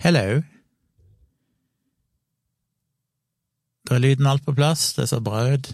Hello. 0.00 0.40
Da 3.84 3.98
er 3.98 4.00
lyden 4.00 4.28
alt 4.30 4.46
på 4.46 4.54
plass. 4.56 4.94
Det 4.96 5.02
er 5.02 5.10
så 5.10 5.18
ut. 5.20 5.66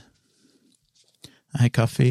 Jeg 1.52 1.60
har 1.60 1.68
kaffe. 1.68 2.08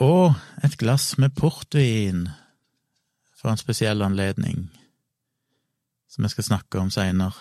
Og 0.00 0.32
et 0.64 0.78
glass 0.80 1.18
med 1.18 1.36
portvin 1.36 2.24
for 3.36 3.52
en 3.52 3.60
spesiell 3.60 4.00
anledning, 4.02 4.70
som 6.08 6.24
jeg 6.24 6.30
skal 6.30 6.48
snakke 6.48 6.80
om 6.80 6.90
seinere. 6.90 7.36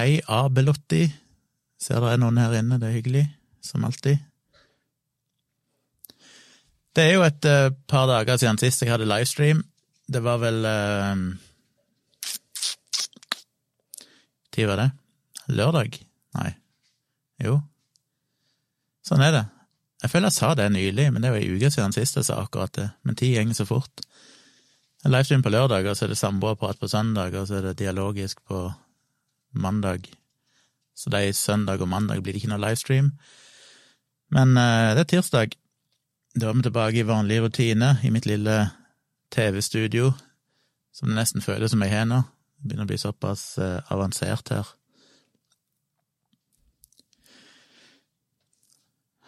Hei, 0.00 0.22
Abelotti. 0.24 1.12
Ser 1.76 2.00
det 2.00 2.16
er 2.16 2.24
noen 2.24 2.40
her 2.40 2.56
inne, 2.56 2.80
det 2.80 2.88
er 2.88 3.00
hyggelig, 3.02 3.26
som 3.60 3.84
alltid. 3.84 4.31
Det 6.92 7.04
er 7.06 7.14
jo 7.16 7.24
et 7.24 7.48
uh, 7.48 7.72
par 7.88 8.08
dager 8.10 8.36
siden 8.36 8.60
sist 8.60 8.82
jeg 8.84 8.92
hadde 8.92 9.08
livestream. 9.08 9.62
Det 10.12 10.20
var 10.24 10.42
vel 10.42 10.60
uh, 10.66 11.16
Tid 14.52 14.68
var 14.68 14.76
det? 14.76 14.90
Lørdag? 15.48 15.96
Nei. 16.36 16.50
Jo. 17.40 17.56
Sånn 19.06 19.24
er 19.24 19.32
det. 19.32 19.44
Jeg 20.02 20.12
føler 20.12 20.28
jeg 20.28 20.36
sa 20.36 20.50
det 20.58 20.66
nylig, 20.74 21.06
men 21.14 21.24
det 21.24 21.30
var 21.32 21.40
ei 21.40 21.54
uke 21.54 21.70
siden 21.72 21.94
sist 21.96 22.18
jeg 22.18 22.26
sa 22.28 22.40
akkurat 22.42 22.74
det. 22.76 22.88
Men 23.06 23.16
tid 23.16 23.38
går 23.38 23.56
så 23.56 23.66
fort. 23.68 24.04
Livestream 25.06 25.42
på 25.42 25.50
lørdag, 25.54 25.88
og 25.88 25.96
så 25.96 26.04
er 26.04 26.12
det 26.12 26.20
samboerprat 26.20 26.78
på 26.78 26.90
søndag, 26.90 27.32
og 27.38 27.48
så 27.48 27.58
er 27.58 27.70
det 27.70 27.78
dialogisk 27.80 28.42
på 28.46 28.66
mandag. 29.56 30.10
Så 30.94 31.10
det 31.10 31.22
er 31.22 31.32
søndag 31.32 31.80
og 31.80 31.88
mandag 31.88 32.20
blir 32.22 32.36
det 32.36 32.42
ikke 32.42 32.52
noe 32.52 32.60
livestream. 32.62 33.14
Men 34.36 34.52
uh, 34.58 34.92
det 34.92 35.06
er 35.06 35.10
tirsdag. 35.16 35.56
Da 36.32 36.48
er 36.48 36.54
vi 36.56 36.62
tilbake 36.64 36.96
i 36.96 37.04
vanlig 37.04 37.42
rutine 37.44 37.98
i 38.02 38.10
mitt 38.10 38.24
lille 38.24 38.70
TV-studio, 39.34 40.14
som 40.92 41.10
det 41.10 41.18
nesten 41.18 41.44
føles 41.44 41.74
som 41.74 41.84
jeg 41.84 41.92
har 41.92 42.06
nå. 42.08 42.22
Det 42.56 42.70
begynner 42.70 42.88
å 42.88 42.92
bli 42.92 43.00
såpass 43.00 43.42
uh, 43.60 43.82
avansert 43.92 44.48
her. 44.54 44.70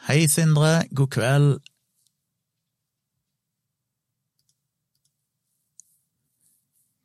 Hei, 0.09 0.25
Sindre. 0.33 0.87
God 0.97 1.13
kveld. 1.13 1.61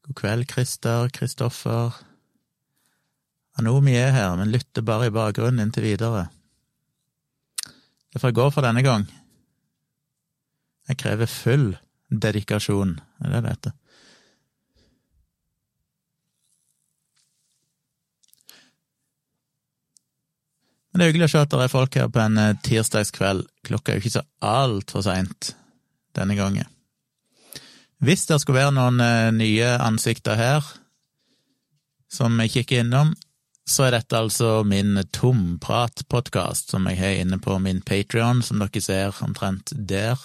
God 0.07 0.19
kveld, 0.23 0.47
Christer, 0.51 1.11
Kristoffer. 1.11 1.99
Anomi 3.59 3.99
er 3.99 4.15
her, 4.15 4.35
men 4.39 4.55
lytter 4.55 4.87
bare 4.87 5.11
i 5.11 5.15
bakgrunnen 5.15 5.67
inntil 5.67 5.91
videre. 5.91 6.29
Det 8.13 8.23
får 8.23 8.37
gå 8.37 8.51
for 8.55 8.63
denne 8.63 8.83
gang. 8.85 9.09
Jeg 10.89 10.97
krever 10.97 11.29
full 11.29 11.67
dedikasjon, 12.09 12.97
er 13.21 13.35
det 13.35 13.43
det 13.45 13.53
heter. 13.53 13.75
Men 20.89 21.01
det 21.01 21.05
er 21.05 21.11
hyggelig 21.11 21.29
å 21.29 21.33
se 21.35 21.41
at 21.45 21.53
det 21.53 21.61
er 21.63 21.71
folk 21.71 21.95
her 21.99 22.09
på 22.09 22.21
en 22.23 22.41
eh, 22.41 22.57
tirsdagskveld. 22.65 23.45
Klokka 23.67 23.93
er 23.93 23.99
jo 23.99 24.03
ikke 24.03 24.15
så 24.17 24.25
altfor 24.43 25.05
seint 25.05 25.53
denne 26.17 26.35
gangen. 26.35 26.67
Hvis 28.01 28.25
det 28.25 28.39
skulle 28.41 28.63
være 28.63 28.73
noen 28.75 28.99
eh, 29.03 29.29
nye 29.35 29.69
ansikter 29.85 30.39
her 30.39 30.65
som 32.09 32.39
jeg 32.41 32.55
kikker 32.55 32.81
innom, 32.81 33.13
så 33.69 33.85
er 33.85 33.99
dette 33.99 34.17
altså 34.17 34.63
min 34.65 34.97
tomprat-podkast 35.13 36.73
som 36.73 36.87
jeg 36.89 36.97
har 36.97 37.21
inne 37.21 37.37
på 37.37 37.59
min 37.61 37.83
Patrion, 37.85 38.41
som 38.41 38.57
dere 38.57 38.81
ser 38.81 39.21
omtrent 39.21 39.75
der. 39.75 40.17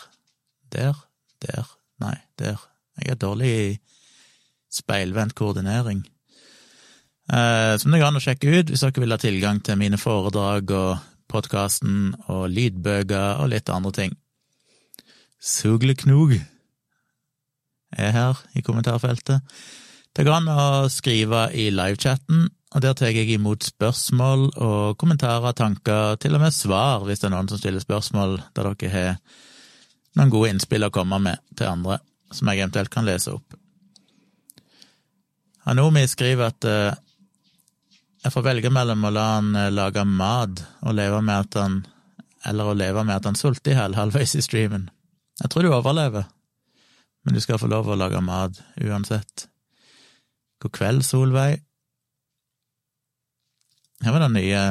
Der? 0.74 0.98
Der? 1.44 1.68
Nei, 2.02 2.16
der. 2.38 2.58
Jeg 2.98 3.14
er 3.14 3.20
dårlig 3.20 3.50
i 3.54 3.68
speilvendt 4.74 5.34
koordinering. 5.38 6.02
Eh, 7.32 7.74
som 7.78 7.94
det 7.94 8.00
går 8.00 8.10
an 8.10 8.18
å 8.20 8.22
sjekke 8.22 8.50
ut 8.52 8.72
hvis 8.72 8.82
dere 8.84 9.04
vil 9.04 9.14
ha 9.14 9.20
tilgang 9.20 9.62
til 9.64 9.78
mine 9.80 10.00
foredrag 10.00 10.72
og 10.76 11.04
podkasten 11.30 12.12
og 12.28 12.50
lydbøker 12.52 13.40
og 13.40 13.48
litt 13.54 13.70
andre 13.72 13.94
ting. 13.96 14.18
Sugleknog 15.40 16.36
er 17.94 18.12
her 18.12 18.42
i 18.58 18.64
kommentarfeltet. 18.66 19.40
Det 20.14 20.26
går 20.26 20.36
an 20.36 20.50
å 20.52 20.66
skrive 20.92 21.48
i 21.56 21.70
livechatten, 21.74 22.46
og 22.74 22.82
der 22.82 22.94
tar 22.98 23.10
jeg 23.14 23.30
imot 23.34 23.66
spørsmål 23.66 24.48
og 24.62 24.98
kommentarer, 24.98 25.54
tanker, 25.56 26.18
til 26.22 26.36
og 26.36 26.42
med 26.42 26.54
svar 26.54 27.06
hvis 27.06 27.22
det 27.22 27.28
er 27.30 27.34
noen 27.34 27.50
som 27.50 27.60
stiller 27.60 27.82
spørsmål 27.82 28.38
der 28.56 28.70
dere 28.74 28.92
har 28.94 29.18
noen 30.14 30.32
gode 30.32 30.52
innspill 30.54 30.86
å 30.86 30.92
komme 30.94 31.18
med 31.22 31.42
til 31.58 31.70
andre, 31.70 31.98
som 32.32 32.50
jeg 32.50 32.62
eventuelt 32.62 32.92
kan 32.92 33.06
lese 33.06 33.34
opp. 33.34 33.56
Hanomi 35.64 36.04
skriver 36.10 36.52
at 36.52 36.68
uh, 36.68 36.92
jeg 38.24 38.32
får 38.32 38.44
velge 38.44 38.70
mellom 38.72 39.06
å 39.06 39.12
la 39.14 39.24
han 39.36 39.50
uh, 39.56 39.70
lage 39.72 40.04
mat 40.04 40.62
og 40.84 40.96
leve 40.96 41.22
med 41.24 41.46
at 41.46 41.60
han 41.60 41.82
eller 42.44 42.68
å 42.68 42.76
leve 42.76 43.04
med 43.08 43.16
at 43.16 43.28
han 43.30 43.38
sulter 43.38 43.72
i 43.72 43.78
hjel 43.78 43.96
halvveis 43.96 44.34
i 44.36 44.42
streamen. 44.44 44.90
Jeg 45.40 45.50
tror 45.50 45.64
du 45.64 45.72
overlever, 45.72 46.26
men 47.24 47.36
du 47.36 47.40
skal 47.40 47.58
få 47.60 47.70
lov 47.72 47.88
å 47.88 47.96
lage 47.96 48.20
mat 48.20 48.60
uansett. 48.84 49.46
God 50.60 50.74
kveld, 50.76 51.06
Solveig. 51.08 51.62
Her 54.04 54.12
var 54.12 54.26
det 54.26 54.34
nye 54.34 54.62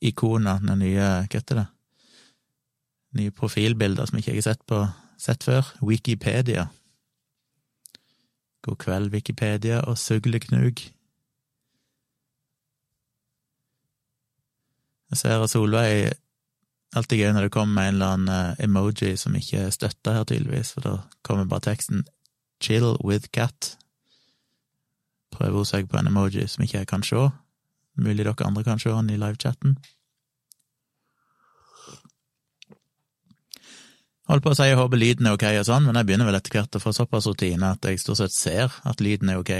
ikoner, 0.00 0.62
det 0.64 0.76
nye 0.80 1.08
Hva 1.28 1.36
heter 1.36 1.60
det? 1.60 1.66
Nye 3.14 3.30
profilbilder 3.30 4.08
som 4.10 4.18
ikke 4.18 4.32
jeg 4.32 4.42
har 4.42 4.48
sett, 4.48 4.64
på, 4.66 4.80
sett 5.18 5.46
før. 5.46 5.68
Wikipedia. 5.82 6.66
God 8.64 8.80
kveld, 8.80 9.12
Wikipedia 9.12 9.80
og 9.84 9.98
Sugleknug. 9.98 10.80
Jeg 15.10 15.20
ser 15.20 15.42
at 15.44 15.52
Solveig 15.52 16.14
alltid 16.96 17.20
gøy 17.20 17.32
når 17.34 17.46
det 17.46 17.54
kommer 17.54 17.74
med 17.76 17.88
en 17.88 17.94
eller 17.94 18.16
annen 18.16 18.62
emoji 18.64 19.14
som 19.20 19.36
ikke 19.38 19.66
er 19.66 19.74
støtta 19.74 20.16
her, 20.16 20.26
tydeligvis, 20.26 20.72
for 20.74 20.86
da 20.86 20.94
kommer 21.22 21.46
bare 21.46 21.68
teksten 21.68 22.06
'chill 22.62 22.96
with 23.04 23.28
cat'. 23.36 23.76
Prøver 25.30 25.56
hun 25.56 25.64
seg 25.64 25.88
på 25.88 25.98
en 25.98 26.06
emoji 26.06 26.46
som 26.48 26.64
ikke 26.64 26.78
jeg 26.78 26.86
kan 26.86 27.02
se. 27.02 27.28
Mulig 27.96 28.24
dere 28.24 28.46
andre 28.46 28.64
kan 28.64 28.78
se 28.78 28.90
den 28.90 29.10
i 29.10 29.16
livechatten. 29.16 29.78
Holdt 34.30 34.44
på 34.44 34.54
å 34.54 34.56
si 34.56 34.66
jeg 34.70 34.78
håper 34.80 35.00
lyden 35.00 35.28
er 35.28 35.36
ok 35.36 35.44
og 35.50 35.66
sånn, 35.68 35.84
men 35.84 35.98
jeg 36.00 36.08
begynner 36.08 36.28
vel 36.28 36.38
etter 36.38 36.54
hvert 36.54 36.76
å 36.78 36.80
få 36.80 36.94
såpass 36.96 37.26
rutine 37.28 37.74
at 37.74 37.84
jeg 37.84 38.00
stort 38.00 38.22
sett 38.22 38.32
ser 38.32 38.76
at 38.88 39.02
lyden 39.04 39.32
er 39.32 39.42
ok. 39.42 39.52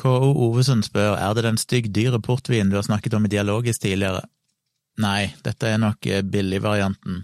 K.O. 0.00 0.30
Ovesen 0.48 0.82
spør 0.82 1.18
er 1.20 1.36
det 1.36 1.44
den 1.46 1.60
stygg 1.60 1.92
dyre 1.94 2.18
portvinen 2.24 2.72
du 2.72 2.78
har 2.80 2.86
snakket 2.86 3.14
om 3.14 3.28
i 3.28 3.30
Dialogisk 3.30 3.84
tidligere. 3.84 4.24
Nei, 5.04 5.34
dette 5.44 5.68
er 5.68 5.78
nok 5.82 6.08
billigvarianten. 6.32 7.22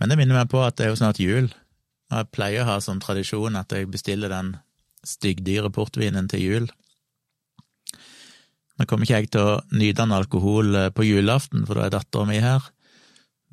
Men 0.00 0.10
det 0.10 0.18
minner 0.18 0.40
meg 0.40 0.50
på 0.50 0.62
at 0.64 0.78
det 0.78 0.86
er 0.86 0.94
jo 0.94 0.98
snart 0.98 1.20
jul, 1.22 1.52
og 2.10 2.16
jeg 2.18 2.30
pleier 2.34 2.64
å 2.64 2.70
ha 2.72 2.80
som 2.82 2.98
tradisjon 3.02 3.60
at 3.60 3.72
jeg 3.72 3.90
bestiller 3.92 4.32
den 4.32 4.56
styggdyre 5.06 5.70
portvinen 5.74 6.30
til 6.32 6.42
jul. 6.42 6.66
Nå 8.74 8.86
kommer 8.90 9.06
ikke 9.06 9.20
jeg 9.22 9.30
til 9.34 9.46
å 9.46 9.58
nyte 9.76 10.02
en 10.02 10.14
alkohol 10.16 10.74
eh, 10.74 10.92
på 10.94 11.06
julaften, 11.06 11.62
for 11.66 11.78
da 11.78 11.86
er 11.86 11.94
dattera 11.94 12.26
mi 12.26 12.40
her, 12.42 12.64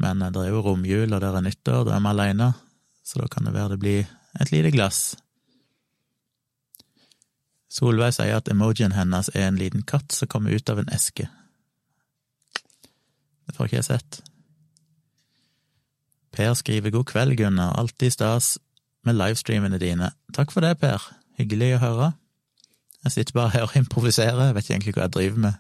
men 0.02 0.24
eh, 0.26 0.32
det 0.34 0.48
er 0.48 0.56
jo 0.56 0.64
romjul, 0.66 1.12
og 1.14 1.22
det 1.22 1.30
er 1.30 1.46
nyttår, 1.46 1.84
da 1.86 1.98
er 1.98 2.06
vi 2.06 2.14
aleine, 2.14 2.48
så 3.06 3.22
da 3.22 3.28
kan 3.30 3.46
det 3.46 3.54
være 3.54 3.76
det 3.76 3.82
blir 3.84 4.08
et 4.42 4.54
lite 4.54 4.72
glass. 4.74 5.02
Solveig 7.72 8.16
sier 8.18 8.36
at 8.36 8.50
emojien 8.52 8.96
hennes 8.98 9.30
er 9.36 9.48
en 9.48 9.60
liten 9.60 9.86
katt 9.88 10.12
som 10.12 10.28
kommer 10.32 10.52
ut 10.52 10.74
av 10.74 10.82
en 10.82 10.92
eske. 10.92 11.30
Det 13.48 13.56
får 13.56 13.70
ikke 13.70 13.80
jeg 13.80 13.88
sett. 13.88 14.20
Per 16.32 16.54
skriver 16.56 16.94
god 16.96 17.08
kveld, 17.12 17.38
Gunnar, 17.40 17.78
alltid 17.80 18.16
stas 18.16 18.56
med 19.08 19.18
livestreamene 19.20 19.80
dine. 19.80 20.12
Takk 20.36 20.52
for 20.54 20.64
det, 20.64 20.78
Per. 20.82 21.04
Hyggelig 21.40 21.76
å 21.78 21.82
høre. 21.84 22.12
Jeg 23.04 23.12
sitter 23.16 23.34
bare 23.34 23.54
her 23.56 23.66
og 23.66 23.76
improviserer, 23.76 24.46
jeg 24.46 24.56
vet 24.56 24.66
ikke 24.66 24.74
egentlig 24.76 24.96
hva 24.98 25.06
jeg 25.08 25.14
driver 25.16 25.44
med. 25.46 25.54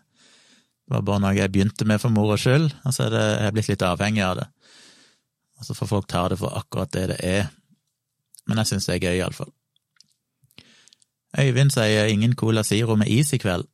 Det 0.85 0.95
var 0.95 1.05
bare 1.07 1.23
noe 1.23 1.37
jeg 1.37 1.51
begynte 1.51 1.87
med 1.87 2.01
for 2.03 2.13
moro 2.13 2.37
skyld, 2.37 2.69
og 2.85 2.93
så 2.93 3.07
er 3.07 3.13
det, 3.15 3.23
jeg 3.23 3.47
er 3.47 3.55
blitt 3.55 3.71
litt 3.71 3.85
avhengig 3.87 4.23
av 4.25 4.35
det. 4.41 4.47
Og 5.59 5.65
så 5.65 5.75
får 5.77 5.89
folk 5.89 6.07
ta 6.09 6.27
det 6.29 6.37
for 6.41 6.57
akkurat 6.57 6.93
det 6.93 7.07
det 7.13 7.17
er. 7.25 7.49
Men 8.49 8.61
jeg 8.61 8.71
syns 8.71 8.89
det 8.89 8.97
er 8.97 9.03
gøy, 9.05 9.17
iallfall. 9.19 9.51
Øyvind 11.39 11.71
sier 11.71 12.09
ingen 12.11 12.35
Cola 12.35 12.63
Zero 12.67 12.97
med 12.99 13.07
is 13.07 13.31
i 13.33 13.39
kveld. 13.39 13.67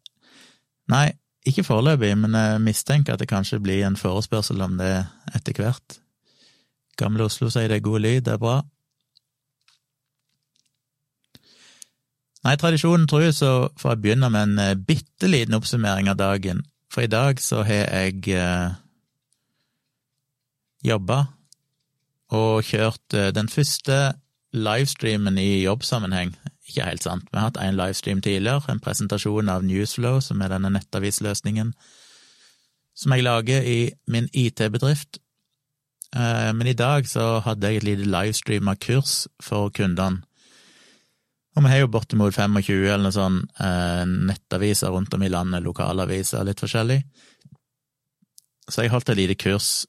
Nei, 0.91 1.09
ikke 1.47 1.65
foreløpig, 1.65 2.11
men 2.19 2.35
jeg 2.35 2.61
mistenker 2.61 3.15
at 3.15 3.23
det 3.23 3.29
kanskje 3.31 3.59
blir 3.63 3.85
en 3.87 3.97
forespørsel 3.97 4.61
om 4.61 4.77
det 4.79 4.91
etter 5.35 5.57
hvert. 5.57 5.99
Gamle 6.99 7.27
Oslo 7.27 7.49
sier 7.49 7.71
det 7.71 7.79
er 7.79 7.87
god 7.87 8.03
lyd, 8.03 8.21
det 8.27 8.35
er 8.35 8.41
bra. 8.41 8.59
Nei, 12.47 12.55
tradisjonen 12.55 13.09
tror 13.11 13.25
jeg 13.25 13.35
så 13.35 13.51
får 13.75 13.93
jeg 13.93 14.01
begynne 14.05 14.29
med 14.31 14.53
en 14.55 14.83
bitte 14.87 15.27
liten 15.27 15.57
oppsummering 15.57 16.07
av 16.07 16.19
dagen. 16.21 16.61
For 16.93 17.03
i 17.03 17.11
dag 17.11 17.41
så 17.43 17.65
har 17.67 17.89
jeg 17.91 18.29
eh, 18.31 18.77
jobba 20.87 21.25
og 22.31 22.63
kjørt 22.63 23.15
eh, 23.17 23.33
den 23.35 23.51
første 23.51 24.15
livestreamen 24.55 25.37
i 25.41 25.65
jobbsammenheng. 25.65 26.31
Ikke 26.67 26.87
helt 26.87 27.03
sant, 27.03 27.27
vi 27.31 27.37
har 27.37 27.49
hatt 27.49 27.59
en 27.61 27.75
livestream 27.75 28.23
tidligere, 28.23 28.63
en 28.71 28.83
presentasjon 28.83 29.51
av 29.51 29.67
Newsflow, 29.67 30.21
som 30.23 30.41
er 30.41 30.55
denne 30.55 30.71
nettavisløsningen 30.71 31.73
som 32.97 33.13
jeg 33.13 33.27
lager 33.27 33.61
i 33.61 33.79
min 34.09 34.29
IT-bedrift. 34.33 35.19
Eh, 36.15 36.51
men 36.55 36.67
i 36.67 36.77
dag 36.77 37.07
så 37.07 37.41
hadde 37.45 37.69
jeg 37.69 37.83
et 37.83 37.89
lite 37.91 38.07
livestreama 38.09 38.75
kurs 38.81 39.27
for 39.43 39.69
kundene. 39.69 40.23
Og 41.57 41.63
vi 41.65 41.71
har 41.71 41.81
jo 41.81 41.89
bortimot 41.89 42.35
25 42.35 42.83
eller 42.85 43.07
noe 43.07 43.15
sånn 43.15 43.41
eh, 43.57 44.03
nettaviser 44.05 44.93
rundt 44.93 45.15
om 45.17 45.23
i 45.25 45.31
landet, 45.33 45.65
lokalaviser, 45.65 46.45
litt 46.45 46.61
forskjellig. 46.61 46.99
Så 48.67 48.83
jeg 48.83 48.93
holdt 48.93 49.09
et 49.09 49.17
lite 49.17 49.37
kurs 49.41 49.87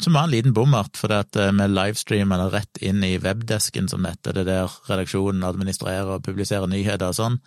som 0.00 0.12
var 0.16 0.24
en 0.24 0.30
liten 0.30 0.54
bommert, 0.56 0.96
for 0.96 1.12
at 1.12 1.36
eh, 1.36 1.52
vi 1.52 1.68
livestreamer 1.68 2.40
det 2.40 2.48
rett 2.54 2.80
inn 2.80 3.04
i 3.04 3.18
webdesken 3.20 3.90
som 3.92 4.06
dette, 4.06 4.32
det 4.32 4.46
der 4.48 4.72
redaksjonen 4.88 5.44
administrerer 5.44 6.16
og 6.16 6.24
publiserer 6.24 6.70
nyheter 6.70 7.12
og 7.12 7.18
sånn, 7.18 7.38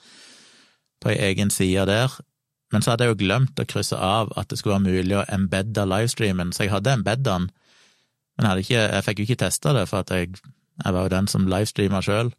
på 1.02 1.12
ei 1.12 1.18
egen 1.32 1.50
side 1.54 1.88
der. 1.90 2.14
Men 2.74 2.86
så 2.86 2.94
hadde 2.94 3.08
jeg 3.08 3.16
jo 3.16 3.22
glemt 3.24 3.60
å 3.60 3.68
krysse 3.70 3.98
av 3.98 4.32
at 4.38 4.50
det 4.50 4.60
skulle 4.60 4.78
være 4.78 5.02
mulig 5.02 5.18
å 5.18 5.26
embedde 5.34 5.88
livestreamen, 5.90 6.54
så 6.54 6.66
jeg 6.66 6.76
hadde 6.76 6.94
embedda 7.00 7.40
den, 7.40 7.50
men 8.36 8.50
jeg, 8.50 8.66
ikke, 8.66 8.80
jeg 8.84 9.04
fikk 9.06 9.20
jo 9.20 9.26
ikke 9.30 9.42
testa 9.46 9.72
det, 9.78 9.86
for 9.88 10.04
at 10.04 10.12
jeg, 10.12 10.34
jeg, 10.84 10.92
var 10.92 11.06
jo 11.06 11.14
den 11.14 11.30
som 11.32 11.46
livestreama 11.48 12.02
sjøl. 12.04 12.34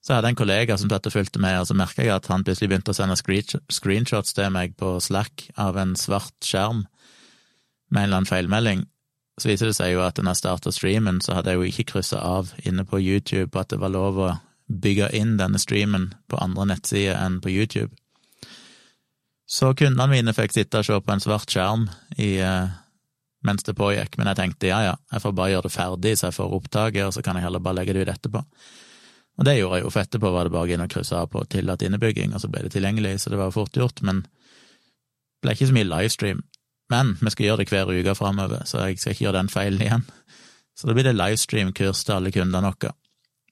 Så 0.00 0.12
jeg 0.12 0.20
hadde 0.20 0.30
en 0.32 0.38
kollega 0.38 0.76
som 0.80 0.88
og 0.90 1.12
fulgte 1.12 1.40
med, 1.42 1.58
og 1.60 1.66
så 1.68 1.76
merka 1.76 2.02
jeg 2.02 2.14
at 2.14 2.28
han 2.32 2.44
plutselig 2.44 2.70
begynte 2.70 2.94
å 2.94 2.96
sende 2.96 3.18
screenshots 3.20 4.32
til 4.32 4.48
meg 4.54 4.72
på 4.80 4.94
Slack 5.04 5.50
av 5.60 5.76
en 5.76 5.92
svart 5.96 6.36
skjerm 6.44 6.86
med 7.90 8.00
en 8.00 8.06
eller 8.06 8.20
annen 8.20 8.30
feilmelding, 8.30 8.86
så 9.40 9.48
viser 9.50 9.70
det 9.70 9.76
seg 9.76 9.94
jo 9.94 10.04
at 10.04 10.18
når 10.20 10.34
jeg 10.34 10.40
starta 10.42 10.72
streamen, 10.72 11.20
så 11.24 11.36
hadde 11.36 11.52
jeg 11.52 11.60
jo 11.60 11.68
ikke 11.70 11.88
kryssa 11.94 12.20
av 12.22 12.52
inne 12.64 12.84
på 12.88 13.00
YouTube 13.00 13.50
på 13.52 13.62
at 13.62 13.72
det 13.72 13.80
var 13.82 13.92
lov 13.92 14.20
å 14.20 14.30
bygge 14.70 15.10
inn 15.16 15.34
denne 15.40 15.58
streamen 15.58 16.10
på 16.30 16.38
andre 16.40 16.68
nettsider 16.74 17.18
enn 17.18 17.40
på 17.42 17.52
YouTube. 17.52 17.90
Så 19.50 19.72
kundene 19.74 20.06
mine 20.12 20.34
fikk 20.36 20.54
sitte 20.54 20.80
og 20.80 20.86
se 20.86 21.00
på 21.02 21.12
en 21.12 21.22
svart 21.22 21.50
skjerm 21.50 21.88
i, 22.16 22.36
uh, 22.38 22.70
mens 23.42 23.66
det 23.66 23.74
pågikk, 23.78 24.14
men 24.20 24.30
jeg 24.30 24.38
tenkte 24.38 24.70
ja 24.70 24.82
ja, 24.86 24.94
jeg 25.10 25.24
får 25.24 25.34
bare 25.34 25.54
gjøre 25.56 25.66
det 25.66 25.74
ferdig 25.74 26.12
så 26.16 26.28
jeg 26.28 26.38
får 26.38 26.54
opptaket, 26.60 27.08
og 27.08 27.16
så 27.16 27.24
kan 27.26 27.38
jeg 27.38 27.48
heller 27.48 27.64
bare 27.64 27.80
legge 27.80 27.96
det 27.96 28.04
ut 28.06 28.14
etterpå. 28.14 28.44
Og 29.40 29.46
det 29.48 29.56
gjorde 29.56 29.78
jeg 29.78 29.86
jo, 29.86 29.90
for 29.94 30.04
etterpå 30.04 30.30
var 30.34 30.46
det 30.46 30.52
bare 30.52 30.74
inn 30.74 30.84
og 30.84 30.90
krysse 30.92 31.16
av 31.16 31.30
på 31.32 31.40
tillatt 31.48 31.80
innebygging, 31.86 32.34
og 32.36 32.42
så 32.42 32.50
ble 32.52 32.66
det 32.66 32.74
tilgjengelig, 32.74 33.14
så 33.22 33.32
det 33.32 33.38
var 33.40 33.54
fort 33.54 33.76
gjort, 33.76 34.02
men 34.04 34.20
det 34.20 35.46
ble 35.46 35.54
ikke 35.56 35.68
så 35.70 35.76
mye 35.78 35.88
livestream. 35.88 36.42
Men 36.92 37.14
vi 37.22 37.32
skal 37.32 37.46
gjøre 37.46 37.62
det 37.62 37.70
hver 37.70 37.92
uke 37.94 38.14
framover, 38.18 38.66
så 38.68 38.82
jeg 38.84 38.98
skal 39.00 39.14
ikke 39.14 39.24
gjøre 39.24 39.38
den 39.38 39.52
feilen 39.52 39.84
igjen. 39.86 40.04
Så 40.76 40.88
da 40.88 40.96
blir 40.96 41.08
det 41.08 41.16
livestream-kurs 41.16 42.02
til 42.04 42.18
alle 42.18 42.32
kundene 42.34 42.68
våre, 42.68 42.92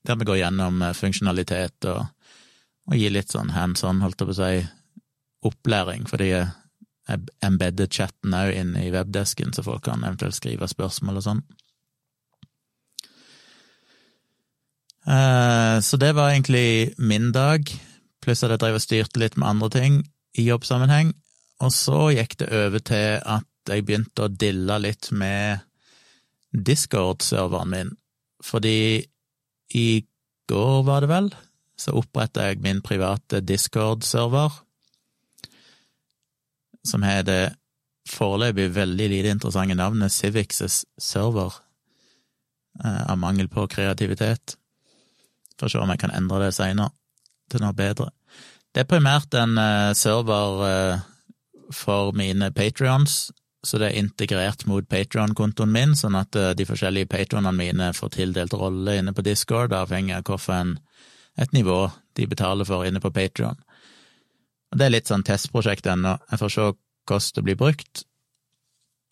der 0.05 0.19
vi 0.21 0.29
går 0.29 0.41
gjennom 0.43 0.83
eh, 0.85 0.95
funksjonalitet 0.97 1.89
og, 1.89 2.05
og 2.89 2.97
gir 3.01 3.15
litt 3.15 3.33
sånn 3.33 3.55
hands 3.57 3.85
on, 3.89 4.03
holdt 4.05 4.21
jeg 4.21 4.29
på 4.29 4.37
å 4.37 4.39
si, 4.43 4.67
opplæring, 5.49 6.05
fordi 6.11 6.33
jeg 6.35 7.25
embedder 7.45 7.89
chatten 7.89 8.37
òg 8.37 8.53
inne 8.59 8.85
i 8.85 8.93
webdesken, 8.93 9.55
så 9.57 9.65
folk 9.65 9.87
kan 9.89 10.05
eventuelt 10.05 10.37
skrive 10.37 10.69
spørsmål 10.69 11.21
og 11.23 11.27
sånn. 11.31 11.43
Eh, 14.98 14.98
så 15.09 15.97
det 15.97 16.11
var 16.13 16.35
egentlig 16.35 16.95
min 17.01 17.31
dag, 17.33 17.65
pluss 18.21 18.43
at 18.45 18.53
jeg 18.53 18.61
drev 18.61 18.77
og 18.77 18.83
styrte 18.85 19.21
litt 19.23 19.39
med 19.41 19.49
andre 19.49 19.71
ting 19.73 19.95
i 20.37 20.45
jobbsammenheng. 20.45 21.15
Og 21.65 21.73
så 21.73 22.11
gikk 22.13 22.37
det 22.43 22.51
over 22.55 22.83
til 22.85 23.17
at 23.25 23.73
jeg 23.73 23.87
begynte 23.87 24.27
å 24.27 24.33
dille 24.33 24.77
litt 24.85 25.11
med 25.17 25.65
Discord-serveren 26.53 27.73
min, 27.73 27.91
fordi 28.45 29.05
i 29.77 29.89
går, 30.49 30.83
var 30.87 31.05
det 31.05 31.11
vel, 31.11 31.31
så 31.79 31.97
oppretta 31.99 32.49
jeg 32.49 32.63
min 32.65 32.81
private 32.85 33.43
Discord-server, 33.45 34.61
som 36.89 37.05
har 37.05 37.25
det 37.29 37.43
foreløpig 38.09 38.71
veldig 38.75 39.09
lite 39.13 39.35
interessante 39.35 39.77
navnet 39.77 40.15
Civics' 40.15 40.85
server, 40.99 41.53
eh, 42.85 43.03
av 43.11 43.19
mangel 43.19 43.49
på 43.49 43.67
kreativitet. 43.69 44.58
Får 45.59 45.73
se 45.73 45.79
om 45.83 45.91
jeg 45.91 46.01
kan 46.03 46.15
endre 46.15 46.47
det 46.47 46.55
seinere, 46.57 46.93
til 47.51 47.63
noe 47.65 47.75
bedre. 47.77 48.11
Det 48.75 48.85
er 48.85 48.89
primært 48.89 49.35
en 49.39 49.59
eh, 49.59 49.95
server 49.97 50.65
eh, 50.69 50.99
for 51.75 52.13
mine 52.17 52.51
patrions, 52.55 53.31
så 53.67 53.79
det 53.81 53.89
er 53.89 53.99
integrert 53.99 54.67
mot 54.71 54.87
Patrion-kontoen 54.87 55.73
min, 55.73 55.97
sånn 55.99 56.15
at 56.19 56.37
eh, 56.39 56.55
de 56.57 56.67
forskjellige 56.69 57.11
patronene 57.11 57.57
mine 57.57 57.89
får 57.97 58.09
tildelt 58.19 58.55
rolle 58.55 58.99
inne 59.01 59.15
på 59.17 59.25
Discord, 59.27 59.73
avhengig 59.75 60.15
av 60.19 60.23
hvilket 60.29 60.85
et 61.39 61.53
nivå 61.55 61.91
de 62.19 62.27
betaler 62.27 62.67
for 62.67 62.87
inne 62.87 63.01
på 63.03 63.15
Patrion. 63.15 63.59
Det 64.75 64.85
er 64.85 64.93
litt 64.93 65.09
sånn 65.09 65.25
testprosjekt 65.25 65.87
ennå, 65.89 66.19
jeg 66.31 66.39
får 66.43 66.51
se 66.55 66.67
hvordan 67.09 67.35
det 67.35 67.45
blir 67.47 67.59
brukt. 67.59 68.05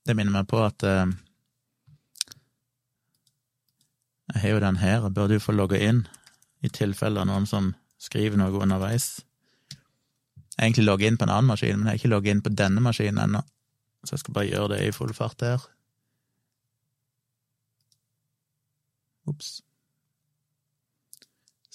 Det 0.07 0.15
minner 0.15 0.35
meg 0.35 0.47
på 0.51 0.59
at 0.63 0.85
jeg 4.35 4.43
har 4.43 4.51
jo 4.53 4.61
den 4.61 4.77
her, 4.83 4.99
jeg 5.07 5.15
burde 5.17 5.39
jo 5.39 5.43
få 5.47 5.55
logge 5.55 5.79
inn, 5.81 6.05
i 6.65 6.71
tilfelle 6.73 7.25
noen 7.29 7.47
som 7.49 7.75
skriver 8.01 8.39
noe 8.41 8.63
underveis. 8.63 9.21
Jeg 10.57 10.63
har 10.63 10.69
egentlig 10.71 10.87
logget 10.87 11.13
inn 11.13 11.19
på 11.21 11.27
en 11.27 11.35
annen 11.35 11.51
maskin, 11.51 11.79
men 11.79 11.89
jeg 11.89 11.93
har 11.93 12.01
ikke 12.01 12.13
logget 12.15 12.33
inn 12.33 12.45
på 12.45 12.55
denne 12.57 12.83
maskinen 12.85 13.23
ennå, 13.27 13.43
så 14.05 14.17
jeg 14.17 14.25
skal 14.25 14.37
bare 14.39 14.49
gjøre 14.49 14.71
det 14.73 14.83
i 14.87 14.93
full 14.97 15.13
fart 15.17 15.45
her. 15.45 15.67
Ops. 19.27 19.59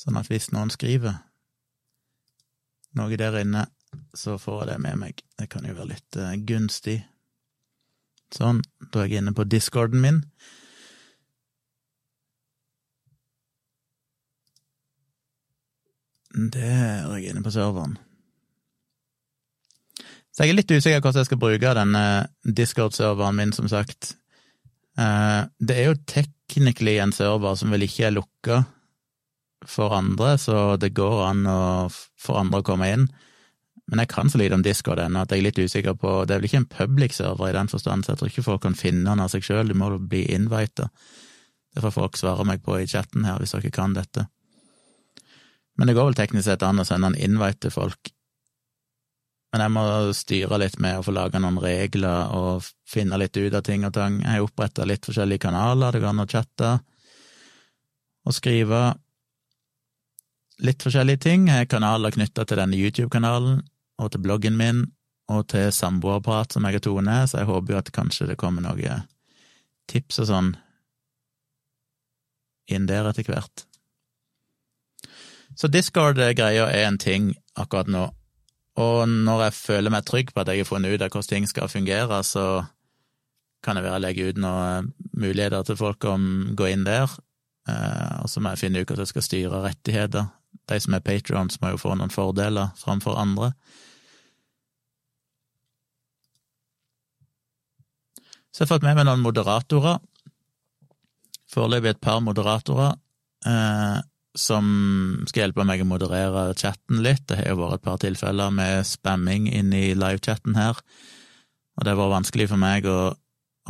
Sånn 0.02 0.18
at 0.18 0.32
hvis 0.32 0.50
noen 0.56 0.72
skriver 0.74 1.20
noe 2.98 3.20
der 3.20 3.38
inne, 3.44 3.68
så 4.18 4.38
får 4.40 4.64
jeg 4.64 4.70
det 4.72 4.80
med 4.88 5.00
meg. 5.04 5.22
Det 5.38 5.48
kan 5.52 5.68
jo 5.68 5.76
være 5.76 5.92
litt 5.94 6.18
uh, 6.18 6.34
gunstig. 6.48 7.02
Sånn, 8.32 8.62
da 8.92 9.04
er 9.04 9.12
jeg 9.12 9.22
inne 9.22 9.36
på 9.36 9.46
discorden 9.48 10.02
min. 10.04 10.22
Der 16.34 17.06
er 17.12 17.18
jeg 17.18 17.32
inne 17.32 17.44
på 17.44 17.54
serveren. 17.54 17.98
Så 20.32 20.46
jeg 20.46 20.54
er 20.54 20.60
litt 20.62 20.72
usikker 20.72 21.02
på 21.02 21.10
hvordan 21.10 21.20
jeg 21.20 21.28
skal 21.28 21.42
bruke 21.42 21.74
denne 21.76 22.04
Discord-serveren 22.48 23.36
min, 23.36 23.52
som 23.56 23.68
sagt. 23.68 24.14
Eh, 25.00 25.42
det 25.60 25.76
er 25.76 25.90
jo 25.90 25.98
technically 26.08 26.96
en 27.04 27.12
server 27.16 27.58
som 27.60 27.74
vel 27.74 27.84
ikke 27.88 28.08
er 28.08 28.16
lukka 28.16 28.62
for 29.68 29.94
andre, 29.94 30.38
så 30.42 30.78
det 30.82 30.96
går 30.98 31.20
an 31.28 31.44
å 31.50 31.60
for 31.92 32.40
andre 32.40 32.62
å 32.62 32.66
komme 32.66 32.90
inn. 32.96 33.06
Men 33.92 34.04
jeg 34.04 34.12
kan 34.14 34.32
så 34.32 34.40
lite 34.40 34.56
om 34.56 34.64
Discord 34.64 35.02
ennå 35.04 35.26
at 35.26 35.34
jeg 35.34 35.42
er 35.42 35.48
litt 35.50 35.60
usikker 35.60 35.98
på 36.00 36.22
Det 36.24 36.34
er 36.34 36.40
vel 36.40 36.48
ikke 36.48 36.62
en 36.62 36.74
public-server 36.78 37.50
i 37.50 37.56
den 37.58 37.72
forstand, 37.72 38.06
så 38.06 38.14
jeg 38.14 38.22
tror 38.22 38.32
ikke 38.32 38.46
folk 38.46 38.64
kan 38.64 38.78
finne 38.78 39.04
den 39.10 39.20
av 39.20 39.34
seg 39.34 39.44
sjøl, 39.44 39.68
du 39.68 39.76
må 39.76 39.92
bli 40.00 40.24
invita. 40.32 40.88
Det 41.76 41.84
får 41.84 41.96
folk 41.96 42.20
svare 42.20 42.46
meg 42.48 42.64
på 42.64 42.80
i 42.80 42.88
chatten 42.88 43.28
her, 43.28 43.40
hvis 43.40 43.52
dere 43.58 43.74
kan 43.74 43.96
dette. 43.98 44.30
Men 45.80 45.88
det 45.88 45.96
går 45.98 46.10
vel 46.12 46.18
teknisk 46.20 46.48
sett 46.50 46.64
an 46.68 46.82
å 46.82 46.88
sende 46.88 47.12
en 47.12 47.22
invite 47.30 47.68
til 47.68 47.74
folk 47.74 48.12
men 49.52 49.66
jeg 49.66 49.72
må 49.76 49.84
styre 50.16 50.58
litt 50.62 50.78
med 50.80 50.98
å 50.98 51.04
få 51.04 51.12
laga 51.12 51.40
noen 51.44 51.60
regler 51.60 52.32
og 52.32 52.68
finne 52.88 53.18
litt 53.20 53.36
ut 53.36 53.56
av 53.58 53.66
ting 53.68 53.84
og 53.84 53.92
tang. 53.98 54.22
Jeg 54.24 54.38
har 54.38 54.46
oppretta 54.46 54.86
litt 54.88 55.08
forskjellige 55.08 55.44
kanaler, 55.44 55.92
det 55.92 56.00
går 56.00 56.14
an 56.14 56.24
å 56.24 56.30
chatte 56.32 56.70
og 58.22 58.36
skrive 58.38 58.80
litt 60.64 60.86
forskjellige 60.86 61.24
ting. 61.26 61.50
Jeg 61.50 61.66
har 61.66 61.72
kanaler 61.74 62.16
knytta 62.16 62.46
til 62.48 62.62
denne 62.62 62.80
YouTube-kanalen 62.80 63.60
og 64.00 64.12
til 64.14 64.24
bloggen 64.24 64.56
min 64.56 64.86
og 65.32 65.50
til 65.52 65.68
Samboerprat, 65.76 66.56
som 66.56 66.64
jeg 66.68 66.80
og 66.80 66.86
Tone 66.88 67.18
så 67.28 67.42
jeg 67.42 67.52
håper 67.52 67.76
jo 67.76 67.82
at 67.82 67.92
kanskje 67.96 68.30
det 68.32 68.40
kommer 68.40 68.64
noen 68.64 69.04
tips 69.92 70.22
og 70.24 70.32
sånn 70.32 70.54
inn 72.72 72.88
der 72.88 73.10
etter 73.10 73.28
hvert. 73.28 73.66
Så 75.56 75.68
Discord-greia 75.68 76.68
er 76.72 76.88
en 76.88 77.00
ting 77.02 77.34
akkurat 77.60 77.90
nå. 77.92 78.08
Og 78.80 79.10
når 79.10 79.48
jeg 79.48 79.58
føler 79.58 79.92
meg 79.94 80.06
trygg 80.08 80.32
på 80.32 80.44
at 80.44 80.52
jeg 80.52 80.64
har 80.64 80.70
funnet 80.70 80.94
ut 80.94 81.02
av 81.04 81.12
hvordan 81.12 81.30
ting 81.30 81.48
skal 81.50 81.72
fungere, 81.72 82.22
så 82.24 82.64
kan 83.62 83.78
det 83.78 83.84
være 83.86 84.00
jeg 84.00 84.06
legger 84.06 84.30
ut 84.32 84.42
noen 84.42 84.94
muligheter 85.14 85.66
til 85.68 85.78
folk 85.78 86.08
om 86.10 86.24
å 86.52 86.56
gå 86.58 86.72
inn 86.72 86.86
der. 86.88 87.12
Eh, 87.70 88.22
og 88.24 88.30
så 88.32 88.42
må 88.42 88.54
jeg 88.54 88.64
finne 88.64 88.82
ut 88.82 88.88
hvordan 88.88 89.06
jeg 89.06 89.14
skal 89.14 89.28
styre 89.28 89.64
rettigheter. 89.68 90.32
De 90.70 90.80
som 90.82 90.96
er 90.96 91.04
patrions, 91.06 91.60
må 91.62 91.74
jo 91.74 91.82
få 91.82 91.94
noen 91.98 92.14
fordeler 92.14 92.72
framfor 92.80 93.20
andre. 93.20 93.52
Så 98.52 98.64
jeg 98.64 98.68
har 98.68 98.74
fått 98.74 98.88
med 98.88 98.98
meg 98.98 99.08
noen 99.08 99.24
moderatorer. 99.24 100.02
Foreløpig 101.52 101.94
et 101.94 102.02
par 102.04 102.20
moderatorer. 102.24 102.98
Eh, 103.48 104.00
som 104.38 104.66
skal 105.28 105.46
hjelpe 105.46 105.66
meg 105.68 105.84
å 105.84 105.88
moderere 105.90 106.52
chatten 106.60 107.02
litt. 107.04 107.26
Det 107.28 107.40
har 107.40 107.52
jo 107.52 107.60
vært 107.60 107.80
et 107.80 107.88
par 107.88 108.00
tilfeller 108.04 108.54
med 108.56 108.88
spamming 108.88 109.50
inni 109.52 109.92
livechatten 109.98 110.56
her, 110.56 110.80
og 111.76 111.84
det 111.84 111.94
har 111.94 112.00
vært 112.00 112.16
vanskelig 112.16 112.48
for 112.52 112.62
meg 112.62 112.88
å, 112.88 113.00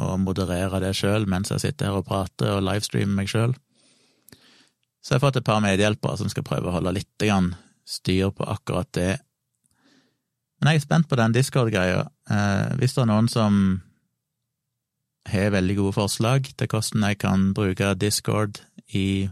å 0.01 0.13
moderere 0.21 0.81
det 0.83 0.93
sjøl 0.97 1.27
mens 1.29 1.53
jeg 1.53 1.65
sitter 1.65 1.89
her 1.89 2.01
og 2.01 2.07
prater 2.09 2.57
og 2.57 2.65
livestreamer 2.67 3.21
meg 3.21 3.31
sjøl. 3.31 3.55
Så 5.01 5.15
jeg 5.15 5.19
har 5.19 5.25
fått 5.25 5.41
et 5.41 5.47
par 5.47 5.61
medhjelpere 5.65 6.19
som 6.19 6.29
skal 6.29 6.45
prøve 6.45 6.69
å 6.69 6.75
holde 6.77 6.93
litt 6.99 7.25
styr 7.91 8.29
på 8.35 8.45
akkurat 8.45 8.89
det. 8.93 9.15
Men 10.61 10.75
jeg 10.75 10.81
er 10.81 10.83
spent 10.85 11.07
på 11.09 11.17
den 11.17 11.33
Discord-greia. 11.33 12.03
Eh, 12.29 12.73
hvis 12.77 12.93
det 12.93 13.01
er 13.01 13.09
noen 13.09 13.29
som 13.31 13.81
har 15.29 15.53
veldig 15.53 15.77
gode 15.79 15.95
forslag 15.97 16.51
til 16.57 16.69
hvordan 16.69 17.07
jeg 17.09 17.17
kan 17.21 17.47
bruke 17.57 17.93
Discord 17.97 18.61
i 18.93 19.29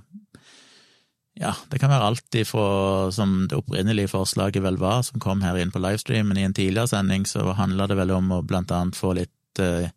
ja, 1.39 1.53
det 1.71 1.79
kan 1.79 1.91
være 1.91 2.07
alt 2.11 2.35
ifra 2.35 3.11
som 3.15 3.45
det 3.47 3.55
opprinnelige 3.55 4.11
forslaget 4.11 4.63
vel 4.63 4.79
var, 4.81 5.05
som 5.07 5.21
kom 5.23 5.43
her 5.45 5.55
inn 5.59 5.71
på 5.71 5.79
livestreamen 5.79 6.37
i 6.37 6.43
en 6.43 6.55
tidligere 6.55 6.91
sending, 6.91 7.23
så 7.27 7.53
handla 7.55 7.87
det 7.87 7.95
vel 7.95 8.11
om 8.11 8.33
å 8.35 8.41
blant 8.43 8.73
annet 8.75 8.99
få 8.99 9.13
litt 9.15 9.61
eh, 9.63 9.87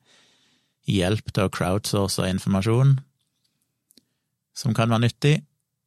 hjelp 0.87 1.33
til 1.35 1.49
å 1.49 1.53
crowdsource 1.53 2.29
informasjon, 2.31 3.01
som 4.55 4.77
kan 4.77 4.93
være 4.93 5.09
nyttig. 5.09 5.35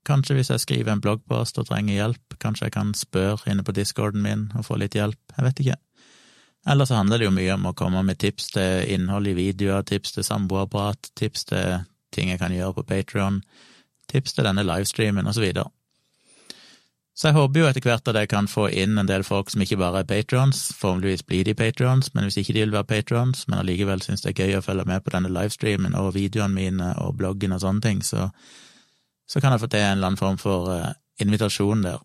Kanskje 0.06 0.36
hvis 0.38 0.52
jeg 0.52 0.62
skriver 0.62 0.92
en 0.92 1.02
bloggpost 1.02 1.58
og 1.62 1.70
trenger 1.70 2.02
hjelp, 2.02 2.36
kanskje 2.42 2.68
jeg 2.68 2.76
kan 2.76 2.92
spørre 2.98 3.50
inne 3.50 3.64
på 3.66 3.74
discorden 3.74 4.26
min 4.26 4.50
og 4.60 4.68
få 4.68 4.78
litt 4.82 4.98
hjelp, 4.98 5.22
jeg 5.38 5.48
vet 5.48 5.62
ikke. 5.64 5.78
Eller 6.68 6.90
så 6.90 6.98
handler 7.00 7.22
det 7.22 7.30
jo 7.30 7.36
mye 7.38 7.56
om 7.56 7.70
å 7.70 7.76
komme 7.78 8.02
med 8.04 8.20
tips 8.20 8.52
til 8.58 8.92
innhold 8.92 9.30
i 9.32 9.38
videoer, 9.38 9.86
tips 9.88 10.18
til 10.18 10.26
samboerapparat, 10.26 11.14
tips 11.16 11.48
til 11.52 11.86
ting 12.16 12.32
jeg 12.34 12.42
kan 12.42 12.54
gjøre 12.54 12.80
på 12.80 12.86
Patrion, 12.90 13.40
tips 14.16 14.34
til 14.34 14.48
denne 14.48 14.66
livestreamen, 14.66 15.28
og 15.28 15.38
så 15.38 15.44
videre. 15.46 15.70
Så 17.16 17.30
jeg 17.30 17.38
håper 17.38 17.62
jo 17.62 17.68
etter 17.70 17.86
hvert 17.86 18.10
at 18.12 18.18
jeg 18.20 18.28
kan 18.28 18.48
få 18.52 18.66
inn 18.76 19.00
en 19.00 19.08
del 19.08 19.24
folk 19.24 19.48
som 19.52 19.62
ikke 19.64 19.78
bare 19.80 20.02
er 20.04 20.08
patrons, 20.10 20.66
formeligvis 20.76 21.24
blir 21.24 21.46
de 21.48 21.54
patrons, 21.56 22.10
men 22.14 22.28
hvis 22.28 22.42
ikke 22.42 22.54
de 22.58 22.66
vil 22.66 22.74
være 22.76 22.90
patrons, 22.90 23.46
men 23.48 23.62
allikevel 23.62 24.04
syns 24.04 24.26
det 24.26 24.34
er 24.34 24.42
gøy 24.44 24.58
å 24.58 24.64
følge 24.66 24.84
med 24.90 25.04
på 25.06 25.14
denne 25.16 25.32
livestreamen 25.32 25.96
og 25.96 26.12
videoene 26.18 26.58
mine 26.58 26.90
og 27.00 27.16
bloggen 27.22 27.56
og 27.56 27.64
sånne 27.64 27.86
ting, 27.86 28.04
så, 28.04 28.28
så 29.32 29.40
kan 29.40 29.56
jeg 29.56 29.64
få 29.64 29.72
til 29.72 29.86
en 29.86 29.96
eller 29.96 30.12
annen 30.12 30.20
form 30.20 30.42
for 30.42 30.68
uh, 30.76 30.92
invitasjon 31.24 31.88
der. 31.88 32.04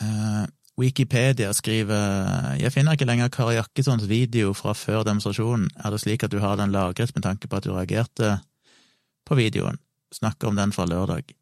Uh, 0.00 0.48
Wikipedia 0.78 1.50
skriver 1.56 2.54
jeg 2.60 2.70
finner 2.70 2.94
ikke 2.94 3.08
lenger 3.08 3.32
Kari 3.34 3.56
Jakkessons 3.56 4.06
video 4.06 4.52
fra 4.54 4.76
før 4.78 5.02
demonstrasjonen. 5.08 5.66
Er 5.82 5.90
det 5.90 5.98
slik 6.04 6.22
at 6.22 6.30
du 6.30 6.38
har 6.38 6.54
den 6.60 6.70
lagret 6.70 7.10
med 7.16 7.24
tanke 7.26 7.50
på 7.50 7.58
at 7.58 7.66
du 7.66 7.72
reagerte 7.74 8.36
på 9.26 9.38
videoen? 9.38 9.80
Snakker 10.14 10.48
om 10.48 10.56
den 10.56 10.72
fra 10.72 10.86
lørdag. 10.86 11.34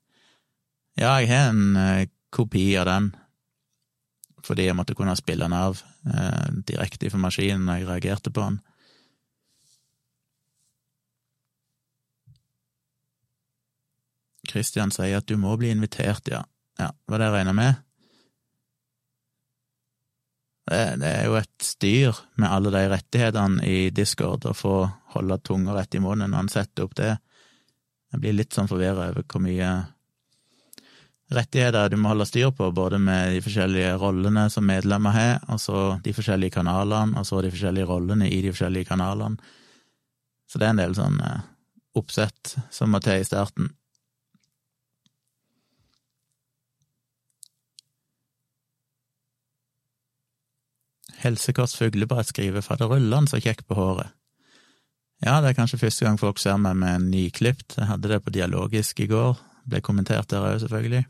Ja, 0.97 1.19
jeg 1.21 1.29
har 1.29 1.51
en 1.53 1.77
eh, 1.77 2.09
kopi 2.33 2.71
av 2.81 2.89
den, 2.89 3.11
fordi 4.43 4.71
jeg 4.71 4.77
måtte 4.79 4.97
kunne 4.97 5.17
spille 5.21 5.45
den 5.45 5.53
av 5.53 5.83
eh, 6.09 6.49
direkte 6.67 7.13
fra 7.13 7.21
maskinen 7.21 7.69
når 7.69 7.83
jeg 7.83 7.91
reagerte 7.91 8.33
på 8.33 8.49
den. 8.49 8.59
Christian 14.49 14.95
sier 14.95 15.21
at 15.21 15.29
du 15.29 15.37
må 15.37 15.59
bli 15.61 15.75
invitert, 15.75 16.25
ja. 16.33 16.47
Ja, 16.81 16.95
var 17.09 17.21
det 17.21 17.29
jeg 17.29 17.37
regna 17.37 17.53
med. 17.57 17.86
Det, 20.67 21.07
er 21.07 21.29
jo 21.29 21.37
et 21.39 21.63
styr 21.63 22.17
med 22.43 22.51
alle 22.51 22.73
de 22.75 22.81
rettighetene 22.91 23.63
i 23.67 23.91
Discord, 23.95 24.49
å 24.51 24.55
få 24.57 24.79
holde 25.15 25.39
tunga 25.47 25.77
rett 25.77 25.95
i 25.95 26.01
munnen 26.03 26.33
når 26.33 26.43
han 26.43 26.51
setter 26.51 26.89
opp 26.89 26.97
det. 26.99 27.13
Jeg 28.11 28.23
blir 28.23 28.35
litt 28.35 28.57
sånn 28.57 28.71
forvirra 28.71 29.13
over 29.13 29.23
hvor 29.23 29.45
mye 29.45 29.69
rettigheter 31.35 31.91
du 31.91 31.97
må 31.99 32.11
holde 32.13 32.27
styr 32.27 32.51
på, 32.55 32.71
både 32.75 32.99
med 33.03 33.35
de 33.35 33.43
forskjellige 33.43 33.95
rollene 34.03 34.47
som 34.51 34.67
medlemmer 34.67 35.15
har, 35.15 35.33
og 35.51 35.63
så 35.63 35.85
de 36.03 36.15
forskjellige 36.15 36.59
kanalene, 36.59 37.19
og 37.19 37.27
så 37.27 37.43
de 37.43 37.51
forskjellige 37.55 37.89
rollene 37.91 38.31
i 38.31 38.43
de 38.45 38.53
forskjellige 38.55 38.91
kanalene. 38.91 39.55
Så 40.47 40.59
det 40.59 40.69
er 40.69 40.75
en 40.75 40.83
del 40.83 40.95
sånn 40.95 41.19
eh, 41.27 41.47
oppsett 41.99 42.55
som 42.71 42.93
må 42.95 43.03
til 43.03 43.23
i 43.23 43.27
starten. 43.27 43.73
Helsekost 51.23 51.79
Fuglebrett 51.81 52.29
skriver 52.29 52.65
faderullan 52.65 53.29
så 53.31 53.41
kjekk 53.41 53.65
på 53.67 53.77
håret. 53.79 54.13
Ja, 55.25 55.39
det 55.41 55.51
er 55.51 55.57
kanskje 55.57 55.81
første 55.81 56.05
gang 56.05 56.19
folk 56.21 56.41
ser 56.41 56.59
meg 56.61 56.77
med 56.77 56.93
en 56.93 57.11
nyklipt. 57.11 57.79
Jeg 57.79 57.89
hadde 57.89 58.11
det 58.11 58.21
på 58.25 58.33
Dialogisk 58.35 59.01
i 59.01 59.09
går. 59.09 59.39
Ble 59.67 59.81
kommentert 59.81 60.29
der 60.31 60.45
òg, 60.45 60.59
selvfølgelig. 60.61 61.07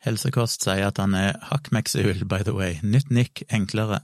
Helsekost 0.00 0.64
sier 0.64 0.88
at 0.88 0.98
han 0.98 1.14
er 1.14 1.36
hakkmeksehull, 1.50 2.24
by 2.26 2.42
the 2.42 2.54
way. 2.56 2.78
Nytt 2.82 3.12
nikk, 3.14 3.44
enklere. 3.52 4.00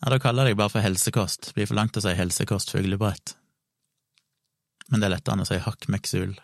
Ja, 0.00 0.12
da 0.12 0.20
kaller 0.22 0.46
jeg 0.46 0.54
deg 0.54 0.60
bare 0.62 0.72
for 0.72 0.84
helsekost. 0.84 1.50
Blir 1.56 1.68
for 1.68 1.78
langt 1.78 1.98
å 1.98 2.04
si 2.04 2.14
helsekost 2.14 2.72
fuglebrett. 2.72 3.34
Men 4.88 5.00
det 5.00 5.08
er 5.08 5.14
lettere 5.16 5.36
enn 5.36 5.44
å 5.44 5.48
si 5.48 5.60
hakkmeksehull. 5.64 6.36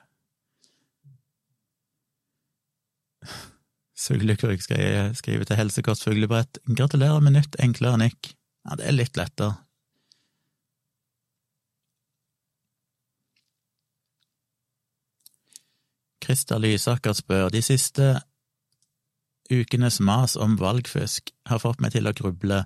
Suglekuk 4.01 4.63
skriver 4.65 5.45
til 5.45 5.59
Helsekost 5.59 6.07
Fuglebrett. 6.07 6.59
Gratulerer 6.77 7.21
med 7.21 7.37
nytt, 7.37 7.59
enklere 7.61 8.01
nikk. 8.01 8.33
Ja, 8.65 8.79
det 8.81 8.87
er 8.89 8.97
litt 8.97 9.21
lettere. 9.21 9.59
Christer 16.25 16.61
Lysaker 16.63 17.17
spør 17.17 17.51
de 17.53 17.61
siste 17.65 18.21
ukenes 19.51 19.99
mas 20.01 20.37
om 20.39 20.57
valgfusk 20.61 21.33
har 21.51 21.61
fått 21.61 21.81
meg 21.83 21.97
til 21.97 22.07
å 22.07 22.15
gruble. 22.15 22.63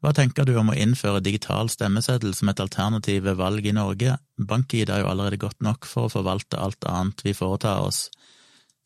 Hva 0.00 0.12
tenker 0.16 0.48
du 0.48 0.54
om 0.58 0.72
å 0.72 0.76
innføre 0.76 1.20
digital 1.22 1.68
stemmeseddel 1.70 2.32
som 2.34 2.50
et 2.50 2.60
alternativ 2.60 3.26
ved 3.28 3.36
valg 3.38 3.66
i 3.68 3.76
Norge? 3.76 4.16
BankID 4.36 4.90
er 4.90 5.04
jo 5.04 5.10
allerede 5.12 5.40
godt 5.40 5.60
nok 5.62 5.86
for 5.86 6.08
å 6.08 6.12
forvalte 6.16 6.58
alt 6.58 6.88
annet 6.88 7.20
vi 7.24 7.36
foretar 7.36 7.84
oss. 7.84 8.08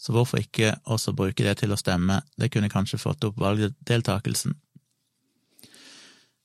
Så 0.01 0.13
hvorfor 0.13 0.43
ikke 0.43 0.75
også 0.91 1.15
bruke 1.17 1.47
det 1.47 1.57
til 1.61 1.73
å 1.73 1.79
stemme, 1.81 2.21
det 2.37 2.51
kunne 2.53 2.73
kanskje 2.73 3.01
fått 3.01 3.25
opp 3.25 3.39
valgdeltakelsen. 3.41 4.57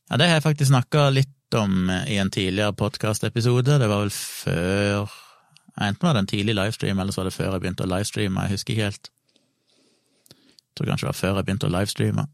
Ja, 0.09 0.17
det 0.17 0.29
har 0.29 0.39
jeg 0.39 0.45
faktisk 0.45 0.71
snakka 0.71 1.09
litt 1.13 1.57
om 1.57 1.89
i 1.89 2.17
en 2.21 2.31
tidligere 2.33 2.73
podkastepisode, 2.77 3.79
det 3.81 3.89
var 3.89 4.05
vel 4.05 4.13
før 4.13 5.09
Enten 5.79 6.03
var 6.03 6.13
det 6.17 6.19
en 6.19 6.27
tidlig 6.27 6.55
livestream, 6.57 6.99
eller 6.99 7.15
så 7.15 7.21
var 7.21 7.29
det 7.29 7.37
før 7.37 7.53
jeg 7.53 7.61
begynte 7.63 7.85
å 7.85 7.87
livestreame, 7.87 8.41
jeg 8.43 8.57
husker 8.57 8.73
ikke 8.73 8.87
helt. 8.89 9.09
Jeg 10.33 10.75
tror 10.75 10.89
kanskje 10.89 11.05
det 11.05 11.09
var 11.09 11.19
før 11.19 11.37
jeg 11.37 11.45
begynte 11.47 11.69
å 11.69 11.71
livestreame. 11.71 12.25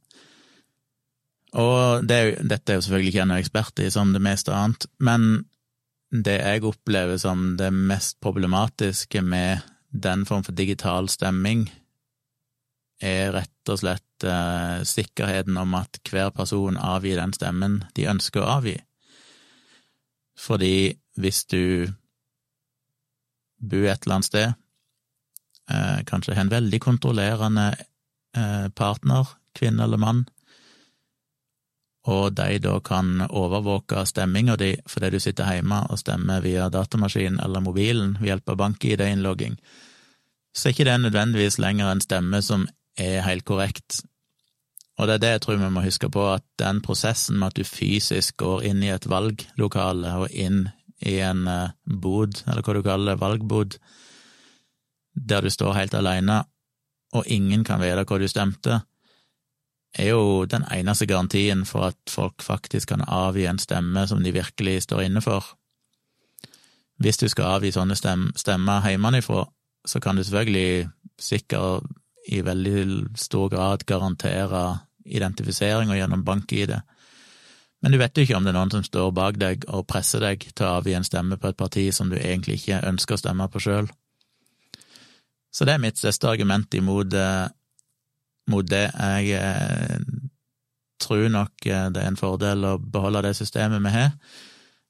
Og 1.62 2.08
det 2.10 2.20
dette 2.42 2.74
er 2.74 2.80
jo 2.80 2.86
selvfølgelig 2.88 3.12
ikke 3.12 3.22
jeg 3.22 3.30
noen 3.30 3.44
ekspert 3.44 3.84
i, 3.84 3.92
som 3.94 4.16
det 4.16 4.24
meste 4.24 4.56
annet, 4.56 4.88
men 4.98 5.46
det 6.10 6.40
jeg 6.40 6.66
opplever 6.66 7.20
som 7.22 7.54
det 7.60 7.70
mest 7.76 8.18
problematiske 8.24 9.22
med 9.22 9.62
den 10.02 10.26
form 10.26 10.44
for 10.44 10.56
digital 10.56 11.10
stemming 11.10 11.68
er 13.04 13.34
rett 13.36 13.72
og 13.72 13.80
slett 13.82 14.26
eh, 14.28 14.84
sikkerheten 14.88 15.58
om 15.60 15.76
at 15.78 16.00
hver 16.10 16.32
person 16.36 16.78
avgir 16.80 17.20
den 17.20 17.34
stemmen 17.36 17.82
de 17.98 18.08
ønsker 18.12 18.44
å 18.44 18.60
avgi. 18.60 18.76
Fordi 20.40 20.96
hvis 21.20 21.44
du 21.52 21.88
bor 23.60 23.88
et 23.88 24.06
eller 24.06 24.18
annet 24.18 24.30
sted, 24.30 24.56
eh, 25.72 26.00
kanskje 26.08 26.36
har 26.36 26.46
en 26.46 26.56
veldig 26.56 26.80
kontrollerende 26.84 27.68
eh, 27.76 28.68
partner, 28.76 29.36
kvinne 29.56 29.88
eller 29.88 30.02
mann, 30.02 30.26
og 32.06 32.36
de 32.38 32.60
da 32.62 32.78
kan 32.86 33.26
overvåke 33.26 34.04
stemminga 34.06 34.56
di 34.62 34.76
fordi 34.90 35.10
du 35.16 35.20
sitter 35.20 35.56
hjemme 35.58 35.82
og 35.90 36.00
stemmer 36.00 36.44
via 36.46 36.70
datamaskin 36.70 37.40
eller 37.44 37.64
mobilen 37.66 38.18
ved 38.20 38.30
hjelp 38.30 38.54
av 38.54 38.60
bank-ID-innlogging, 38.62 39.58
så 40.56 40.68
er 40.68 40.76
ikke 40.76 40.88
det 40.88 41.00
nødvendigvis 41.02 41.58
lenger 41.60 41.92
en 41.92 42.04
stemme 42.04 42.42
som 42.46 42.68
er 42.98 43.26
helt 43.26 43.46
korrekt. 43.46 44.04
Og 44.96 45.08
det 45.08 45.18
er 45.18 45.24
det 45.24 45.32
jeg 45.34 45.42
tror 45.44 45.60
vi 45.60 45.74
må 45.74 45.84
huske 45.84 46.10
på, 46.10 46.24
at 46.38 46.46
den 46.62 46.80
prosessen 46.86 47.40
med 47.40 47.52
at 47.52 47.60
du 47.60 47.68
fysisk 47.68 48.38
går 48.40 48.64
inn 48.70 48.84
i 48.86 48.94
et 48.94 49.10
valglokale 49.12 50.14
og 50.22 50.32
inn 50.32 50.70
i 51.04 51.18
en 51.20 51.48
eh, 51.52 51.74
bod, 51.84 52.40
eller 52.48 52.64
hva 52.64 52.76
du 52.76 52.84
kaller 52.86 53.12
det, 53.12 53.22
valgbod, 53.22 53.80
der 55.16 55.44
du 55.44 55.52
står 55.52 55.76
helt 55.76 55.98
alene, 55.98 56.44
og 57.16 57.28
ingen 57.28 57.66
kan 57.68 57.82
vite 57.84 58.06
hva 58.08 58.20
du 58.20 58.28
stemte, 58.32 58.80
er 59.96 60.12
jo 60.12 60.46
den 60.46 60.66
eneste 60.72 61.08
garantien 61.08 61.66
for 61.66 61.90
at 61.92 62.12
folk 62.12 62.44
faktisk 62.44 62.92
kan 62.92 63.04
avgi 63.08 63.46
en 63.48 63.60
stemme 63.60 64.08
som 64.08 64.24
de 64.24 64.34
virkelig 64.36 64.82
står 64.84 65.06
inne 65.08 65.22
for. 65.22 65.46
Hvis 67.00 67.18
du 67.18 67.28
skal 67.32 67.58
avgi 67.58 67.74
sånne 67.76 67.96
stemmer 67.96 68.90
hjemmefra, 68.90 69.46
så 69.86 70.00
kan 70.00 70.16
du 70.16 70.24
selvfølgelig 70.24 70.90
sikkert 71.20 71.86
i 72.28 72.42
veldig 72.42 73.16
stor 73.20 73.50
grad 73.50 73.86
garantere 73.86 74.80
identifisering 75.06 75.92
og 75.92 76.00
gjennom 76.00 76.24
bank-ID, 76.26 76.74
men 77.86 77.94
du 77.94 78.00
vet 78.02 78.18
jo 78.18 78.24
ikke 78.26 78.34
om 78.34 78.46
det 78.46 78.50
er 78.50 78.58
noen 78.58 78.72
som 78.74 78.82
står 78.82 79.12
bak 79.14 79.36
deg 79.38 79.68
og 79.70 79.86
presser 79.86 80.24
deg 80.24 80.42
til 80.48 80.66
å 80.66 80.80
avgi 80.80 80.96
en 80.98 81.04
stemme 81.06 81.38
på 81.38 81.52
et 81.52 81.60
parti 81.60 81.84
som 81.94 82.10
du 82.10 82.16
egentlig 82.18 82.56
ikke 82.58 82.80
ønsker 82.90 83.14
å 83.14 83.22
stemme 83.22 83.46
på 83.54 83.62
sjøl. 83.62 83.92
Så 85.54 85.68
det 85.70 85.76
er 85.76 85.84
mitt 85.84 86.00
største 86.02 86.32
argument 86.32 86.74
imot 86.74 87.14
eh, 87.14 87.46
mot 88.52 88.68
det. 88.70 88.88
Jeg 88.94 89.40
eh, 89.40 90.00
tror 91.02 91.30
nok 91.34 91.66
eh, 91.70 91.88
det 91.94 92.04
er 92.04 92.12
en 92.12 92.20
fordel 92.20 92.68
å 92.68 92.76
beholde 92.80 93.24
det 93.28 93.36
systemet 93.38 93.84
vi 93.86 93.96
har. 93.96 94.14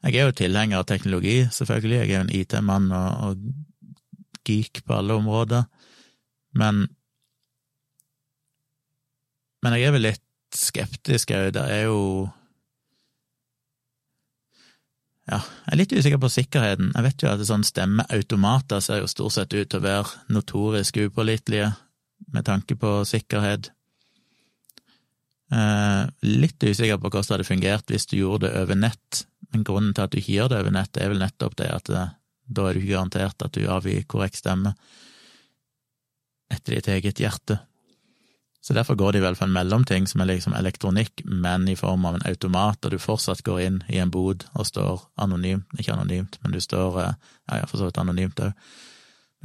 Jeg 0.06 0.20
er 0.20 0.28
jo 0.30 0.38
tilhenger 0.38 0.82
av 0.82 0.90
teknologi, 0.90 1.40
selvfølgelig. 1.52 1.98
Jeg 2.02 2.10
er 2.12 2.16
jo 2.16 2.26
en 2.26 2.36
IT-mann 2.36 2.92
og, 2.94 3.30
og 3.30 4.46
geek 4.46 4.84
på 4.86 5.00
alle 5.00 5.18
områder. 5.18 5.66
Men 6.54 6.86
Men 9.66 9.74
jeg 9.74 9.88
er 9.88 9.94
vel 9.96 10.04
litt 10.06 10.22
skeptisk 10.54 11.32
òg. 11.34 11.48
Det 11.56 11.64
er 11.74 11.88
jo 11.88 12.02
ja, 15.26 15.40
jeg 15.40 15.72
er 15.74 15.80
litt 15.80 15.94
usikker 15.96 16.20
på 16.22 16.30
sikkerheten. 16.30 16.92
Jeg 16.94 17.06
vet 17.08 17.24
jo 17.24 17.32
at 17.32 17.42
sånn 17.48 17.66
stemmeautomater 17.66 18.84
ser 18.86 19.02
jo 19.02 19.10
stort 19.10 19.34
sett 19.34 19.56
ut 19.56 19.72
til 19.72 19.80
å 19.82 19.86
være 19.88 20.36
notorisk 20.36 21.00
upålitelige 21.02 21.72
med 22.34 22.46
tanke 22.48 22.78
på 22.80 22.98
sikkerhet. 23.08 23.72
Eh, 25.54 26.04
litt 26.26 26.64
usikker 26.64 26.98
på 26.98 27.10
hvordan 27.10 27.28
det 27.28 27.36
hadde 27.36 27.48
fungert 27.48 27.92
hvis 27.94 28.10
du 28.10 28.18
gjorde 28.18 28.48
det 28.48 28.64
over 28.64 28.80
nett, 28.80 29.26
men 29.54 29.66
grunnen 29.68 29.94
til 29.94 30.08
at 30.08 30.14
du 30.14 30.20
ikke 30.20 30.40
gjør 30.40 30.52
det 30.52 30.62
over 30.64 30.74
nett, 30.74 30.98
er 30.98 31.12
vel 31.14 31.22
nettopp 31.22 31.58
det 31.62 31.70
at 31.72 31.92
det, 31.92 32.08
da 32.46 32.66
er 32.66 32.74
du 32.74 32.82
ikke 32.82 32.96
garantert 32.96 33.46
at 33.46 33.54
du 33.56 33.68
avgir 33.70 34.08
korrekt 34.10 34.42
stemme 34.42 34.74
etter 36.54 36.78
ditt 36.78 36.90
eget 36.94 37.22
hjerte. 37.22 37.60
Så 38.66 38.74
derfor 38.74 38.98
går 38.98 39.14
det 39.14 39.20
i 39.20 39.22
hvert 39.22 39.38
fall 39.38 39.52
en 39.52 39.58
mellomting 39.60 40.08
som 40.10 40.24
er 40.24 40.32
liksom 40.32 40.56
elektronikk, 40.58 41.22
men 41.26 41.68
i 41.70 41.76
form 41.78 42.06
av 42.10 42.18
en 42.18 42.26
automat, 42.26 42.82
og 42.82 42.96
du 42.96 42.98
fortsatt 43.02 43.44
går 43.46 43.60
inn 43.62 43.78
i 43.94 44.00
en 44.02 44.10
bod 44.14 44.48
og 44.58 44.66
står 44.66 45.04
anonymt, 45.22 45.70
ikke 45.78 45.94
anonymt, 45.94 46.40
men 46.42 46.56
du 46.56 46.62
står 46.64 46.98
eh, 47.04 47.20
ja, 47.52 47.68
for 47.70 47.78
så 47.78 47.90
vidt 47.90 48.02
anonymt 48.02 48.42
òg. 48.42 48.58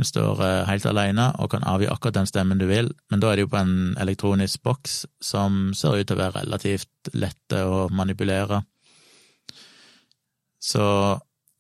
Du 0.01 0.05
står 0.05 0.39
eh, 0.41 0.63
helt 0.65 0.87
alene 0.89 1.27
og 1.45 1.51
kan 1.53 1.65
avgi 1.69 1.89
akkurat 1.93 2.17
den 2.17 2.29
stemmen 2.29 2.61
du 2.61 2.65
vil, 2.71 2.87
men 3.13 3.21
da 3.21 3.29
er 3.29 3.37
det 3.37 3.43
jo 3.45 3.51
på 3.53 3.59
en 3.61 3.73
elektronisk 4.01 4.63
boks 4.65 4.95
som 5.21 5.75
ser 5.77 5.99
ut 5.99 6.09
til 6.09 6.17
å 6.17 6.21
være 6.23 6.41
relativt 6.41 7.11
lette 7.13 7.59
å 7.69 7.83
manipulere. 7.93 8.63
Så 10.57 10.87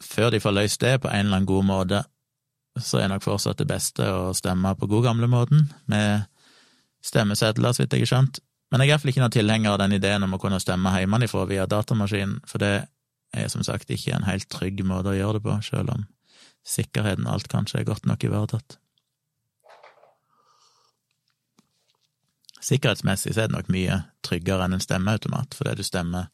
før 0.00 0.32
de 0.32 0.40
får 0.40 0.54
løst 0.56 0.80
det 0.80 0.94
på 1.02 1.10
en 1.10 1.26
eller 1.26 1.42
annen 1.42 1.48
god 1.50 1.66
måte, 1.68 2.00
så 2.80 3.02
er 3.02 3.10
nok 3.12 3.26
fortsatt 3.26 3.60
det 3.60 3.66
beste 3.68 4.06
å 4.08 4.30
stemme 4.32 4.72
på 4.78 4.88
god 4.88 5.10
gamle 5.10 5.28
måten, 5.28 5.66
med 5.84 6.24
stemmesedler, 7.04 7.76
så 7.76 7.82
vidt 7.82 7.98
jeg 7.98 8.06
har 8.06 8.12
skjønt. 8.14 8.40
Men 8.72 8.80
jeg 8.80 8.88
er 8.88 8.94
iallfall 8.94 9.12
ikke 9.12 9.24
noen 9.26 9.34
tilhenger 9.36 9.74
av 9.74 9.82
den 9.82 9.98
ideen 9.98 10.24
om 10.24 10.38
å 10.38 10.40
kunne 10.40 10.62
stemme 10.64 10.94
hjemmefra 10.96 11.44
via 11.50 11.68
datamaskin, 11.68 12.38
for 12.48 12.64
det 12.64 12.72
er 13.36 13.52
som 13.52 13.60
sagt 13.68 13.92
ikke 13.92 14.16
en 14.16 14.24
helt 14.30 14.48
trygg 14.48 14.80
måte 14.88 15.12
å 15.12 15.18
gjøre 15.18 15.36
det 15.36 15.44
på, 15.44 15.58
selv 15.68 15.92
om 15.98 16.08
sikkerheten 16.66 17.26
og 17.26 17.38
alt 17.38 17.50
kanskje 17.52 17.80
er 17.80 17.88
godt 17.88 18.06
nok 18.06 18.24
ivaretatt. 18.24 18.78
Sikkerhetsmessig 22.60 23.34
så 23.34 23.44
er 23.44 23.48
det 23.48 23.56
nok 23.56 23.70
mye 23.72 24.02
tryggere 24.26 24.66
enn 24.66 24.76
en 24.76 24.84
stemmeautomat, 24.84 25.56
fordi 25.56 25.78
du 25.80 25.86
stemmer 25.86 26.28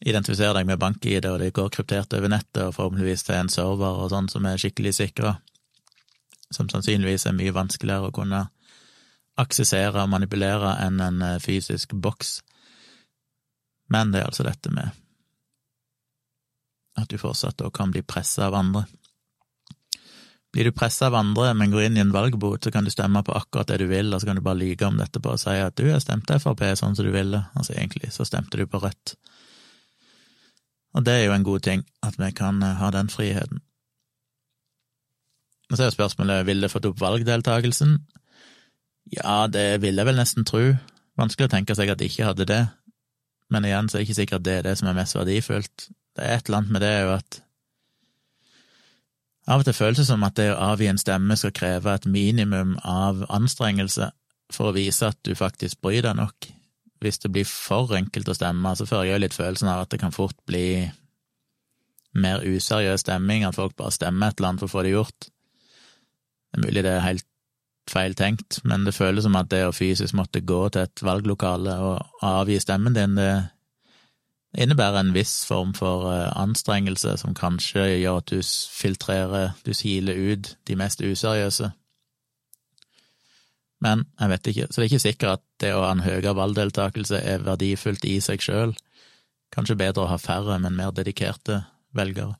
identifiserer 0.00 0.54
deg 0.54 0.68
med 0.68 0.78
bank-ID, 0.78 1.26
og 1.26 1.40
det 1.42 1.54
går 1.56 1.72
kryptert 1.74 2.14
over 2.14 2.30
nettet, 2.30 2.62
og 2.62 2.74
forhåpentligvis 2.76 3.26
til 3.26 3.34
en 3.34 3.50
server 3.52 4.04
og 4.04 4.12
sånn 4.12 4.30
som 4.30 4.46
er 4.46 4.60
skikkelig 4.60 4.94
sikra, 5.00 5.34
som 6.54 6.70
sannsynligvis 6.70 7.26
er 7.26 7.36
mye 7.36 7.54
vanskeligere 7.54 8.08
å 8.08 8.14
kunne 8.14 8.44
aksessere 9.38 10.04
og 10.04 10.12
manipulere 10.12 10.76
enn 10.86 11.02
en 11.02 11.20
eh, 11.22 11.40
fysisk 11.42 11.92
boks. 11.94 12.38
Men 13.92 14.12
det 14.12 14.22
er 14.22 14.30
altså 14.30 14.46
dette 14.46 14.72
med 14.74 14.94
at 16.98 17.10
du 17.10 17.18
fortsatt 17.20 17.58
da 17.60 17.70
kan 17.74 17.92
bli 17.94 18.02
pressa 18.02 18.48
av 18.48 18.56
andre. 18.58 18.84
Blir 20.52 20.64
du 20.64 20.72
pressa 20.72 21.06
av 21.06 21.16
andre, 21.18 21.52
men 21.54 21.70
går 21.70 21.88
inn 21.88 21.98
i 21.98 22.02
en 22.02 22.12
valgbot, 22.14 22.64
så 22.64 22.72
kan 22.72 22.86
du 22.86 22.90
stemme 22.90 23.20
på 23.24 23.34
akkurat 23.36 23.68
det 23.68 23.82
du 23.82 23.86
vil, 23.90 24.12
og 24.14 24.20
så 24.20 24.30
kan 24.30 24.38
du 24.38 24.44
bare 24.44 24.60
lyge 24.62 24.86
om 24.86 24.96
dette 24.96 25.20
på 25.20 25.34
og 25.34 25.40
si 25.40 25.56
at 25.60 25.76
du, 25.76 25.84
jeg 25.90 26.04
stemte 26.04 26.38
Frp 26.40 26.64
sånn 26.80 26.96
som 26.96 27.04
du 27.04 27.12
ville, 27.12 27.42
altså 27.54 27.76
egentlig 27.76 28.14
så 28.14 28.24
stemte 28.24 28.56
du 28.56 28.64
på 28.66 28.80
Rødt. 28.82 29.14
Og 30.96 31.04
det 31.04 31.14
er 31.14 31.26
jo 31.26 31.34
en 31.36 31.44
god 31.44 31.66
ting, 31.66 31.84
at 32.02 32.16
vi 32.18 32.30
kan 32.32 32.62
eh, 32.64 32.78
ha 32.80 32.90
den 32.90 33.12
friheten. 33.12 33.60
Og 35.68 35.76
så 35.76 35.84
er 35.84 35.92
spørsmålet, 35.92 36.46
ville 36.48 36.64
det 36.64 36.72
fått 36.72 36.88
opp 36.88 37.00
valgdeltakelsen? 37.00 37.98
Ja, 39.12 39.46
det 39.52 39.82
vil 39.84 40.00
jeg 40.00 40.08
vel 40.08 40.16
nesten 40.16 40.48
tro. 40.48 40.62
Vanskelig 41.20 41.48
å 41.48 41.52
tenke 41.52 41.76
seg 41.76 41.92
at 41.92 42.00
de 42.00 42.08
ikke 42.08 42.30
hadde 42.30 42.48
det, 42.48 42.62
men 43.52 43.66
igjen 43.68 43.88
så 43.88 43.98
er 43.98 44.02
det 44.02 44.08
ikke 44.08 44.20
sikkert 44.20 44.44
det 44.46 44.56
er 44.58 44.66
det 44.68 44.74
som 44.80 44.88
er 44.88 44.96
mest 44.96 45.16
verdifullt. 45.16 45.88
Det 46.18 46.26
er 46.26 46.40
et 46.40 46.48
eller 46.48 46.60
annet 46.62 46.74
med 46.74 46.82
det 46.82 46.94
jo 46.96 47.12
at 47.14 47.42
av 49.48 49.62
og 49.62 49.64
til 49.64 49.76
føles 49.78 50.00
det 50.02 50.04
som 50.10 50.24
at 50.26 50.36
det 50.36 50.50
å 50.52 50.60
avgi 50.74 50.90
en 50.90 51.00
stemme 51.00 51.36
skal 51.40 51.54
kreve 51.56 51.94
et 51.94 52.06
minimum 52.10 52.74
av 52.84 53.22
anstrengelse 53.32 54.10
for 54.52 54.68
å 54.68 54.76
vise 54.76 55.08
at 55.08 55.16
du 55.24 55.32
faktisk 55.38 55.80
bryr 55.84 56.02
deg 56.04 56.18
nok. 56.18 56.50
Hvis 57.00 57.20
det 57.22 57.30
blir 57.32 57.48
for 57.48 57.94
enkelt 57.96 58.28
å 58.28 58.36
stemme, 58.36 58.74
så 58.76 58.84
får 58.88 59.06
jeg 59.06 59.14
jo 59.14 59.22
litt 59.22 59.36
følelsen 59.36 59.70
av 59.72 59.84
at 59.84 59.94
det 59.94 60.00
kan 60.02 60.12
fort 60.12 60.36
bli 60.48 60.88
mer 62.18 62.44
useriøs 62.44 63.04
stemming, 63.06 63.46
at 63.46 63.56
folk 63.56 63.76
bare 63.78 63.94
stemmer 63.94 64.32
et 64.32 64.40
eller 64.40 64.50
annet 64.52 64.64
for 64.64 64.68
å 64.68 64.74
få 64.74 64.84
det 64.84 64.94
gjort. 64.96 65.28
Det 66.48 66.58
er 66.58 66.64
mulig 66.64 66.84
det 66.84 66.94
er 66.96 67.06
helt 67.06 67.28
feil 67.88 68.16
tenkt, 68.18 68.60
men 68.68 68.84
det 68.84 68.96
føles 68.96 69.24
som 69.24 69.36
at 69.38 69.48
det 69.52 69.62
å 69.64 69.72
fysisk 69.76 70.16
måtte 70.18 70.44
gå 70.44 70.60
til 70.74 70.84
et 70.84 71.04
valglokale 71.04 71.78
og 71.84 72.24
avgi 72.26 72.58
stemmen 72.60 72.96
din, 72.96 73.16
det 73.16 73.30
innebærer 74.56 75.00
en 75.00 75.14
viss 75.14 75.42
form 75.46 75.74
for 75.76 76.08
eh, 76.12 76.30
anstrengelse 76.40 77.16
som 77.20 77.36
kanskje 77.36 77.84
gjør 78.00 78.22
at 78.22 78.32
du 78.32 78.40
filtrerer, 78.42 79.52
du 79.66 79.74
siler 79.76 80.16
ut 80.32 80.54
de 80.68 80.76
mest 80.76 81.02
useriøse. 81.04 81.70
Men 83.84 84.06
jeg 84.18 84.32
vet 84.32 84.50
ikke, 84.50 84.66
så 84.66 84.80
det 84.80 84.84
er 84.84 84.90
ikke 84.90 85.04
sikkert 85.04 85.38
at 85.38 85.44
det 85.62 85.72
å 85.74 85.84
ha 85.84 85.92
en 85.94 86.02
høyere 86.02 86.34
valgdeltakelse 86.34 87.20
er 87.20 87.44
verdifullt 87.46 88.06
i 88.08 88.18
seg 88.24 88.42
sjøl. 88.42 88.74
Kanskje 89.54 89.78
bedre 89.78 90.04
å 90.04 90.10
ha 90.10 90.18
færre, 90.20 90.58
men 90.58 90.76
mer 90.76 90.90
dedikerte 90.96 91.62
velgere. 91.96 92.36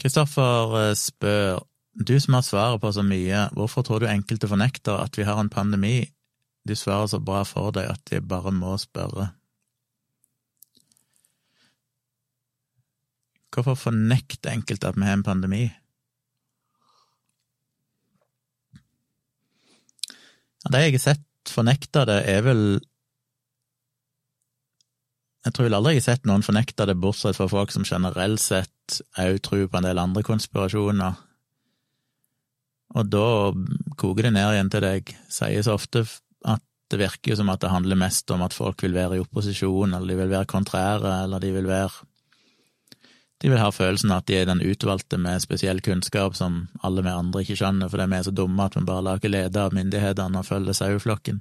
Kristoffer 0.00 0.76
eh, 0.80 0.94
spør, 0.96 1.60
du 2.00 2.14
som 2.22 2.36
har 2.36 2.44
svaret 2.46 2.80
på 2.80 2.92
så 2.94 3.02
mye, 3.04 3.48
hvorfor 3.56 3.84
tror 3.84 4.00
du 4.00 4.08
enkelte 4.08 4.48
fornekter 4.48 5.00
at 5.00 5.18
vi 5.18 5.26
har 5.28 5.40
en 5.40 5.52
pandemi? 5.52 6.04
Du 6.68 6.74
svarer 6.76 7.08
så 7.10 7.20
bra 7.22 7.42
for 7.48 7.72
deg 7.74 7.88
at 7.90 8.02
de 8.10 8.20
bare 8.20 8.52
må 8.52 8.76
spørre. 8.80 9.30
Hvorfor 13.50 13.74
fornekter 13.74 14.52
enkelte 14.52 14.92
at 14.92 14.98
vi 14.98 15.08
har 15.08 15.18
en 15.18 15.26
pandemi? 15.26 15.64
Det 20.70 20.84
jeg 20.84 20.94
har 20.94 21.02
sett 21.02 21.50
fornekta 21.50 22.04
det, 22.06 22.20
er 22.28 22.44
vel 22.44 22.62
jeg 25.40 25.54
tror 25.56 25.66
vel 25.66 25.76
aldri 25.78 25.94
jeg 25.96 26.02
har 26.02 26.08
sett 26.10 26.26
noen 26.28 26.44
fornekta 26.44 26.84
det, 26.86 26.98
bortsett 27.00 27.38
fra 27.38 27.48
folk 27.48 27.72
som 27.72 27.86
generelt 27.88 28.42
sett 28.42 29.00
òg 29.18 29.40
tror 29.46 29.70
på 29.72 29.80
en 29.80 29.88
del 29.88 30.00
andre 30.02 30.22
konspirasjoner. 30.26 31.16
Og 33.00 33.06
da 33.08 33.26
koker 33.96 34.28
det 34.28 34.34
ned 34.36 34.52
igjen 34.52 34.70
til 34.72 34.84
det 34.84 34.90
jeg 34.98 35.16
sier 35.32 35.64
så 35.64 35.78
ofte, 35.78 36.04
det 36.90 36.98
virker 36.98 37.32
jo 37.32 37.38
som 37.38 37.50
at 37.52 37.62
det 37.62 37.70
handler 37.70 37.98
mest 37.98 38.30
om 38.34 38.42
at 38.42 38.54
folk 38.54 38.82
vil 38.82 38.96
være 38.96 39.18
i 39.18 39.22
opposisjon, 39.22 39.94
eller 39.94 40.10
de 40.10 40.16
vil 40.18 40.32
være 40.32 40.50
kontrære, 40.50 41.22
eller 41.24 41.42
de 41.42 41.52
vil 41.54 41.68
være 41.70 42.06
De 43.40 43.48
vil 43.48 43.58
ha 43.58 43.70
følelsen 43.72 44.10
av 44.12 44.18
at 44.20 44.26
de 44.28 44.34
er 44.36 44.44
den 44.44 44.60
utvalgte 44.60 45.16
med 45.16 45.40
spesiell 45.40 45.78
kunnskap 45.80 46.34
som 46.36 46.66
alle 46.84 47.00
vi 47.00 47.08
andre 47.08 47.40
ikke 47.40 47.54
skjønner, 47.56 47.88
fordi 47.88 48.04
vi 48.10 48.16
er 48.18 48.26
så 48.26 48.34
dumme 48.36 48.66
at 48.66 48.76
vi 48.76 48.82
bare 48.84 49.02
lar 49.02 49.16
ikke 49.16 49.30
lede 49.32 49.62
av 49.62 49.72
myndighetene 49.72 50.42
og 50.42 50.44
følge 50.44 50.74
saueflokken. 50.76 51.40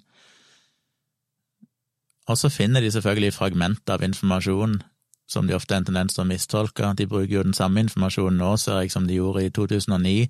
Og 2.29 2.37
så 2.37 2.49
finner 2.49 2.79
de 2.79 2.91
selvfølgelig 2.91 3.33
fragmenter 3.33 3.97
av 3.97 4.05
informasjon 4.07 4.79
som 5.27 5.47
de 5.47 5.53
ofte 5.57 5.75
har 5.75 5.81
en 5.81 5.89
tendens 5.89 6.15
til 6.15 6.23
å 6.23 6.29
mistolke. 6.29 6.93
De 6.95 7.05
bruker 7.09 7.35
jo 7.35 7.43
den 7.43 7.57
samme 7.57 7.83
informasjonen 7.83 8.39
nå, 8.39 8.55
ser 8.57 8.79
jeg, 8.79 8.93
som 8.95 9.05
de 9.05 9.19
gjorde 9.19 9.43
i 9.43 9.51
2009, 9.51 10.29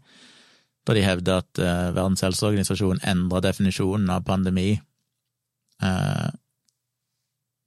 da 0.87 0.95
de 0.97 1.05
hevder 1.05 1.43
at 1.43 1.61
uh, 1.61 1.93
Verdens 1.93 2.25
helseorganisasjon 2.25 3.03
endra 3.07 3.43
definisjonen 3.45 4.09
av 4.09 4.25
pandemi 4.25 4.79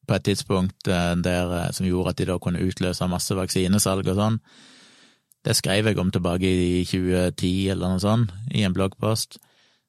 på 0.09 0.17
et 0.17 0.25
tidspunkt 0.27 0.89
uh, 0.91 1.15
der, 1.25 1.73
som 1.73 1.87
gjorde 1.87 2.13
at 2.13 2.19
de 2.19 2.27
da 2.29 2.39
kunne 2.43 2.61
utløse 2.61 3.07
masse 3.09 3.35
vaksinesalg 3.39 4.11
og 4.13 4.19
sånn. 4.19 4.37
Det 5.43 5.57
skrev 5.59 5.89
jeg 5.89 5.99
om 5.99 6.11
tilbake 6.15 6.47
i 6.47 6.85
2010 6.87 7.71
eller 7.75 7.95
noe 7.95 8.03
sånt, 8.03 8.35
i 8.55 8.63
en 8.67 8.75
bloggpost, 8.75 9.41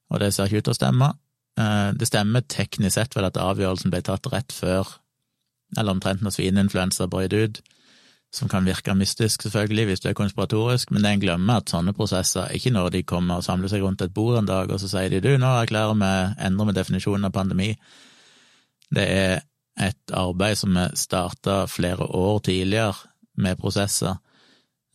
og 0.10 0.22
det 0.22 0.32
ser 0.34 0.50
ikke 0.50 0.64
ut 0.64 0.70
til 0.70 0.74
å 0.74 0.80
stemme. 0.80 1.10
Eh, 1.62 1.90
det 1.94 2.10
stemmer 2.10 2.46
teknisk 2.50 2.96
sett 2.98 3.14
vel 3.18 3.28
at 3.28 3.38
avgjørelsen 3.38 3.94
ble 3.94 4.02
tatt 4.06 4.30
rett 4.34 4.54
før, 4.56 4.96
eller 5.78 5.94
omtrent 5.94 6.26
når 6.26 6.34
svineinfluensa 6.34 7.06
brøt 7.10 7.38
ut, 7.38 7.62
som 8.34 8.50
kan 8.50 8.66
virke 8.66 8.96
mystisk, 8.98 9.46
selvfølgelig, 9.46 9.86
hvis 9.86 10.02
du 10.02 10.08
er 10.10 10.18
konspiratorisk, 10.18 10.90
men 10.90 11.06
det 11.06 11.12
en 11.12 11.22
glemmer 11.22 11.62
at 11.62 11.70
sånne 11.70 11.94
prosesser 11.94 12.50
ikke 12.58 12.74
når 12.74 12.90
de 12.96 13.04
kommer 13.06 13.38
og 13.38 13.46
samler 13.46 13.70
seg 13.70 13.86
rundt 13.86 14.02
et 14.02 14.14
bord 14.14 14.40
en 14.40 14.50
dag, 14.50 14.74
og 14.74 14.82
så 14.82 14.90
sier 14.90 15.14
de 15.14 15.22
du, 15.22 15.36
nå 15.38 15.52
erklærer 15.60 15.94
vi 16.02 16.10
endrer 16.48 16.72
vi 16.72 16.78
definisjonen 16.80 17.30
av 17.30 17.36
pandemi. 17.36 17.76
Det 18.94 19.08
er 19.10 19.42
et 19.82 20.14
arbeid 20.14 20.60
som 20.60 20.76
vi 20.78 20.86
starta 21.00 21.64
flere 21.72 22.06
år 22.06 22.44
tidligere 22.46 22.94
med 23.42 23.58
prosesser, 23.58 24.20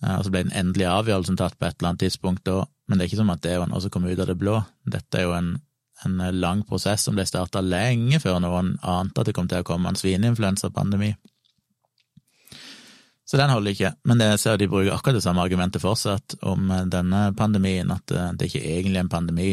Eh, 0.05 0.17
og 0.17 0.27
så 0.27 0.33
ble 0.33 0.45
den 0.47 0.57
endelige 0.57 0.91
avgjørelsen 0.93 1.39
tatt 1.39 1.57
på 1.59 1.67
et 1.67 1.79
eller 1.79 1.93
annet 1.93 2.05
tidspunkt 2.07 2.45
da, 2.47 2.63
men 2.87 2.99
det 2.99 3.05
er 3.05 3.11
ikke 3.11 3.23
som 3.23 3.33
at 3.35 3.43
det 3.45 3.57
var 3.59 3.71
noe 3.71 3.83
som 3.83 3.93
kom 3.95 4.07
ut 4.07 4.21
av 4.21 4.29
det 4.31 4.39
blå. 4.39 4.61
Dette 4.87 5.19
er 5.19 5.27
jo 5.27 5.35
en, 5.37 5.55
en 6.07 6.21
lang 6.39 6.63
prosess 6.69 7.07
som 7.07 7.19
ble 7.19 7.27
starta 7.29 7.63
lenge 7.65 8.21
før 8.23 8.39
noen 8.45 8.77
ante 8.83 9.23
at 9.23 9.31
det 9.31 9.35
kom 9.37 9.51
til 9.51 9.65
å 9.65 9.67
komme 9.67 9.91
en 9.91 9.99
svineinfluensapandemi. 9.99 11.13
Så 13.29 13.37
den 13.37 13.51
holder 13.53 13.75
ikke, 13.75 13.91
men 14.09 14.23
det 14.23 14.31
ser 14.41 14.57
de 14.57 14.71
bruker 14.71 14.95
akkurat 14.95 15.19
det 15.19 15.25
samme 15.27 15.43
argumentet 15.45 15.85
fortsatt 15.85 16.39
om 16.49 16.71
eh, 16.73 16.87
denne 16.89 17.29
pandemien, 17.37 17.91
at 17.93 18.15
eh, 18.15 18.31
det 18.39 18.49
ikke 18.49 18.63
er 18.63 18.79
egentlig 18.79 19.05
en 19.05 19.17
pandemi, 19.17 19.51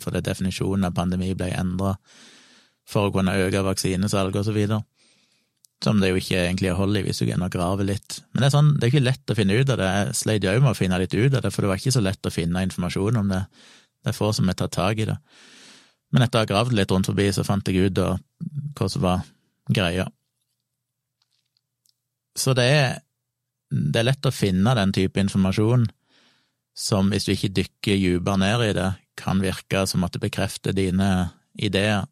fordi 0.00 0.22
definisjonen 0.24 0.86
av 0.88 0.94
pandemi 0.96 1.26
ble 1.36 1.50
endra 1.52 1.90
for 2.88 3.08
å 3.08 3.12
kunne 3.14 3.36
øke 3.44 3.64
vaksinesalget 3.66 4.40
og 4.40 4.48
så 4.48 4.54
videre 4.56 4.82
som 5.84 6.00
det 6.02 6.10
jo 6.10 6.18
ikke 6.18 6.40
egentlig 6.40 6.72
er 6.72 6.78
hold 6.78 6.98
i 6.98 7.04
hvis 7.06 7.20
du 7.22 7.28
gjerne 7.28 7.50
graver 7.52 7.86
litt. 7.86 8.18
Men 8.32 8.42
det 8.42 8.48
er 8.48 8.54
sånn, 8.54 8.72
det 8.74 8.86
er 8.86 8.92
ikke 8.92 9.04
lett 9.04 9.30
å 9.30 9.36
finne 9.38 9.58
ut 9.58 9.70
av 9.70 9.78
det. 9.78 9.90
Jeg 9.94 10.16
sleit 10.18 10.46
jo 10.46 10.54
med 10.58 10.72
å 10.72 10.78
finne 10.78 10.98
litt 10.98 11.14
ut 11.14 11.36
av 11.38 11.44
det, 11.44 11.52
for 11.54 11.64
det 11.64 11.70
var 11.70 11.80
ikke 11.80 11.94
så 11.94 12.02
lett 12.02 12.26
å 12.26 12.34
finne 12.34 12.64
informasjon 12.66 13.20
om 13.20 13.30
det. 13.30 13.44
Det 14.02 14.10
er 14.10 14.16
få 14.16 14.32
som 14.34 14.50
har 14.50 14.58
tatt 14.58 14.74
tak 14.74 15.02
i 15.02 15.06
det. 15.08 15.16
Men 16.14 16.24
etter 16.24 16.40
å 16.40 16.42
ha 16.42 16.50
gravd 16.50 16.74
litt 16.74 16.90
rundt 16.90 17.10
forbi, 17.10 17.28
så 17.34 17.44
fant 17.46 17.68
jeg 17.68 17.90
ut 17.92 18.00
hva 18.00 18.90
som 18.90 19.04
var 19.04 19.22
greia. 19.70 20.08
Så 22.38 22.54
det 22.58 22.66
er, 22.72 22.98
det 23.70 24.02
er 24.02 24.10
lett 24.10 24.26
å 24.26 24.34
finne 24.34 24.74
den 24.78 24.94
type 24.96 25.20
informasjon 25.22 25.86
som, 26.78 27.10
hvis 27.10 27.26
du 27.26 27.34
ikke 27.34 27.54
dykker 27.54 27.98
dypere 28.02 28.40
ned 28.40 28.66
i 28.66 28.74
det, 28.74 28.92
kan 29.18 29.42
virke 29.42 29.82
som 29.90 30.04
at 30.06 30.14
det 30.14 30.22
bekrefter 30.22 30.74
dine 30.74 31.28
ideer 31.58 32.06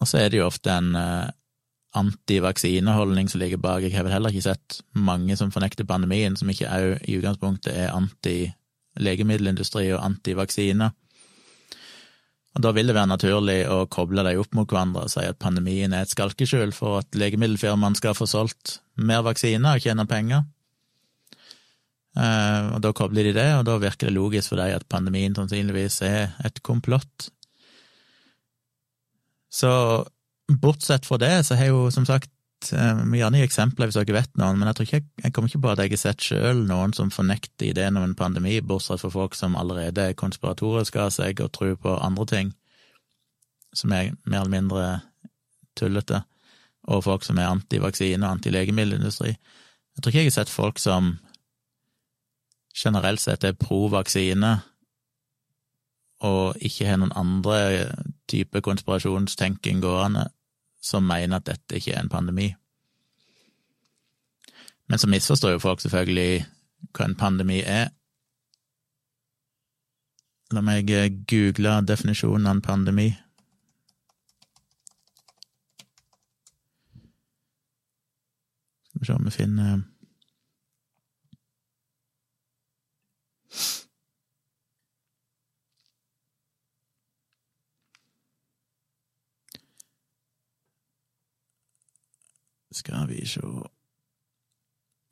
og 0.00 0.08
så 0.08 0.20
er 0.20 0.30
det 0.30 0.40
jo 0.40 0.48
ofte 0.48 0.72
en 0.72 0.92
uh, 0.96 1.30
antivaksineholdning 1.96 3.30
som 3.32 3.40
ligger 3.40 3.60
bak. 3.62 3.82
Jeg 3.82 3.96
har 3.96 4.04
vel 4.04 4.16
heller 4.16 4.34
ikke 4.34 4.50
sett 4.50 4.80
mange 4.92 5.36
som 5.38 5.52
fornekter 5.54 5.88
pandemien, 5.88 6.36
som 6.36 6.50
ikke 6.52 6.68
òg 6.68 7.08
i 7.08 7.16
utgangspunktet 7.18 7.72
er 7.72 7.94
anti-legemiddelindustri 7.96 9.88
og 9.94 10.04
antivaksine. 10.04 10.90
Og 12.56 12.62
Da 12.64 12.72
vil 12.72 12.88
det 12.88 12.96
være 12.96 13.12
naturlig 13.12 13.58
å 13.68 13.84
koble 13.92 14.24
dem 14.24 14.40
opp 14.40 14.54
mot 14.56 14.68
hverandre 14.68 15.04
og 15.04 15.12
si 15.12 15.24
at 15.28 15.40
pandemien 15.40 15.92
er 15.92 16.06
et 16.06 16.12
skalkeskjul 16.12 16.72
for 16.72 17.02
at 17.02 17.16
legemiddelfirmaene 17.16 17.98
skal 17.98 18.16
få 18.16 18.28
solgt 18.28 18.78
mer 18.96 19.24
vaksiner 19.26 19.76
og 19.76 19.84
tjene 19.84 20.06
penger. 20.08 20.46
Eh, 22.16 22.68
og 22.72 22.80
Da 22.80 22.92
kobler 22.96 23.28
de 23.28 23.34
det, 23.36 23.50
og 23.58 23.66
da 23.68 23.76
virker 23.76 24.08
det 24.08 24.16
logisk 24.16 24.54
for 24.54 24.60
dem 24.62 24.72
at 24.72 24.88
pandemien 24.88 25.36
sannsynligvis 25.36 26.00
er 26.08 26.32
et 26.48 26.62
komplott 26.64 27.28
så 29.56 29.72
bortsett 30.52 31.06
fra 31.06 31.18
det, 31.18 31.46
så 31.46 31.56
har 31.58 31.70
jo 31.72 31.86
som 31.90 32.06
sagt 32.06 32.30
eh, 32.72 33.02
vi 33.10 33.20
gjerne 33.22 33.40
gi 33.40 33.46
eksempler 33.46 33.88
hvis 33.88 33.98
dere 33.98 34.18
vet 34.18 34.36
noen, 34.38 34.60
men 34.60 34.70
jeg 34.70 34.86
ikke 34.86 35.02
jeg 35.24 35.34
kommer 35.34 35.50
ikke 35.50 35.62
på 35.64 35.72
at 35.72 35.82
jeg 35.82 35.94
har 35.94 36.02
sett 36.02 36.28
sjøl 36.28 36.62
noen 36.68 36.94
som 36.96 37.12
fornekter 37.14 37.70
ideen 37.70 37.98
om 37.98 38.06
en 38.06 38.18
pandemi, 38.18 38.58
bortsett 38.60 39.02
fra 39.02 39.12
folk 39.12 39.36
som 39.38 39.56
allerede 39.58 40.10
er 40.10 40.18
konspiratoriske 40.18 41.02
av 41.02 41.12
seg 41.14 41.42
og 41.44 41.52
tror 41.56 41.76
på 41.80 41.96
andre 41.96 42.28
ting 42.32 42.54
som 43.76 43.92
er 43.92 44.14
mer 44.24 44.44
eller 44.44 44.54
mindre 44.54 44.84
tullete, 45.76 46.22
og 46.88 47.04
folk 47.04 47.26
som 47.26 47.38
er 47.40 47.50
antivaksine 47.50 48.24
og 48.24 48.38
antilegemiddelindustri. 48.38 49.34
Jeg 49.36 50.02
tror 50.02 50.12
ikke 50.12 50.22
jeg 50.22 50.30
har 50.30 50.36
sett 50.38 50.52
folk 50.52 50.80
som 50.80 51.16
generelt 52.76 53.20
sett 53.20 53.44
er 53.44 53.56
pro 53.56 53.86
vaksine 53.92 54.58
og 56.26 56.62
ikke 56.64 56.88
har 56.88 57.00
noen 57.00 57.14
andre 57.16 57.58
type 58.30 58.60
konspirasjonstenking 58.64 59.80
gående 59.82 60.26
som 60.82 61.06
mener 61.06 61.40
at 61.40 61.48
dette 61.48 61.78
ikke 61.78 61.94
er 61.94 62.02
en 62.02 62.12
pandemi. 62.12 62.50
Men 64.86 64.98
så 64.98 65.08
misforstår 65.10 65.56
jo 65.56 65.62
folk 65.62 65.80
selvfølgelig 65.82 66.46
hva 66.94 67.08
en 67.08 67.18
pandemi 67.18 67.60
er. 67.62 67.88
La 70.54 70.62
meg 70.62 70.90
google 71.26 71.80
definisjonen 71.88 72.46
av 72.46 72.58
en 72.58 72.62
pandemi. 72.62 73.08
Skal 78.86 79.00
vi 79.02 79.08
se 79.08 79.18
om 79.18 79.26
vi 79.26 79.34
finner 79.34 79.82
Skal 92.86 93.08
vi 93.10 93.24
sjå 93.26 93.66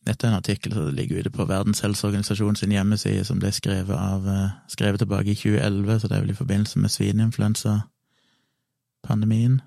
Dette 0.07 0.27
er 0.27 0.31
en 0.31 0.37
artikkel 0.37 0.73
som 0.77 0.95
ligger 0.95 1.19
ute 1.19 1.31
på 1.33 1.45
Verdens 1.49 1.81
helseorganisasjon 1.81 2.57
sin 2.61 2.73
hjemmeside, 2.75 3.25
som 3.25 3.39
ble 3.41 3.53
skrevet, 3.53 3.97
av, 3.97 4.29
eh, 4.29 4.51
skrevet 4.69 4.99
tilbake 5.01 5.31
i 5.33 5.35
2011, 5.35 6.01
så 6.01 6.09
det 6.09 6.17
er 6.17 6.21
vel 6.21 6.31
i 6.31 6.35
forbindelse 6.35 6.79
med 6.79 6.91
svineinfluensapandemien. 6.93 9.61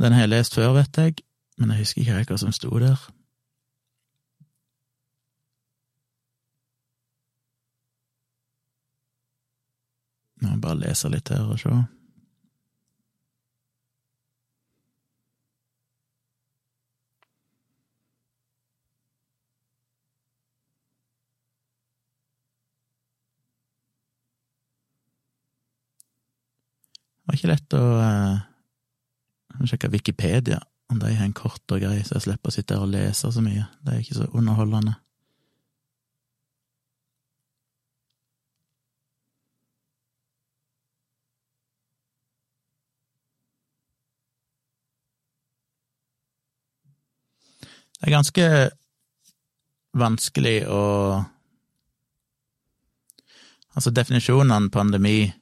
Den 0.00 0.12
har 0.12 0.20
jeg 0.20 0.28
lest 0.28 0.54
før, 0.54 0.72
vet 0.72 0.96
jeg, 0.96 1.14
men 1.58 1.70
jeg 1.70 1.78
husker 1.78 2.00
ikke 2.00 2.24
hva 2.32 2.38
som 2.38 2.52
sto 2.52 2.78
der. 2.78 3.10
Nå 10.40 10.48
må 10.48 10.60
bare 10.60 10.80
lese 10.80 11.08
litt 11.12 11.28
her 11.28 11.44
og 11.44 11.58
se. 11.60 11.84
Var 27.34 27.40
ikke 27.40 27.50
lett 27.50 27.74
å 27.74 27.84
uh, 27.98 29.64
sjekke 29.66 29.90
Wikipedia, 29.90 30.60
om 30.92 31.00
de 31.02 31.14
har 31.16 31.26
en 31.26 31.34
kort 31.34 31.72
og 31.74 31.80
grei, 31.82 32.02
så 32.06 32.18
jeg 32.18 32.28
slipper 32.28 32.52
å 32.52 32.54
sitte 32.54 32.76
her 32.76 32.84
og 32.84 32.92
lese 32.92 33.30
så 33.32 33.42
mye. 33.42 33.66
Det 33.82 33.94
er 33.94 34.04
ikke 34.04 34.20
så 34.20 34.28
underholdende. 34.30 34.94
Det 47.98 48.10
er 48.10 48.18
ganske 48.18 48.48
vanskelig 49.96 50.58
å 50.68 50.82
Altså, 53.74 53.90
definisjonen 53.90 54.68
pandemi 54.70 55.32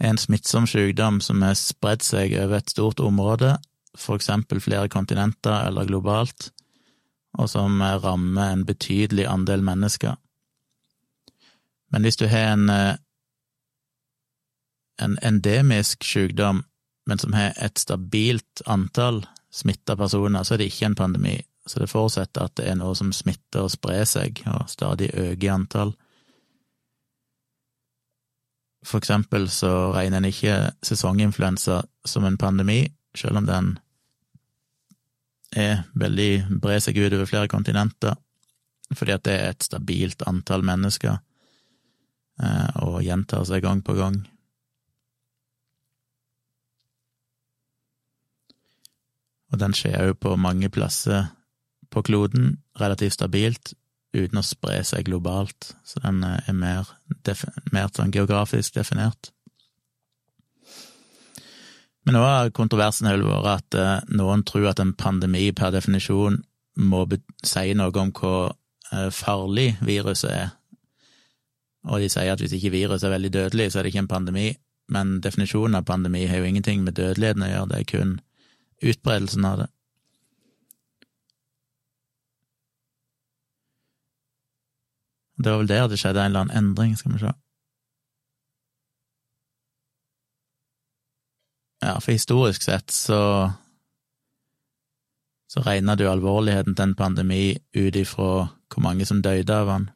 en 0.00 0.18
smittsom 0.18 0.66
sykdom 0.66 1.20
som 1.20 1.42
har 1.44 1.58
spredd 1.58 2.04
seg 2.04 2.34
over 2.40 2.60
et 2.60 2.72
stort 2.72 3.00
område, 3.04 3.56
for 3.98 4.16
eksempel 4.16 4.62
flere 4.62 4.88
kontinenter 4.88 5.66
eller 5.66 5.88
globalt, 5.88 6.50
og 7.38 7.50
som 7.52 7.82
rammer 7.82 8.54
en 8.54 8.64
betydelig 8.66 9.26
andel 9.28 9.62
mennesker. 9.66 10.16
Men 11.90 12.06
hvis 12.06 12.16
du 12.16 12.26
har 12.30 12.52
en, 12.54 12.70
eh, 12.70 12.96
en 15.02 15.18
endemisk 15.22 16.04
sykdom, 16.04 16.64
men 17.06 17.18
som 17.18 17.32
har 17.32 17.52
et 17.56 17.78
stabilt 17.78 18.62
antall 18.66 19.24
smitta 19.50 19.96
personer, 19.96 20.42
så 20.42 20.54
er 20.54 20.58
det 20.58 20.70
ikke 20.70 20.86
en 20.86 20.94
pandemi. 20.94 21.40
Så 21.66 21.78
det 21.78 21.90
forutsetter 21.90 22.46
at 22.46 22.54
det 22.56 22.68
er 22.68 22.78
noe 22.78 22.94
som 22.94 23.12
smitter 23.12 23.66
og 23.66 23.70
sprer 23.70 24.04
seg, 24.04 24.42
og 24.46 24.68
stadig 24.70 25.10
øker 25.14 25.44
i 25.44 25.52
antall. 25.52 25.94
For 28.86 29.00
eksempel 29.00 29.48
så 29.52 29.90
regner 29.92 30.20
en 30.20 30.30
ikke 30.30 30.56
sesonginfluensa 30.86 31.82
som 32.08 32.24
en 32.24 32.38
pandemi, 32.40 32.86
selv 33.16 33.40
om 33.40 33.48
den 33.48 33.74
er 35.56 35.82
veldig 35.98 36.60
brer 36.62 36.80
seg 36.80 36.98
ut 37.00 37.12
over 37.12 37.28
flere 37.28 37.50
kontinenter, 37.50 38.14
fordi 38.94 39.14
at 39.14 39.24
det 39.26 39.34
er 39.36 39.52
et 39.52 39.66
stabilt 39.66 40.22
antall 40.26 40.64
mennesker 40.66 41.18
eh, 42.42 42.70
og 42.86 43.02
gjentar 43.04 43.44
seg 43.48 43.66
gang 43.66 43.82
på 43.84 43.98
gang. 43.98 44.22
Og 49.50 49.58
den 49.58 49.74
skjer 49.74 50.10
jo 50.10 50.16
på 50.18 50.36
mange 50.38 50.70
plasser 50.70 51.28
på 51.90 52.04
kloden, 52.06 52.60
relativt 52.78 53.18
stabilt, 53.18 53.74
uten 54.16 54.40
å 54.40 54.46
spre 54.46 54.80
seg 54.86 55.06
globalt, 55.06 55.72
så 55.86 56.02
den 56.04 56.22
eh, 56.26 56.48
er 56.50 56.56
mer, 56.56 56.88
mer 57.72 57.90
sånn 57.94 58.14
geografisk 58.14 58.78
definert. 58.78 59.32
Men 62.06 62.16
nå 62.16 62.22
har 62.24 62.54
kontroversen 62.56 63.10
vært 63.22 63.50
at 63.52 63.78
eh, 63.78 64.14
noen 64.18 64.44
tror 64.48 64.70
at 64.72 64.80
en 64.82 64.94
pandemi 64.98 65.50
per 65.56 65.74
definisjon 65.74 66.40
må 66.80 67.04
si 67.46 67.74
noe 67.76 67.92
om 68.00 68.12
hvor 68.16 68.54
eh, 68.92 69.10
farlig 69.14 69.74
viruset 69.84 70.32
er. 70.32 70.56
Og 71.88 72.02
de 72.02 72.10
sier 72.12 72.32
at 72.32 72.40
hvis 72.42 72.56
ikke 72.56 72.74
viruset 72.74 73.08
er 73.08 73.14
veldig 73.14 73.32
dødelig, 73.36 73.70
så 73.70 73.80
er 73.80 73.86
det 73.86 73.94
ikke 73.94 74.04
en 74.04 74.14
pandemi. 74.14 74.48
Men 74.90 75.20
definisjonen 75.22 75.78
av 75.78 75.86
pandemi 75.88 76.26
har 76.26 76.42
jo 76.42 76.48
ingenting 76.50 76.82
med 76.84 76.98
dødeligheten 76.98 77.46
å 77.46 77.50
gjøre, 77.50 77.68
det 77.70 77.78
er 77.78 77.90
kun 77.92 78.16
utbredelsen 78.80 79.46
av 79.46 79.62
det. 79.62 79.68
Det 85.40 85.50
var 85.50 85.62
vel 85.62 85.70
der 85.70 85.88
det 85.88 85.98
skjedde 86.00 86.20
en 86.20 86.32
eller 86.32 86.44
annen 86.44 86.56
endring, 86.58 86.96
skal 86.98 87.14
vi 87.14 87.22
se. 87.22 87.32
Ja, 91.80 91.94
for 92.00 92.12
historisk 92.12 92.62
sett 92.62 92.92
så 92.92 93.20
så 95.50 95.62
regna 95.66 95.96
du 95.98 96.04
alvorligheten 96.06 96.76
til 96.78 96.84
en 96.84 96.94
pandemi 96.94 97.56
ut 97.74 97.96
ifra 97.98 98.26
hvor 98.70 98.82
mange 98.84 99.06
som 99.08 99.22
døde 99.24 99.50
av 99.50 99.66
den. 99.66 99.88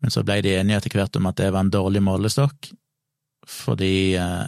Men 0.00 0.14
så 0.14 0.22
ble 0.24 0.38
de 0.40 0.54
enige 0.56 0.78
etter 0.78 0.94
hvert 0.96 1.18
om 1.18 1.26
at 1.28 1.36
det 1.36 1.50
var 1.52 1.66
en 1.66 1.74
dårlig 1.74 2.00
målestokk, 2.06 2.70
fordi 3.44 4.14
eh, 4.16 4.46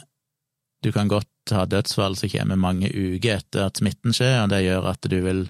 du 0.81 0.89
kan 0.95 1.11
godt 1.11 1.53
ha 1.53 1.67
dødsfall 1.69 2.17
som 2.17 2.33
kommer 2.33 2.57
mange 2.57 2.89
uker 2.89 3.43
etter 3.43 3.67
at 3.67 3.83
smitten 3.83 4.17
skjer, 4.17 4.39
og 4.45 4.55
det 4.55 4.63
gjør 4.65 4.89
at 4.95 5.11
du 5.13 5.19
vil 5.27 5.45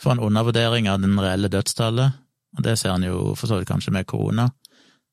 få 0.00 0.16
en 0.16 0.24
undervurdering 0.26 0.88
av 0.90 0.98
den 1.04 1.14
reelle 1.22 1.52
dødstallet, 1.52 2.18
og 2.56 2.64
det 2.64 2.78
ser 2.78 2.94
en 2.94 3.06
jo 3.06 3.34
for 3.38 3.48
så 3.48 3.58
vidt 3.58 3.68
kanskje 3.68 3.94
med 3.94 4.06
korona, 4.06 4.48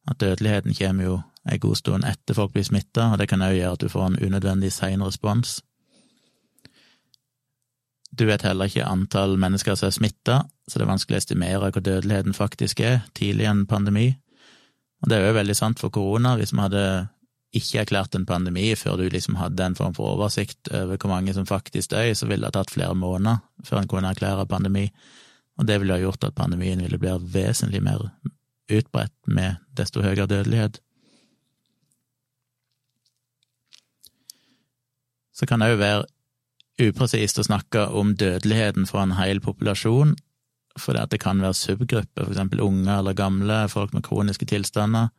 at 0.10 0.20
dødeligheten 0.20 0.76
kommer 0.76 1.04
jo 1.04 1.22
en 1.50 1.60
god 1.60 1.76
stund 1.76 2.06
etter 2.08 2.36
folk 2.36 2.54
blir 2.54 2.66
smitta, 2.68 3.12
og 3.12 3.20
det 3.20 3.30
kan 3.30 3.44
òg 3.44 3.56
gjøre 3.56 3.76
at 3.78 3.84
du 3.84 3.90
får 3.90 4.06
en 4.08 4.20
unødvendig 4.20 4.72
sein 4.74 5.04
respons. 5.04 5.60
Du 8.12 8.26
vet 8.26 8.44
heller 8.44 8.68
ikke 8.68 8.88
antall 8.90 9.38
mennesker 9.40 9.78
som 9.78 9.88
er 9.88 9.96
smitta, 9.96 10.42
så 10.68 10.80
det 10.80 10.86
er 10.86 10.92
vanskelig 10.92 11.18
å 11.20 11.24
estimere 11.24 11.70
hvor 11.70 11.86
dødeligheten 11.86 12.36
faktisk 12.36 12.82
er 12.84 13.06
tidlig 13.16 13.46
i 13.46 13.52
en 13.52 13.64
pandemi. 13.70 14.10
Og 15.00 15.10
det 15.10 15.18
er 15.18 15.30
jo 15.30 15.38
veldig 15.38 15.56
sant 15.56 15.80
for 15.80 15.94
korona. 15.94 16.36
Hvis 16.36 16.52
vi 16.52 16.60
hadde 16.60 16.84
ikke 17.56 17.84
erklært 17.84 18.18
en 18.18 18.28
pandemi 18.30 18.68
før 18.78 19.00
du 19.00 19.08
liksom 19.10 19.40
hadde 19.40 19.66
en 19.66 19.78
form 19.78 19.96
for 19.98 20.18
oversikt 20.18 20.70
over 20.74 21.00
hvor 21.00 21.14
mange 21.14 21.34
som 21.34 21.48
faktisk 21.50 21.94
døde, 21.94 22.18
så 22.18 22.28
ville 22.30 22.46
det 22.46 22.58
tatt 22.58 22.74
flere 22.74 22.98
måneder 22.98 23.40
før 23.66 23.82
en 23.82 23.90
kunne 23.90 24.12
erklære 24.12 24.46
pandemi, 24.50 24.90
og 25.60 25.68
det 25.68 25.80
ville 25.82 25.96
ha 25.96 26.00
gjort 26.00 26.24
at 26.24 26.38
pandemien 26.38 26.80
ville 26.80 27.00
bli 27.02 27.16
vesentlig 27.34 27.82
mer 27.84 28.06
utbredt 28.72 29.16
med 29.28 29.60
desto 29.76 30.04
høyere 30.06 30.30
dødelighet. 30.30 30.80
Så 35.36 35.48
kan 35.48 35.60
det 35.60 35.74
òg 35.74 35.82
være 35.82 36.08
upresist 36.80 37.40
å 37.40 37.48
snakke 37.48 37.86
om 37.96 38.14
dødeligheten 38.16 38.88
for 38.88 39.04
en 39.04 39.18
hel 39.20 39.42
populasjon, 39.44 40.16
for 40.80 40.96
at 40.96 41.12
det 41.12 41.20
kan 41.20 41.42
være 41.44 41.58
subgrupper, 41.60 42.24
for 42.24 42.32
eksempel 42.32 42.64
unge 42.64 42.94
eller 42.96 43.18
gamle, 43.18 43.66
folk 43.72 43.92
med 43.96 44.06
kroniske 44.08 44.48
tilstander, 44.48 45.10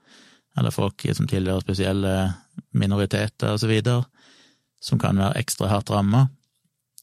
eller 0.56 0.72
folk 0.72 1.04
som 1.12 1.28
tilhører 1.28 1.64
spesielle 1.64 2.14
minoriteter 2.72 3.60
videre, 3.68 4.06
som 4.80 5.00
kan 5.00 5.20
være 5.20 5.42
ekstra 5.42 5.68
hardt 5.68 5.92
ramma. 5.92 6.28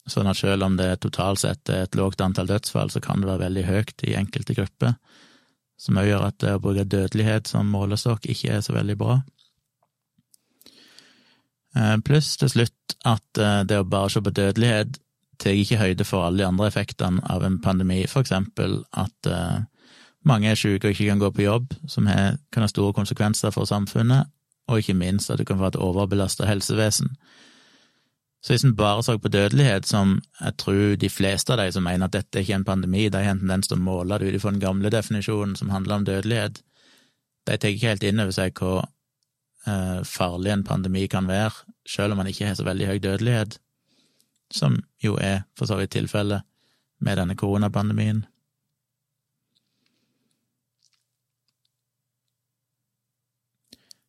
Sånn 0.08 0.30
at 0.32 0.40
selv 0.40 0.64
om 0.64 0.78
det 0.80 1.02
totalt 1.04 1.42
sett 1.44 1.70
er 1.70 1.86
et 1.86 1.96
lågt 2.00 2.22
antall 2.24 2.48
dødsfall, 2.48 2.92
så 2.94 3.02
kan 3.04 3.22
det 3.22 3.28
være 3.28 3.44
veldig 3.48 3.64
høyt 3.68 4.06
i 4.08 4.16
enkelte 4.16 4.56
grupper, 4.56 4.94
som 5.78 6.00
òg 6.00 6.08
gjør 6.08 6.28
at 6.30 6.38
det 6.42 6.54
å 6.56 6.62
bruke 6.64 6.88
dødelighet 6.88 7.52
som 7.52 7.68
målestokk 7.70 8.26
ikke 8.32 8.56
er 8.56 8.64
så 8.66 8.76
veldig 8.78 8.96
bra. 9.00 9.20
Eh, 11.78 11.98
pluss 12.06 12.38
til 12.40 12.50
slutt 12.50 12.96
at 13.06 13.42
eh, 13.42 13.64
det 13.68 13.82
å 13.82 13.88
bare 13.88 14.10
se 14.14 14.24
på 14.24 14.34
dødelighet 14.34 14.98
tar 15.38 15.54
ikke 15.54 15.82
høyde 15.82 16.06
for 16.08 16.26
alle 16.26 16.42
de 16.42 16.48
andre 16.48 16.70
effektene 16.72 17.22
av 17.30 17.44
en 17.46 17.60
pandemi, 17.62 18.00
for 18.10 18.24
eksempel 18.24 18.80
at 18.98 19.30
eh, 19.30 19.60
mange 20.28 20.50
er 20.50 20.58
syke 20.58 20.88
og 20.88 20.96
ikke 20.96 21.12
kan 21.12 21.22
gå 21.22 21.30
på 21.36 21.46
jobb, 21.46 21.76
som 21.88 22.08
kan 22.08 22.64
ha 22.64 22.72
store 22.72 22.96
konsekvenser 22.96 23.54
for 23.56 23.70
samfunnet, 23.70 24.32
og 24.68 24.82
ikke 24.82 24.98
minst 24.98 25.32
at 25.32 25.40
du 25.40 25.46
kan 25.48 25.60
få 25.60 25.70
et 25.70 25.80
overbelasta 25.80 26.48
helsevesen. 26.48 27.14
Så 28.48 28.54
hvis 28.54 28.64
en 28.64 28.78
bare 28.80 29.04
så 29.04 29.18
på 29.20 29.28
dødelighet, 29.28 29.86
som 29.86 30.22
jeg 30.40 30.54
tror 30.58 30.96
de 30.96 31.10
fleste 31.12 31.52
av 31.52 31.58
de 31.60 31.72
som 31.76 31.84
mener 31.84 32.08
at 32.08 32.14
dette 32.16 32.40
ikke 32.40 32.54
er 32.54 32.60
en 32.62 32.70
pandemi, 32.70 33.10
de 33.12 33.20
har 33.20 33.34
en 33.36 33.42
tendens 33.42 33.68
til 33.68 33.76
å 33.76 33.84
måle 33.84 34.16
det 34.22 34.30
ut 34.30 34.38
ifra 34.38 34.54
den 34.54 34.62
gamle 34.64 34.92
definisjonen 34.94 35.58
som 35.60 35.74
handler 35.74 35.98
om 35.98 36.06
dødelighet, 36.08 36.62
de 37.44 37.58
tar 37.58 37.74
ikke 37.74 37.90
helt 37.90 38.06
inn 38.08 38.24
over 38.24 38.32
seg 38.38 38.56
hvor 38.56 38.86
eh, 39.68 40.00
farlig 40.08 40.54
en 40.54 40.64
pandemi 40.64 41.04
kan 41.12 41.28
være, 41.28 41.52
selv 41.92 42.16
om 42.16 42.24
man 42.24 42.32
ikke 42.32 42.48
har 42.48 42.56
så 42.56 42.64
veldig 42.70 42.88
høy 42.88 43.04
dødelighet, 43.04 43.60
som 44.56 44.80
jo 45.04 45.20
er 45.20 45.44
for 45.60 45.68
så 45.68 45.82
vidt 45.82 45.98
tilfellet 45.98 46.48
med 47.04 47.20
denne 47.20 47.36
koronapandemien. 47.36 48.24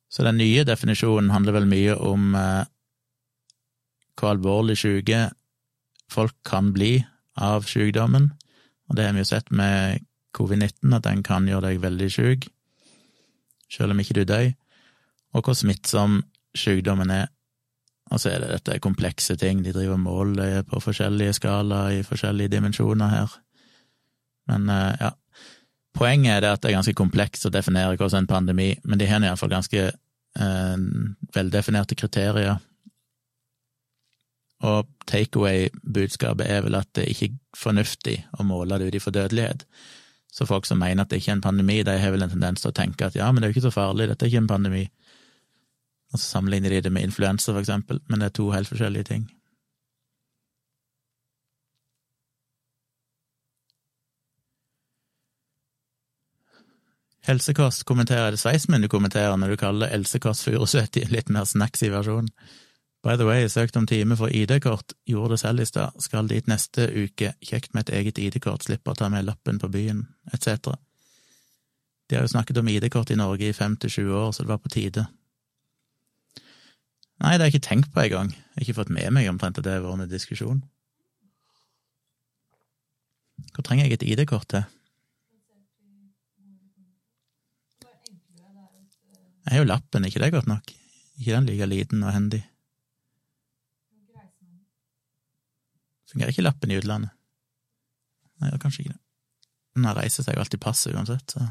Så 0.06 0.22
den 0.22 0.38
nye 0.38 0.62
definisjonen 0.62 1.34
handler 1.34 1.58
vel 1.58 1.72
mye 1.74 1.98
om 1.98 2.36
eh, 2.38 2.66
hvor 4.18 4.34
alvorlig 4.34 4.78
syke 4.80 5.28
folk 6.10 6.34
kan 6.46 6.72
bli 6.74 6.98
av 7.38 7.66
sykdommen, 7.68 8.32
og 8.88 8.96
det 8.96 9.06
har 9.06 9.14
vi 9.14 9.22
jo 9.22 9.28
sett 9.28 9.50
med 9.54 10.04
covid-19, 10.36 10.94
at 10.96 11.04
den 11.06 11.22
kan 11.26 11.46
gjøre 11.48 11.68
deg 11.68 11.82
veldig 11.82 12.08
syk, 12.12 12.48
selv 13.70 13.94
om 13.94 14.00
ikke 14.00 14.16
du 14.20 14.24
dør, 14.28 14.50
og 15.36 15.44
hvor 15.44 15.56
smittsom 15.56 16.22
sykdommen 16.56 17.12
er. 17.12 17.28
Og 18.08 18.22
så 18.22 18.32
er 18.32 18.40
det 18.40 18.54
dette 18.54 18.80
komplekse 18.80 19.36
ting, 19.36 19.60
de 19.62 19.74
driver 19.76 20.00
mål 20.00 20.38
på 20.70 20.80
forskjellige 20.80 21.36
skalaer 21.36 21.98
i 21.98 22.04
forskjellige 22.06 22.54
dimensjoner 22.54 23.12
her. 23.12 23.34
Men 24.48 24.70
eh, 24.72 24.94
ja, 25.02 25.10
Poenget 25.98 26.36
er 26.36 26.44
det 26.44 26.50
at 26.52 26.62
det 26.62 26.70
er 26.70 26.76
ganske 26.78 26.96
komplekst 26.98 27.48
å 27.48 27.50
definere 27.52 27.96
hva 27.98 28.06
som 28.06 28.20
er 28.20 28.24
en 28.24 28.30
pandemi, 28.30 28.68
men 28.86 29.00
de 29.00 29.08
har 29.08 29.24
iallfall 29.24 29.50
ganske 29.50 29.80
eh, 29.88 30.76
veldefinerte 31.34 31.96
kriterier. 31.98 32.60
Og 34.66 34.88
takeaway-budskapet 35.06 36.48
er 36.50 36.64
vel 36.66 36.74
at 36.78 36.90
det 36.98 37.06
ikke 37.12 37.30
er 37.30 37.38
fornuftig 37.56 38.16
å 38.38 38.46
måle 38.46 38.80
det 38.80 38.88
ut 38.88 38.98
ifra 38.98 39.14
dødelighet. 39.14 39.64
Så 40.32 40.46
folk 40.46 40.66
som 40.66 40.80
mener 40.82 41.04
at 41.04 41.12
det 41.12 41.20
ikke 41.20 41.30
er 41.32 41.38
en 41.38 41.46
pandemi, 41.46 41.78
de 41.86 41.94
har 41.98 42.12
vel 42.12 42.26
en 42.26 42.32
tendens 42.32 42.62
til 42.62 42.72
å 42.72 42.76
tenke 42.76 43.06
at 43.06 43.16
ja, 43.16 43.30
men 43.30 43.40
det 43.40 43.48
er 43.48 43.52
jo 43.52 43.58
ikke 43.58 43.68
så 43.70 43.74
farlig, 43.78 44.10
dette 44.10 44.26
er 44.26 44.32
ikke 44.32 44.44
en 44.44 44.50
pandemi. 44.50 44.84
Og 46.12 46.18
så 46.18 46.24
sammenligner 46.24 46.74
de 46.74 46.84
det 46.88 46.92
med 46.92 47.06
influensa, 47.06 47.52
for 47.52 47.62
eksempel, 47.62 48.00
men 48.08 48.20
det 48.20 48.30
er 48.30 48.38
to 48.38 48.50
helt 48.52 48.70
forskjellige 48.70 49.10
ting. 49.12 49.26
Helsekost 57.28 57.84
kommenterer 57.84 58.32
det 58.32 58.40
Sveismen 58.40 58.80
du 58.80 58.88
kommenterer 58.88 59.36
når 59.36 59.52
du 59.52 59.60
kaller 59.60 59.92
elsekost 59.92 60.48
Kåss 60.48 60.74
i 60.78 61.02
en 61.02 61.12
litt 61.12 61.28
mer 61.28 61.44
snacksy 61.44 61.90
versjon. 61.92 62.30
By 63.08 63.16
the 63.16 63.24
way, 63.24 63.48
søkte 63.48 63.78
om 63.80 63.86
time 63.86 64.16
for 64.20 64.28
ID-kort, 64.28 64.92
gjorde 65.08 65.30
det 65.30 65.40
selv 65.40 65.60
i 65.60 65.64
stad, 65.64 65.94
skal 66.04 66.26
dit 66.28 66.44
neste 66.50 66.84
uke, 66.92 67.30
kjekt 67.40 67.72
med 67.72 67.86
et 67.86 67.94
eget 67.96 68.18
ID-kort, 68.20 68.66
slipper 68.66 68.92
å 68.92 68.98
ta 69.00 69.06
med 69.08 69.24
lappen 69.24 69.56
på 69.62 69.70
byen, 69.72 70.02
etc. 70.28 70.74
De 72.04 72.18
har 72.18 72.26
jo 72.26 72.32
snakket 72.34 72.60
om 72.60 72.68
ID-kort 72.68 73.08
i 73.08 73.16
Norge 73.16 73.48
i 73.48 73.54
fem 73.56 73.78
til 73.80 73.94
sju 73.94 74.02
år, 74.12 74.34
så 74.36 74.44
det 74.44 74.50
var 74.50 74.60
på 74.60 74.72
tide. 74.74 75.06
Nei, 77.24 77.32
det 77.32 77.46
har 77.46 77.48
jeg 77.48 77.54
ikke 77.54 77.68
tenkt 77.70 77.94
på 77.94 78.04
engang, 78.04 78.34
jeg 78.34 78.58
har 78.58 78.66
ikke 78.66 78.76
fått 78.82 78.92
med 78.98 79.16
meg 79.16 79.30
omtrent 79.32 79.62
at 79.62 79.64
det 79.64 79.78
har 79.78 79.86
vært 79.86 80.04
en 80.04 80.12
diskusjon. 80.12 80.60
Hva 83.54 83.64
trenger 83.64 83.88
jeg 83.88 84.02
et 84.02 84.06
ID-kort 84.10 84.50
til? 84.52 84.68
Jeg 89.48 89.56
har 89.56 89.64
jo 89.64 89.72
lappen, 89.72 90.04
ikke 90.04 90.26
det 90.26 90.32
godt 90.36 90.52
nok? 90.52 90.76
Ikke 91.16 91.32
den 91.38 91.48
like 91.48 91.72
liten 91.72 92.04
og 92.04 92.12
hendig? 92.12 92.44
Fungerer 96.08 96.32
ikke 96.32 96.44
lappen 96.46 96.72
i 96.72 96.78
utlandet? 96.80 97.12
Nei, 98.38 98.50
det 98.52 98.60
kanskje 98.62 98.84
ikke 98.84 98.94
det. 98.94 99.02
Men 99.76 99.90
han 99.90 99.98
reiser 99.98 100.24
seg 100.26 100.36
jo 100.36 100.42
alltid 100.44 100.62
passet 100.62 100.94
uansett, 100.94 101.34
så 101.34 101.50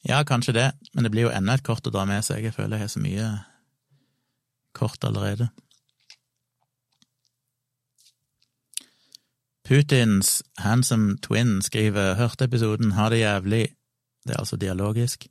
Ja, 0.00 0.22
kanskje 0.24 0.54
det, 0.56 0.72
men 0.94 1.04
det 1.04 1.10
blir 1.12 1.26
jo 1.26 1.32
enda 1.34 1.58
et 1.58 1.62
kort 1.66 1.84
å 1.84 1.90
dra 1.92 2.06
med 2.08 2.24
seg. 2.24 2.46
Jeg 2.46 2.54
føler 2.56 2.78
jeg 2.78 2.86
har 2.86 2.92
så 2.94 3.02
mye 3.04 3.26
kort 4.72 5.04
allerede. 5.04 5.50
Putins 9.70 10.42
Handsome 10.56 11.18
Twin 11.22 11.62
skriver 11.62 12.14
'Hørte 12.14 12.44
episoden, 12.44 12.92
ha 12.92 13.08
det 13.08 13.20
jævlig'. 13.20 13.74
Det 14.26 14.34
er 14.34 14.40
altså 14.40 14.56
dialogisk 14.56 15.28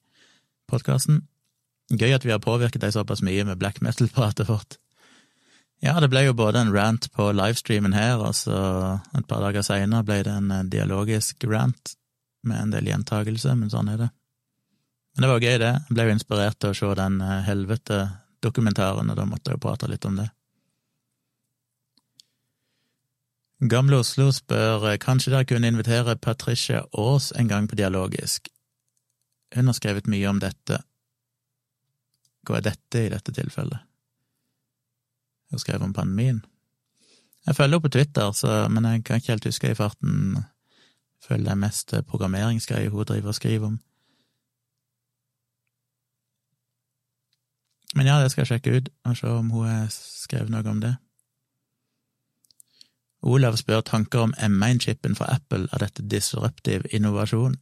podkasten. 0.67 1.27
Gøy 1.91 2.13
at 2.13 2.25
vi 2.25 2.31
har 2.31 2.39
påvirket 2.39 2.81
deg 2.81 2.93
såpass 2.93 3.21
mye 3.21 3.43
med 3.43 3.57
black 3.57 3.81
metal-pratet 3.81 4.47
vårt. 4.47 4.77
Ja, 5.79 5.95
det 6.03 6.09
ble 6.11 6.25
jo 6.25 6.35
både 6.35 6.59
en 6.59 6.73
rant 6.75 7.07
på 7.15 7.29
livestreamen 7.31 7.95
her, 7.95 8.19
og 8.19 8.35
så 8.35 8.59
et 9.15 9.27
par 9.29 9.43
dager 9.45 9.63
seinere 9.63 10.03
ble 10.03 10.21
det 10.27 10.33
en 10.35 10.69
dialogisk 10.71 11.45
rant 11.47 11.95
med 12.43 12.59
en 12.59 12.73
del 12.73 12.89
gjentagelse, 12.91 13.55
men 13.55 13.71
sånn 13.71 13.91
er 13.93 14.01
det. 14.03 14.09
Men 15.15 15.25
det 15.25 15.29
var 15.31 15.43
gøy, 15.43 15.55
det. 15.59 15.71
Jeg 15.87 15.95
ble 15.95 16.05
jo 16.07 16.15
inspirert 16.15 16.59
til 16.59 16.73
å 16.73 16.77
se 16.77 16.91
den 16.99 17.15
eh, 17.23 17.39
helvete-dokumentaren, 17.47 19.09
og 19.11 19.17
da 19.19 19.25
måtte 19.27 19.51
jeg 19.51 19.59
jo 19.59 19.63
prate 19.65 19.89
litt 19.91 20.05
om 20.07 20.19
det. 20.19 20.29
Gamle 23.71 23.99
Oslo 23.99 24.29
spør 24.35 24.85
eh, 24.91 24.99
kanskje 25.01 25.33
dere 25.33 25.49
kunne 25.49 25.71
invitere 25.71 26.15
Patricia 26.15 26.85
Aas 26.95 27.33
en 27.35 27.51
gang 27.51 27.67
på 27.67 27.79
Dialogisk. 27.79 28.47
Hun 29.55 29.67
har 29.67 29.75
skrevet 29.75 30.07
mye 30.07 30.31
om 30.31 30.39
dette. 30.39 30.79
Hva 32.47 32.59
er 32.59 32.69
dette 32.69 33.03
i 33.03 33.11
dette 33.11 33.35
tilfellet? 33.35 33.88
Hun 35.49 35.59
skrev 35.59 35.81
om 35.81 35.93
pandemien. 35.93 36.43
Jeg 37.45 37.55
følger 37.55 37.77
henne 37.77 37.87
på 37.87 37.93
Twitter, 37.95 38.31
så, 38.31 38.67
men 38.69 38.85
jeg 38.85 39.03
kan 39.03 39.19
ikke 39.19 39.31
helt 39.31 39.45
huske 39.45 39.71
i 39.71 39.77
farten 39.77 40.43
Føler 41.19 41.43
det 41.43 41.51
er 41.51 41.59
mest 41.59 41.93
programmeringsgreier 42.07 42.89
hun 42.89 43.05
driver 43.05 43.33
og 43.33 43.35
skriver 43.35 43.65
om. 43.67 43.79
Men 47.95 48.07
ja, 48.07 48.19
det 48.21 48.31
skal 48.31 48.45
jeg 48.45 48.47
sjekke 48.53 48.77
ut, 48.77 48.89
og 49.05 49.17
se 49.17 49.27
om 49.27 49.49
hun 49.51 49.67
har 49.67 49.87
skrevet 49.91 50.53
noe 50.53 50.63
om 50.69 50.79
det. 50.83 50.93
Olav 53.21 53.57
spør 53.59 53.81
tanker 53.83 54.23
om 54.23 54.33
M1-chipen 54.39 55.17
fra 55.17 55.27
Apple, 55.33 55.67
er 55.73 55.83
dette 55.83 56.05
disruptiv 56.07 56.85
innovasjon? 56.95 57.57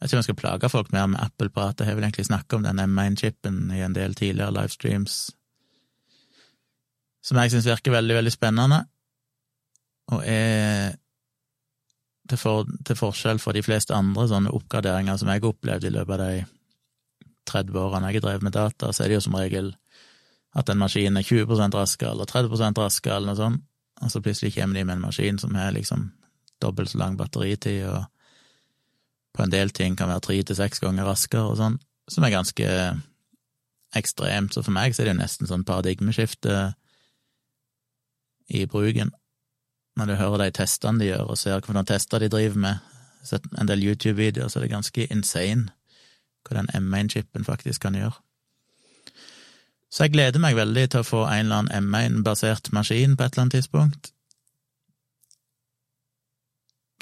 Jeg 0.00 0.10
tror 0.10 0.18
vi 0.18 0.26
skal 0.26 0.40
plage 0.40 0.68
folk 0.72 0.90
mer 0.92 1.06
med 1.06 1.20
Apple-prat, 1.22 1.78
jeg 1.78 1.86
har 1.86 1.94
vel 1.94 2.08
egentlig 2.08 2.26
snakket 2.26 2.58
om 2.58 2.64
den 2.66 2.82
M1-chipen 2.82 3.70
i 3.70 3.84
en 3.86 3.94
del 3.94 4.16
tidligere 4.18 4.56
livestreams, 4.56 5.20
som 7.22 7.38
jeg 7.38 7.52
synes 7.52 7.68
virker 7.70 7.94
veldig, 7.94 8.16
veldig 8.18 8.32
spennende, 8.34 8.80
og 10.12 10.24
er 10.26 10.96
til, 12.28 12.38
for, 12.38 12.66
til 12.86 12.98
forskjell 12.98 13.40
fra 13.42 13.54
de 13.54 13.62
fleste 13.64 13.94
andre 13.94 14.26
sånne 14.30 14.52
oppgraderinger 14.54 15.18
som 15.20 15.30
jeg 15.30 15.42
har 15.42 15.52
opplevd 15.52 15.86
i 15.86 15.92
løpet 15.94 16.14
av 16.14 16.22
de 16.22 16.44
30 17.50 17.78
årene 17.82 18.10
jeg 18.10 18.20
har 18.20 18.26
drevet 18.26 18.46
med 18.46 18.56
data, 18.56 18.92
så 18.92 19.04
er 19.04 19.10
det 19.10 19.18
jo 19.18 19.26
som 19.26 19.36
regel 19.38 19.72
at 20.58 20.68
en 20.68 20.80
maskin 20.80 21.16
er 21.16 21.26
20% 21.26 21.76
raskere 21.76 22.12
eller 22.12 22.28
30 22.28 22.78
raskere 22.78 23.16
eller 23.16 23.32
noe 23.32 23.38
sånt, 23.40 23.62
og 24.02 24.10
så 24.10 24.22
plutselig 24.22 24.54
kommer 24.56 24.78
de 24.78 24.84
med 24.84 24.98
en 24.98 25.06
maskin 25.06 25.38
som 25.38 25.54
har 25.54 25.72
liksom 25.74 26.10
dobbelt 26.62 26.90
så 26.90 26.98
lang 26.98 27.16
batteritid, 27.18 27.86
og 27.86 28.04
på 29.32 29.44
en 29.44 29.52
del 29.52 29.72
ting 29.74 29.96
kan 29.96 30.10
være 30.10 30.26
tre 30.26 30.42
til 30.42 30.58
seks 30.58 30.82
ganger 30.82 31.08
raskere 31.08 31.46
og 31.48 31.56
sånn, 31.58 31.78
som 32.10 32.26
er 32.26 32.34
ganske 32.34 32.68
ekstremt. 33.96 34.54
Så 34.54 34.62
for 34.64 34.74
meg 34.74 34.94
så 34.94 35.02
er 35.02 35.08
det 35.08 35.14
jo 35.14 35.20
nesten 35.22 35.50
sånn 35.50 35.66
paradigmeskifte 35.68 36.72
i 38.52 38.64
bruken. 38.68 39.12
Når 39.96 40.08
du 40.08 40.14
hører 40.16 40.44
de 40.44 40.50
testene 40.56 41.02
de 41.02 41.10
gjør, 41.10 41.32
og 41.32 41.38
ser 41.40 41.60
hvilke 41.60 41.84
tester 41.88 42.22
de 42.22 42.30
driver 42.32 42.60
med, 42.64 42.90
sett 43.24 43.44
en 43.60 43.68
del 43.68 43.84
YouTube-videoer, 43.84 44.48
så 44.48 44.58
er 44.58 44.66
det 44.66 44.74
ganske 44.74 45.06
insane 45.14 45.70
hva 46.42 46.58
den 46.58 46.70
M1-chipen 46.74 47.44
faktisk 47.46 47.84
kan 47.84 47.96
gjøre. 47.98 48.16
Så 49.92 50.06
jeg 50.06 50.14
gleder 50.14 50.40
meg 50.40 50.56
veldig 50.56 50.86
til 50.88 51.02
å 51.02 51.06
få 51.06 51.20
en 51.26 51.44
eller 51.44 51.62
annen 51.62 51.92
M1-basert 51.92 52.72
maskin 52.72 53.14
på 53.16 53.26
et 53.26 53.34
eller 53.34 53.44
annet 53.44 53.58
tidspunkt. 53.58 54.12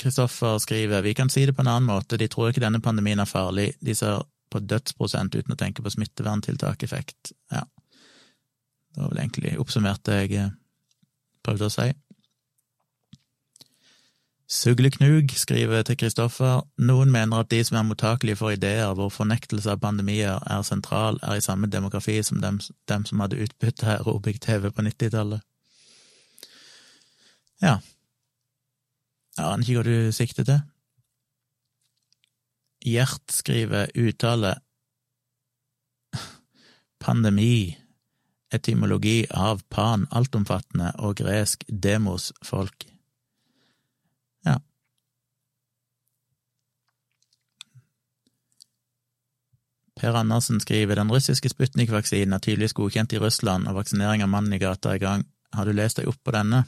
Kristoffer 0.00 0.58
skriver 0.58 1.04
vi 1.04 1.14
kan 1.14 1.30
si 1.30 1.44
det 1.46 1.54
på 1.54 1.62
en 1.62 1.70
annen 1.70 1.86
måte, 1.86 2.18
de 2.18 2.28
tror 2.28 2.50
ikke 2.50 2.64
denne 2.64 2.80
pandemien 2.82 3.20
er 3.20 3.30
farlig, 3.30 3.74
de 3.84 3.94
ser 3.94 4.24
på 4.50 4.62
dødsprosent 4.64 5.36
uten 5.36 5.54
å 5.54 5.58
tenke 5.60 5.84
på 5.84 5.92
smitteverntiltakeffekt. 5.94 7.32
Ja, 7.54 7.62
det 8.90 9.04
var 9.04 9.12
vel 9.12 9.22
egentlig 9.22 9.54
oppsummert 9.62 10.02
det 10.08 10.16
jeg 10.24 10.38
eh, 10.40 10.54
prøvde 11.44 11.68
å 11.68 11.74
si. 11.74 11.90
Sugleknug 14.50 15.30
skriver 15.38 15.84
til 15.86 15.94
Kristoffer 16.00 16.64
noen 16.82 17.12
mener 17.14 17.44
at 17.44 17.52
de 17.52 17.60
som 17.62 17.76
er 17.78 17.84
mottakelige 17.86 18.40
for 18.40 18.50
ideer 18.50 18.96
hvor 18.98 19.12
fornektelse 19.14 19.70
av 19.70 19.78
pandemier 19.84 20.42
er 20.42 20.64
sentral, 20.66 21.20
er 21.22 21.38
i 21.38 21.44
samme 21.44 21.70
demografi 21.70 22.16
som 22.26 22.40
dem, 22.42 22.58
dem 22.90 23.06
som 23.06 23.22
hadde 23.22 23.38
utbytte 23.44 23.86
av 23.86 24.00
aerobic-TV 24.00 24.72
på 24.74 24.82
90-tallet. 24.88 25.46
Ja, 27.62 27.76
jeg 29.36 29.46
aner 29.46 29.62
ikke 29.62 29.78
hva 29.78 29.86
du 29.86 30.12
sikter 30.16 30.48
til. 30.48 30.58
Gjert 32.90 33.30
skriver 33.30 33.92
uttale 33.94 34.56
pandemi, 37.04 37.76
etymologi 38.50 39.26
av 39.30 39.62
pan, 39.68 40.06
altomfattende 40.10 40.92
og 40.98 41.20
gresk 41.20 41.64
demos, 41.68 42.30
folk. 42.44 42.86
Ja. 44.46 44.58
Per 50.00 50.18
Andersen 50.18 50.60
skriver 50.60 50.98
den 50.98 51.12
russiske 51.12 51.52
Sputnik-vaksinen 51.52 52.34
er 52.34 52.42
tydeligvis 52.42 52.76
godkjent 52.76 53.14
i 53.14 53.22
Russland, 53.22 53.68
og 53.68 53.78
vaksinering 53.80 54.24
av 54.24 54.32
mannen 54.32 54.56
i 54.56 54.62
gata 54.62 54.94
er 54.94 55.00
i 55.00 55.04
gang. 55.04 55.26
Har 55.54 55.66
du 55.66 55.74
lest 55.74 55.98
deg 55.98 56.10
opp 56.10 56.20
på 56.24 56.34
denne? 56.34 56.64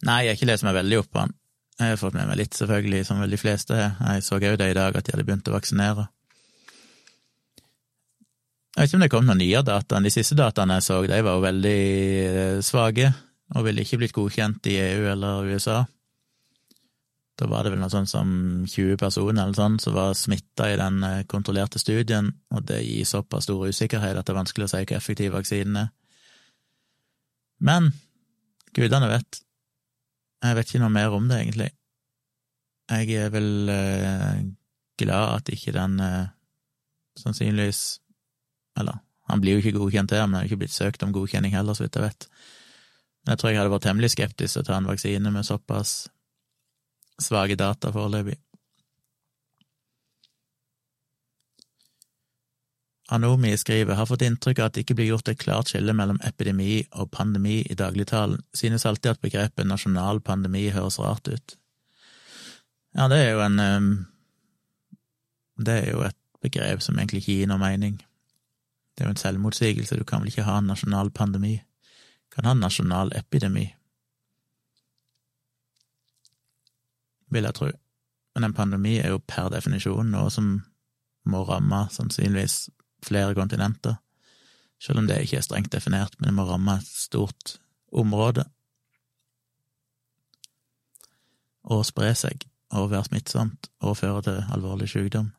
Nei, 0.00 0.22
jeg 0.24 0.32
har 0.32 0.38
ikke 0.38 0.48
lest 0.48 0.64
meg 0.64 0.78
veldig 0.78 1.02
opp 1.02 1.10
på 1.12 1.24
den. 1.24 1.36
Jeg 1.80 1.94
har 1.94 2.00
fått 2.00 2.16
med 2.16 2.28
meg 2.28 2.38
litt, 2.40 2.56
selvfølgelig, 2.56 3.04
som 3.08 3.20
vel 3.20 3.32
de 3.32 3.40
fleste. 3.40 3.76
Jeg 3.76 4.24
så 4.24 4.36
òg 4.36 4.46
det 4.60 4.70
i 4.72 4.76
dag, 4.76 4.96
at 4.96 5.06
de 5.06 5.14
hadde 5.14 5.24
begynt 5.28 5.48
å 5.48 5.54
vaksinere. 5.54 6.08
Jeg 8.70 8.84
vet 8.84 8.90
ikke 8.90 8.98
om 8.98 9.02
det 9.02 9.10
kom 9.10 9.24
noen 9.26 9.40
nye 9.42 9.60
data. 9.66 9.98
De 9.98 10.10
siste 10.14 10.36
dataene 10.38 10.76
jeg 10.78 10.86
så, 10.86 11.00
de 11.02 11.22
var 11.26 11.38
jo 11.38 11.42
veldig 11.42 11.78
eh, 12.22 12.58
svake, 12.62 13.08
og 13.56 13.64
ville 13.66 13.82
ikke 13.82 13.98
blitt 13.98 14.14
godkjent 14.14 14.68
i 14.70 14.76
EU 14.78 15.08
eller 15.10 15.48
USA. 15.50 15.80
Da 17.40 17.48
var 17.50 17.64
det 17.64 17.72
vel 17.72 17.80
noe 17.82 17.90
sånn 17.90 18.06
som 18.06 18.28
20 18.68 19.00
personer 19.00 19.42
eller 19.42 19.58
sånn 19.58 19.78
som 19.82 19.96
var 19.96 20.14
smitta 20.14 20.68
i 20.70 20.76
den 20.78 21.02
eh, 21.02 21.24
kontrollerte 21.26 21.82
studien, 21.82 22.30
og 22.54 22.62
det 22.68 22.78
gir 22.84 23.08
såpass 23.08 23.48
stor 23.48 23.64
usikkerhet 23.66 24.20
at 24.20 24.28
det 24.28 24.34
er 24.34 24.38
vanskelig 24.38 24.68
å 24.68 24.70
si 24.70 24.82
hvor 24.84 24.98
effektiv 25.00 25.34
vaksinen 25.34 25.80
er. 25.82 25.88
Men 27.66 27.90
gudene 28.76 29.08
vet. 29.10 29.40
Jeg 30.46 30.56
vet 30.56 30.70
ikke 30.70 30.82
noe 30.84 30.94
mer 30.94 31.16
om 31.16 31.26
det, 31.28 31.40
egentlig. 31.42 31.72
Jeg 32.90 33.18
er 33.24 33.34
vel 33.34 33.74
eh, 33.74 34.46
glad 35.02 35.40
at 35.40 35.50
ikke 35.56 35.74
den 35.74 35.98
sannsynligvis 37.18 37.82
Eller, 38.80 39.00
han 39.30 39.42
blir 39.42 39.56
jo 39.56 39.62
ikke 39.62 39.78
godkjent 39.78 40.14
her, 40.16 40.26
men 40.26 40.36
det 40.36 40.42
har 40.42 40.50
ikke 40.50 40.62
blitt 40.64 40.76
søkt 40.76 41.04
om 41.06 41.14
godkjenning 41.14 41.54
heller, 41.54 41.76
så 41.76 41.86
vidt 41.86 41.98
jeg 41.98 42.08
vet. 42.08 42.28
Men 43.22 43.34
jeg 43.34 43.40
tror 43.40 43.52
jeg 43.52 43.60
hadde 43.60 43.74
vært 43.74 43.86
temmelig 43.86 44.14
skeptisk 44.14 44.56
til 44.56 44.62
å 44.64 44.68
ta 44.68 44.78
en 44.80 44.88
vaksine 44.90 45.32
med 45.34 45.46
såpass 45.46 45.96
svake 47.20 47.58
data 47.60 47.92
foreløpig. 47.92 48.38
Anomi 53.10 53.56
skriver 53.58 53.98
har 53.98 54.06
fått 54.06 54.22
inntrykk 54.22 54.60
av 54.60 54.68
at 54.68 54.76
det 54.76 54.84
ikke 54.84 54.94
blir 55.00 55.08
gjort 55.10 55.28
et 55.32 55.40
klart 55.40 55.72
skille 55.72 55.94
mellom 55.98 56.20
epidemi 56.22 56.76
og 56.94 57.10
pandemi 57.10 57.56
i 57.66 57.74
dagligtalen, 57.74 58.38
synes 58.54 58.86
alltid 58.86 59.16
at 59.16 59.24
begrepet 59.24 59.66
nasjonal 59.66 60.22
pandemi 60.22 60.68
høres 60.70 61.00
rart 61.02 61.26
ut. 61.26 61.56
Ja, 62.94 63.08
det 63.10 63.18
er 63.24 63.32
jo 63.34 63.42
en 63.44 63.58
ehm, 63.62 63.90
Det 65.60 65.74
er 65.74 65.90
jo 65.90 66.00
et 66.06 66.16
begrep 66.40 66.80
som 66.82 66.96
egentlig 66.98 67.20
ikke 67.20 67.34
gir 67.34 67.50
noe 67.50 67.60
mening. 67.60 67.98
Det 69.00 69.06
er 69.06 69.08
jo 69.08 69.16
en 69.16 69.22
selvmotsigelse, 69.24 69.96
du 69.96 70.04
kan 70.04 70.20
vel 70.20 70.28
ikke 70.28 70.44
ha 70.44 70.58
en 70.60 70.68
nasjonal 70.68 71.08
pandemi? 71.16 71.54
Du 71.56 72.34
kan 72.36 72.44
ha 72.44 72.52
en 72.52 72.60
nasjonal 72.60 73.14
epidemi. 73.16 73.70
vil 77.30 77.46
jeg 77.46 77.54
tro. 77.54 77.70
Men 78.34 78.44
en 78.46 78.54
pandemi 78.54 78.98
er 78.98 79.14
jo 79.14 79.22
per 79.26 79.50
definisjon 79.54 80.10
noe 80.12 80.30
som 80.34 80.52
må 81.30 81.42
ramme 81.46 81.84
sannsynligvis 81.94 82.68
flere 83.06 83.34
kontinenter, 83.38 83.98
selv 84.80 85.02
om 85.02 85.08
det 85.08 85.20
ikke 85.24 85.40
er 85.40 85.44
strengt 85.46 85.72
definert, 85.72 86.16
men 86.18 86.30
det 86.30 86.36
må 86.36 86.46
ramme 86.48 86.78
et 86.80 86.88
stort 86.88 87.58
område. 87.92 88.44
Og 91.70 91.84
spre 91.86 92.12
seg, 92.16 92.46
og 92.72 92.90
være 92.92 93.10
smittsomt, 93.10 93.70
og 93.80 93.98
føre 94.00 94.22
til 94.26 94.40
alvorlig 94.54 94.88
sykdom. 94.88 95.32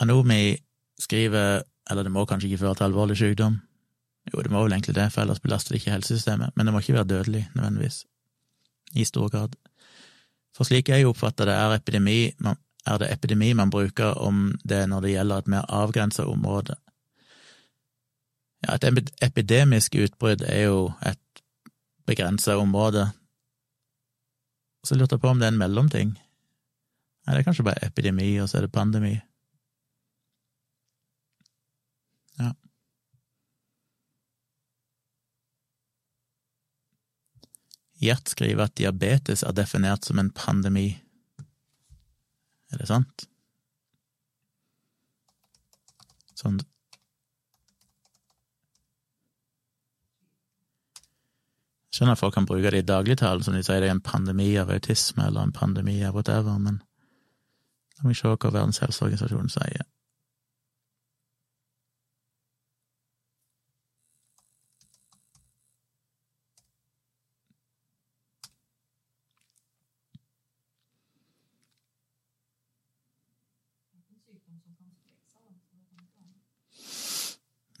Anomi 0.00 0.56
skriver, 1.00 1.62
eller 1.90 2.06
det 2.06 2.12
må 2.12 2.24
kanskje 2.26 2.50
ikke 2.50 2.64
føre 2.64 2.78
til 2.78 2.88
alvorlig 2.88 3.16
sykdom, 3.18 3.60
jo, 4.32 4.40
det 4.40 4.50
må 4.50 4.62
vel 4.64 4.72
egentlig 4.72 4.94
det, 4.96 5.10
for 5.12 5.24
ellers 5.24 5.42
belaster 5.42 5.74
det 5.74 5.82
ikke 5.82 5.92
helsesystemet, 5.92 6.54
men 6.56 6.66
det 6.66 6.72
må 6.72 6.80
ikke 6.80 6.96
være 6.96 7.10
dødelig, 7.10 7.42
nødvendigvis, 7.54 8.04
i 8.94 9.04
stor 9.04 9.28
grad. 9.28 9.56
For 10.56 10.64
slik 10.64 10.88
jeg 10.88 11.06
oppfatter 11.06 11.50
det, 11.50 11.56
er, 11.58 11.74
epidemi, 11.76 12.18
er 12.86 13.02
det 13.02 13.10
epidemi 13.12 13.52
man 13.52 13.72
bruker 13.74 14.16
om 14.22 14.54
det 14.64 14.84
når 14.88 15.04
det 15.04 15.12
gjelder 15.12 15.42
et 15.42 15.52
mer 15.56 15.68
avgrensa 15.68 16.24
område. 16.30 16.76
Ja, 18.64 18.78
et 18.78 19.12
epidemisk 19.22 19.94
utbrudd 20.00 20.44
er 20.46 20.62
jo 20.70 20.78
et 21.04 21.42
begrensa 22.06 22.56
område. 22.56 23.10
Så 24.84 24.96
lurte 24.96 25.18
jeg 25.18 25.20
på 25.20 25.32
om 25.32 25.40
det 25.40 25.50
er 25.50 25.52
en 25.52 25.60
mellomting. 25.60 26.14
Nei, 27.24 27.34
det 27.34 27.42
er 27.42 27.46
kanskje 27.48 27.64
bare 27.66 27.84
epidemi, 27.84 28.30
og 28.40 28.48
så 28.48 28.58
er 28.58 28.66
det 28.66 28.72
pandemi. 28.72 29.18
Ja. 32.38 32.52
Gjert 38.04 38.28
skriver 38.28 38.66
at 38.66 38.76
diabetes 38.76 39.44
er 39.46 39.54
definert 39.56 40.04
som 40.04 40.18
en 40.18 40.32
pandemi. 40.34 40.88
Er 42.72 42.80
det 42.82 42.90
sant? 42.90 43.28
Sånn 46.34 46.58
Skjønner 51.94 52.16
at 52.16 52.18
folk 52.18 52.34
kan 52.34 52.46
bruke 52.48 52.72
det 52.74 52.80
i 52.82 52.86
dagligtalen, 52.88 53.44
som 53.46 53.54
de 53.54 53.60
sier 53.62 53.78
det 53.78 53.86
er 53.86 53.94
en 53.94 54.02
pandemi 54.02 54.48
av 54.58 54.72
autisme 54.74 55.28
eller 55.28 55.46
en 55.46 55.54
pandemi 55.54 56.00
av 56.02 56.16
whatever, 56.18 56.56
men 56.58 56.80
la 58.00 58.08
meg 58.08 58.18
se 58.18 58.32
hva 58.32 58.50
Verdens 58.50 58.80
helseorganisasjon 58.82 59.52
sier. 59.54 59.86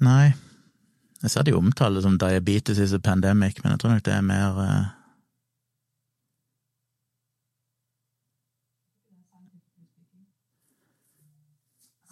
Nei. 0.04 0.34
Jeg 1.22 1.32
ser 1.32 1.46
de 1.46 1.54
omtaler 1.56 2.00
det 2.00 2.04
som 2.04 2.18
diabetes 2.20 2.78
is 2.78 2.92
a 2.92 3.00
pandemic, 3.00 3.62
men 3.62 3.72
jeg 3.72 3.80
tror 3.80 3.94
nok 3.94 4.04
det 4.04 4.12
er 4.14 4.26
mer 4.28 4.58
uh... 4.60 4.84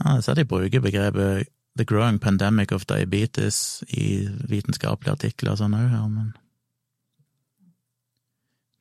Jeg 0.03 0.25
ser 0.25 0.35
de 0.35 0.45
bruker 0.49 0.81
begrepet 0.81 1.49
the 1.77 1.85
growing 1.85 2.19
pandemic 2.21 2.73
of 2.73 2.87
diabetes 2.87 3.85
i 3.89 4.27
vitenskapelige 4.49 5.13
artikler 5.13 5.53
og 5.53 5.61
sånn 5.61 5.77
òg 5.79 5.93
her, 5.93 6.09
men 6.11 6.33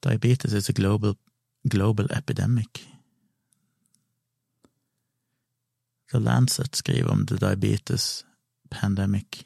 Diabetes 0.01 0.55
is 0.57 0.69
a 0.69 0.73
global, 0.73 1.13
global 1.69 2.07
epidemic. 2.09 2.81
The 6.09 6.19
Lancet 6.19 6.75
skriver 6.75 7.11
om 7.11 7.27
the 7.27 7.37
diabetes 7.37 8.23
pandemic. 8.71 9.43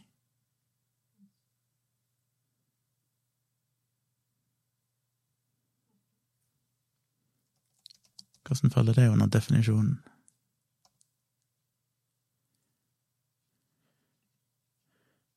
Hvordan 8.45 8.71
faller 8.71 8.93
det 8.93 9.09
under 9.09 9.26
definisjonen? 9.28 9.97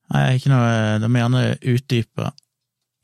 Nei, 0.09 0.37
ikke 0.37 0.49
noe 0.49 0.69
De 1.01 1.09
må 1.09 1.21
gjerne 1.21 1.41
utdype 1.69 2.31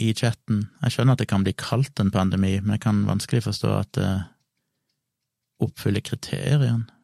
i 0.01 0.11
chatten. 0.17 0.65
Jeg 0.83 0.93
skjønner 0.93 1.15
at 1.15 1.21
det 1.21 1.29
kan 1.31 1.45
bli 1.45 1.53
kalt 1.57 2.01
en 2.01 2.11
pandemi, 2.11 2.57
men 2.61 2.75
jeg 2.75 2.83
kan 2.85 3.05
vanskelig 3.07 3.45
forstå 3.45 3.71
at 3.77 3.91
det 3.97 4.09
oppfyller 5.63 6.03
kriteriene. 6.03 6.94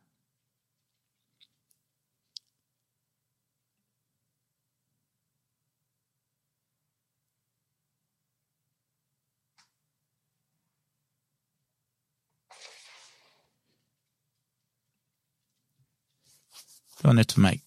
Det 17.01 17.07
var 17.07 17.15
nytt 17.17 17.33
for 17.33 17.41
meg. 17.41 17.61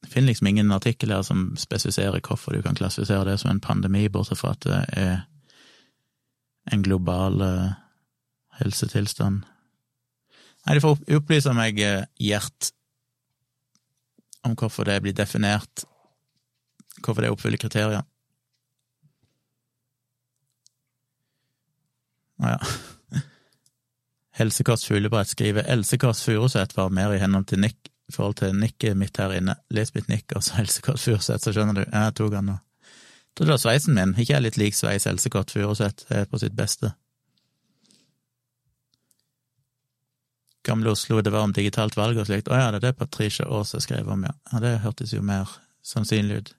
Jeg 0.00 0.12
finner 0.14 0.30
liksom 0.30 0.48
ingen 0.48 0.72
artikkel 0.72 1.12
her 1.12 1.24
som 1.26 1.50
spesifiserer 1.60 2.24
hvorfor 2.24 2.56
du 2.56 2.62
kan 2.64 2.78
klassifisere 2.78 3.26
det 3.28 3.34
som 3.42 3.50
en 3.52 3.60
pandemi, 3.60 4.06
bortsett 4.08 4.40
fra 4.40 4.54
at 4.54 4.64
det 4.64 4.78
er 4.96 5.18
en 6.72 6.86
global 6.86 7.36
uh, 7.44 7.74
helsetilstand. 8.62 9.42
Nei, 10.64 10.78
de 10.78 10.80
får 10.80 11.04
opplyse 11.18 11.52
meg, 11.52 11.82
Gjert, 12.16 12.70
om 14.48 14.56
hvorfor 14.56 14.88
det 14.88 15.02
blir 15.04 15.12
definert, 15.12 15.84
hvorfor 17.02 17.20
det 17.26 17.34
oppfyller 17.34 17.60
kriteriene. 17.60 18.06
Å 22.40 22.56
ja. 22.56 22.74
Helsekost 24.34 24.88
Fuglebrett 24.88 25.28
skriver 25.30 25.62
Else 25.70 25.98
Kåss 25.98 26.24
Furuseth 26.26 26.76
var 26.76 26.90
mer 26.90 27.12
i 27.14 27.20
henhold 27.22 27.46
til 27.46 27.60
Nick 27.62 27.90
i 28.08 28.12
forhold 28.12 28.34
til 28.40 28.56
nikket 28.58 28.96
mitt 28.98 29.16
her 29.16 29.32
inne. 29.32 29.54
Les 29.72 29.94
mitt 29.94 30.10
nikk, 30.10 30.34
og 30.36 30.42
så 30.44 30.56
Helsekott 30.60 31.00
Furuseth, 31.00 31.44
så 31.44 31.54
skjønner 31.54 31.78
du. 31.78 31.84
Jeg 31.86 32.16
tok 32.18 32.34
han 32.36 32.50
nå. 32.50 32.58
Trodde 33.34 33.50
det 33.50 33.54
var 33.54 33.62
sveisen 33.62 33.96
min. 33.96 34.16
Ikke 34.18 34.36
jeg 34.36 34.44
litt 34.44 34.58
lik 34.60 34.76
sveis 34.76 35.06
Helsekott 35.08 35.54
Furuseth, 35.54 36.06
er 36.10 36.26
på 36.30 36.40
sitt 36.42 36.56
beste. 36.58 36.92
Gamle 40.64 40.94
Oslo, 40.94 41.20
det 41.20 41.32
var 41.32 41.44
om 41.44 41.52
digitalt 41.52 41.96
valg 41.96 42.18
og 42.18 42.26
slikt. 42.26 42.48
Å 42.48 42.58
ja, 42.58 42.68
det 42.72 42.80
er 42.80 42.86
det 42.88 42.98
Patricia 42.98 43.46
Aase 43.46 43.82
skrev 43.84 44.08
om, 44.08 44.24
ja. 44.24 44.32
ja. 44.52 44.60
Det 44.64 44.78
hørtes 44.84 45.12
jo 45.12 45.22
mer 45.22 45.50
sannsynlig 45.84 46.40
ut. 46.40 46.54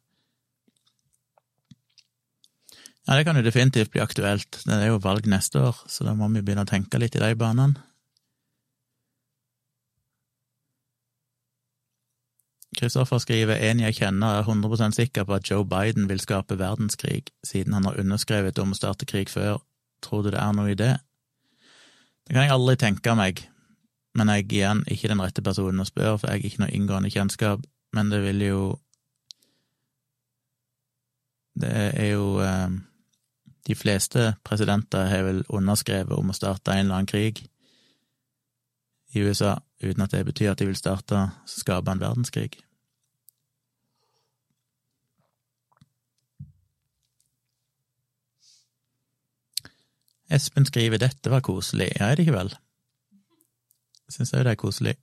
Ja, 3.05 3.15
det 3.15 3.25
kan 3.27 3.37
jo 3.37 3.43
definitivt 3.45 3.91
bli 3.93 4.01
aktuelt. 4.01 4.63
Det 4.65 4.73
er 4.73 4.89
jo 4.89 5.01
valg 5.01 5.27
neste 5.29 5.61
år, 5.61 5.83
så 5.85 6.07
da 6.07 6.15
må 6.17 6.25
vi 6.33 6.41
begynne 6.41 6.65
å 6.65 6.69
tenke 6.69 6.97
litt 6.97 7.17
i 7.17 7.21
de 7.21 7.35
banene. 7.37 7.77
Kristoffer 12.75 13.21
skriver 13.23 13.61
en 13.69 13.79
jeg 13.79 13.95
kjenner 14.01 14.41
er 14.41 14.47
100% 14.49 14.97
sikker 14.97 15.23
på 15.27 15.37
at 15.37 15.47
Joe 15.47 15.63
Biden 15.63 16.09
vil 16.09 16.19
skape 16.19 16.57
verdenskrig, 16.59 17.29
siden 17.45 17.77
han 17.77 17.85
har 17.87 17.99
underskrevet 18.01 18.57
om 18.59 18.73
å 18.73 18.79
starte 18.79 19.07
krig 19.07 19.31
før. 19.31 19.61
Tror 20.03 20.25
du 20.25 20.33
det 20.33 20.41
er 20.41 20.55
noe 20.57 20.73
i 20.73 20.79
det? 20.79 20.95
Det 22.25 22.33
kan 22.33 22.43
jeg 22.43 22.55
aldri 22.55 22.75
tenke 22.81 23.13
meg, 23.15 23.45
men 24.17 24.33
jeg 24.33 24.49
igjen 24.49 24.81
ikke 24.91 25.13
den 25.13 25.21
rette 25.23 25.45
personen 25.45 25.85
å 25.85 25.87
spørre, 25.87 26.17
for 26.19 26.27
jeg 26.33 26.41
har 26.41 26.49
ikke 26.49 26.63
noe 26.65 26.73
inngående 26.75 27.13
kjennskap, 27.13 27.63
men 27.95 28.11
det 28.11 28.23
vil 28.25 28.43
jo 28.49 28.59
Det 31.55 31.69
er 31.71 32.09
jo 32.09 32.41
eh, 32.43 32.73
De 33.65 33.75
fleste 33.75 34.35
presidenter 34.45 35.07
har 35.09 35.23
vel 35.25 35.43
underskrevet 35.49 36.13
om 36.13 36.29
å 36.29 36.37
starte 36.37 36.73
en 36.73 36.85
eller 36.85 36.99
annen 36.99 37.09
krig 37.09 37.41
i 39.15 39.23
USA, 39.25 39.55
uten 39.81 40.03
at 40.05 40.13
det 40.13 40.25
betyr 40.27 40.51
at 40.51 40.61
de 40.61 40.67
vil 40.69 40.77
starte 40.77 41.29
skape 41.49 41.91
en 41.91 42.03
verdenskrig. 42.03 42.59
Espen 50.29 50.65
skriver 50.65 50.97
'dette 50.97 51.29
var 51.29 51.41
koselig'. 51.41 51.93
Ja, 51.99 52.09
er 52.09 52.15
det 52.15 52.25
ikke 52.25 52.37
vel? 52.37 52.55
Syns 54.09 54.33
òg 54.33 54.43
det 54.43 54.51
er 54.51 54.61
koselig. 54.61 54.95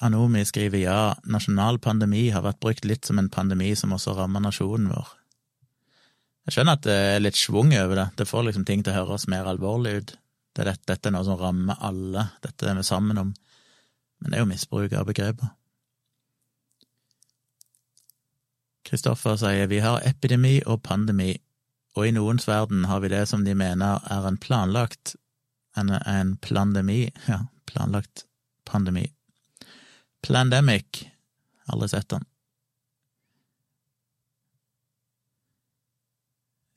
Anomi 0.00 0.44
skriver 0.44 0.78
'ja, 0.78 1.14
nasjonal 1.24 1.78
pandemi 1.78 2.28
har 2.28 2.42
vært 2.42 2.60
brukt 2.60 2.84
litt 2.84 3.06
som 3.06 3.18
en 3.18 3.30
pandemi 3.30 3.74
som 3.74 3.92
også 3.92 4.14
rammer 4.16 4.40
nasjonen 4.40 4.88
vår'. 4.88 5.23
Jeg 6.44 6.56
skjønner 6.56 6.76
at 6.76 6.84
det 6.84 6.94
er 6.94 7.22
litt 7.24 7.40
schwung 7.40 7.72
over 7.78 7.96
det, 7.98 8.06
det 8.20 8.28
får 8.28 8.46
liksom 8.48 8.66
ting 8.68 8.84
til 8.84 8.92
å 8.92 9.04
høres 9.04 9.26
mer 9.32 9.48
alvorlig 9.48 9.94
ut. 9.96 10.14
Det 10.54 10.62
er 10.62 10.74
dette, 10.74 11.08
er 11.08 11.14
noe 11.14 11.26
som 11.26 11.40
rammer 11.40 11.80
alle, 11.82 12.28
dette 12.44 12.68
er 12.68 12.76
vi 12.78 12.84
sammen 12.86 13.18
om, 13.18 13.32
men 14.20 14.30
det 14.30 14.38
er 14.38 14.44
jo 14.44 14.50
misbruk 14.50 14.92
av 14.94 15.08
begreper. 15.08 15.54
Kristoffer 18.84 19.38
sier 19.40 19.70
vi 19.72 19.80
har 19.82 20.04
epidemi 20.04 20.58
og 20.68 20.82
pandemi, 20.84 21.32
og 21.96 22.06
i 22.06 22.14
noens 22.14 22.46
verden 22.46 22.84
har 22.90 23.00
vi 23.00 23.10
det 23.14 23.24
som 23.30 23.46
de 23.46 23.56
mener 23.56 24.04
er 24.12 24.28
en 24.28 24.38
planlagt 24.38 25.16
en, 25.74 25.90
en 25.90 26.36
plandemi, 26.36 27.10
ja, 27.26 27.46
planlagt 27.66 28.24
pandemi. 28.64 29.08
Plandemic, 30.22 31.08
aldri 31.66 31.88
sett 31.88 32.08
den. 32.08 32.24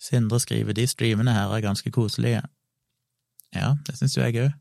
Sindre 0.07 0.39
skriver 0.39 0.75
de 0.77 0.87
streamene 0.87 1.33
her 1.35 1.51
er 1.51 1.65
ganske 1.65 1.91
koselige. 1.91 2.43
Ja, 3.55 3.73
det 3.87 3.97
syns 3.97 4.15
jo 4.17 4.23
jeg 4.23 4.39
òg. 4.45 4.53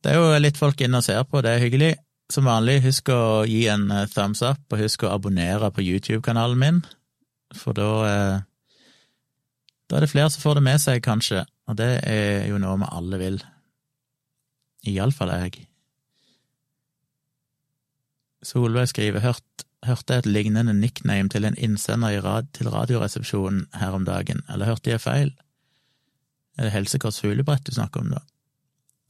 Det 0.00 0.12
er 0.12 0.16
jo 0.16 0.38
litt 0.40 0.56
folk 0.56 0.80
inne 0.80 1.02
og 1.02 1.04
ser 1.04 1.20
på, 1.28 1.42
det 1.44 1.52
er 1.52 1.64
hyggelig. 1.64 1.90
Som 2.32 2.46
vanlig, 2.46 2.78
husk 2.84 3.10
å 3.12 3.42
gi 3.48 3.64
en 3.68 3.90
eh, 3.92 4.06
thumbs 4.08 4.40
up, 4.46 4.62
og 4.70 4.80
husk 4.80 5.04
å 5.04 5.12
abonnere 5.16 5.72
på 5.74 5.84
YouTube-kanalen 5.84 6.60
min 6.60 6.80
for 7.58 7.74
da 7.74 7.88
eh, 8.06 8.36
Da 9.90 9.98
er 9.98 10.04
det 10.04 10.12
flere 10.12 10.30
som 10.30 10.44
får 10.44 10.60
det 10.60 10.62
med 10.62 10.78
seg, 10.78 11.00
kanskje, 11.02 11.42
og 11.66 11.74
det 11.80 11.88
er 12.06 12.44
jo 12.46 12.60
noe 12.62 12.76
vi 12.78 12.90
alle 12.94 13.18
vil. 13.18 13.40
Iallfall 14.86 15.32
jeg. 15.34 15.64
Solveig 18.46 18.86
skriver 18.92 19.24
hørt, 19.24 19.64
hørte 19.86 20.16
jeg 20.16 20.24
et 20.24 20.30
lignende 20.30 20.74
nickname 20.76 21.30
til 21.32 21.46
en 21.48 21.56
innsender 21.56 22.20
rad, 22.24 22.50
til 22.56 22.68
Radioresepsjonen 22.72 23.66
her 23.80 23.96
om 23.96 24.04
dagen, 24.04 24.42
eller 24.48 24.68
hørte 24.68 24.92
jeg 24.92 25.00
feil? 25.00 25.32
Er 26.58 26.68
det 26.68 26.74
Helsekors 26.74 27.20
fuglebrett 27.22 27.64
du 27.64 27.72
snakker 27.72 28.04
om, 28.04 28.12
da? 28.12 28.20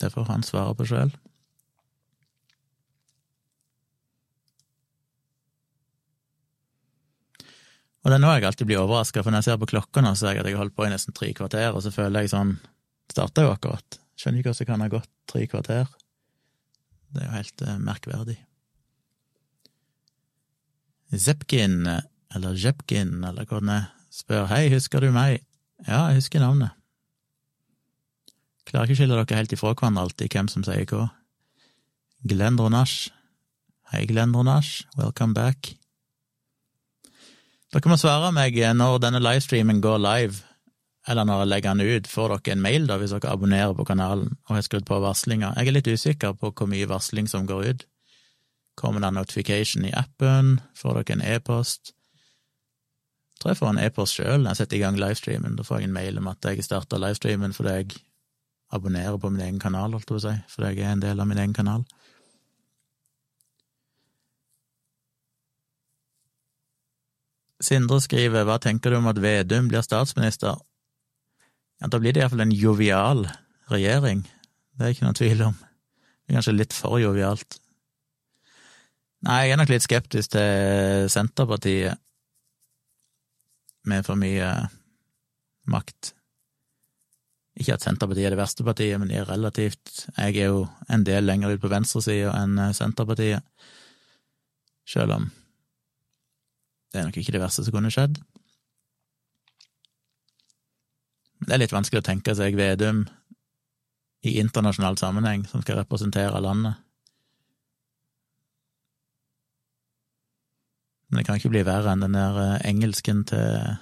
Det 0.01 0.13
får 0.15 0.29
han 0.31 0.47
svare 0.47 0.77
på 0.79 0.87
sjøl. 0.89 1.11
Og 8.01 8.09
det 8.09 8.17
er 8.17 8.23
nå 8.23 8.31
jeg 8.33 8.47
alltid 8.49 8.69
blir 8.71 8.81
overraska, 8.81 9.21
for 9.21 9.33
når 9.33 9.43
jeg 9.43 9.51
ser 9.51 9.59
på 9.61 9.73
klokka 9.75 10.05
nå, 10.05 10.15
ser 10.17 10.33
jeg 10.33 10.41
at 10.41 10.49
jeg 10.49 10.57
har 10.57 10.65
holdt 10.65 10.77
på 10.79 10.87
i 10.87 10.93
nesten 10.93 11.17
tre 11.17 11.33
kvarter, 11.37 11.75
og 11.75 11.83
så 11.85 11.93
føler 11.95 12.25
jeg 12.25 12.35
sånn 12.35 12.59
Starta 13.11 13.43
jo 13.43 13.51
akkurat. 13.51 13.97
Skjønner 14.15 14.39
ikke 14.39 14.53
hvordan 14.53 14.63
det 14.63 14.69
kan 14.69 14.83
ha 14.85 14.87
gått 14.93 15.11
tre 15.27 15.41
kvarter. 15.51 15.89
Det 17.11 17.25
er 17.25 17.27
jo 17.27 17.33
helt 17.35 17.65
uh, 17.67 17.73
merkverdig. 17.83 18.37
Zepkin, 21.19 21.87
eller 22.35 22.55
Jepkin, 22.55 23.25
eller 23.25 23.47
hva 23.49 23.59
det 23.65 23.79
er, 23.81 23.89
spør 24.15 24.47
hei, 24.51 24.69
husker 24.71 25.03
du 25.03 25.11
meg? 25.15 25.43
Ja, 25.87 26.11
jeg 26.11 26.21
husker 26.21 26.43
navnet. 26.43 26.77
Klarer 28.69 28.87
ikke 28.87 28.99
å 28.99 29.01
skille 29.01 29.17
dere 29.19 29.39
helt 29.41 29.55
ifra 29.57 29.73
hverandre 29.75 30.05
alltid, 30.07 30.31
hvem 30.31 30.51
som 30.53 30.63
sier 30.67 30.87
hva. 30.87 31.09
Glenn 32.31 32.61
Ronash. 32.61 33.11
Hei, 33.91 34.05
Glenn 34.07 34.35
Ronash, 34.37 34.85
welcome 35.01 35.35
back. 35.35 35.73
Dere 37.75 37.91
må 37.91 37.99
svare 37.99 38.31
meg 38.35 38.59
når 38.77 39.01
denne 39.03 39.23
livestreamen 39.23 39.83
går 39.83 39.99
live, 40.03 40.45
eller 41.11 41.27
når 41.27 41.43
jeg 41.43 41.51
legger 41.51 41.75
den 41.75 41.97
ut. 41.97 42.11
Får 42.11 42.35
dere 42.37 42.55
en 42.55 42.63
mail 42.63 42.87
da, 42.87 43.01
hvis 43.01 43.15
dere 43.17 43.33
abonnerer 43.35 43.75
på 43.75 43.87
kanalen 43.89 44.37
og 44.47 44.55
har 44.55 44.67
skrudd 44.67 44.87
på 44.87 45.01
varslinga? 45.03 45.57
Jeg 45.59 45.71
er 45.71 45.79
litt 45.79 45.91
usikker 45.91 46.39
på 46.39 46.53
hvor 46.55 46.71
mye 46.71 46.91
varsling 46.91 47.31
som 47.31 47.49
går 47.51 47.67
ut. 47.73 47.87
Kommer 48.81 49.03
det 49.03 49.11
en 49.11 49.19
notification 49.21 49.85
i 49.85 49.93
appen? 49.93 50.55
Får 50.75 51.03
dere 51.03 51.19
en 51.19 51.27
e-post? 51.35 51.93
Tror 53.41 53.53
jeg 53.53 53.59
får 53.61 53.75
en 53.75 53.81
e-post 53.83 54.17
sjøl 54.17 54.41
når 54.41 54.55
jeg 54.55 54.61
setter 54.63 54.79
i 54.79 54.81
gang 54.81 54.97
livestreamen. 55.01 55.59
Da 55.59 55.67
får 55.69 55.83
jeg 55.83 55.91
en 55.91 55.97
mail 55.99 56.21
om 56.21 56.31
at 56.33 56.49
jeg 56.49 56.65
starter 56.65 57.03
livestreamen 57.03 57.53
fordi 57.57 57.75
jeg 57.77 58.01
abonnerer 58.73 59.19
på 59.21 59.31
min 59.33 59.45
egen 59.45 59.61
kanal, 59.61 59.93
holdt 59.93 60.07
jeg 60.07 60.13
på 60.13 60.19
å 60.21 60.25
si, 60.25 60.35
fordi 60.55 60.73
jeg 60.73 60.87
er 60.87 60.95
en 60.95 61.05
del 61.05 61.21
av 61.21 61.29
min 61.29 61.41
egen 61.43 61.57
kanal. 61.57 61.85
Sindre 67.61 68.01
skriver 68.01 68.47
Hva 68.49 68.57
tenker 68.63 68.93
du 68.93 69.01
om 69.03 69.09
at 69.11 69.21
Vedum 69.21 69.69
blir 69.69 69.85
statsminister? 69.85 70.57
Ja, 71.81 71.89
Da 71.89 71.99
blir 72.01 72.15
det 72.17 72.23
iallfall 72.23 72.47
en 72.47 72.57
jovial 72.57 73.27
regjering, 73.69 74.25
det 74.77 74.87
er 74.87 74.95
ikke 74.95 75.05
noen 75.05 75.21
tvil 75.21 75.43
om. 75.51 75.59
Det 75.61 76.33
er 76.33 76.41
kanskje 76.41 76.57
litt 76.57 76.73
for 76.77 77.01
jovialt. 77.01 77.61
Nei, 79.21 79.41
jeg 79.45 79.53
er 79.53 79.61
nok 79.61 79.69
litt 79.69 79.85
skeptisk 79.85 80.33
til 80.33 81.11
Senterpartiet 81.13 82.01
med 83.91 84.07
for 84.07 84.17
mye 84.21 84.49
makt. 85.69 86.15
Ikke 87.61 87.77
at 87.77 87.85
Senterpartiet 87.85 88.31
er 88.31 88.35
det 88.35 88.41
verste 88.41 88.65
partiet, 88.65 88.97
men 89.01 89.11
de 89.11 89.19
er 89.21 89.29
relativt 89.29 90.07
Jeg 90.17 90.39
er 90.41 90.49
jo 90.49 90.65
en 90.89 91.05
del 91.05 91.29
lenger 91.29 91.53
ut 91.53 91.61
på 91.61 91.73
venstresida 91.73 92.33
enn 92.41 92.57
Senterpartiet, 92.77 93.45
sjøl 94.89 95.13
om 95.19 95.29
det 96.91 96.99
er 96.99 97.07
nok 97.07 97.21
ikke 97.21 97.37
det 97.37 97.43
verste 97.43 97.63
som 97.63 97.75
kunne 97.77 97.93
skjedd. 97.95 98.17
Det 101.45 101.55
er 101.55 101.61
litt 101.61 101.75
vanskelig 101.75 102.03
å 102.03 102.09
tenke 102.09 102.35
seg 102.35 102.57
Vedum 102.59 103.05
i 104.27 104.33
internasjonal 104.43 104.99
sammenheng, 105.01 105.45
som 105.49 105.63
skal 105.63 105.79
representere 105.79 106.43
landet. 106.43 106.81
Men 111.11 111.19
det 111.19 111.27
kan 111.27 111.41
ikke 111.41 111.51
bli 111.51 111.67
verre 111.67 111.93
enn 111.93 112.05
den 112.05 112.15
der 112.15 112.39
eh, 112.39 112.57
engelsken 112.71 113.25
til 113.29 113.77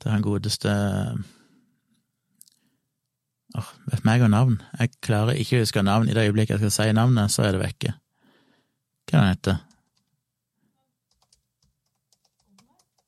til 0.00 0.14
han 0.14 0.24
godeste 0.24 0.70
Åh, 3.58 3.70
vet 3.90 4.04
meg 4.06 4.22
og 4.22 4.30
navn. 4.30 4.60
Jeg 4.78 4.92
klarer 5.02 5.34
ikke 5.34 5.58
å 5.58 5.64
huske 5.64 5.82
navn. 5.82 6.06
I 6.06 6.14
det 6.14 6.22
øyeblikket 6.28 6.54
jeg 6.54 6.70
skal 6.70 6.74
si 6.76 6.92
navnet, 6.94 7.32
så 7.34 7.42
er 7.42 7.56
det 7.56 7.64
vekke. 7.64 7.96
Hva 9.10 9.18
er 9.18 9.24
han 9.24 9.32
heter 9.34 9.58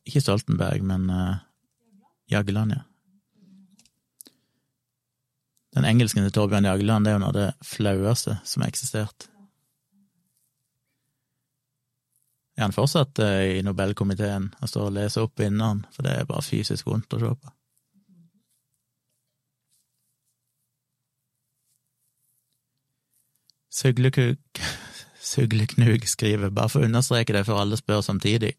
Ikke 0.03 0.19
Stoltenberg, 0.19 0.83
men 0.83 1.07
uh, 1.15 1.37
Jagland, 2.27 2.75
ja. 2.75 2.83
Den 5.73 5.87
engelsken 5.89 6.27
til 6.27 6.35
Torbjørn 6.35 6.67
Jagland 6.67 7.07
det 7.07 7.13
er 7.13 7.15
jo 7.15 7.23
noe 7.23 7.31
av 7.31 7.37
det 7.39 7.51
flaueste 7.65 8.35
som 8.45 8.65
har 8.65 8.73
eksistert. 8.73 9.29
Er 12.57 12.63
han 12.67 12.77
fortsatt 12.77 13.19
uh, 13.23 13.57
i 13.57 13.63
Nobelkomiteen 13.65 14.51
og 14.61 14.69
står 14.69 14.91
og 14.91 14.97
leser 14.99 15.25
opp 15.25 15.41
vinneren, 15.41 15.87
for 15.95 16.05
det 16.05 16.13
er 16.19 16.29
bare 16.29 16.45
fysisk 16.45 16.89
vondt 16.91 17.15
å 17.17 17.21
se 17.23 17.31
på. 17.33 17.53
Sugleknug 23.73 24.37
skriver, 26.15 26.53
bare 26.53 26.69
for 26.69 26.83
å 26.83 26.91
understreke 26.91 27.33
det, 27.33 27.47
for 27.49 27.63
alle 27.63 27.77
spør 27.81 28.03
samtidig. 28.05 28.53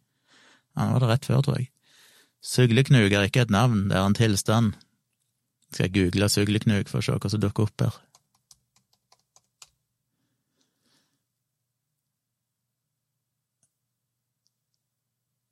Han 0.79 0.95
var 0.95 1.03
det 1.03 1.11
rett 1.11 1.29
før, 1.29 1.43
tror 1.45 1.59
jeg. 1.61 1.69
Sugleknug 2.43 3.13
er 3.13 3.29
ikke 3.29 3.45
et 3.45 3.53
navn, 3.53 3.79
det 3.91 3.99
er 3.99 4.07
en 4.07 4.17
tilstand. 4.17 4.73
Skal 5.69 5.87
jeg 5.87 5.95
google 5.99 6.29
sugleknug 6.29 6.89
for 6.89 6.99
å 6.99 7.05
se 7.05 7.17
hva 7.17 7.29
som 7.29 7.43
dukker 7.43 7.69
opp 7.69 7.79
her? 7.85 7.95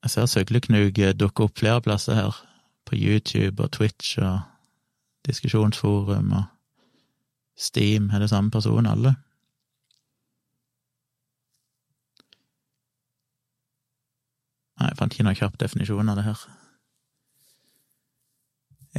Jeg 0.04 0.10
ser 0.10 0.26
Søgleknug 0.26 0.98
dukke 1.20 1.44
opp 1.46 1.60
flere 1.60 1.82
plasser 1.82 2.18
her, 2.18 2.38
på 2.86 2.98
YouTube 2.98 3.64
og 3.64 3.72
Twitch 3.72 4.18
og 4.20 4.40
diskusjonsforum 5.28 6.32
og 6.32 6.44
Steam, 7.58 8.10
er 8.10 8.20
det 8.20 8.30
samme 8.30 8.52
person, 8.52 8.86
alle? 8.86 9.14
Nei, 14.80 14.90
jeg 14.90 14.98
fant 14.98 15.14
ikke 15.14 15.28
noen 15.28 15.38
kjapp 15.38 15.60
definisjon 15.62 16.10
av 16.10 16.18
det 16.18 16.26
her. 16.26 16.42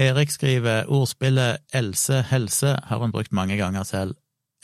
Erik 0.07 0.31
skriver 0.31 0.87
ordspillet 0.87 1.75
Else 1.75 2.23
helse 2.31 2.77
har 2.87 3.03
hun 3.03 3.13
brukt 3.13 3.35
mange 3.35 3.59
ganger 3.59 3.83
selv. 3.83 4.15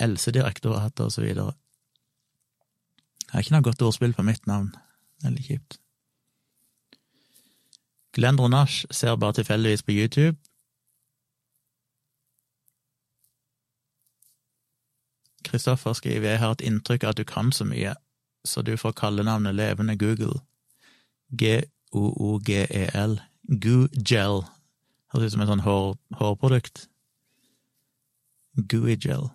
Else-direktoratet 0.00 1.04
og 1.04 1.12
så 1.12 1.24
videre. 1.26 1.52
Jeg 3.26 3.34
har 3.34 3.44
ikke 3.44 3.56
noe 3.56 3.66
godt 3.66 3.82
ordspill 3.82 4.14
på 4.14 4.24
mitt 4.24 4.46
navn. 4.46 4.70
Veldig 5.26 5.44
kjipt. 5.44 5.80
Glenn 8.18 8.50
Nash 8.50 8.84
ser 8.90 9.16
bare 9.16 9.32
tilfeldigvis 9.32 9.82
på 9.82 9.92
YouTube. 9.92 10.36
Kristoffer 15.44 15.92
skriver 15.92 16.30
jeg 16.30 16.38
har 16.38 16.56
et 16.56 16.64
inntrykk 16.66 17.04
av 17.04 17.14
at 17.14 17.20
du 17.20 17.24
kan 17.24 17.52
så 17.54 17.64
mye, 17.64 17.94
så 18.44 18.62
du 18.62 18.76
får 18.76 18.96
kallenavnet 18.98 19.54
Levende 19.54 19.94
Google. 19.96 20.40
G-o-o-g-e-l. 21.30 23.14
Goo-gel. 23.48 24.42
Høres 25.12 25.26
ut 25.26 25.32
som 25.32 25.44
et 25.44 25.50
sånn 25.52 25.62
hår, 25.64 25.94
hårprodukt. 26.18 26.88
Gooey-gel. 28.58 29.30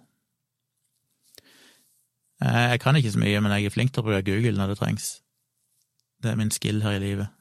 Eh, 2.43 2.65
jeg 2.73 2.83
kan 2.83 2.99
ikke 2.99 3.15
så 3.15 3.23
mye, 3.23 3.39
men 3.39 3.55
jeg 3.55 3.71
er 3.71 3.75
flink 3.77 3.95
til 3.95 4.03
å 4.03 4.09
bruke 4.09 4.27
Google 4.27 4.59
når 4.59 4.73
det 4.73 4.77
trengs. 4.81 5.07
Det 6.19 6.33
er 6.33 6.37
min 6.43 6.51
skill 6.51 6.83
her 6.83 6.99
i 6.99 7.01
livet. 7.05 7.31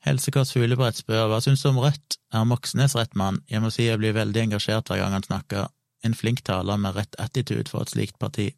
Helsekåss 0.00 0.54
Fuglebrett 0.54 0.96
spør 0.96 1.26
hva 1.28 1.42
syns 1.44 1.60
du 1.60 1.68
om 1.70 1.80
Rødt? 1.82 2.16
Er 2.32 2.46
Moxnes 2.48 2.94
rett 2.96 3.12
mann? 3.18 3.42
Jeg 3.50 3.60
må 3.60 3.68
si 3.72 3.84
jeg 3.84 4.00
blir 4.00 4.16
veldig 4.16 4.46
engasjert 4.46 4.88
hver 4.88 5.02
gang 5.02 5.12
han 5.12 5.26
snakker. 5.26 5.68
En 6.06 6.16
flink 6.16 6.40
taler 6.46 6.80
med 6.80 6.96
rett 6.96 7.18
attitude 7.20 7.68
for 7.68 7.84
et 7.84 7.92
slikt 7.92 8.16
parti. 8.22 8.48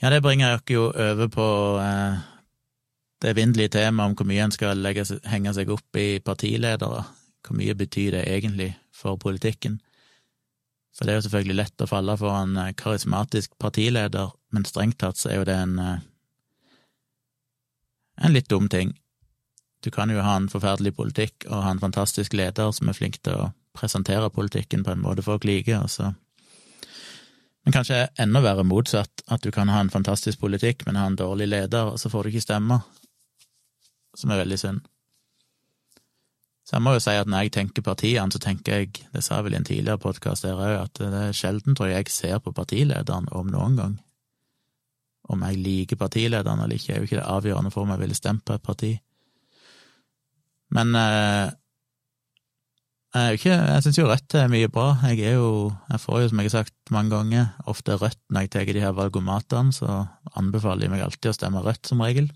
Ja, 0.00 0.08
det 0.10 0.22
bringer 0.24 0.54
dere 0.54 0.74
jo 0.74 0.86
over 0.88 1.28
på 1.30 1.48
eh, 1.82 2.22
det 3.22 3.34
evinnelige 3.34 3.74
temaet 3.76 4.10
om 4.10 4.16
hvor 4.16 4.26
mye 4.26 4.46
en 4.46 4.54
skal 4.54 4.80
legge, 4.80 5.04
henge 5.28 5.52
seg 5.54 5.70
opp 5.70 6.00
i 6.00 6.16
partiledere. 6.24 7.04
Hvor 7.44 7.58
mye 7.58 7.76
betyr 7.76 8.16
det 8.16 8.24
egentlig 8.32 8.70
for 8.96 9.20
politikken? 9.20 9.76
For 10.96 11.04
det 11.04 11.12
er 11.12 11.20
jo 11.20 11.26
selvfølgelig 11.28 11.58
lett 11.58 11.84
å 11.84 11.90
falle 11.90 12.16
for 12.16 12.32
en 12.32 12.56
eh, 12.64 12.72
karismatisk 12.80 13.58
partileder, 13.60 14.32
men 14.56 14.64
strengt 14.64 14.98
tatt 15.04 15.20
så 15.20 15.30
er 15.34 15.42
jo 15.42 15.46
det 15.52 15.58
en 15.60 15.76
eh, 15.84 16.00
en 18.22 18.32
litt 18.32 18.48
dum 18.48 18.68
ting. 18.68 18.92
Du 19.82 19.90
kan 19.90 20.10
jo 20.10 20.22
ha 20.22 20.36
en 20.38 20.50
forferdelig 20.52 20.94
politikk 20.96 21.48
og 21.48 21.64
ha 21.64 21.72
en 21.74 21.82
fantastisk 21.82 22.34
leder 22.38 22.70
som 22.72 22.88
er 22.88 22.96
flink 22.96 23.18
til 23.22 23.34
å 23.34 23.50
presentere 23.74 24.30
politikken 24.30 24.84
på 24.84 24.92
en 24.92 25.02
måte 25.02 25.24
folk 25.26 25.44
liker, 25.48 25.82
og 25.82 25.90
så 25.90 26.12
men 27.62 27.74
kanskje 27.76 28.08
enda 28.18 28.40
verre 28.42 28.64
motsatt, 28.66 29.22
at 29.30 29.42
du 29.42 29.52
kan 29.54 29.70
ha 29.70 29.80
en 29.80 29.90
fantastisk 29.90 30.40
politikk, 30.42 30.82
men 30.86 30.98
ha 30.98 31.06
en 31.06 31.18
dårlig 31.18 31.46
leder, 31.46 31.92
og 31.92 32.00
så 32.00 32.10
får 32.10 32.24
du 32.24 32.32
ikke 32.32 32.42
stemme, 32.42 32.80
som 34.18 34.32
er 34.34 34.42
veldig 34.42 34.58
synd. 34.58 34.88
Så 36.66 36.76
jeg 36.76 36.82
må 36.82 36.94
jo 36.96 37.02
si 37.02 37.14
at 37.18 37.30
når 37.30 37.46
jeg 37.46 37.52
tenker 37.54 37.86
partiene, 37.86 38.30
så 38.34 38.40
tenker 38.42 38.80
jeg, 38.80 39.04
det 39.14 39.22
sa 39.22 39.38
jeg 39.38 39.46
vel 39.46 39.54
i 39.54 39.60
en 39.60 39.68
tidligere 39.68 40.02
podkast 40.02 40.46
her 40.46 40.58
òg, 40.58 40.74
at 40.80 40.98
det 40.98 41.22
er 41.28 41.36
sjelden, 41.36 41.78
tror 41.78 41.90
jeg, 41.90 42.02
jeg 42.02 42.14
ser 42.14 42.42
på 42.42 42.54
partilederen 42.54 43.30
om 43.30 43.50
noen 43.50 43.78
gang. 43.78 43.96
Om 45.30 45.42
jeg 45.46 45.62
liker 45.62 46.00
partilederen 46.00 46.62
eller 46.62 46.78
ikke, 46.78 46.94
er 46.94 47.02
jo 47.02 47.10
ikke 47.10 47.20
det 47.20 47.30
avgjørende 47.30 47.70
for 47.74 47.86
om 47.86 47.94
jeg 47.94 48.02
ville 48.02 48.18
stemt 48.18 48.44
på 48.46 48.58
et 48.58 48.66
parti. 48.66 48.92
Men 50.72 50.94
eh, 50.96 51.50
jeg, 53.12 53.36
ikke, 53.36 53.56
jeg 53.56 53.84
syns 53.84 53.98
jo 53.98 54.06
Rødt 54.08 54.36
er 54.40 54.52
mye 54.52 54.70
bra. 54.72 54.86
Jeg 55.10 55.20
er 55.32 55.36
jo 55.36 55.72
Jeg 55.90 56.00
får 56.00 56.22
jo, 56.22 56.30
som 56.30 56.40
jeg 56.40 56.48
har 56.48 56.54
sagt 56.62 56.94
mange 56.94 57.12
ganger, 57.12 57.50
ofte 57.68 57.98
Rødt 58.00 58.20
når 58.32 58.46
jeg 58.46 58.52
tar 58.54 58.72
de 58.72 58.84
her 58.84 58.96
valgomatene, 58.96 59.74
så 59.76 60.06
anbefaler 60.38 60.86
jeg 60.86 60.94
meg 60.94 61.04
alltid 61.04 61.32
å 61.32 61.36
stemme 61.36 61.64
Rødt, 61.64 61.84
som 61.90 62.00
regel. 62.00 62.30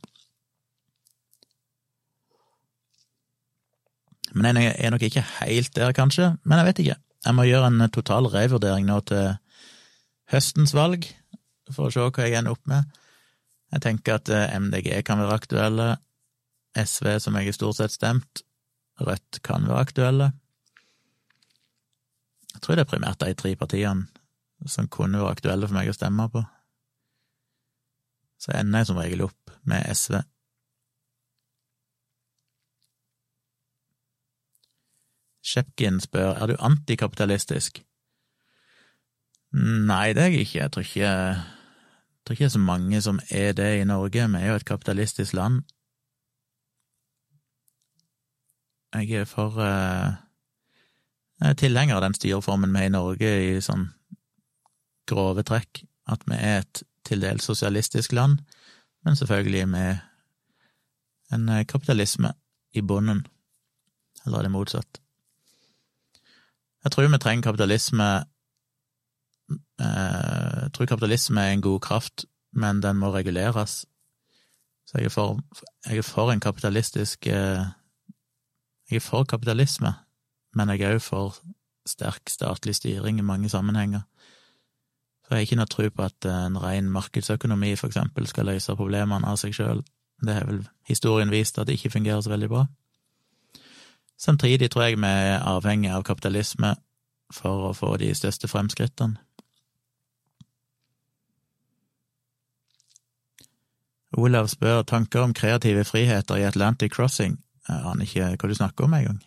Men 4.36 4.60
jeg 4.60 4.74
er 4.76 4.92
nok 4.92 5.06
ikke 5.06 5.24
helt 5.40 5.72
der, 5.76 5.96
kanskje. 5.96 6.34
Men 6.44 6.60
jeg 6.60 6.68
vet 6.68 6.84
ikke. 6.84 6.98
Jeg 7.24 7.34
må 7.34 7.46
gjøre 7.48 7.70
en 7.72 7.88
total 7.90 8.28
revurdering 8.30 8.84
nå 8.86 9.00
til 9.08 9.32
høstens 10.30 10.74
valg, 10.76 11.06
for 11.72 11.88
å 11.88 11.94
se 11.94 12.04
hva 12.04 12.26
jeg 12.26 12.36
ender 12.36 12.52
opp 12.52 12.68
med. 12.68 12.84
Jeg 13.72 13.82
tenker 13.82 14.20
at 14.20 14.30
eh, 14.30 14.52
MDG 14.60 15.00
kan 15.06 15.18
være 15.22 15.40
aktuelle. 15.40 15.88
SV, 16.76 17.16
som 17.20 17.36
jeg 17.38 17.48
i 17.48 17.54
stort 17.56 17.78
sett 17.78 17.94
stemt. 17.94 18.42
Rødt 19.00 19.40
kan 19.44 19.66
være 19.68 19.80
aktuelle. 19.88 20.30
Jeg 22.54 22.62
tror 22.62 22.76
det 22.76 22.86
er 22.86 22.92
primært 22.92 23.20
de 23.20 23.34
tre 23.36 23.52
partiene 23.56 24.06
som 24.66 24.88
kunne 24.88 25.20
være 25.20 25.36
aktuelle 25.36 25.68
for 25.68 25.76
meg 25.76 25.90
å 25.92 25.96
stemme 25.96 26.28
på. 26.32 26.44
så 28.36 28.52
ender 28.52 28.82
jeg 28.82 28.86
som 28.86 28.98
regel 29.00 29.22
opp 29.24 29.52
med 29.64 29.86
SV. 29.96 30.18
Shepkin 35.46 36.00
spør 36.04 36.34
er 36.34 36.50
du 36.50 36.56
antikapitalistisk. 36.58 37.80
Nei, 39.56 40.12
det 40.12 40.22
er 40.22 40.34
jeg 40.34 40.44
ikke. 40.44 40.58
Jeg 40.58 40.72
tror 40.72 40.84
ikke, 40.84 41.00
jeg 41.00 42.26
tror 42.26 42.34
ikke 42.34 42.44
det 42.44 42.50
er 42.50 42.58
så 42.58 42.64
mange 42.66 43.00
som 43.02 43.20
er 43.30 43.52
det 43.56 43.70
i 43.80 43.88
Norge. 43.88 44.28
Vi 44.28 44.42
er 44.42 44.50
jo 44.50 44.58
et 44.60 44.68
kapitalistisk 44.68 45.32
land. 45.38 45.62
Jeg 48.96 49.22
er 49.22 49.28
for 49.28 49.58
uh, 49.60 50.16
er 51.40 51.56
tilhenger 51.58 51.98
av 51.98 52.04
den 52.06 52.16
styreformen 52.16 52.72
vi 52.72 52.80
har 52.80 52.90
i 52.90 52.94
Norge 52.94 53.32
i 53.44 53.56
sånn 53.64 53.88
grove 55.06 55.44
trekk, 55.46 55.84
at 56.08 56.24
vi 56.26 56.38
er 56.38 56.62
et 56.64 56.82
til 57.06 57.22
dels 57.22 57.46
sosialistisk 57.46 58.12
land, 58.16 58.40
men 59.04 59.16
selvfølgelig 59.16 59.66
med 59.70 59.98
en 61.34 61.48
eh, 61.48 61.66
kapitalisme 61.66 62.32
i 62.74 62.82
bunnen, 62.82 63.26
eller 64.24 64.38
er 64.38 64.48
det 64.48 64.54
motsatt? 64.54 65.00
Jeg 66.84 66.92
tror 66.92 67.08
vi 67.10 67.18
trenger 67.18 67.42
kapitalisme 67.42 68.08
eh, 69.80 70.62
Jeg 70.62 70.72
tror 70.74 70.86
kapitalisme 70.86 71.40
er 71.40 71.52
en 71.52 71.62
god 71.62 71.80
kraft, 71.80 72.26
men 72.52 72.82
den 72.82 72.96
må 72.96 73.10
reguleres. 73.14 73.84
Så 74.86 74.98
jeg 74.98 75.04
er 75.10 75.14
for, 75.14 75.40
jeg 75.86 75.98
er 75.98 76.06
for 76.06 76.30
en 76.32 76.40
kapitalistisk 76.40 77.26
eh, 77.26 77.66
Jeg 78.90 78.96
er 78.96 79.00
for 79.00 79.24
kapitalisme, 79.24 79.92
men 80.54 80.68
jeg 80.68 80.80
er 80.80 80.96
òg 80.96 81.02
for 81.02 81.38
sterk 81.86 82.30
statlig 82.30 82.74
styring 82.74 83.18
i 83.18 83.26
mange 83.26 83.48
sammenhenger. 83.48 84.00
Så 85.24 85.34
jeg 85.34 85.36
har 85.36 85.46
ikke 85.46 85.58
noe 85.58 85.70
tro 85.70 85.88
på 85.90 86.02
at 86.06 86.26
en 86.30 86.58
ren 86.62 86.90
markedsøkonomi, 86.90 87.74
for 87.76 87.90
eksempel, 87.90 88.26
skal 88.30 88.46
løse 88.46 88.76
problemene 88.78 89.26
av 89.26 89.40
seg 89.42 89.54
sjøl. 89.58 89.82
Det 90.22 90.34
har 90.34 90.46
vel 90.46 90.60
historien 90.86 91.30
vist 91.30 91.58
at 91.58 91.66
det 91.66 91.80
ikke 91.80 91.90
fungerer 91.98 92.20
så 92.20 92.30
veldig 92.30 92.48
bra. 92.48 92.66
Samtidig 94.18 94.70
tror 94.70 94.82
jeg 94.82 95.00
vi 95.02 95.10
er 95.10 95.42
avhengig 95.42 95.90
av 95.92 96.06
kapitalisme 96.06 96.76
for 97.32 97.70
å 97.70 97.72
få 97.74 97.96
de 98.00 98.14
største 98.14 98.48
fremskrittene. 98.48 99.18
Olav 104.16 104.46
spør 104.48 104.82
tanker 104.82 105.26
om 105.26 105.34
kreative 105.34 105.84
friheter 105.84 106.38
i 106.38 106.46
Atlantic 106.46 106.94
Crossing. 106.94 107.36
Jeg 107.66 107.82
aner 107.90 108.06
ikke 108.06 108.30
hva 108.38 108.50
du 108.50 108.54
snakker 108.54 108.86
om 108.86 108.94
engang, 108.94 109.18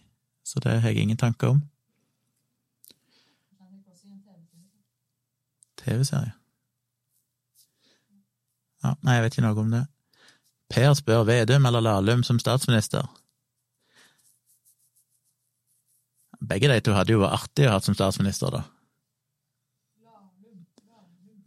så 0.48 0.62
det 0.64 0.80
har 0.82 0.94
jeg 0.94 1.04
ingen 1.04 1.20
tanker 1.20 1.56
om. 1.56 1.62
TV-serie? 5.80 6.34
Ja, 8.84 8.94
nei, 9.04 9.16
jeg 9.18 9.24
vet 9.26 9.36
ikke 9.36 9.48
noe 9.48 9.64
om 9.64 9.72
det. 9.74 9.86
Per 10.70 10.94
spør 10.96 11.26
Vedum 11.28 11.66
eller 11.68 11.84
Lahlum 11.84 12.24
som 12.24 12.40
statsminister. 12.40 13.08
Begge 16.40 16.70
de 16.72 16.80
to 16.84 16.94
hadde 16.96 17.16
jo 17.16 17.24
vært 17.24 17.42
artig 17.42 17.68
å 17.68 17.74
ha 17.74 17.80
som 17.84 17.98
statsminister, 17.98 18.54
da. 18.54 18.64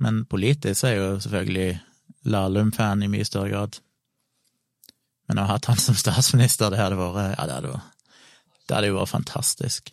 Men 0.02 0.24
politisk 0.28 0.84
er 0.88 0.98
jo 0.98 1.08
selvfølgelig 1.22 1.78
Lahlum-fan 2.28 3.04
i 3.06 3.10
mye 3.10 3.24
større 3.26 3.52
grad. 3.52 3.78
Men 5.32 5.40
å 5.40 5.46
ha 5.48 5.54
hatt 5.54 5.64
han 5.70 5.78
som 5.80 5.96
statsminister, 5.96 6.68
det 6.68 6.76
hadde 6.76 6.98
vært 6.98 7.38
Ja, 7.38 7.44
det 7.48 7.54
hadde, 7.56 7.68
vært, 7.72 8.08
det 8.68 8.74
hadde 8.76 8.88
jo 8.90 8.96
vært 8.98 9.12
fantastisk. 9.14 9.88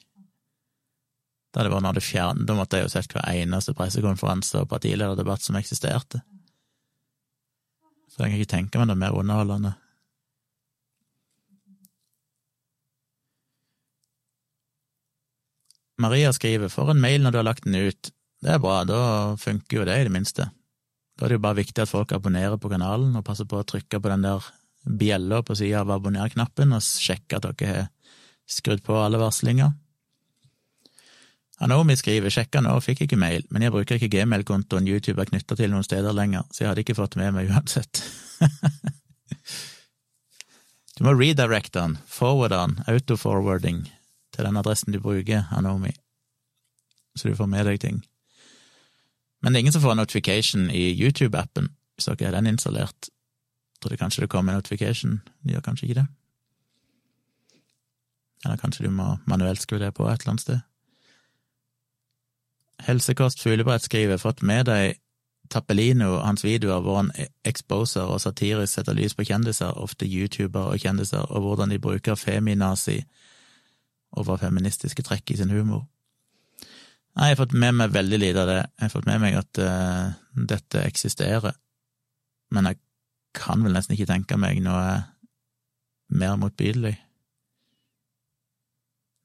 Det 1.47 1.61
hadde 1.61 1.71
vært 1.71 1.85
når 1.85 1.95
du 1.95 2.03
fjernet 2.03 2.49
da 2.49 2.57
måtte 2.57 2.75
jeg 2.75 2.89
jo 2.89 2.91
sett 2.91 3.15
hver 3.15 3.23
eneste 3.31 3.71
pressekonferanse 3.77 4.59
og 4.59 4.67
partilederdebatt 4.73 5.45
som 5.45 5.55
eksisterte. 5.55 6.19
Så 8.11 8.19
jeg 8.19 8.33
kan 8.33 8.35
ikke 8.35 8.51
tenke 8.51 8.81
meg 8.81 8.91
noe 8.91 8.99
mer 8.99 9.15
underholdende. 9.15 9.71
Maria 16.03 16.35
skriver 16.35 16.67
'for 16.67 16.91
en 16.91 16.99
mail 16.99 17.23
når 17.23 17.31
du 17.31 17.37
har 17.37 17.47
lagt 17.47 17.63
den 17.63 17.79
ut'. 17.79 18.11
Det 18.43 18.51
er 18.51 18.59
bra, 18.59 18.83
da 18.83 19.35
funker 19.35 19.77
jo 19.77 19.85
det, 19.85 19.99
i 19.99 20.03
det 20.03 20.11
minste. 20.11 20.51
Da 21.15 21.25
er 21.25 21.29
det 21.29 21.39
jo 21.39 21.47
bare 21.47 21.63
viktig 21.63 21.79
at 21.79 21.89
folk 21.89 22.11
abonnerer 22.11 22.57
på 22.57 22.69
kanalen 22.69 23.15
og 23.15 23.23
passer 23.23 23.45
på 23.45 23.55
å 23.55 23.63
trykke 23.63 23.99
på 23.99 24.09
den 24.09 24.21
der 24.21 24.58
bjella 24.85 25.41
på 25.43 25.55
sida 25.57 25.83
av 25.83 25.91
abonner-knappen 25.93 26.73
og 26.75 26.83
sjekke 26.83 27.39
at 27.39 27.47
dere 27.49 27.69
har 27.69 27.87
skrudd 28.49 28.83
på 28.85 28.97
alle 28.97 29.19
varslinger. 29.21 29.73
Anomi 31.59 31.97
skriver 31.99 32.31
sjekka 32.31 32.61
nå, 32.63 32.71
fikk 32.79 33.03
ikke 33.03 33.19
mail, 33.19 33.43
men 33.51 33.65
jeg 33.65 33.73
bruker 33.75 33.97
ikke 33.97 34.13
gmail-kontoen 34.13 34.87
YouTube 34.87 35.19
er 35.19 35.27
knytta 35.27 35.57
til 35.59 35.73
noen 35.73 35.83
steder 35.83 36.15
lenger, 36.15 36.45
så 36.53 36.63
jeg 36.63 36.71
hadde 36.71 36.85
ikke 36.85 36.95
fått 36.95 37.17
med 37.19 37.33
meg 37.35 37.51
uansett. 37.51 37.99
du 40.95 41.03
må 41.03 41.17
redirecte 41.19 41.81
den, 41.81 41.97
forward 42.07 42.55
den, 42.55 42.77
auto-forwarding 42.87 43.83
til 44.31 44.47
den 44.47 44.61
adressen 44.61 44.95
du 44.95 45.01
bruker, 45.03 45.51
Anomi, 45.51 45.91
så 47.19 47.27
du 47.27 47.35
får 47.35 47.51
med 47.51 47.67
deg 47.67 47.83
ting. 47.83 47.99
Men 49.43 49.51
det 49.51 49.59
er 49.59 49.67
ingen 49.67 49.75
som 49.75 49.83
får 49.83 49.99
notification 49.99 50.71
i 50.71 50.93
YouTube-appen, 50.95 51.73
hvis 51.95 52.07
dere 52.07 52.29
har 52.29 52.39
den 52.39 52.53
installert. 52.53 53.11
Jeg 53.79 53.85
trodde 53.85 53.97
kanskje 53.97 54.21
det 54.21 54.29
kom 54.29 54.49
en 54.49 54.55
notification, 54.59 55.21
det 55.43 55.53
gjør 55.53 55.61
kanskje 55.61 55.85
ikke 55.87 56.01
det. 56.01 56.07
Eller 58.45 58.57
kanskje 58.57 58.85
du 58.85 58.91
må 58.91 59.13
manuelt 59.25 59.61
skru 59.61 59.77
det 59.79 59.93
på 59.93 60.07
et 60.07 60.19
eller 60.19 60.33
annet 60.33 60.41
sted. 60.41 60.59
Helsekost 62.83 63.39
Fuglebrett 63.43 63.83
skriver 63.83 64.19
fått 64.19 64.41
med 64.41 64.65
deg 64.67 64.99
Tappelino 65.49 66.19
hans 66.19 66.43
videoer 66.43 66.83
hvor 66.83 66.99
han 66.99 67.11
exposer 67.47 68.03
og 68.05 68.19
satirisk 68.21 68.73
setter 68.73 68.93
lys 68.93 69.15
på 69.15 69.25
kjendiser, 69.25 69.71
ofte 69.71 70.05
youtubere 70.05 70.75
og 70.75 70.83
kjendiser, 70.83 71.23
og 71.31 71.41
hvordan 71.41 71.71
de 71.71 71.79
bruker 71.79 72.19
feminazi 72.19 72.99
over 74.11 74.37
feministiske 74.37 75.03
trekk 75.07 75.31
i 75.31 75.39
sin 75.39 75.55
humor. 75.55 75.87
Nei, 77.15 77.31
jeg 77.31 77.37
har 77.37 77.41
fått 77.45 77.57
med 77.57 77.79
meg 77.79 77.95
veldig 77.95 78.19
lite 78.19 78.43
av 78.43 78.51
det. 78.51 78.59
Jeg 78.59 78.85
har 78.85 78.93
fått 78.93 79.09
med 79.09 79.23
meg 79.23 79.39
at 79.39 79.61
uh, 79.63 80.11
dette 80.51 80.83
eksisterer, 80.85 81.57
men 82.51 82.69
jeg 82.69 82.79
kan 83.35 83.63
vel 83.63 83.75
nesten 83.75 83.95
ikke 83.95 84.09
tenke 84.09 84.37
meg 84.39 84.61
noe 84.65 84.99
mer 86.09 86.37
motbydelig. 86.41 86.95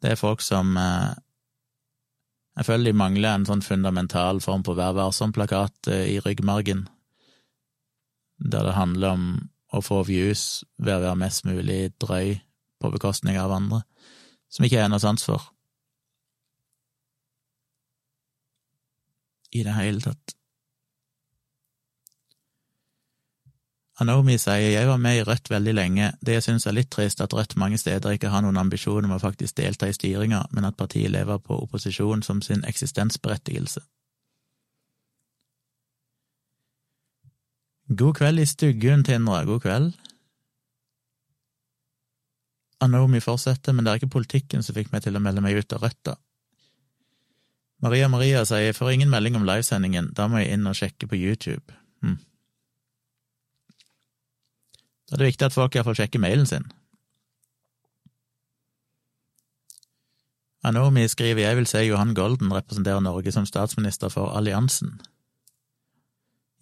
Det 0.05 0.13
er 0.13 0.21
folk 0.21 0.43
som 0.45 0.75
uh, 0.77 1.15
jeg 2.55 2.69
føler 2.69 2.91
de 2.91 2.99
mangler 2.99 3.35
en 3.35 3.47
sånn 3.49 3.65
fundamental 3.67 4.39
form 4.45 4.63
på 4.67 4.77
Vær 4.79 4.95
varsom-plakat 4.95 5.89
eh, 5.91 6.05
i 6.15 6.21
ryggmargen, 6.23 6.85
der 8.39 8.69
det 8.69 8.77
handler 8.77 9.17
om 9.17 9.25
å 9.75 9.81
få 9.83 10.05
views 10.07 10.63
ved 10.79 11.01
å 11.01 11.03
være 11.09 11.19
mest 11.25 11.49
mulig 11.49 11.97
drøy 12.03 12.37
på 12.79 12.93
bekostning 12.95 13.41
av 13.41 13.57
andre, 13.57 13.83
som 14.47 14.67
ikke 14.67 14.85
er 14.85 14.93
noe 14.93 15.03
sans 15.03 15.27
for. 15.27 15.51
I 19.55 19.67
det 19.67 19.75
hele 19.75 20.03
tatt. 20.05 20.37
Anomi 24.03 24.35
sier 24.43 24.73
jeg 24.73 24.89
var 24.89 24.99
med 24.99 25.21
i 25.21 25.23
Rødt 25.23 25.51
veldig 25.53 25.73
lenge, 25.77 26.07
det 26.19 26.35
jeg 26.35 26.45
synes 26.49 26.65
er 26.67 26.75
litt 26.75 26.91
trist 26.91 27.21
at 27.23 27.35
Rødt 27.35 27.55
mange 27.61 27.79
steder 27.79 28.17
ikke 28.17 28.33
har 28.33 28.43
noen 28.43 28.59
ambisjon 28.59 29.07
om 29.07 29.15
å 29.15 29.21
faktisk 29.23 29.55
delta 29.61 29.87
i 29.87 29.95
styringa, 29.95 30.41
men 30.51 30.67
at 30.67 30.79
partiet 30.81 31.13
lever 31.15 31.39
på 31.39 31.61
opposisjon 31.63 32.25
som 32.27 32.43
sin 32.43 32.67
eksistensberettigelse. 32.67 33.85
God 37.95 38.17
kveld 38.19 38.43
i 38.43 38.49
stuggen, 38.49 39.05
Tindra, 39.07 39.45
god 39.47 39.63
kveld. 39.63 39.95
Anomi 42.83 43.21
fortsetter, 43.23 43.73
men 43.73 43.87
det 43.87 43.93
er 43.93 44.03
ikke 44.03 44.17
politikken 44.17 44.65
som 44.65 44.75
fikk 44.75 44.91
meg 44.91 45.05
til 45.05 45.15
å 45.15 45.23
melde 45.23 45.45
meg 45.45 45.61
ut 45.61 45.77
av 45.77 45.87
Rødt, 45.87 46.03
da. 46.11 46.19
Maria 47.85 48.09
Maria 48.09 48.43
sier 48.49 48.71
jeg 48.71 48.77
får 48.79 48.95
ingen 48.95 49.11
melding 49.13 49.37
om 49.39 49.45
livesendingen, 49.47 50.11
da 50.17 50.27
må 50.27 50.41
jeg 50.41 50.57
inn 50.57 50.67
og 50.67 50.75
sjekke 50.79 51.07
på 51.07 51.19
YouTube. 51.21 51.77
Hm. 52.03 52.19
Da 55.09 55.17
er 55.17 55.23
det 55.23 55.31
viktig 55.35 55.47
at 55.47 55.57
folk 55.57 55.77
iallfall 55.77 55.97
sjekker 55.99 56.23
mailen 56.23 56.49
sin. 56.49 56.67
Anomi 60.65 61.05
skriver 61.13 61.45
jeg 61.45 61.57
vil 61.59 61.69
se 61.69 61.83
Johan 61.85 62.15
Golden 62.17 62.53
representere 62.53 63.03
Norge 63.05 63.33
som 63.33 63.45
statsminister 63.47 64.09
for 64.09 64.33
alliansen. 64.33 64.97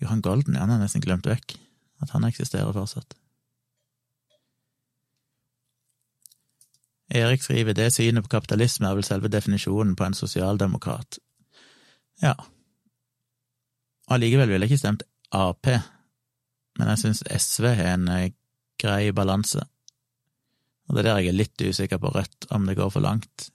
Johan 0.03 0.23
Golden, 0.23 0.55
ja, 0.55 0.65
han 0.65 0.75
har 0.75 0.83
nesten 0.83 1.05
glemt 1.05 1.29
vekk 1.31 1.55
at 2.03 2.11
han 2.11 2.27
eksisterer 2.27 2.75
fortsatt. 2.75 3.15
Erik 7.15 7.43
skriver 7.45 7.77
det 7.77 7.93
synet 7.93 8.25
på 8.25 8.33
kapitalisme 8.33 8.89
er 8.89 8.97
vel 8.97 9.07
selve 9.07 9.31
definisjonen 9.31 9.95
på 9.97 10.07
en 10.07 10.17
sosialdemokrat. 10.17 11.19
Ja. 12.23 12.35
Allikevel 14.09 14.49
ville 14.49 14.67
jeg 14.67 14.73
ikke 14.73 14.83
stemt 14.83 15.07
Ap, 15.33 15.69
men 16.79 16.89
jeg 16.93 17.03
syns 17.03 17.23
SV 17.29 17.69
har 17.77 17.95
en 17.97 18.09
eh, 18.09 18.33
grei 18.81 19.13
balanse. 19.15 19.65
Og 20.89 20.97
det 20.97 21.03
er 21.03 21.09
der 21.09 21.21
jeg 21.23 21.33
er 21.33 21.39
litt 21.39 21.63
usikker 21.63 22.01
på 22.03 22.11
Rødt, 22.15 22.49
om 22.51 22.67
det 22.67 22.77
går 22.79 22.91
for 22.93 23.05
langt. 23.05 23.51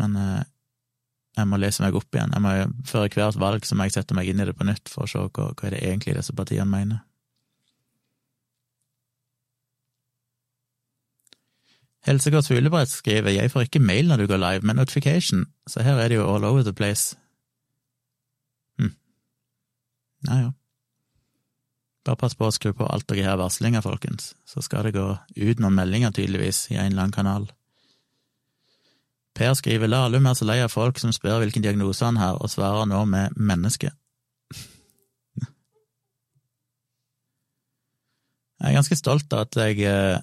Men 0.00 0.16
eh, 0.16 0.40
Jeg 1.38 1.46
må 1.46 1.60
lese 1.62 1.82
meg 1.84 1.94
opp 1.94 2.14
igjen. 2.14 2.32
Jeg 2.34 2.42
må, 2.42 2.50
før 2.90 3.06
hvert 3.06 3.36
valg 3.38 3.64
så 3.64 3.76
må 3.78 3.86
jeg 3.86 3.94
sette 3.94 4.16
meg 4.18 4.28
inn 4.28 4.40
i 4.42 4.46
det 4.48 4.56
på 4.58 4.66
nytt 4.66 4.90
for 4.90 5.06
å 5.06 5.10
se 5.10 5.20
hva, 5.22 5.44
hva 5.54 5.68
er 5.68 5.76
det 5.76 5.84
egentlig 5.86 6.16
disse 6.18 6.34
partiene 6.36 6.66
mener. 6.68 7.04
Helsekort 12.08 12.48
Fuglebrett 12.48 12.90
skriver 12.90 13.34
jeg 13.36 13.52
får 13.52 13.68
ikke 13.68 13.82
mail 13.84 14.08
når 14.08 14.22
du 14.22 14.26
går 14.32 14.40
live, 14.40 14.66
men 14.66 14.80
notification, 14.80 15.44
så 15.68 15.84
her 15.86 16.00
er 16.00 16.08
det 16.10 16.16
jo 16.18 16.26
all 16.26 16.44
over 16.48 16.64
the 16.66 16.72
place. 16.74 17.14
Hm. 18.80 18.94
Ja, 20.26 20.38
ja. 20.40 20.50
Bare 22.06 22.16
pass 22.16 22.34
på 22.36 22.46
å 22.48 22.52
skru 22.54 22.72
på 22.76 22.86
alt 22.88 23.08
dere 23.12 23.28
har 23.28 23.40
varslinger, 23.40 23.84
folkens, 23.84 24.34
så 24.48 24.62
skal 24.64 24.86
det 24.86 24.96
gå 24.96 25.06
ut 25.36 25.58
noen 25.60 25.76
meldinger, 25.76 26.14
tydeligvis, 26.16 26.70
i 26.72 26.78
en 26.80 26.94
annen 26.94 27.12
kanal. 27.12 27.50
Per 29.36 29.54
skriver 29.56 29.88
Lahlum 29.88 30.26
er 30.26 30.34
så 30.36 30.44
lei 30.48 30.58
av 30.64 30.72
folk 30.72 30.98
som 31.00 31.12
spør 31.14 31.40
hvilken 31.42 31.64
diagnose 31.64 32.04
han 32.04 32.16
har, 32.20 32.40
og 32.40 32.50
svarer 32.50 32.88
nå 32.88 33.04
med 33.08 33.36
menneske. 33.36 33.92
Jeg 38.60 38.68
er 38.72 38.76
ganske 38.76 38.98
stolt 38.98 39.32
av 39.32 39.40
at 39.46 39.56
jeg 39.56 39.80
eh, 39.88 40.18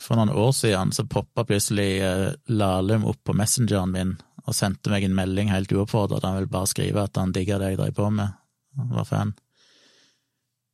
for 0.00 0.16
noen 0.16 0.32
år 0.32 0.52
siden 0.56 0.92
så 0.96 1.04
poppa 1.04 1.44
plutselig 1.44 2.00
eh, 2.00 2.32
Lahlum 2.48 3.04
opp 3.10 3.20
på 3.26 3.36
messengeren 3.36 3.92
min 3.92 4.14
og 4.46 4.56
sendte 4.56 4.88
meg 4.88 5.04
en 5.04 5.14
melding 5.18 5.50
helt 5.52 5.72
uoppfordret. 5.74 6.24
Han 6.24 6.38
ville 6.38 6.48
bare 6.50 6.70
skrive 6.70 7.04
at 7.04 7.20
han 7.20 7.34
digga 7.36 7.58
det 7.60 7.74
jeg 7.74 7.80
drev 7.82 7.92
på 7.98 8.08
med, 8.14 8.28
han 8.80 8.94
var 8.96 9.04
fan. 9.08 9.34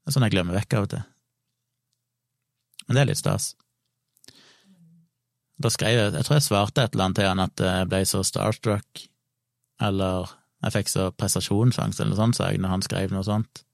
Det 0.07 0.13
er 0.13 0.15
sånn 0.15 0.27
jeg 0.29 0.37
glemmer 0.37 0.55
vekk 0.55 0.75
av 0.79 0.85
og 0.87 0.91
til. 0.93 1.01
Men 2.87 2.95
det 2.95 3.01
er 3.03 3.09
litt 3.11 3.19
stas. 3.19 3.57
Da 5.59 5.73
skrev 5.73 5.97
jeg 5.97 6.13
Jeg 6.15 6.27
tror 6.29 6.37
jeg 6.37 6.45
svarte 6.47 6.85
et 6.85 6.95
eller 6.95 7.09
annet 7.09 7.19
til 7.19 7.27
han 7.27 7.43
at 7.43 7.63
jeg 7.67 7.89
ble 7.91 8.01
så 8.07 8.23
starstruck, 8.23 9.03
eller 9.83 10.31
jeg 10.63 10.75
fikk 10.77 10.93
så 10.93 11.09
prestasjonsangst 11.11 11.99
eller 11.99 12.15
noe 12.15 12.21
sånt, 12.21 12.39
sa 12.39 12.53
jeg, 12.53 12.63
når 12.63 12.75
han 12.77 12.87
skrev 12.87 13.15
noe 13.15 13.27
sånt. 13.27 13.65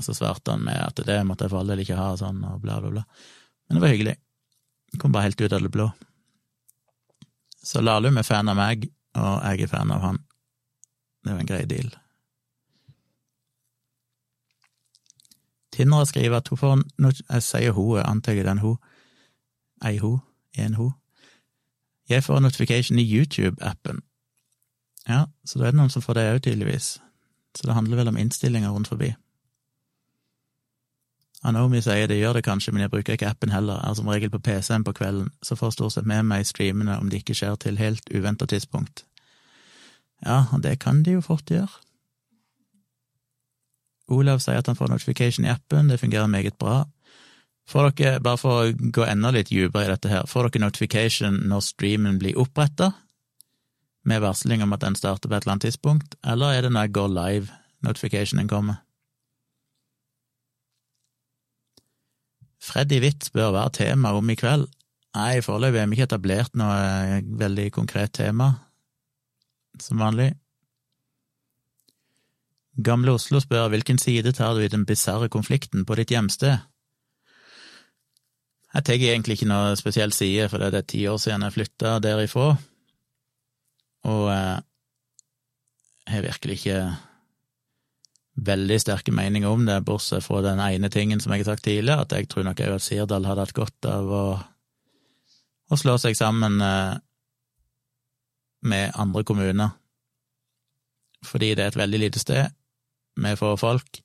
Og 0.00 0.06
så 0.06 0.16
svarte 0.16 0.54
han 0.54 0.64
med 0.64 0.80
at 0.80 1.04
det 1.04 1.18
måtte 1.28 1.44
jeg 1.44 1.52
for 1.52 1.60
all 1.60 1.72
del 1.74 1.84
ikke 1.84 1.98
ha, 1.98 2.14
og 2.14 2.22
sånn, 2.22 2.40
og 2.48 2.62
bla, 2.64 2.80
bla, 2.80 2.94
bla. 2.96 3.04
Men 3.68 3.76
det 3.76 3.84
var 3.84 3.92
hyggelig. 3.92 4.16
Det 4.92 5.00
kom 5.02 5.12
bare 5.12 5.28
helt 5.28 5.44
ut 5.44 5.52
av 5.52 5.60
det 5.60 5.72
blå. 5.76 5.90
Så 7.62 7.84
Lahlum 7.84 8.16
er 8.16 8.26
fan 8.26 8.48
av 8.48 8.56
meg, 8.56 8.88
og 9.20 9.34
jeg 9.44 9.66
er 9.66 9.74
fan 9.76 9.92
av 9.92 10.08
han. 10.08 10.22
Det 11.22 11.34
var 11.34 11.44
en 11.44 11.52
grei 11.52 11.66
deal. 11.68 11.92
Tindra 15.82 16.04
skriver 16.06 16.36
at 16.36 16.48
hun 16.48 16.58
får 16.58 16.82
Jeg 17.32 17.42
sier 17.42 17.72
hun, 17.74 17.96
jeg 17.96 18.06
antar 18.06 18.42
den 18.46 18.58
hun. 18.58 18.76
Ei 19.84 19.98
hun, 19.98 20.20
en 20.58 20.74
hun. 20.74 20.92
Jeg 22.08 22.24
får 22.24 22.40
notification 22.40 22.98
i 22.98 23.18
YouTube-appen. 23.18 24.00
Ja, 25.08 25.24
så 25.44 25.58
da 25.58 25.66
er 25.66 25.74
det 25.74 25.80
noen 25.80 25.90
som 25.90 26.02
får 26.02 26.14
det 26.14 26.28
òg, 26.34 26.42
tydeligvis. 26.42 27.00
Så 27.56 27.66
det 27.66 27.74
handler 27.74 27.96
vel 27.96 28.08
om 28.08 28.16
innstillinger 28.16 28.70
rundt 28.70 28.88
forbi. 28.88 29.14
Anomi 31.42 31.80
sier 31.82 32.06
det 32.06 32.20
gjør 32.20 32.38
det 32.38 32.44
kanskje, 32.46 32.72
men 32.72 32.84
jeg 32.84 32.90
bruker 32.90 33.16
ikke 33.16 33.30
appen 33.32 33.50
heller, 33.50 33.80
er 33.82 33.94
som 33.98 34.06
regel 34.06 34.30
på 34.30 34.38
PC-en 34.38 34.84
på 34.84 34.92
kvelden, 34.94 35.32
så 35.42 35.58
får 35.58 35.74
stort 35.74 35.96
sett 35.96 36.06
med 36.06 36.22
meg 36.22 36.46
streamene 36.46 37.00
om 37.00 37.10
det 37.10 37.24
ikke 37.24 37.34
skjer 37.34 37.56
til 37.58 37.80
helt 37.82 38.06
uventa 38.14 38.46
tidspunkt. 38.46 39.02
Ja, 40.22 40.44
og 40.52 40.62
det 40.62 40.78
kan 40.78 41.02
de 41.02 41.16
jo 41.16 41.20
fort 41.20 41.50
gjøre. 41.50 41.82
Olav 44.10 44.42
sier 44.42 44.58
at 44.58 44.66
han 44.66 44.78
får 44.78 44.90
notification 44.90 45.46
i 45.46 45.52
appen, 45.52 45.88
det 45.88 46.00
fungerer 46.00 46.30
meget 46.30 46.58
bra. 46.58 46.82
Får 47.70 47.92
dere, 47.96 48.20
bare 48.20 48.40
for 48.40 48.64
å 48.64 48.90
gå 48.94 49.06
enda 49.06 49.30
litt 49.34 49.52
dypere 49.52 49.86
i 49.86 49.92
dette 49.92 50.10
her, 50.10 50.26
får 50.28 50.50
dere 50.50 50.66
notification 50.66 51.38
når 51.48 51.66
streamen 51.68 52.18
blir 52.18 52.38
oppretta, 52.40 52.92
med 54.02 54.22
varsling 54.24 54.64
om 54.64 54.72
at 54.74 54.82
den 54.82 54.96
starter 54.98 55.30
på 55.30 55.36
et 55.36 55.44
eller 55.44 55.54
annet 55.54 55.68
tidspunkt, 55.68 56.16
eller 56.26 56.56
er 56.56 56.64
det 56.64 56.72
når 56.74 56.88
jeg 56.88 56.96
går 56.98 57.12
live 57.14 57.58
notificationen 57.86 58.50
kommer? 58.50 58.80
Freddy 62.62 62.98
Witt 63.02 63.30
bør 63.34 63.54
være 63.54 63.74
tema 63.78 64.12
om 64.14 64.30
i 64.30 64.38
kveld. 64.38 64.68
Nei, 65.16 65.42
foreløpig 65.44 65.80
har 65.80 65.88
vi 65.90 65.98
ikke 65.98 66.08
etablert 66.08 66.54
noe 66.56 66.76
eh, 66.78 67.24
veldig 67.42 67.66
konkret 67.74 68.14
tema, 68.16 68.52
som 69.82 70.00
vanlig. 70.00 70.30
Gamle 72.80 73.12
Oslo 73.12 73.40
spør 73.40 73.68
hvilken 73.68 73.98
side 74.00 74.32
tar 74.32 74.54
du 74.56 74.62
i 74.64 74.70
den 74.72 74.86
bisarre 74.88 75.28
konflikten 75.28 75.84
på 75.84 75.96
ditt 75.98 76.12
hjemsted? 76.14 76.62
Jeg 78.72 78.84
tar 78.88 78.96
egentlig 78.96 79.36
ikke 79.36 79.50
noe 79.50 79.74
spesiell 79.76 80.14
side, 80.16 80.48
for 80.48 80.62
det 80.62 80.78
er 80.78 80.86
ti 80.88 81.02
år 81.04 81.18
siden 81.20 81.44
jeg 81.44 81.52
flytta 81.52 81.98
derifra, 82.00 82.54
og 84.08 84.22
jeg 84.32 84.54
eh, 84.54 86.14
har 86.14 86.24
virkelig 86.24 86.56
ikke 86.56 86.78
veldig 88.48 88.78
sterke 88.80 89.12
meninger 89.12 89.52
om 89.52 89.66
det, 89.68 89.76
bortsett 89.84 90.24
fra 90.24 90.40
den 90.40 90.62
ene 90.64 90.88
tingen 90.88 91.20
som 91.20 91.34
jeg 91.34 91.44
har 91.44 91.52
sagt 91.52 91.66
tidligere, 91.68 92.06
at 92.06 92.16
jeg 92.16 92.30
tror 92.32 92.48
nok 92.48 92.64
òg 92.64 92.78
at 92.78 92.86
Sirdal 92.86 93.28
hadde 93.28 93.44
hatt 93.44 93.54
godt 93.58 93.90
av 93.92 94.08
å, 94.08 94.24
å 95.68 95.78
slå 95.78 95.98
seg 96.00 96.16
sammen 96.16 96.56
eh, 96.64 96.96
med 98.64 98.96
andre 98.96 99.26
kommuner, 99.28 99.76
fordi 101.28 101.52
det 101.52 101.66
er 101.66 101.74
et 101.74 101.80
veldig 101.84 102.04
lite 102.06 102.24
sted 102.24 102.48
med 103.20 103.38
få 103.40 103.56
folk, 103.60 104.02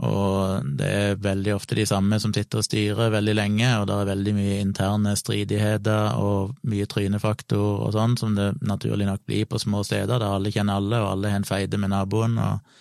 og 0.00 0.64
det 0.78 0.86
er 0.88 1.18
veldig 1.20 1.52
ofte 1.54 1.76
de 1.76 1.84
samme 1.86 2.16
som 2.20 2.32
sitter 2.32 2.62
og 2.62 2.64
styrer 2.64 3.12
veldig 3.12 3.34
lenge, 3.36 3.68
og 3.76 3.86
det 3.90 3.96
er 3.98 4.08
veldig 4.08 4.32
mye 4.38 4.60
interne 4.62 5.12
stridigheter 5.18 6.16
og 6.16 6.54
mye 6.64 6.88
trynefaktor 6.88 7.84
og 7.84 7.92
sånn, 7.92 8.16
som 8.16 8.32
det 8.38 8.54
naturlig 8.64 9.06
nok 9.06 9.26
blir 9.28 9.44
på 9.50 9.60
små 9.60 9.82
steder, 9.84 10.16
der 10.16 10.38
alle 10.38 10.52
kjenner 10.54 10.80
alle, 10.80 11.02
og 11.02 11.10
alle 11.10 11.34
har 11.34 11.42
en 11.42 11.48
feide 11.48 11.78
med 11.78 11.92
naboen. 11.92 12.38
Og... 12.40 12.80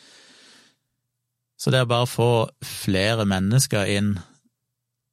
Så 1.60 1.74
det 1.74 1.82
er 1.82 1.91
bare 1.91 2.08
å 2.08 2.10
få 2.10 2.32
flere 2.64 3.28
mennesker 3.28 3.91
inn 3.91 4.16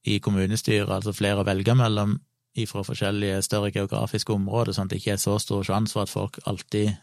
i 0.07 0.21
kommunestyret, 0.23 0.89
altså 0.89 1.13
flere 1.13 1.43
å 1.43 1.49
velge 1.49 1.75
mellom 1.77 2.21
fra 2.67 2.83
forskjellige 2.83 3.43
større 3.47 3.71
geografiske 3.71 4.33
områder, 4.35 4.75
sånn 4.75 4.89
at 4.89 4.95
det 4.95 4.99
ikke 4.99 5.13
er 5.15 5.21
så 5.23 5.37
stor 5.39 5.67
sjanse 5.67 5.95
for 5.95 6.03
at 6.07 6.11
folk 6.11 6.41
alltid 6.51 6.97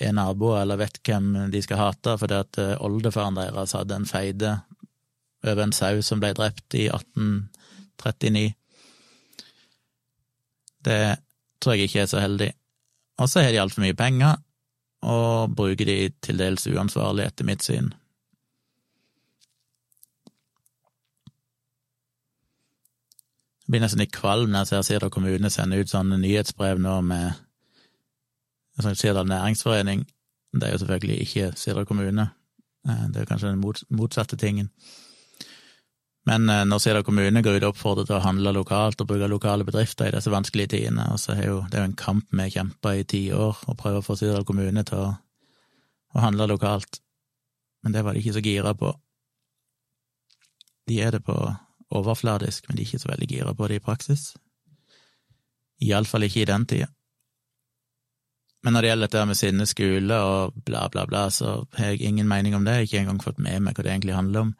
er 0.00 0.14
naboer 0.14 0.62
eller 0.62 0.80
vet 0.80 1.00
hvem 1.06 1.50
de 1.52 1.62
skal 1.62 1.80
hate, 1.80 2.16
fordi 2.20 2.38
at 2.38 2.58
eh, 2.62 2.76
oldefaren 2.84 3.38
deres 3.38 3.74
hadde 3.76 3.98
en 3.98 4.08
feide 4.08 4.54
over 5.44 5.62
en 5.62 5.74
sau 5.74 6.02
som 6.02 6.22
ble 6.22 6.32
drept 6.36 6.74
i 6.78 6.88
1839. 6.90 8.52
Det 10.88 11.00
tror 11.60 11.74
jeg 11.74 11.88
ikke 11.88 12.04
er 12.04 12.10
så 12.10 12.22
heldig. 12.22 12.50
Og 13.18 13.30
så 13.30 13.42
har 13.42 13.54
de 13.54 13.60
altfor 13.62 13.82
mye 13.82 13.98
penger, 13.98 14.36
og 15.02 15.54
bruker 15.54 15.86
de 15.86 16.10
til 16.22 16.38
dels 16.38 16.66
uansvarlig, 16.70 17.26
etter 17.26 17.46
mitt 17.46 17.66
syn. 17.66 17.90
Jeg 23.66 23.74
blir 23.74 23.82
nesten 23.84 24.00
litt 24.00 24.14
kvalm 24.16 24.48
når 24.48 24.62
jeg 24.62 24.68
ser 24.70 24.86
Sirdal 24.86 25.12
kommune 25.12 25.50
sende 25.52 25.76
ut 25.76 25.90
sånne 25.90 26.16
nyhetsbrev 26.22 26.78
nå 26.80 26.94
med 27.04 27.47
Sirdal 28.78 29.28
næringsforening, 29.28 30.06
det 30.54 30.66
er 30.68 30.72
jo 30.72 30.78
selvfølgelig 30.78 31.20
ikke 31.20 31.52
Sirdal 31.56 31.86
kommune, 31.86 32.30
eh, 32.88 33.04
det 33.12 33.22
er 33.22 33.28
kanskje 33.28 33.52
den 33.52 33.62
motsatte 33.90 34.36
tingen. 34.36 34.70
Men 36.28 36.48
eh, 36.48 36.64
når 36.64 36.78
Sirdal 36.78 37.04
kommune 37.04 37.42
går 37.42 37.56
ut 37.56 37.66
og 37.66 37.72
oppfordrer 37.72 38.08
til 38.08 38.18
å 38.18 38.24
handle 38.24 38.52
lokalt 38.52 39.00
og 39.00 39.08
bruke 39.08 39.28
lokale 39.30 39.64
bedrifter 39.64 40.08
i 40.10 40.14
disse 40.16 40.32
vanskelige 40.32 40.74
tidene, 40.76 41.06
så 41.18 41.34
er 41.34 41.46
jo 41.48 41.60
det 41.68 41.78
er 41.78 41.86
jo 41.86 41.90
en 41.92 42.00
kamp 42.00 42.26
vi 42.30 42.50
kjempa 42.54 42.94
i 42.94 43.06
ti 43.08 43.22
år, 43.32 43.64
å 43.66 43.76
prøve 43.78 44.02
å 44.02 44.06
få 44.06 44.18
Sirdal 44.18 44.46
kommune 44.48 44.84
til 44.88 44.98
å, 44.98 45.12
å 46.14 46.24
handle 46.24 46.50
lokalt, 46.50 47.00
men 47.82 47.94
det 47.94 48.04
var 48.04 48.14
de 48.14 48.24
ikke 48.24 48.36
så 48.36 48.44
gira 48.44 48.74
på. 48.74 48.92
De 50.88 51.00
er 51.04 51.16
det 51.16 51.24
på 51.24 51.36
overfladisk, 51.94 52.68
men 52.68 52.76
de 52.76 52.84
er 52.84 52.88
ikke 52.88 53.02
så 53.02 53.10
veldig 53.10 53.28
gira 53.30 53.54
på 53.56 53.68
det 53.68 53.80
i 53.80 53.84
praksis. 53.84 54.30
Iallfall 55.84 56.26
ikke 56.26 56.42
i 56.42 56.48
den 56.48 56.66
tida. 56.68 56.88
Men 58.62 58.74
når 58.74 58.82
det 58.82 58.90
gjelder 58.90 59.06
dette 59.06 59.26
med 59.30 59.38
sinne 59.38 59.66
skole 59.70 60.16
og 60.18 60.56
bla, 60.66 60.88
bla, 60.90 61.04
bla, 61.06 61.28
så 61.30 61.60
har 61.78 61.92
jeg 61.92 62.08
ingen 62.08 62.28
mening 62.28 62.56
om 62.58 62.64
det. 62.66 62.74
Jeg 62.74 62.80
har 62.80 62.88
ikke 62.88 63.02
engang 63.04 63.22
fått 63.22 63.38
med 63.42 63.62
meg 63.62 63.78
hva 63.78 63.86
det 63.86 63.92
egentlig 63.92 64.16
handler 64.16 64.48
om. 64.48 64.52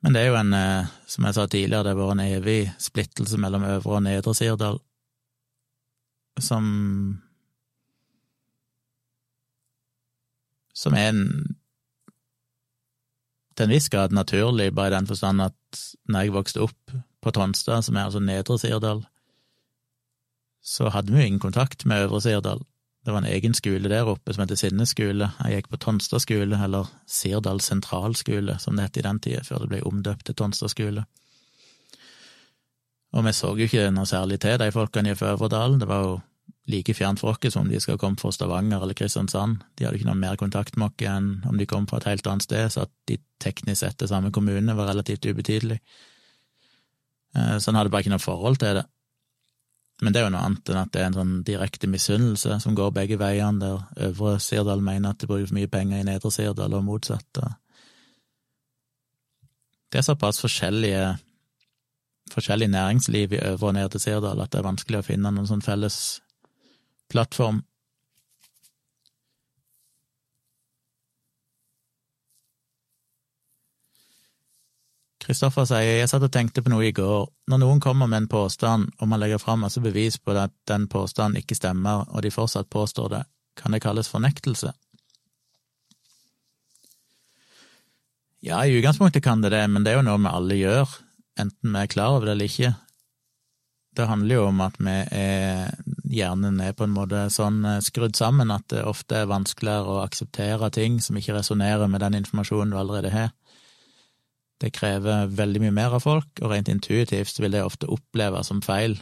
Men 0.00 0.16
det 0.16 0.22
er 0.22 0.30
jo 0.30 0.38
en, 0.40 0.52
eh, 0.56 0.90
som 1.06 1.26
jeg 1.28 1.36
sa 1.36 1.46
tidligere, 1.46 1.84
det 1.84 1.92
har 1.92 2.00
vært 2.00 2.16
en 2.16 2.24
evig 2.24 2.60
splittelse 2.80 3.38
mellom 3.38 3.66
Øvre 3.68 3.98
og 3.98 4.04
Nedre 4.06 4.34
Sirdal, 4.34 4.80
som 6.40 7.20
Som 10.80 10.94
er 10.96 11.10
en 11.10 11.24
til 13.52 13.66
en 13.66 13.74
viss 13.74 13.90
grad 13.92 14.14
naturlig, 14.16 14.70
bare 14.72 14.88
i 14.88 14.94
den 14.94 15.06
forstand 15.06 15.42
at 15.44 15.80
når 16.08 16.22
jeg 16.24 16.32
vokste 16.32 16.62
opp 16.64 16.94
på 17.20 17.32
Tonstad, 17.36 17.84
som 17.84 17.96
er 17.96 18.06
altså 18.06 18.22
Nedre 18.24 18.56
Sirdal, 18.58 19.02
så 20.64 20.88
hadde 20.88 21.12
vi 21.12 21.20
jo 21.20 21.26
ingen 21.26 21.42
kontakt 21.42 21.84
med 21.84 22.06
Øvre 22.06 22.22
Sirdal. 22.24 22.64
Det 23.04 23.12
var 23.14 23.22
en 23.22 23.32
egen 23.32 23.54
skole 23.56 23.88
der 23.88 24.08
oppe 24.08 24.34
som 24.34 24.42
heter 24.44 24.58
Sinnes 24.60 24.92
skole. 24.92 25.30
Jeg 25.40 25.62
gikk 25.62 25.70
på 25.72 25.80
Tonstad 25.80 26.20
skole, 26.20 26.58
eller 26.64 26.90
Sirdal 27.08 27.62
sentralskole, 27.64 28.58
som 28.60 28.76
det 28.76 28.90
het 28.90 29.00
i 29.00 29.04
den 29.06 29.20
tida, 29.24 29.44
før 29.46 29.64
det 29.64 29.70
ble 29.72 29.82
omdøpt 29.88 30.26
til 30.28 30.36
Tonstad 30.36 30.72
skole. 30.74 31.06
Og 33.16 33.24
vi 33.26 33.32
så 33.34 33.54
jo 33.56 33.66
ikke 33.66 33.88
noe 33.94 34.06
særlig 34.06 34.38
til 34.42 34.58
de 34.60 34.68
folkene 34.74 35.14
i 35.14 35.16
Øvredalen, 35.16 35.80
det 35.80 35.88
var 35.88 36.04
jo 36.04 36.18
like 36.70 36.94
fjernt 36.94 37.20
for 37.20 37.32
oss 37.32 37.52
som 37.52 37.64
om 37.64 37.72
de 37.72 37.80
skal 37.80 37.98
komme 37.98 38.18
fra 38.20 38.30
Stavanger 38.32 38.82
eller 38.82 38.94
Kristiansand. 38.94 39.64
De 39.78 39.84
hadde 39.84 39.98
ikke 39.98 40.06
noe 40.10 40.20
mer 40.20 40.36
kontakt 40.38 40.76
med 40.76 40.92
oss 40.92 41.08
enn 41.08 41.42
om 41.48 41.58
de 41.58 41.66
kom 41.66 41.88
fra 41.90 41.98
et 41.98 42.08
helt 42.12 42.26
annet 42.26 42.46
sted, 42.46 42.68
så 42.70 42.86
at 42.86 42.92
de 43.08 43.18
teknisk 43.42 43.80
sett 43.80 44.02
er 44.02 44.10
samme 44.10 44.30
kommune, 44.30 44.76
var 44.76 44.90
relativt 44.92 45.26
ubetydelig. 45.26 45.80
Eh, 47.36 47.56
så 47.58 47.70
han 47.70 47.80
hadde 47.80 47.90
bare 47.90 48.04
ikke 48.04 48.14
noe 48.14 48.22
forhold 48.22 48.60
til 48.62 48.80
det. 48.80 48.86
Men 50.00 50.12
det 50.12 50.20
er 50.20 50.26
jo 50.26 50.32
noe 50.32 50.44
annet 50.48 50.70
enn 50.72 50.80
at 50.80 50.92
det 50.94 51.00
er 51.00 51.08
en 51.10 51.16
sånn 51.18 51.32
direkte 51.44 51.88
misunnelse 51.90 52.56
som 52.62 52.76
går 52.76 52.92
begge 52.96 53.18
veiene, 53.20 53.60
der 53.60 54.06
Øvre 54.08 54.38
Sirdal 54.40 54.80
mener 54.84 55.12
at 55.12 55.20
det 55.20 55.28
bruker 55.28 55.50
for 55.50 55.58
mye 55.58 55.68
penger 55.68 56.00
i 56.00 56.06
Nedre 56.08 56.32
Sirdal, 56.32 56.76
og 56.76 56.86
motsatt. 56.86 57.40
Det 59.90 60.00
er 60.00 60.06
såpass 60.06 60.40
forskjellige 60.40 61.04
forskjellig 62.30 62.68
næringsliv 62.70 63.32
i 63.32 63.42
Øvre 63.42 63.72
og 63.72 63.74
Nedre 63.74 64.00
Sirdal 64.00 64.40
at 64.40 64.52
det 64.52 64.60
er 64.60 64.68
vanskelig 64.68 65.00
å 65.00 65.06
finne 65.06 65.32
noen 65.34 65.48
sånn 65.50 65.64
felles 65.64 66.20
plattform. 67.10 67.64
Kristoffer 75.30 75.68
sier 75.70 76.00
jeg 76.00 76.10
satt 76.10 76.24
og 76.26 76.32
tenkte 76.34 76.64
på 76.66 76.72
noe 76.72 76.88
i 76.88 76.94
går. 76.94 77.28
Når 77.50 77.62
noen 77.62 77.82
kommer 77.82 78.10
med 78.10 78.24
en 78.24 78.30
påstand, 78.30 78.88
og 78.98 79.10
man 79.12 79.22
legger 79.22 79.38
fram 79.38 79.62
masse 79.62 79.78
bevis 79.82 80.18
på 80.18 80.34
at 80.34 80.54
den 80.66 80.88
påstanden 80.90 81.38
ikke 81.38 81.54
stemmer, 81.54 82.02
og 82.10 82.24
de 82.26 82.32
fortsatt 82.34 82.66
påstår 82.66 83.12
det, 83.14 83.20
kan 83.60 83.70
det 83.70 83.82
kalles 83.84 84.10
fornektelse? 84.10 84.72
Ja, 88.42 88.64
i 88.64 88.74
utgangspunktet 88.74 89.22
kan 89.22 89.44
det 89.44 89.52
det, 89.54 89.62
men 89.70 89.84
det 89.84 89.92
er 89.92 90.00
jo 90.00 90.08
noe 90.08 90.18
vi 90.18 90.34
alle 90.34 90.58
gjør 90.58 90.98
enten 91.40 91.74
vi 91.74 91.82
er 91.82 91.90
klar 91.90 92.16
over 92.16 92.26
det 92.26 92.36
eller 92.36 92.50
ikke. 92.50 92.72
Det 93.96 94.06
handler 94.06 94.36
jo 94.36 94.44
om 94.46 94.60
at 94.62 94.76
vi 94.78 94.96
er 95.18 95.72
hjernen 96.10 96.60
er 96.62 96.74
på 96.78 96.86
en 96.86 96.94
måte 96.94 97.24
sånn 97.32 97.64
eh, 97.66 97.82
skrudd 97.84 98.16
sammen 98.18 98.52
at 98.54 98.68
det 98.72 98.84
ofte 98.86 99.22
er 99.22 99.30
vanskeligere 99.30 99.96
å 99.96 100.02
akseptere 100.04 100.70
ting 100.74 100.98
som 101.02 101.18
ikke 101.18 101.36
resonnerer 101.38 101.90
med 101.90 102.02
den 102.02 102.18
informasjonen 102.20 102.74
du 102.74 102.78
allerede 102.80 103.12
har. 103.14 103.32
Det 104.60 104.72
krever 104.76 105.30
veldig 105.32 105.62
mye 105.64 105.74
mer 105.74 105.94
av 105.96 106.04
folk, 106.04 106.28
og 106.42 106.52
rent 106.52 106.68
intuitivt 106.68 107.40
vil 107.40 107.54
det 107.54 107.64
ofte 107.64 107.88
oppleves 107.88 108.50
som 108.50 108.60
feil. 108.64 108.98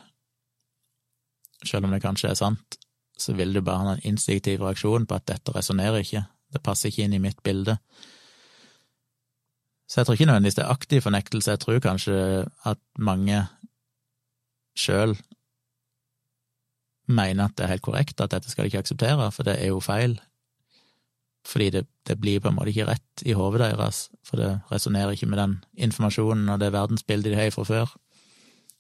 Selv 1.67 1.89
om 1.89 1.95
det 1.95 2.03
kanskje 2.05 2.31
er 2.31 2.39
sant, 2.39 2.79
så 3.19 3.35
vil 3.35 3.55
du 3.55 3.61
bare 3.67 3.83
ha 3.83 3.97
en 3.97 4.07
instinktiv 4.07 4.63
reaksjon 4.63 5.09
på 5.09 5.19
at 5.19 5.27
dette 5.27 5.55
resonnerer 5.57 6.05
ikke, 6.05 6.23
det 6.55 6.63
passer 6.65 6.93
ikke 6.93 7.09
inn 7.09 7.17
i 7.19 7.23
mitt 7.23 7.43
bilde. 7.43 7.75
Så 9.89 10.01
jeg 10.01 10.07
tror 10.07 10.19
ikke 10.19 10.29
nødvendigvis 10.29 10.59
det 10.59 10.65
er 10.65 10.77
aktiv 10.77 11.03
fornektelse, 11.03 11.51
jeg 11.51 11.61
tror 11.65 11.81
kanskje 11.83 12.21
at 12.69 12.81
mange 12.99 13.43
sjøl 14.79 15.17
mener 17.09 17.49
at 17.49 17.57
det 17.57 17.65
er 17.65 17.73
helt 17.73 17.83
korrekt, 17.83 18.21
at 18.21 18.31
dette 18.31 18.51
skal 18.53 18.65
de 18.65 18.71
ikke 18.71 18.85
akseptere, 18.85 19.31
for 19.33 19.49
det 19.49 19.57
er 19.63 19.73
jo 19.73 19.81
feil. 19.81 20.19
Fordi 21.49 21.71
det, 21.73 21.87
det 22.05 22.19
blir 22.21 22.43
på 22.45 22.51
en 22.51 22.59
måte 22.59 22.73
ikke 22.75 22.91
rett 22.91 23.25
i 23.25 23.35
hodet 23.37 23.63
deres, 23.65 24.09
for 24.27 24.41
det 24.41 24.51
resonnerer 24.73 25.17
ikke 25.17 25.31
med 25.31 25.41
den 25.41 25.57
informasjonen 25.89 26.51
og 26.53 26.61
det 26.61 26.75
verdensbildet 26.75 27.33
de 27.33 27.41
har 27.41 27.55
fra 27.55 27.65
før. 27.65 27.95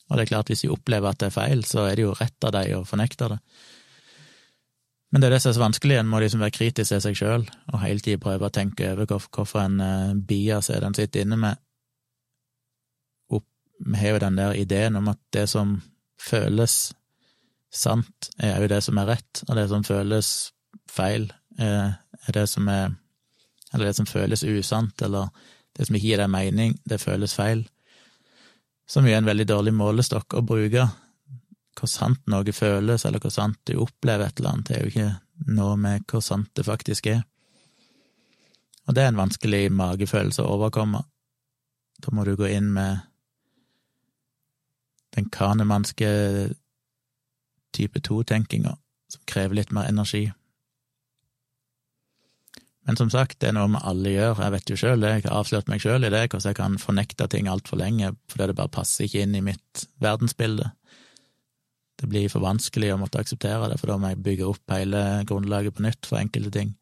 Og 0.08 0.16
det 0.16 0.24
er 0.24 0.30
klart, 0.32 0.52
hvis 0.52 0.64
de 0.64 0.72
opplever 0.72 1.08
at 1.08 1.20
det 1.20 1.30
er 1.30 1.36
feil, 1.36 1.64
så 1.68 1.86
er 1.88 1.96
det 1.96 2.04
jo 2.04 2.16
rett 2.16 2.44
av 2.44 2.54
dem 2.56 2.78
å 2.78 2.86
fornekte 2.88 3.30
det. 3.32 3.38
Men 5.08 5.22
det 5.22 5.28
er 5.28 5.34
det 5.34 5.40
som 5.40 5.50
er 5.50 5.56
så 5.56 5.62
vanskelig, 5.62 5.96
en 5.96 6.10
må 6.10 6.20
liksom 6.20 6.44
være 6.44 6.52
kritisk 6.52 6.92
til 6.92 7.00
seg 7.00 7.16
sjøl 7.16 7.46
og 7.72 7.80
hele 7.80 8.04
tida 8.04 8.20
prøve 8.20 8.48
å 8.48 8.52
tenke 8.52 8.90
over 8.92 9.08
hvorfor 9.08 9.62
en 9.62 9.80
uh, 9.80 10.12
bias 10.12 10.68
er 10.68 10.84
den 10.84 10.96
sitter 10.96 11.24
inne 11.24 11.40
med. 11.40 11.60
Vi 13.78 13.96
har 13.96 14.16
jo 14.16 14.18
den 14.18 14.38
der 14.38 14.56
ideen 14.58 14.96
om 14.98 15.08
at 15.08 15.20
det 15.32 15.46
som 15.48 15.76
føles 16.18 16.92
sant, 17.70 18.30
er 18.40 18.60
jo 18.62 18.70
det 18.70 18.80
som 18.82 18.98
er 18.98 19.12
rett, 19.12 19.42
og 19.46 19.54
det 19.56 19.68
som 19.70 19.84
føles 19.86 20.30
feil, 20.90 21.28
er, 21.58 21.94
er 21.94 22.07
det 22.36 22.46
som 22.48 22.68
er 22.68 22.94
Eller 23.74 23.90
det 23.90 23.96
som 23.98 24.06
føles 24.06 24.44
usant, 24.44 25.02
eller 25.02 25.28
det 25.76 25.86
som 25.86 25.96
ikke 25.96 26.06
gir 26.06 26.18
deg 26.22 26.30
mening, 26.32 26.78
det 26.88 27.02
føles 27.02 27.34
feil. 27.36 27.66
Som 28.88 29.04
jo 29.04 29.12
er 29.12 29.18
en 29.20 29.28
veldig 29.28 29.44
dårlig 29.44 29.74
målestokk 29.76 30.38
å 30.38 30.40
bruke 30.40 30.86
hvor 31.76 31.90
sant 31.92 32.22
noe 32.26 32.52
føles, 32.52 33.04
eller 33.04 33.20
hvor 33.20 33.30
sant 33.30 33.58
du 33.68 33.74
opplever 33.82 34.24
et 34.24 34.40
eller 34.40 34.54
annet, 34.54 34.68
det 34.70 34.76
er 34.76 34.80
jo 34.86 34.92
ikke 34.94 35.52
noe 35.58 35.76
med 35.76 36.06
hvor 36.08 36.24
sant 36.24 36.48
det 36.56 36.64
faktisk 36.64 37.10
er. 37.12 37.20
Og 38.88 38.96
det 38.96 39.04
er 39.04 39.12
en 39.12 39.20
vanskelig 39.20 39.68
magefølelse 39.76 40.42
å 40.42 40.56
overkomme. 40.56 41.04
Da 42.00 42.14
må 42.16 42.24
du 42.24 42.32
gå 42.40 42.48
inn 42.48 42.72
med 42.72 43.04
den 45.16 45.28
kanemanske 45.34 46.08
type 47.76 48.00
to-tenkinga, 48.00 48.74
som 49.12 49.24
krever 49.28 49.60
litt 49.60 49.72
mer 49.76 49.90
energi. 49.90 50.30
Men 52.88 52.96
som 52.96 53.10
sagt, 53.12 53.36
det 53.42 53.50
er 53.50 53.52
noe 53.52 53.68
vi 53.68 53.80
alle 53.84 54.10
gjør, 54.14 54.38
jeg 54.40 54.52
vet 54.54 54.70
jo 54.72 54.76
sjøl 54.80 55.02
det, 55.04 55.08
jeg 55.12 55.24
har 55.26 55.42
avslørt 55.42 55.66
meg 55.68 55.82
sjøl 55.84 56.08
i 56.08 56.08
det, 56.08 56.22
hvordan 56.32 56.46
jeg 56.48 56.56
kan 56.56 56.78
fornekte 56.80 57.26
ting 57.28 57.50
altfor 57.52 57.76
lenge 57.76 58.14
fordi 58.32 58.46
det 58.48 58.56
bare 58.56 58.72
passer 58.72 59.04
ikke 59.04 59.26
inn 59.26 59.36
i 59.36 59.44
mitt 59.44 59.82
verdensbilde. 60.00 60.70
Det 62.00 62.08
blir 62.08 62.32
for 62.32 62.46
vanskelig 62.46 62.94
å 62.94 62.96
måtte 63.02 63.20
akseptere 63.20 63.68
det, 63.68 63.76
for 63.76 63.92
da 63.92 63.98
må 64.00 64.14
jeg 64.14 64.22
bygge 64.24 64.48
opp 64.48 64.72
hele 64.72 65.04
grunnlaget 65.28 65.76
på 65.76 65.84
nytt 65.84 66.08
for 66.08 66.16
enkelte 66.22 66.54
ting. 66.56 66.72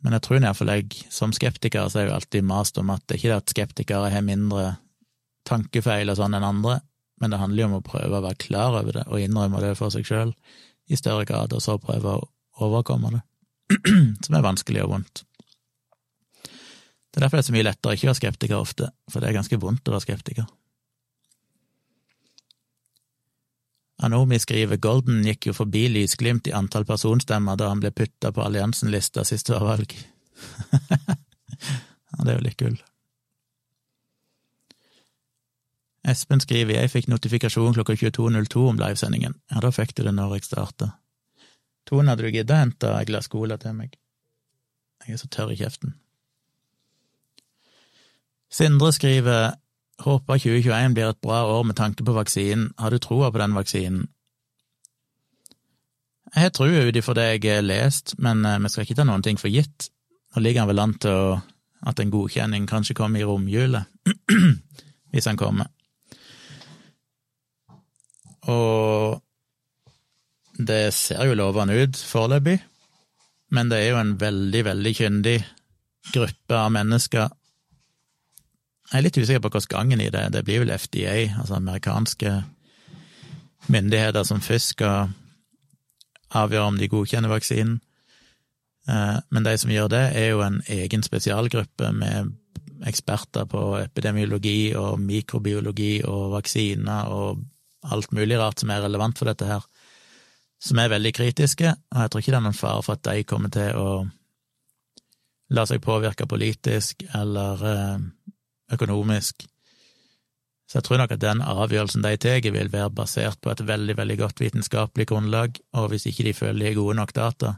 Men 0.00 0.16
jeg 0.16 0.24
tror 0.24 0.40
iallfall 0.40 0.72
jeg, 0.72 1.04
som 1.12 1.36
skeptiker, 1.36 1.92
så 1.92 2.00
er 2.00 2.08
jo 2.08 2.16
alltid 2.16 2.48
mast 2.48 2.80
om 2.80 2.96
at 2.96 3.04
det 3.10 3.20
ikke 3.20 3.34
er 3.34 3.38
at 3.42 3.52
skeptikere 3.52 4.08
har 4.14 4.24
mindre 4.24 4.76
tankefeil 5.44 6.08
og 6.08 6.16
sånn 6.16 6.40
enn 6.40 6.48
andre, 6.48 6.80
men 7.20 7.28
det 7.28 7.44
handler 7.44 7.66
jo 7.66 7.72
om 7.74 7.80
å 7.82 7.86
prøve 7.92 8.16
å 8.16 8.24
være 8.24 8.40
klar 8.48 8.80
over 8.80 9.02
det 9.02 9.08
og 9.10 9.20
innrømme 9.20 9.60
det 9.60 9.76
for 9.76 9.92
seg 9.92 10.08
sjøl 10.08 10.32
i 10.88 10.96
større 10.96 11.28
grad, 11.28 11.52
og 11.52 11.60
så 11.60 11.76
prøve 11.76 12.16
å 12.16 12.30
overkomme 12.64 13.12
det, 13.16 13.22
som 14.26 14.38
er 14.38 14.44
vanskelig 14.44 14.82
og 14.84 14.96
vondt. 14.96 15.24
Det 17.12 17.20
er 17.20 17.26
derfor 17.26 17.38
det 17.38 17.44
er 17.44 17.48
så 17.50 17.54
mye 17.56 17.68
lettere 17.68 17.92
å 17.92 17.96
ikke 17.98 18.08
være 18.08 18.20
skeptiker 18.22 18.56
ofte, 18.56 18.88
for 19.12 19.20
det 19.20 19.28
er 19.28 19.36
ganske 19.36 19.60
vondt 19.60 19.88
å 19.88 19.94
være 19.94 20.06
skeptiker. 20.06 20.46
Anomi 24.02 24.38
skriver 24.42 24.80
Golden 24.82 25.20
gikk 25.26 25.50
jo 25.50 25.54
forbi 25.54 25.84
lysglimt 25.92 26.48
i 26.50 26.54
antall 26.56 26.86
personstemmer 26.88 27.58
da 27.58 27.68
han 27.70 27.82
ble 27.82 27.92
putta 27.94 28.32
på 28.34 28.42
alliansen-lista 28.42 29.22
sist 29.28 29.46
det 29.46 29.58
var 29.58 29.76
valg. 29.76 29.92
ja, 32.10 32.24
det 32.24 32.32
er 32.32 32.34
jo 32.34 32.46
litt 32.48 32.58
gull. 32.58 32.80
Espen 36.08 36.42
skriver 36.42 36.80
jeg 36.80 36.90
fikk 36.90 37.06
notifikasjon 37.12 37.76
klokka 37.76 37.94
22.02 37.94 38.64
om 38.72 38.80
livesendingen. 38.80 39.36
Ja, 39.52 39.62
da 39.62 39.70
fikk 39.70 39.94
du 39.94 40.02
det 40.02 40.16
når 40.16 40.40
jeg 40.40 40.48
starta. 40.48 40.96
Tone, 41.88 42.10
hadde 42.10 42.24
du 42.24 42.30
giddet 42.30 42.54
å 42.54 42.60
hente 42.60 42.92
et 42.98 43.10
glass 43.10 43.28
cola 43.32 43.58
til 43.60 43.74
meg? 43.76 43.96
Jeg 45.02 45.16
er 45.16 45.20
så 45.20 45.28
tørr 45.32 45.52
i 45.54 45.58
kjeften. 45.58 45.96
Sindre 48.52 48.92
skriver 48.92 49.54
Håper 50.02 50.40
2021 50.40 50.94
blir 50.96 51.12
et 51.12 51.20
bra 51.22 51.44
år 51.46 51.62
med 51.68 51.76
tanke 51.78 52.04
på 52.04 52.14
vaksinen. 52.16 52.72
Har 52.78 52.90
du 52.90 52.98
troa 52.98 53.30
på 53.30 53.38
den 53.38 53.54
vaksinen? 53.54 54.08
Jeg 56.34 56.48
har 56.48 56.54
trua 56.56 56.86
ut 56.88 56.96
ifra 56.96 57.14
det 57.14 57.26
jeg 57.28 57.42
har 57.44 57.62
lest, 57.62 58.14
men 58.18 58.44
eh, 58.48 58.58
vi 58.58 58.70
skal 58.72 58.86
ikke 58.86 58.96
ta 58.98 59.04
noen 59.04 59.22
ting 59.22 59.38
for 59.38 59.52
gitt. 59.52 59.90
Nå 60.32 60.40
ligger 60.42 60.64
han 60.64 60.70
vel 60.70 60.80
an 60.80 60.94
til 60.96 61.36
at 61.86 62.00
en 62.00 62.12
godkjenning 62.12 62.66
kanskje 62.70 62.96
kommer 62.96 63.20
i 63.20 63.26
romjula, 63.28 63.84
hvis 65.12 65.28
han 65.28 65.36
kommer. 65.36 65.68
Og 68.48 69.20
det 70.68 70.94
ser 70.94 71.24
jo 71.28 71.36
lovende 71.38 71.76
ut 71.82 71.96
foreløpig, 71.96 72.58
men 73.52 73.70
det 73.70 73.82
er 73.82 73.92
jo 73.92 74.00
en 74.00 74.16
veldig, 74.20 74.64
veldig 74.64 74.92
kyndig 74.96 75.36
gruppe 76.12 76.58
av 76.58 76.72
mennesker. 76.74 77.30
Jeg 78.90 78.98
er 78.98 79.06
litt 79.06 79.18
usikker 79.18 79.42
på 79.44 79.52
hvordan 79.52 79.70
gangen 79.72 80.02
i 80.04 80.10
det 80.12 80.26
Det 80.34 80.42
blir 80.44 80.64
vel 80.64 80.74
FDA, 80.76 81.32
altså 81.38 81.56
amerikanske 81.56 82.32
myndigheter, 83.72 84.24
som 84.24 84.42
først 84.42 84.74
skal 84.74 85.12
avgjøre 86.32 86.68
om 86.72 86.78
de 86.80 86.88
godkjenner 86.88 87.32
vaksinen. 87.32 87.80
Eh, 88.88 89.18
men 89.30 89.46
de 89.46 89.56
som 89.58 89.70
gjør 89.70 89.88
det, 89.92 90.04
er 90.18 90.32
jo 90.32 90.42
en 90.44 90.60
egen 90.66 91.04
spesialgruppe 91.06 91.92
med 91.92 92.32
eksperter 92.88 93.46
på 93.46 93.62
epidemiologi 93.78 94.74
og 94.74 94.98
mikrobiologi 95.00 96.02
og 96.08 96.32
vaksiner 96.34 97.12
og 97.14 97.44
alt 97.82 98.12
mulig 98.14 98.38
rart 98.38 98.62
som 98.62 98.70
er 98.70 98.82
relevant 98.84 99.18
for 99.18 99.30
dette 99.30 99.46
her, 99.46 99.62
som 100.62 100.78
er 100.78 100.92
veldig 100.92 101.12
kritiske, 101.16 101.72
og 101.92 102.04
jeg 102.04 102.10
tror 102.10 102.22
ikke 102.22 102.34
det 102.34 102.38
er 102.38 102.44
noen 102.44 102.58
fare 102.58 102.82
for 102.86 102.98
at 102.98 103.06
de 103.08 103.24
kommer 103.26 103.50
til 103.52 103.78
å 103.78 103.86
la 105.52 105.64
seg 105.68 105.82
påvirke 105.84 106.28
politisk 106.30 107.02
eller 107.18 107.64
eh, 107.68 108.04
økonomisk. 108.72 109.44
Så 110.70 110.78
jeg 110.78 110.86
tror 110.86 111.02
nok 111.02 111.12
at 111.12 111.20
den 111.20 111.42
avgjørelsen 111.44 112.06
de 112.06 112.14
tar, 112.16 112.46
vil 112.54 112.70
være 112.72 112.94
basert 112.94 113.40
på 113.42 113.50
et 113.52 113.60
veldig, 113.68 113.98
veldig 113.98 114.16
godt 114.22 114.40
vitenskapelig 114.40 115.08
grunnlag, 115.10 115.58
og 115.76 115.90
hvis 115.92 116.06
ikke 116.08 116.30
de 116.30 116.36
føler 116.36 116.62
de 116.62 116.70
har 116.70 116.78
gode 116.78 116.96
nok 116.96 117.12
data, 117.18 117.56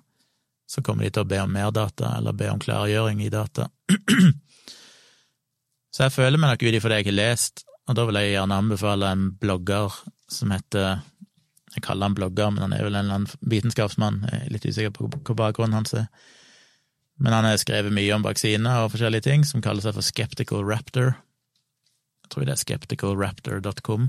så 0.67 0.83
kommer 0.83 1.05
de 1.05 1.13
til 1.15 1.23
å 1.23 1.29
be 1.29 1.39
om 1.45 1.53
mer 1.53 1.71
data, 1.77 2.17
eller 2.17 2.35
be 2.35 2.49
om 2.51 2.59
klargjøring 2.59 3.21
i 3.23 3.31
data. 3.31 3.69
så 5.95 6.07
jeg 6.07 6.17
føler 6.17 6.41
meg 6.41 6.55
nok 6.55 6.67
ut 6.67 6.81
ifra 6.81 6.95
det 6.95 7.05
jeg 7.05 7.11
har 7.13 7.19
lest, 7.21 7.67
og 7.85 8.01
da 8.01 8.09
vil 8.09 8.19
jeg 8.19 8.33
gjerne 8.33 8.61
anbefale 8.65 9.13
en 9.13 9.29
blogger 9.39 10.01
som 10.33 10.57
heter 10.57 11.05
Jeg 11.75 11.85
kaller 11.87 12.09
han 12.09 12.17
blogger, 12.17 12.53
men 12.55 12.67
han 12.67 12.75
er 12.77 12.87
vel 12.87 12.95
en 12.95 13.07
eller 13.07 13.19
annen 13.19 13.51
vitenskapsmann. 13.51 14.23
Jeg 14.31 14.47
er 14.47 14.55
litt 14.55 14.67
usikker 14.67 14.95
på 14.95 15.11
hva 15.11 15.39
bakgrunnen 15.43 15.77
hans 15.81 15.95
er. 15.99 16.09
Men 17.19 17.35
han 17.35 17.47
har 17.47 17.59
skrevet 17.63 17.95
mye 17.95 18.15
om 18.15 18.25
vaksiner 18.27 18.85
og 18.85 18.93
forskjellige 18.95 19.27
ting, 19.29 19.47
som 19.47 19.63
kaller 19.63 19.85
seg 19.85 19.95
for 19.97 20.07
Skeptical 20.07 20.65
Raptor. 20.67 21.15
Jeg 22.25 22.33
tror 22.33 22.47
det 22.47 22.55
er 22.55 22.63
skepticalraptor.com. 22.63 24.09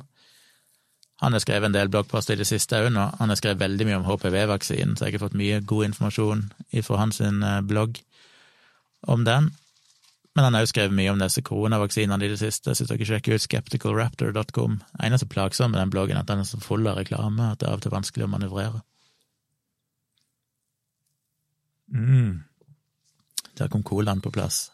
Han 1.23 1.35
har 1.35 1.43
skrevet 1.43 1.69
en 1.69 1.75
del 1.75 1.91
bloggposter 1.91 2.35
i 2.35 2.41
det 2.41 2.47
siste 2.49 2.79
òg 2.81 2.89
og 2.91 3.19
Han 3.19 3.31
har 3.31 3.39
skrevet 3.39 3.61
veldig 3.61 3.85
mye 3.87 3.99
om 4.01 4.07
HPV-vaksinen, 4.07 4.95
så 4.97 5.07
jeg 5.07 5.15
har 5.15 5.27
fått 5.27 5.37
mye 5.39 5.61
god 5.63 5.91
informasjon 5.91 6.41
fra 6.83 6.99
hans 6.99 7.21
eh, 7.21 7.61
blogg 7.63 8.01
om 9.07 9.23
den. 9.27 9.53
Men 10.35 10.43
han 10.43 10.57
har 10.57 10.65
òg 10.65 10.71
skrevet 10.73 10.95
mye 10.95 11.11
om 11.13 11.21
disse 11.21 11.41
koronavaksinene 11.47 12.27
i 12.27 12.31
det 12.33 12.41
siste, 12.41 12.73
så 12.75 12.87
dere 12.89 13.07
sjekker 13.07 13.37
ut 13.37 13.43
skepticalraptor.com. 13.45 14.81
Eneste 14.99 15.29
plagsomme 15.31 15.71
med 15.71 15.79
den 15.79 15.93
bloggen 15.93 16.17
er 16.17 16.25
at 16.25 16.31
den 16.31 16.43
er 16.43 16.49
så 16.49 16.59
full 16.59 16.83
av 16.91 16.99
reklame 16.99 17.53
at 17.53 17.61
det 17.61 17.69
er 17.69 17.71
av 17.71 17.79
og 17.79 17.85
til 17.85 17.95
vanskelig 17.95 18.27
å 18.27 18.31
manøvrere. 18.33 18.83
Mm. 21.95 22.43
Der 23.55 23.71
kom 23.71 23.85
colaen 23.87 24.19
på 24.21 24.33
plass. 24.35 24.65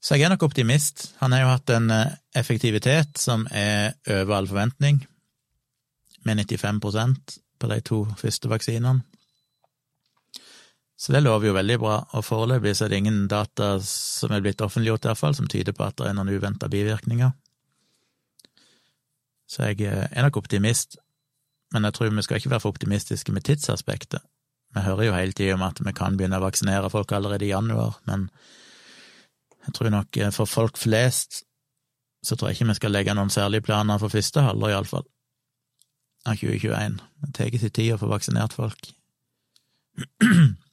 Så 0.00 0.16
jeg 0.16 0.26
er 0.26 0.32
nok 0.32 0.44
optimist. 0.48 1.10
Han 1.20 1.32
har 1.32 1.44
jo 1.44 1.52
hatt 1.54 1.72
en 1.72 1.90
eh, 1.92 2.16
effektivitet 2.36 3.20
som 3.20 3.46
er 3.52 3.96
over 4.08 4.36
all 4.36 4.48
forventning, 4.48 5.02
med 6.24 6.44
95% 6.44 7.38
på 7.60 7.68
de 7.68 7.80
to 7.84 8.04
første 8.20 8.48
vaksinene. 8.48 9.00
Så 11.00 11.14
det 11.14 11.22
lover 11.24 11.48
jo 11.48 11.56
veldig 11.56 11.76
bra, 11.80 11.94
og 12.12 12.24
foreløpig 12.26 12.74
så 12.76 12.84
er 12.84 12.92
det 12.92 12.98
ingen 13.00 13.22
data 13.30 13.78
som 13.84 14.34
er 14.36 14.42
blitt 14.44 14.60
offentliggjort, 14.60 15.06
i 15.06 15.08
hvert 15.08 15.20
fall, 15.22 15.36
som 15.38 15.48
tyder 15.48 15.72
på 15.76 15.86
at 15.86 15.96
det 15.96 16.10
er 16.10 16.18
noen 16.18 16.28
uventa 16.28 16.68
bivirkninger. 16.68 17.32
Så 19.48 19.70
jeg 19.70 19.80
eh, 19.88 20.04
er 20.12 20.26
nok 20.26 20.42
optimist, 20.42 20.98
men 21.72 21.88
jeg 21.88 21.96
tror 21.96 22.12
vi 22.12 22.26
skal 22.26 22.40
ikke 22.40 22.52
være 22.52 22.64
for 22.66 22.76
optimistiske 22.76 23.32
med 23.32 23.48
tidsaspektet. 23.48 24.20
Vi 24.76 24.84
hører 24.84 25.08
jo 25.08 25.16
hele 25.16 25.32
tida 25.34 25.56
om 25.56 25.64
at 25.66 25.80
vi 25.80 25.96
kan 25.96 26.20
begynne 26.20 26.38
å 26.38 26.44
vaksinere 26.44 26.92
folk 26.92 27.16
allerede 27.16 27.48
i 27.48 27.50
januar, 27.54 27.96
men 28.06 28.28
jeg 29.64 29.76
tror 29.78 29.94
nok 29.96 30.20
eh, 30.20 30.34
for 30.36 30.50
folk 30.50 30.78
flest 30.78 31.46
så 32.20 32.36
tror 32.36 32.50
jeg 32.50 32.60
ikke 32.60 32.68
vi 32.74 32.76
skal 32.76 32.92
legge 32.92 33.16
noen 33.16 33.32
særlige 33.32 33.64
planer 33.64 33.98
for 34.00 34.12
første 34.12 34.44
halvår, 34.44 34.74
iallfall, 34.74 35.06
av 36.28 36.36
2021. 36.36 37.00
Det 37.24 37.36
tar 37.38 37.56
sin 37.56 37.72
tid 37.72 37.94
å 37.94 38.02
få 38.02 38.10
vaksinert 38.12 38.52
folk. 38.52 38.92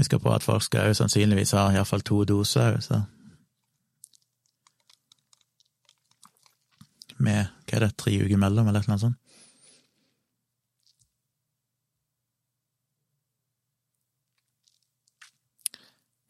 Skal 0.00 0.20
på 0.20 0.32
at 0.32 0.42
folk 0.42 0.62
skal 0.64 0.88
jo 0.88 0.96
sannsynligvis 0.96 1.52
ha 1.52 1.66
iallfall 1.72 2.00
to 2.00 2.22
doser 2.24 2.80
så 2.80 3.02
Med 7.22 7.52
hva 7.68 7.76
er 7.76 7.84
det, 7.84 7.92
tre 8.00 8.16
uker 8.18 8.40
mellom, 8.40 8.66
eller 8.66 8.88
noe 8.88 8.98
sånt? 8.98 9.18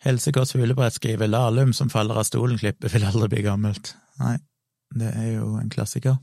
Helsekåss 0.02 0.52
Fuglebrett 0.52 0.98
skriver 0.98 1.30
Lahlum 1.30 1.72
som 1.72 1.90
faller 1.90 2.18
av 2.20 2.26
stolen 2.28 2.58
klippet 2.58 2.92
vil 2.92 3.06
aldri 3.06 3.28
bli 3.32 3.44
gammelt. 3.46 3.94
Nei, 4.18 4.34
det 4.98 5.12
er 5.14 5.28
jo 5.36 5.54
en 5.60 5.70
klassiker. 5.70 6.18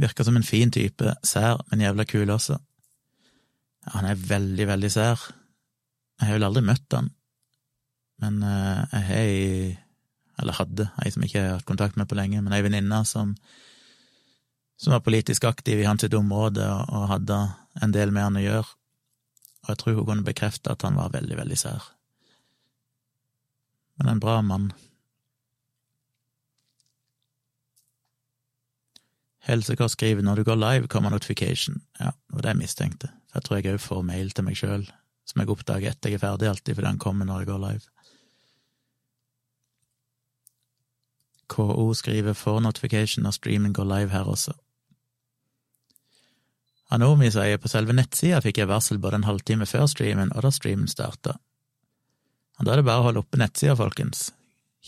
Virker 0.00 0.26
som 0.26 0.36
en 0.36 0.46
fin 0.46 0.72
type, 0.74 1.14
sær, 1.22 1.62
men 1.70 1.86
jævla 1.86 2.04
kul 2.04 2.34
også. 2.34 2.58
Han 3.94 4.06
er 4.06 4.18
veldig, 4.28 4.66
veldig 4.68 4.90
sær. 4.92 5.22
Jeg 6.20 6.28
har 6.28 6.36
vel 6.36 6.48
aldri 6.50 6.62
møtt 6.66 6.92
han, 6.92 7.08
men 8.20 8.42
uh, 8.44 8.84
jeg 8.92 9.06
har 9.06 9.22
ei 9.22 9.78
Eller 10.40 10.56
hadde 10.56 10.86
ei 11.00 11.10
som 11.12 11.22
jeg 11.24 11.30
ikke 11.30 11.40
har 11.44 11.56
hatt 11.58 11.68
kontakt 11.68 11.96
med 12.00 12.08
på 12.08 12.16
lenge, 12.16 12.40
men 12.40 12.52
ei 12.56 12.62
venninne 12.64 13.02
som, 13.04 13.34
som 14.80 14.94
var 14.94 15.02
politisk 15.04 15.44
aktiv 15.44 15.80
i 15.80 15.84
hans 15.84 16.04
område 16.04 16.64
og, 16.64 17.08
hadde 17.10 17.40
en 17.84 17.92
del 17.92 18.12
med 18.12 18.24
han 18.24 18.38
å 18.40 18.44
gjøre 18.44 18.70
og 19.62 19.68
jeg 19.68 19.78
tror 19.78 19.98
hun 19.98 20.06
kunne 20.08 20.26
bekrefte 20.26 20.72
at 20.72 20.82
han 20.82 20.96
var 20.96 21.12
veldig, 21.12 21.36
veldig 21.36 21.58
sær. 21.58 21.90
Men 24.00 24.14
en 24.14 24.22
bra 24.22 24.40
mann. 24.42 24.70
Helsekår 29.44 29.88
skriver 29.92 30.24
når 30.24 30.40
du 30.40 30.44
går 30.48 30.56
live, 30.56 30.88
kommer 30.88 31.10
notification. 31.10 31.82
Ja, 32.00 32.12
det 32.12 32.36
var 32.36 32.42
det 32.42 32.54
jeg 32.54 32.62
mistenkte. 32.62 33.12
Jeg 33.34 33.44
tror 33.46 33.60
jeg 33.60 33.74
òg 33.74 33.82
får 33.82 34.02
mail 34.06 34.32
til 34.34 34.46
meg 34.46 34.58
sjøl, 34.58 34.86
som 35.28 35.42
jeg 35.42 35.52
oppdager 35.52 35.92
etter 35.92 36.10
jeg 36.10 36.18
er 36.18 36.24
ferdig, 36.24 36.48
alltid 36.50 36.78
fordi 36.78 36.90
han 36.90 37.02
kommer 37.02 37.28
når 37.28 37.44
jeg 37.44 37.50
går 37.52 37.62
live. 37.66 37.86
KO 41.50 41.86
skriver 41.94 42.34
får 42.38 42.60
notification 42.62 43.26
når 43.26 43.38
streamen 43.38 43.72
går 43.74 43.86
live 43.90 44.14
her 44.14 44.28
også. 44.30 44.54
Anomi 46.90 47.30
sier 47.30 47.58
på 47.62 47.70
selve 47.70 47.94
nettsida 47.94 48.40
fikk 48.42 48.58
jeg 48.58 48.70
varsel 48.70 48.98
både 48.98 49.20
en 49.20 49.28
halvtime 49.28 49.66
før 49.66 49.86
streamen 49.90 50.32
og 50.34 50.42
da 50.46 50.50
streamen 50.54 50.90
starta. 50.90 51.36
Og 52.58 52.66
da 52.66 52.72
er 52.74 52.80
det 52.80 52.86
bare 52.88 53.02
å 53.02 53.06
holde 53.06 53.22
oppe 53.22 53.38
nettsida, 53.38 53.76
folkens. 53.78 54.30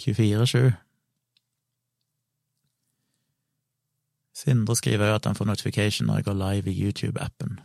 24-7. 0.02 0.72
Sindre 4.42 4.76
skriver 4.76 5.12
jo 5.12 5.18
at 5.20 5.28
han 5.28 5.38
får 5.38 5.48
notification 5.48 6.08
når 6.08 6.20
jeg 6.20 6.26
går 6.26 6.38
live 6.40 6.72
i 6.72 6.78
YouTube-appen. 6.82 7.60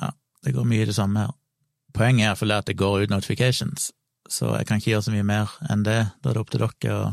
Ja, 0.00 0.10
det 0.44 0.54
går 0.54 0.66
mye 0.68 0.84
i 0.84 0.88
det 0.88 0.96
samme 0.96 1.26
her. 1.26 1.34
Poenget 1.96 2.24
er 2.24 2.30
iallfall 2.30 2.54
at 2.58 2.68
det 2.68 2.78
går 2.78 3.04
ut 3.04 3.12
notifications, 3.12 3.90
så 4.28 4.52
jeg 4.58 4.68
kan 4.68 4.80
ikke 4.80 4.92
gjøre 4.92 5.08
så 5.08 5.14
mye 5.14 5.26
mer 5.26 5.58
enn 5.72 5.84
det. 5.86 6.00
Da 6.22 6.30
er 6.30 6.36
det 6.36 6.42
opp 6.42 6.52
til 6.52 6.62
dere 6.62 6.96
å 6.98 7.12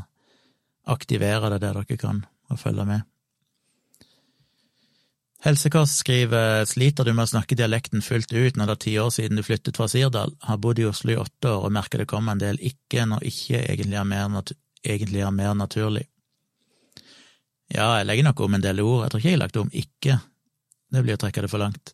aktivere 0.96 1.50
det 1.54 1.62
der 1.64 1.80
dere 1.80 2.00
kan, 2.00 2.26
og 2.52 2.62
følge 2.62 2.86
med. 2.86 3.06
Helsekost 5.46 6.00
skriver 6.02 6.64
sliter 6.66 7.06
du 7.06 7.12
med 7.14 7.28
å 7.28 7.30
snakke 7.30 7.58
dialekten 7.58 8.02
fullt 8.02 8.32
ut 8.34 8.56
når 8.58 8.70
det 8.70 8.74
er 8.74 8.82
ti 8.82 8.94
år 8.98 9.12
siden 9.14 9.38
du 9.38 9.44
flyttet 9.46 9.78
fra 9.78 9.86
Sirdal, 9.92 10.34
har 10.42 10.62
bodd 10.62 10.82
i 10.82 10.88
Oslo 10.90 11.14
i 11.14 11.20
åtte 11.22 11.52
år 11.52 11.68
og 11.68 11.76
merker 11.76 12.02
det 12.02 12.08
kommer 12.10 12.34
en 12.34 12.42
del 12.42 12.58
ikke 12.66 13.06
når 13.06 13.28
ikke 13.30 13.60
egentlig 13.62 14.00
er 14.00 14.08
mer, 14.10 14.56
egentlig 14.82 15.22
er 15.22 15.36
mer 15.36 15.54
naturlig. 15.60 16.08
Ja, 17.70 17.92
jeg 18.00 18.08
legger 18.10 18.26
nok 18.26 18.42
om 18.46 18.58
en 18.58 18.66
del 18.66 18.82
ord, 18.82 19.04
jeg 19.04 19.14
tror 19.14 19.22
ikke 19.22 19.30
jeg 19.30 19.38
har 19.38 19.44
lagt 19.44 19.62
om 19.62 19.70
ikke, 19.84 20.18
det 20.94 21.06
blir 21.06 21.18
å 21.18 21.22
trekke 21.22 21.46
det 21.46 21.52
for 21.54 21.62
langt, 21.62 21.94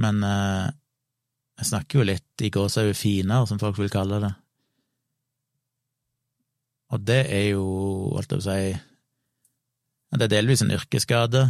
men 0.00 0.22
eh, 0.26 0.68
jeg 1.60 1.70
snakker 1.70 2.00
jo 2.00 2.06
litt 2.08 2.44
i 2.44 2.52
gåsehud 2.52 2.96
finere, 2.96 3.48
som 3.48 3.60
folk 3.60 3.78
vil 3.80 3.92
kalle 3.92 4.20
det, 4.22 4.32
og 6.90 7.02
det 7.06 7.22
er 7.30 7.50
jo, 7.52 7.64
holdt 8.16 8.32
jeg 8.32 8.40
på 8.40 8.42
å 8.42 8.46
si, 8.48 8.70
det 10.10 10.26
er 10.26 10.32
delvis 10.32 10.64
en 10.64 10.74
yrkesskade, 10.74 11.44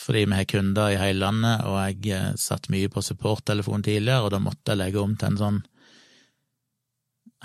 fordi 0.00 0.26
vi 0.26 0.36
har 0.36 0.48
kunder 0.48 0.92
i 0.92 1.00
hele 1.00 1.24
landet, 1.24 1.64
og 1.68 1.76
jeg 1.80 2.12
eh, 2.16 2.30
satt 2.40 2.70
mye 2.72 2.90
på 2.92 3.02
supporttelefon 3.04 3.84
tidligere, 3.84 4.24
og 4.24 4.32
da 4.34 4.40
måtte 4.42 4.72
jeg 4.72 4.80
legge 4.80 5.00
om 5.02 5.16
til 5.16 5.32
en 5.32 5.40
sånn 5.40 5.60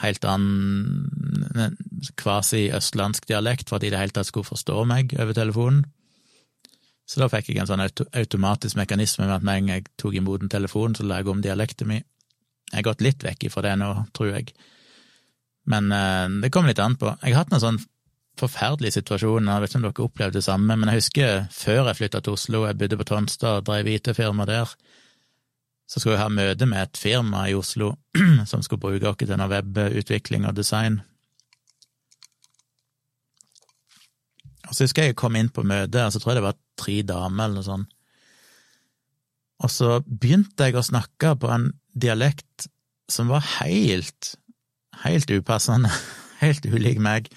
helt 0.03 0.27
annen 0.27 1.75
kvasi-østlandsk 2.19 3.27
dialekt 3.29 3.69
for 3.69 3.77
at 3.77 3.85
de 3.85 3.91
i 3.91 3.93
det 3.93 4.01
hele 4.01 4.15
tatt 4.15 4.27
skulle 4.27 4.47
forstå 4.47 4.83
meg 4.89 5.15
over 5.15 5.35
telefonen. 5.37 5.85
Så 7.05 7.21
da 7.21 7.29
fikk 7.29 7.51
jeg 7.51 7.61
en 7.61 7.69
sånn 7.69 7.83
automatisk 7.85 8.79
mekanisme 8.79 9.27
med 9.27 9.35
at 9.37 9.45
med 9.45 9.59
en 9.59 9.67
gang 9.67 9.79
jeg 9.79 9.89
tok 10.01 10.15
imot 10.17 10.43
en 10.43 10.51
telefon, 10.51 10.95
så 10.97 11.05
la 11.05 11.21
jeg 11.21 11.29
om 11.29 11.43
dialekten 11.43 11.91
min. 11.91 12.05
Jeg 12.71 12.79
har 12.79 12.87
gått 12.87 13.03
litt 13.05 13.23
vekk 13.23 13.45
ifra 13.47 13.61
det 13.67 13.75
nå, 13.77 13.91
tror 14.17 14.31
jeg. 14.33 14.55
Men 15.69 15.91
eh, 15.93 16.25
det 16.41 16.49
kommer 16.53 16.73
litt 16.73 16.81
an 16.81 16.97
på. 16.97 17.13
Jeg 17.21 17.35
har 17.35 17.43
hatt 17.43 17.53
noen 17.53 17.63
sånn 17.63 17.83
forferdelig 18.39 18.95
situasjon. 18.97 19.47
Jeg 19.47 19.63
vet 19.63 19.71
ikke 19.71 19.79
om 19.79 19.85
dere 19.85 20.05
opplevde 20.05 20.39
det 20.39 20.45
samme, 20.45 20.75
men 20.75 20.91
jeg 20.91 21.03
husker 21.03 21.45
før 21.55 21.89
jeg 21.89 21.99
flytta 22.01 22.21
til 22.25 22.35
Oslo, 22.35 22.65
jeg 22.67 22.79
bodde 22.81 22.99
på 22.99 23.07
Tonstad 23.07 23.61
og 23.61 23.67
drev 23.69 23.89
IT-firma 23.93 24.47
der, 24.49 24.73
så 25.85 26.01
skulle 26.01 26.17
jeg 26.17 26.23
ha 26.23 26.31
møte 26.33 26.65
med 26.65 26.81
et 26.81 26.97
firma 26.97 27.45
i 27.49 27.55
Oslo 27.55 27.93
som 28.49 28.63
skulle 28.65 28.81
bruke 28.81 29.11
oss 29.11 29.21
til 29.21 29.37
noe 29.37 29.51
webutvikling 29.51 30.47
og 30.49 30.57
design. 30.57 31.03
Og 34.65 34.73
så 34.73 34.85
husker 34.85 35.05
jeg 35.05 35.13
jeg 35.13 35.19
kom 35.19 35.35
inn 35.37 35.51
på 35.53 35.65
møtet, 35.67 36.01
og 36.01 36.13
så 36.13 36.21
tror 36.21 36.33
jeg 36.33 36.39
det 36.39 36.47
var 36.47 36.59
tre 36.79 36.95
damer 37.07 37.45
eller 37.47 37.59
noe 37.59 37.67
sånt. 37.67 37.91
Og 39.63 39.71
så 39.71 39.99
begynte 40.05 40.67
jeg 40.67 40.75
å 40.75 40.83
snakke 40.83 41.35
på 41.39 41.51
en 41.53 41.69
dialekt 41.95 42.67
som 43.11 43.29
var 43.31 43.45
helt, 43.61 44.33
helt 45.05 45.31
upassende, 45.31 45.91
helt 46.43 46.65
ulik 46.65 46.99
meg. 46.99 47.29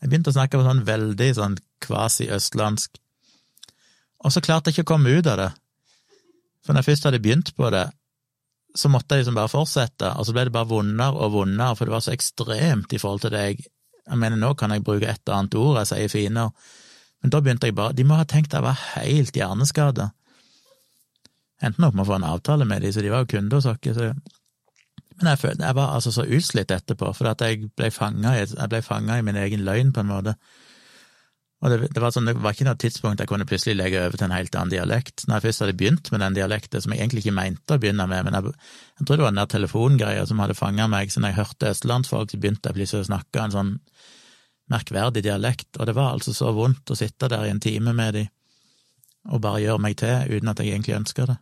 Jeg 0.00 0.10
begynte 0.10 0.32
å 0.32 0.38
snakke 0.38 0.58
på 0.58 0.66
sånn 0.66 0.82
veldig 0.88 1.30
sånn 1.36 1.58
kvasi-østlandsk, 1.84 2.98
og 4.20 4.34
så 4.34 4.42
klarte 4.44 4.68
jeg 4.68 4.80
ikke 4.80 4.90
å 4.90 4.92
komme 4.96 5.12
ut 5.16 5.28
av 5.30 5.38
det. 5.40 5.50
For 6.60 6.74
når 6.74 6.82
jeg 6.82 6.90
først 6.90 7.06
hadde 7.08 7.22
begynt 7.24 7.54
på 7.56 7.70
det, 7.72 7.86
så 8.76 8.90
måtte 8.92 9.16
jeg 9.16 9.24
liksom 9.24 9.38
bare 9.38 9.50
fortsette, 9.50 10.12
og 10.14 10.26
så 10.26 10.34
ble 10.34 10.46
det 10.46 10.54
bare 10.54 10.68
vondere 10.70 11.16
og 11.16 11.32
vondere, 11.34 11.76
for 11.76 11.88
det 11.88 11.94
var 11.94 12.04
så 12.04 12.12
ekstremt 12.14 12.92
i 12.92 13.00
forhold 13.00 13.24
til 13.24 13.32
det 13.34 13.44
jeg 13.46 13.64
Jeg 14.06 14.18
mener, 14.18 14.38
nå 14.40 14.54
kan 14.58 14.72
jeg 14.74 14.84
bruke 14.86 15.08
et 15.10 15.32
annet 15.32 15.56
ord, 15.58 15.80
jeg 15.80 15.90
sier 15.90 16.12
finere, 16.12 16.50
men 17.20 17.32
da 17.32 17.40
begynte 17.42 17.68
jeg 17.68 17.76
bare 17.76 17.92
De 17.92 18.06
må 18.08 18.16
ha 18.16 18.24
tenkt 18.24 18.54
jeg 18.56 18.64
var 18.64 18.78
helt 18.94 19.36
hjerneskada. 19.36 20.10
Endte 21.60 21.84
opp 21.84 21.96
med 21.96 22.06
å 22.06 22.08
få 22.08 22.16
en 22.16 22.28
avtale 22.30 22.64
med 22.64 22.80
de, 22.82 22.92
så 22.92 23.04
de 23.04 23.12
var 23.12 23.26
jo 23.26 23.32
kunder 23.34 23.60
hos 23.60 23.68
oss, 23.68 23.98
Men 25.20 25.28
jeg, 25.28 25.38
følte, 25.38 25.66
jeg 25.66 25.76
var 25.76 25.94
altså 25.94 26.12
så 26.12 26.24
utslitt 26.24 26.70
etterpå, 26.70 27.12
for 27.12 27.28
at 27.28 27.42
jeg 27.44 27.68
ble 27.76 27.90
fanga 27.92 28.38
i, 28.40 28.46
i 28.46 29.22
min 29.26 29.36
egen 29.36 29.64
løgn, 29.66 29.92
på 29.92 30.00
en 30.00 30.08
måte. 30.08 30.34
Og 31.60 31.68
det, 31.68 31.90
det, 31.92 32.00
var 32.00 32.12
sånn, 32.14 32.28
det 32.30 32.38
var 32.40 32.54
ikke 32.56 32.64
noe 32.70 32.78
tidspunkt 32.80 33.20
jeg 33.20 33.28
kunne 33.28 33.44
plutselig 33.48 33.74
legge 33.76 34.00
over 34.00 34.16
til 34.16 34.26
en 34.30 34.32
helt 34.32 34.54
annen 34.56 34.72
dialekt. 34.72 35.26
Når 35.26 35.36
jeg 35.36 35.44
først 35.44 35.64
hadde 35.64 35.76
begynt 35.76 36.08
med 36.12 36.22
den 36.24 36.38
dialekten, 36.38 36.80
som 36.80 36.94
jeg 36.94 37.02
egentlig 37.02 37.26
ikke 37.26 37.36
mente 37.36 37.76
å 37.76 37.82
begynne 37.82 38.06
med, 38.08 38.24
men 38.24 38.38
jeg, 38.38 38.54
jeg 38.96 39.04
tror 39.04 39.20
det 39.20 39.26
var 39.26 39.34
den 39.34 39.42
der 39.42 39.52
telefongreia 39.52 40.24
som 40.30 40.40
hadde 40.40 40.56
fanga 40.56 40.88
meg, 40.88 41.12
så 41.12 41.20
når 41.20 41.34
jeg 41.34 41.40
hørte 41.42 41.74
østlandsfolk, 41.74 42.32
så 42.32 42.40
begynte 42.40 42.72
jeg 42.72 42.78
plutselig 42.78 43.04
å 43.04 43.10
snakke 43.10 43.44
en 43.44 43.54
sånn 43.56 43.74
merkverdig 44.72 45.24
dialekt, 45.26 45.74
og 45.76 45.90
det 45.90 45.96
var 45.98 46.14
altså 46.14 46.32
så 46.36 46.54
vondt 46.56 46.94
å 46.94 46.96
sitte 46.96 47.28
der 47.28 47.44
i 47.44 47.52
en 47.52 47.60
time 47.60 47.92
med 47.96 48.16
de 48.16 48.26
og 49.28 49.42
bare 49.44 49.60
gjøre 49.60 49.84
meg 49.84 49.98
til, 50.00 50.30
uten 50.32 50.48
at 50.48 50.60
jeg 50.62 50.72
egentlig 50.72 50.96
ønsker 50.96 51.26
det. 51.28 51.36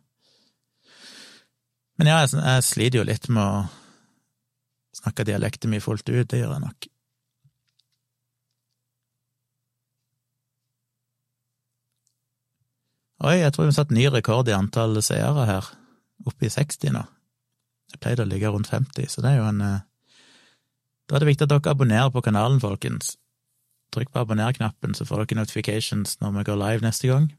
Men 1.98 2.10
ja, 2.10 2.20
jeg, 2.24 2.34
jeg 2.42 2.64
sliter 2.66 3.00
jo 3.00 3.06
litt 3.06 3.28
med 3.30 3.42
å 3.42 4.98
snakke 4.98 5.26
dialekten 5.28 5.70
min 5.70 5.82
fullt 5.82 6.08
ut, 6.10 6.26
det 6.30 6.42
gjør 6.42 6.56
jeg 6.56 6.64
nok. 6.64 6.88
Oi, 13.18 13.40
jeg 13.40 13.50
tror 13.50 13.66
vi 13.66 13.72
har 13.72 13.78
satt 13.80 13.94
ny 13.94 14.04
rekord 14.14 14.46
i 14.46 14.54
antall 14.54 15.00
seere 15.02 15.46
her, 15.48 15.68
oppe 16.28 16.46
i 16.46 16.52
60 16.54 16.92
nå. 16.94 17.02
Jeg 17.90 18.02
pleide 18.04 18.22
å 18.22 18.28
ligge 18.30 18.50
rundt 18.52 18.70
50, 18.70 19.08
så 19.10 19.24
det 19.24 19.32
er 19.32 19.40
jo 19.40 19.48
en 19.48 19.64
eh, 19.64 19.80
Da 21.08 21.16
er 21.16 21.24
det 21.24 21.30
viktig 21.30 21.46
at 21.48 21.50
dere 21.50 21.72
abonnerer 21.72 22.12
på 22.14 22.22
kanalen, 22.22 22.60
folkens. 22.60 23.16
Trykk 23.96 24.12
på 24.12 24.22
abonner-knappen, 24.22 24.94
så 24.94 25.06
får 25.08 25.24
dere 25.24 25.40
notifications 25.40 26.18
når 26.20 26.36
vi 26.36 26.44
går 26.50 26.60
live 26.60 26.84
neste 26.84 27.08
gang. 27.08 27.30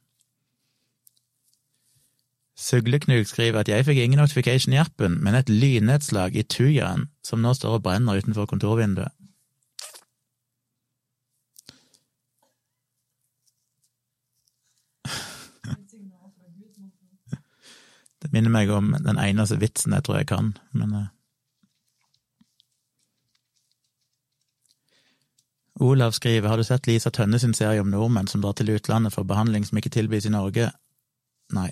Sugleknug 2.59 3.29
skriver 3.29 3.61
at 3.61 3.69
jeg 3.71 3.85
fikk 3.87 4.01
ingen 4.03 4.19
notification 4.19 4.73
i 4.75 4.81
appen, 4.81 5.15
men 5.23 5.37
et 5.37 5.53
lynnedslag 5.53 6.35
i 6.35 6.43
Tujaen 6.43 7.07
som 7.23 7.39
nå 7.39 7.53
står 7.55 7.77
og 7.77 7.85
brenner 7.85 8.19
utenfor 8.19 8.49
kontorvinduet. 8.51 9.13
Minner 18.33 18.53
meg 18.53 18.71
om 18.73 18.91
den 18.99 19.19
eneste 19.21 19.59
vitsen 19.61 19.95
jeg 19.95 20.05
tror 20.05 20.21
jeg 20.21 20.29
kan, 20.33 20.53
men 20.71 20.93
uh... 20.95 21.07
Olav 25.79 26.11
skriver, 26.11 26.49
har 26.51 26.59
du 26.59 26.65
sett 26.67 26.89
Lisa 26.89 27.07
Tønne 27.15 27.39
sin 27.39 27.53
serie 27.55 27.79
om 27.79 27.87
nordmenn 27.87 28.27
som 28.27 28.41
drar 28.43 28.57
til 28.59 28.73
utlandet 28.73 29.13
for 29.15 29.23
behandling 29.23 29.63
som 29.63 29.79
ikke 29.79 29.93
tilbys 29.95 30.27
i 30.27 30.33
Norge? 30.33 30.65
Nei. 31.55 31.69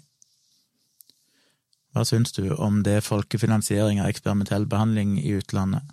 Hva 1.92 2.06
syns 2.08 2.32
du 2.32 2.54
om 2.56 2.80
det 2.88 3.02
folkefinansiering 3.04 4.00
av 4.00 4.08
eksperimentell 4.08 4.64
behandling 4.70 5.18
i 5.20 5.36
utlandet? 5.42 5.84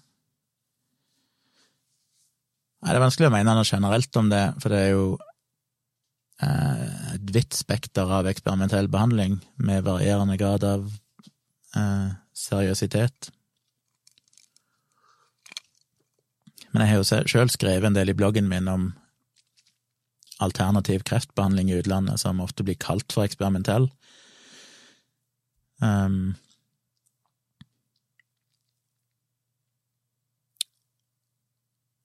Nei, 2.84 2.92
Det 2.92 3.00
er 3.00 3.02
vanskelig 3.02 3.32
å 3.32 3.34
mene 3.34 3.56
noe 3.58 3.66
generelt 3.66 4.16
om 4.20 4.30
det, 4.30 4.44
for 4.62 4.70
det 4.70 4.78
er 4.84 4.90
jo 4.94 5.06
Eh, 5.16 5.33
et 6.42 7.30
vidt 7.34 7.54
spekter 7.54 8.10
av 8.10 8.26
eksperimentell 8.26 8.88
behandling 8.90 9.38
med 9.56 9.84
varierende 9.86 10.36
grad 10.40 10.64
av 10.66 10.88
eh, 11.76 12.10
seriøsitet. 12.34 13.30
Men 16.72 16.82
jeg 16.82 16.90
har 16.90 17.02
jo 17.02 17.22
sjøl 17.30 17.52
skrevet 17.54 17.86
en 17.86 17.94
del 17.94 18.10
i 18.10 18.16
bloggen 18.18 18.48
min 18.50 18.68
om 18.68 18.88
alternativ 20.42 21.04
kreftbehandling 21.06 21.70
i 21.70 21.78
utlandet, 21.78 22.18
som 22.20 22.42
ofte 22.42 22.66
blir 22.66 22.78
kalt 22.82 23.14
for 23.14 23.22
eksperimentell. 23.22 23.86
Um, 25.78 26.34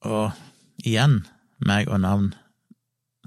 og 0.05 0.37
igjen, 0.85 1.23
meg 1.65 1.89
og 1.89 2.03
navn 2.05 2.29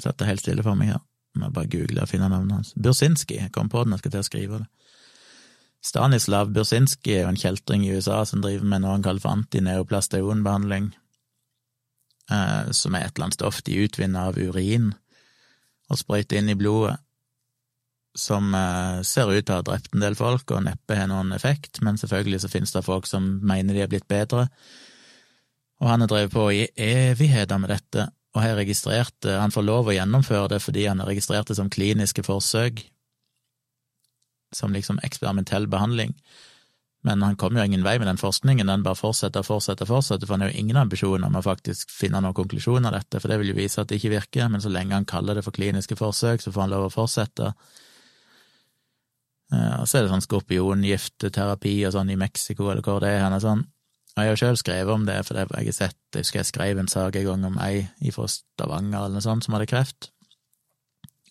Satt 0.00 0.24
helt 0.24 0.40
stille 0.40 0.64
for 0.64 0.78
meg 0.78 0.94
her. 0.94 1.02
Må 1.40 1.48
bare 1.52 1.70
google 1.72 2.04
og 2.04 2.10
finne 2.10 2.28
navnet 2.28 2.58
hans. 2.58 2.72
Bursinski. 2.76 3.38
Jeg 3.40 3.52
kom 3.52 3.70
på 3.72 3.84
den, 3.84 3.94
jeg 3.94 4.02
skal 4.02 4.14
til 4.14 4.24
å 4.24 4.28
skrive 4.28 4.62
det. 4.62 4.68
Stanislav 5.82 6.52
Bursinski 6.54 7.16
er 7.16 7.24
jo 7.24 7.32
en 7.32 7.40
kjeltring 7.40 7.84
i 7.86 7.94
USA 7.96 8.20
som 8.28 8.42
driver 8.44 8.68
med 8.68 8.84
noe 8.84 8.94
han 8.94 9.04
kaller 9.04 9.22
for 9.24 9.34
antineoplastionbehandling, 9.34 10.92
eh, 12.30 12.70
som 12.70 12.94
er 12.94 13.08
et 13.08 13.16
eller 13.16 13.26
annet 13.26 13.38
stoff 13.38 13.62
de 13.66 13.80
utvinner 13.82 14.30
av 14.30 14.38
urin 14.38 14.92
og 15.90 15.98
sprøyter 15.98 16.38
inn 16.38 16.52
i 16.52 16.56
blodet, 16.58 16.94
som 18.14 18.54
eh, 18.54 19.02
ser 19.08 19.32
ut 19.32 19.42
til 19.42 19.56
å 19.56 19.58
ha 19.58 19.66
drept 19.66 19.90
en 19.96 20.04
del 20.04 20.14
folk 20.16 20.54
og 20.54 20.62
neppe 20.68 21.00
har 21.00 21.10
noen 21.10 21.34
effekt, 21.34 21.82
men 21.82 21.98
selvfølgelig 21.98 22.44
så 22.44 22.52
finnes 22.52 22.76
det 22.76 22.86
folk 22.86 23.10
som 23.10 23.26
mener 23.42 23.74
de 23.74 23.82
er 23.82 23.90
blitt 23.90 24.08
bedre, 24.08 24.46
og 25.82 25.90
han 25.90 26.04
har 26.04 26.12
drevet 26.12 26.36
på 26.36 26.46
i 26.54 26.66
evigheter 26.78 27.58
med 27.58 27.74
dette, 27.74 28.06
og 28.32 28.40
har 28.40 28.56
registrert 28.56 29.14
det. 29.24 29.36
Han 29.38 29.52
får 29.52 29.66
lov 29.66 29.90
å 29.90 29.96
gjennomføre 29.96 30.54
det 30.54 30.62
fordi 30.64 30.86
han 30.88 31.02
har 31.02 31.10
registrert 31.12 31.50
det 31.50 31.58
som 31.58 31.70
kliniske 31.72 32.24
forsøk, 32.24 32.80
som 34.56 34.72
liksom 34.72 35.00
eksperimentell 35.04 35.68
behandling. 35.68 36.16
Men 37.02 37.22
han 37.26 37.36
kommer 37.36 37.60
jo 37.60 37.66
ingen 37.66 37.82
vei 37.82 37.96
med 37.98 38.06
den 38.06 38.20
forskningen, 38.20 38.68
den 38.70 38.84
bare 38.86 38.94
fortsetter 38.94 39.42
og 39.42 39.48
fortsetter, 39.48 39.88
fortsetter, 39.88 40.28
for 40.28 40.36
han 40.36 40.44
har 40.46 40.52
jo 40.52 40.60
ingen 40.62 40.78
ambisjoner 40.78 41.26
om 41.26 41.38
å 41.40 41.42
faktisk 41.42 41.90
finne 41.90 42.20
noen 42.22 42.36
konklusjon 42.36 42.86
av 42.86 42.94
dette, 42.94 43.18
for 43.18 43.32
det 43.32 43.40
vil 43.40 43.50
jo 43.50 43.58
vise 43.58 43.82
at 43.82 43.90
det 43.90 43.98
ikke 43.98 44.12
virker, 44.14 44.46
men 44.52 44.62
så 44.62 44.70
lenge 44.70 44.94
han 44.94 45.08
kaller 45.08 45.34
det 45.34 45.42
for 45.42 45.56
kliniske 45.56 45.98
forsøk, 45.98 46.44
så 46.44 46.52
får 46.54 46.62
han 46.62 46.74
lov 46.76 46.86
å 46.86 46.92
fortsette. 46.94 47.50
Og 49.52 49.88
så 49.90 49.98
er 49.98 50.06
det 50.06 50.12
sånn 50.14 50.24
skorpiongiftterapi 50.24 51.74
og 51.88 51.96
sånn 51.96 52.14
i 52.14 52.20
Mexico, 52.20 52.70
eller 52.70 52.86
hvor 52.86 53.02
det 53.02 53.10
er, 53.18 53.26
er 53.26 53.42
sånn 53.42 53.66
jeg 54.12 54.28
har 54.28 54.36
sjøl 54.36 54.58
skrevet 54.60 54.92
om 54.92 55.06
det, 55.08 55.16
for 55.24 55.38
jeg 55.38 55.48
har 55.48 55.72
sett, 55.72 55.96
jeg 56.12 56.26
husker 56.26 56.42
jeg 56.42 56.50
skrev 56.50 56.80
en 56.80 56.90
sak 56.90 57.16
en 57.16 57.24
gang 57.30 57.46
om 57.48 57.56
ei 57.64 58.12
fra 58.12 58.26
Stavanger 58.28 59.06
eller 59.06 59.16
noe 59.16 59.24
sånt 59.24 59.46
som 59.46 59.56
hadde 59.56 59.70
kreft, 59.70 60.10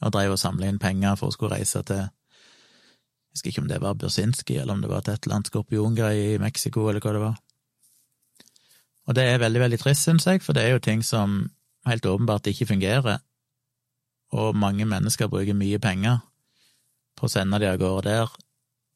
og 0.01 0.13
drev 0.15 0.33
og 0.33 0.41
samla 0.41 0.69
inn 0.71 0.81
penger 0.81 1.19
for 1.19 1.29
å 1.29 1.35
skulle 1.35 1.59
reise 1.59 1.83
til 1.85 2.01
Jeg 2.01 3.37
husker 3.37 3.51
ikke 3.51 3.61
om 3.61 3.67
det 3.69 3.77
var 3.79 3.93
Bursinski, 3.95 4.57
eller 4.59 4.73
om 4.73 4.81
det 4.83 4.89
var 4.91 5.05
til 5.05 5.13
et 5.13 5.23
eller 5.23 5.37
annet 5.37 5.47
skorpiongreie 5.47 6.33
i 6.33 6.39
Mexico, 6.41 6.89
eller 6.89 6.99
hva 6.99 7.13
det 7.15 7.21
var. 7.21 7.37
Og 9.07 9.15
det 9.15 9.23
er 9.23 9.39
veldig, 9.39 9.61
veldig 9.61 9.79
trist, 9.79 10.03
syns 10.03 10.25
jeg, 10.27 10.41
for 10.43 10.57
det 10.57 10.65
er 10.65 10.73
jo 10.73 10.81
ting 10.83 10.99
som 11.05 11.45
helt 11.87 12.05
åpenbart 12.05 12.49
ikke 12.51 12.67
fungerer, 12.73 13.21
og 14.35 14.57
mange 14.59 14.83
mennesker 14.83 15.31
bruker 15.31 15.55
mye 15.55 15.79
penger 15.79 16.19
på 17.15 17.29
å 17.29 17.31
sende 17.31 17.61
de 17.61 17.69
av 17.69 17.79
gårde 17.79 18.09
der, 18.09 18.35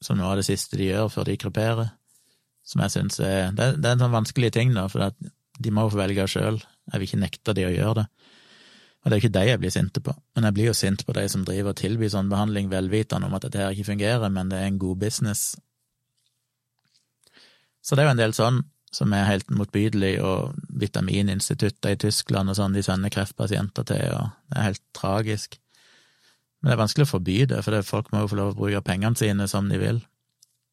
som 0.03 0.19
noe 0.19 0.33
av 0.33 0.41
det 0.41 0.49
siste 0.49 0.75
de 0.75 0.89
gjør 0.89 1.07
før 1.13 1.29
de 1.29 1.37
kreperer 1.39 1.93
som 2.65 2.81
jeg 2.81 2.93
syns 2.95 3.19
er 3.21 3.51
det, 3.53 3.75
det, 3.77 3.87
er 3.87 3.95
en 3.95 4.05
sånn 4.05 4.15
vanskelig 4.15 4.51
ting, 4.55 4.73
da, 4.75 4.87
for 4.91 5.13
de 5.13 5.73
må 5.73 5.85
jo 5.85 5.93
få 5.93 6.01
velge 6.01 6.25
sjøl. 6.29 6.59
Jeg 6.91 6.99
vil 6.99 7.07
ikke 7.07 7.21
nekte 7.21 7.55
de 7.57 7.67
å 7.67 7.73
gjøre 7.73 8.01
det. 8.01 8.05
Og 9.05 9.11
det 9.11 9.13
er 9.13 9.19
jo 9.19 9.23
ikke 9.27 9.35
de 9.37 9.43
jeg 9.45 9.61
blir 9.61 9.73
sinte 9.73 10.01
på, 10.01 10.15
men 10.33 10.47
jeg 10.47 10.55
blir 10.57 10.71
jo 10.71 10.77
sint 10.77 11.03
på 11.05 11.13
de 11.13 11.27
som 11.29 11.43
driver 11.45 11.75
og 11.75 11.77
tilbyr 11.77 12.09
sånn 12.09 12.31
behandling 12.31 12.71
velvitende 12.71 13.29
om 13.29 13.35
at 13.37 13.45
dette 13.45 13.61
her 13.61 13.75
ikke 13.75 13.91
fungerer, 13.91 14.31
men 14.33 14.49
det 14.49 14.57
er 14.57 14.71
en 14.71 14.79
god 14.81 14.97
business. 15.03 15.43
Så 17.85 17.93
det 17.93 18.01
er 18.01 18.09
jo 18.09 18.15
en 18.15 18.23
del 18.23 18.33
sånn 18.33 18.63
som 18.95 19.13
er 19.13 19.27
helt 19.27 19.51
motbydelig, 19.53 20.15
og 20.25 20.55
vitamininstitutter 20.81 21.93
i 21.93 21.99
Tyskland 22.01 22.49
og 22.49 22.57
sånn 22.57 22.73
de 22.73 22.81
sender 22.85 23.13
kreftpasienter 23.13 23.85
til, 23.91 24.03
og 24.15 24.33
det 24.49 24.57
er 24.57 24.67
helt 24.71 24.83
tragisk. 24.97 25.59
Men 26.61 26.71
det 26.71 26.75
er 26.75 26.81
vanskelig 26.81 27.05
å 27.05 27.11
forby 27.11 27.37
det, 27.51 27.61
for 27.61 27.85
folk 27.85 28.09
må 28.09 28.23
jo 28.23 28.31
få 28.31 28.39
lov 28.39 28.53
å 28.53 28.57
bruke 28.57 28.85
pengene 28.87 29.19
sine 29.19 29.45
som 29.51 29.69
de 29.69 29.77
vil. 29.81 30.01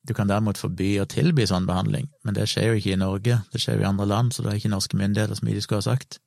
Du 0.08 0.14
kan 0.18 0.30
derimot 0.30 0.58
forby 0.58 0.96
å 0.98 1.06
tilby 1.06 1.44
sånn 1.46 1.68
behandling, 1.68 2.08
men 2.26 2.34
det 2.34 2.48
skjer 2.50 2.72
jo 2.72 2.78
ikke 2.80 2.96
i 2.96 2.98
Norge, 2.98 3.38
det 3.52 3.60
skjer 3.62 3.78
jo 3.78 3.84
i 3.84 3.90
andre 3.92 4.08
land, 4.10 4.34
så 4.34 4.42
det 4.42 4.50
er 4.50 4.58
ikke 4.58 4.72
norske 4.72 4.98
myndigheter 4.98 5.38
så 5.38 5.46
mye 5.46 5.54
de 5.54 5.62
skulle 5.62 5.82
ha 5.84 5.90
sagt. 5.92 6.18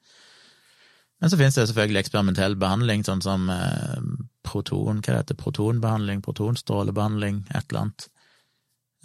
Men 1.20 1.32
så 1.32 1.40
finnes 1.40 1.58
det 1.58 1.66
selvfølgelig 1.68 2.02
eksperimentell 2.02 2.56
behandling, 2.60 3.04
sånn 3.08 3.24
som 3.24 3.50
eh, 3.52 4.00
proton, 4.48 5.02
hva 5.04 5.20
heter, 5.20 5.38
protonbehandling, 5.40 6.24
protonstrålebehandling, 6.24 7.44
et 7.52 7.68
eller 7.68 7.82
annet. 7.86 8.08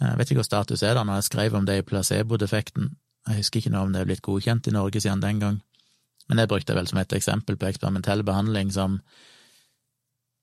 Jeg 0.01 0.17
vet 0.17 0.31
ikke 0.31 0.41
hva 0.41 0.47
status 0.47 0.83
er 0.87 0.95
da, 0.97 1.03
når 1.05 1.19
jeg 1.19 1.27
skrev 1.29 1.55
om 1.57 1.67
det 1.67 1.77
i 1.77 1.85
placebo-defekten. 1.85 2.95
Jeg 3.29 3.43
husker 3.43 3.61
ikke 3.61 3.73
noe 3.75 3.85
om 3.85 3.91
det 3.93 4.01
er 4.01 4.07
blitt 4.09 4.23
godkjent 4.25 4.71
i 4.71 4.73
Norge 4.73 5.03
siden 5.03 5.21
den 5.21 5.43
gang, 5.43 5.59
men 6.29 6.39
det 6.39 6.47
brukte 6.49 6.71
jeg 6.71 6.79
vel 6.79 6.87
som 6.89 6.99
et 7.01 7.13
eksempel 7.13 7.57
på 7.59 7.67
eksperimentell 7.67 8.23
behandling 8.25 8.71
som 8.73 9.01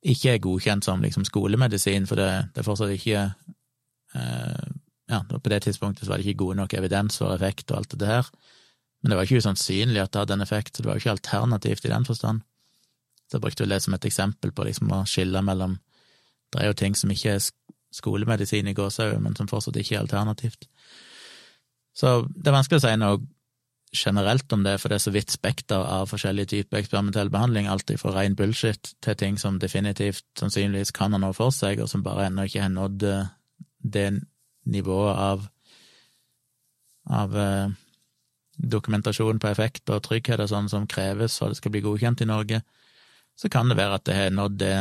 ikke 0.06 0.34
er 0.36 0.42
godkjent 0.44 0.86
som 0.86 1.02
liksom 1.02 1.24
skolemedisin, 1.26 2.06
for 2.06 2.20
det, 2.20 2.28
det 2.54 2.62
er 2.62 2.66
fortsatt 2.66 2.92
ikke 2.94 3.24
ja, 4.14 5.18
på 5.28 5.50
det 5.52 5.62
tidspunktet 5.64 6.04
så 6.04 6.12
var 6.12 6.20
det 6.20 6.26
ikke 6.26 6.44
god 6.44 6.62
nok 6.62 6.74
evidens 6.78 7.18
for 7.20 7.34
effekt 7.34 7.70
og 7.70 7.80
alt 7.80 7.90
det 7.94 8.00
der, 8.00 8.30
men 9.02 9.10
det 9.10 9.18
var 9.18 9.28
ikke 9.28 9.42
usannsynlig 9.42 10.02
at 10.02 10.12
det 10.12 10.22
hadde 10.22 10.38
en 10.38 10.44
effekt, 10.44 10.76
så 10.76 10.82
det 10.82 10.90
var 10.90 10.96
jo 10.96 11.04
ikke 11.04 11.16
alternativt 11.16 11.84
i 11.84 11.92
den 11.92 12.06
forstand. 12.08 12.40
Så 13.28 13.36
jeg 13.36 13.44
brukte 13.44 13.68
det 13.68 13.82
som 13.84 13.94
et 13.94 14.04
eksempel 14.08 14.52
på 14.52 14.64
liksom 14.64 14.90
å 14.92 15.04
skille 15.06 15.42
mellom 15.44 15.78
Det 16.48 16.62
er 16.62 16.70
jo 16.70 16.78
ting 16.80 16.94
som 16.96 17.10
ikke 17.12 17.34
er 17.36 17.42
skolemedisin 17.92 18.70
i 18.70 18.72
gåsehud, 18.72 19.18
men 19.20 19.34
som 19.36 19.48
fortsatt 19.50 19.76
ikke 19.76 19.98
er 19.98 20.00
alternativt. 20.00 20.64
Så 21.92 22.22
det 22.24 22.48
er 22.48 22.56
vanskelig 22.56 22.78
å 22.80 22.84
si 22.86 22.92
noe 22.96 23.18
generelt 23.92 24.52
om 24.52 24.62
det, 24.64 24.78
for 24.80 24.88
det 24.88 24.96
er 24.96 25.04
så 25.04 25.12
vidt 25.12 25.32
spekter 25.32 25.84
av 25.84 26.08
forskjellige 26.08 26.52
typer 26.54 26.80
eksperimentell 26.80 27.28
behandling, 27.32 27.68
alltid 27.68 28.00
fra 28.00 28.14
ren 28.16 28.36
bullshit 28.36 28.94
til 29.04 29.16
ting 29.20 29.36
som 29.40 29.58
definitivt 29.60 30.24
sannsynligvis 30.40 30.92
kan 30.96 31.12
ha 31.12 31.20
noe 31.20 31.36
for 31.36 31.52
seg, 31.52 31.82
og 31.84 31.90
som 31.92 32.04
bare 32.04 32.28
ennå 32.28 32.46
ikke 32.48 32.64
har 32.64 32.72
nådd 32.72 33.04
eh, 33.08 33.30
det 33.78 34.10
nivået 34.68 35.16
av 35.16 35.46
av 37.08 37.38
eh, 37.38 37.68
dokumentasjon 38.58 39.38
på 39.40 39.48
effekt 39.48 39.90
og 39.92 40.02
trygghet 40.04 40.42
og 40.42 40.50
sånn 40.50 40.68
som 40.68 40.86
kreves 40.90 41.38
for 41.38 41.48
at 41.48 41.56
det 41.56 41.60
skal 41.62 41.72
bli 41.72 41.84
godkjent 41.84 42.24
i 42.24 42.28
Norge, 42.28 42.62
så 43.38 43.48
kan 43.52 43.70
det 43.70 43.78
være 43.78 44.00
at 44.00 44.06
det 44.08 44.16
har 44.16 44.34
nådd 44.34 44.58
det, 44.60 44.74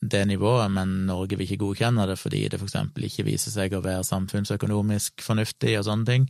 det 0.00 0.24
nivået, 0.30 0.72
men 0.72 1.04
Norge 1.06 1.36
vil 1.36 1.46
ikke 1.46 1.62
godkjenne 1.66 2.06
det 2.08 2.16
fordi 2.18 2.46
det 2.48 2.58
for 2.60 2.70
eksempel 2.70 3.06
ikke 3.08 3.26
viser 3.28 3.54
seg 3.54 3.76
å 3.76 3.84
være 3.84 4.06
samfunnsøkonomisk 4.08 5.22
fornuftig 5.24 5.76
og 5.78 5.86
sånne 5.86 6.08
ting. 6.08 6.28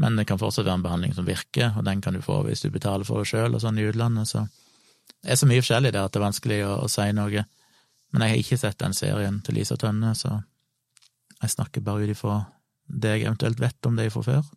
Men 0.00 0.16
det 0.16 0.24
kan 0.30 0.40
fortsatt 0.40 0.64
være 0.64 0.78
en 0.78 0.86
behandling 0.86 1.16
som 1.16 1.26
virker, 1.28 1.74
og 1.76 1.84
den 1.84 2.00
kan 2.00 2.16
du 2.16 2.22
få 2.24 2.40
hvis 2.46 2.62
du 2.64 2.70
betaler 2.72 3.04
for 3.04 3.20
det 3.20 3.32
sjøl 3.32 3.56
og 3.56 3.64
sånn 3.64 3.80
i 3.80 3.88
utlandet, 3.90 4.30
så 4.30 4.46
det 5.20 5.34
er 5.34 5.40
så 5.40 5.48
mye 5.48 5.60
forskjellig 5.60 5.90
der 5.92 6.06
at 6.06 6.14
det 6.14 6.20
er 6.20 6.28
vanskelig 6.28 6.60
å, 6.64 6.76
å 6.86 6.88
si 6.88 7.10
noe. 7.12 7.42
Men 8.10 8.24
jeg 8.24 8.32
har 8.32 8.40
ikke 8.40 8.58
sett 8.62 8.78
den 8.80 8.94
serien 8.96 9.42
til 9.44 9.58
Lisa 9.58 9.76
Tønne, 9.76 10.14
så 10.16 10.38
jeg 11.40 11.54
snakker 11.56 11.84
bare 11.84 12.04
ut 12.04 12.14
ifra 12.14 12.40
det 12.90 13.14
jeg 13.14 13.28
eventuelt 13.28 13.60
vet 13.62 13.86
om 13.86 13.96
det 13.96 14.10
fra 14.12 14.24
før. 14.26 14.48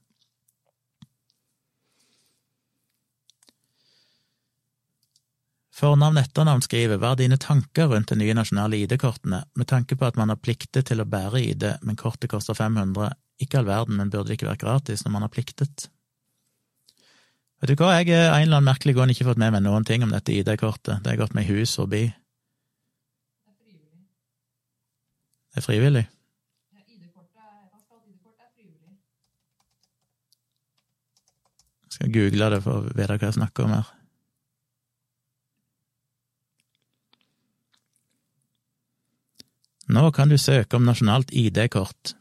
Fornavn 5.73 6.19
etternavn 6.21 6.61
skriver 6.61 6.99
Hva 7.01 7.15
er 7.15 7.23
dine 7.23 7.39
tanker 7.41 7.89
rundt 7.89 8.11
de 8.13 8.19
nye 8.19 8.35
nasjonale 8.37 8.77
ID-kortene, 8.83 9.41
med 9.57 9.67
tanke 9.69 9.97
på 9.97 10.05
at 10.05 10.19
man 10.19 10.29
har 10.29 10.39
pliktet 10.41 10.85
til 10.89 11.01
å 11.01 11.07
bære 11.09 11.41
ID, 11.41 11.65
men 11.81 11.97
kortet 11.99 12.29
koster 12.31 12.57
500, 12.57 13.09
ikke 13.41 13.59
all 13.59 13.67
verden, 13.67 13.97
men 13.97 14.13
burde 14.13 14.29
det 14.29 14.37
ikke 14.37 14.51
vært 14.51 14.61
gratis 14.61 15.03
når 15.03 15.15
man 15.15 15.25
har 15.25 15.33
pliktet? 15.33 15.87
Vet 17.59 17.73
du 17.73 17.79
hva, 17.79 17.95
jeg 17.97 18.13
er 18.13 18.29
en 18.29 18.45
eller 18.45 18.59
annen 18.59 18.69
merkelig 18.69 18.93
grunn 18.95 19.13
ikke 19.13 19.25
fått 19.31 19.41
med 19.41 19.55
meg 19.55 19.65
noen 19.65 19.87
ting 19.87 20.05
om 20.05 20.13
dette 20.13 20.35
ID-kortet, 20.35 21.01
det 21.01 21.15
har 21.15 21.21
gått 21.23 21.33
meg 21.37 21.49
hus 21.49 21.73
forbi. 21.79 22.05
Det 25.53 25.61
er 25.61 25.65
frivillig? 25.65 26.05
Skal 31.93 32.09
google 32.13 32.49
det 32.49 32.63
for 32.65 32.79
å 32.79 32.87
vite 32.89 33.13
hva 33.19 33.27
jeg 33.27 33.37
snakker 33.37 33.67
om 33.67 33.75
her. 33.75 33.91
Nå 39.93 40.09
kan 40.15 40.31
du 40.31 40.39
søke 40.39 40.79
om 40.79 40.87
nasjonalt 40.87 41.29
ID-kort. 41.35 42.15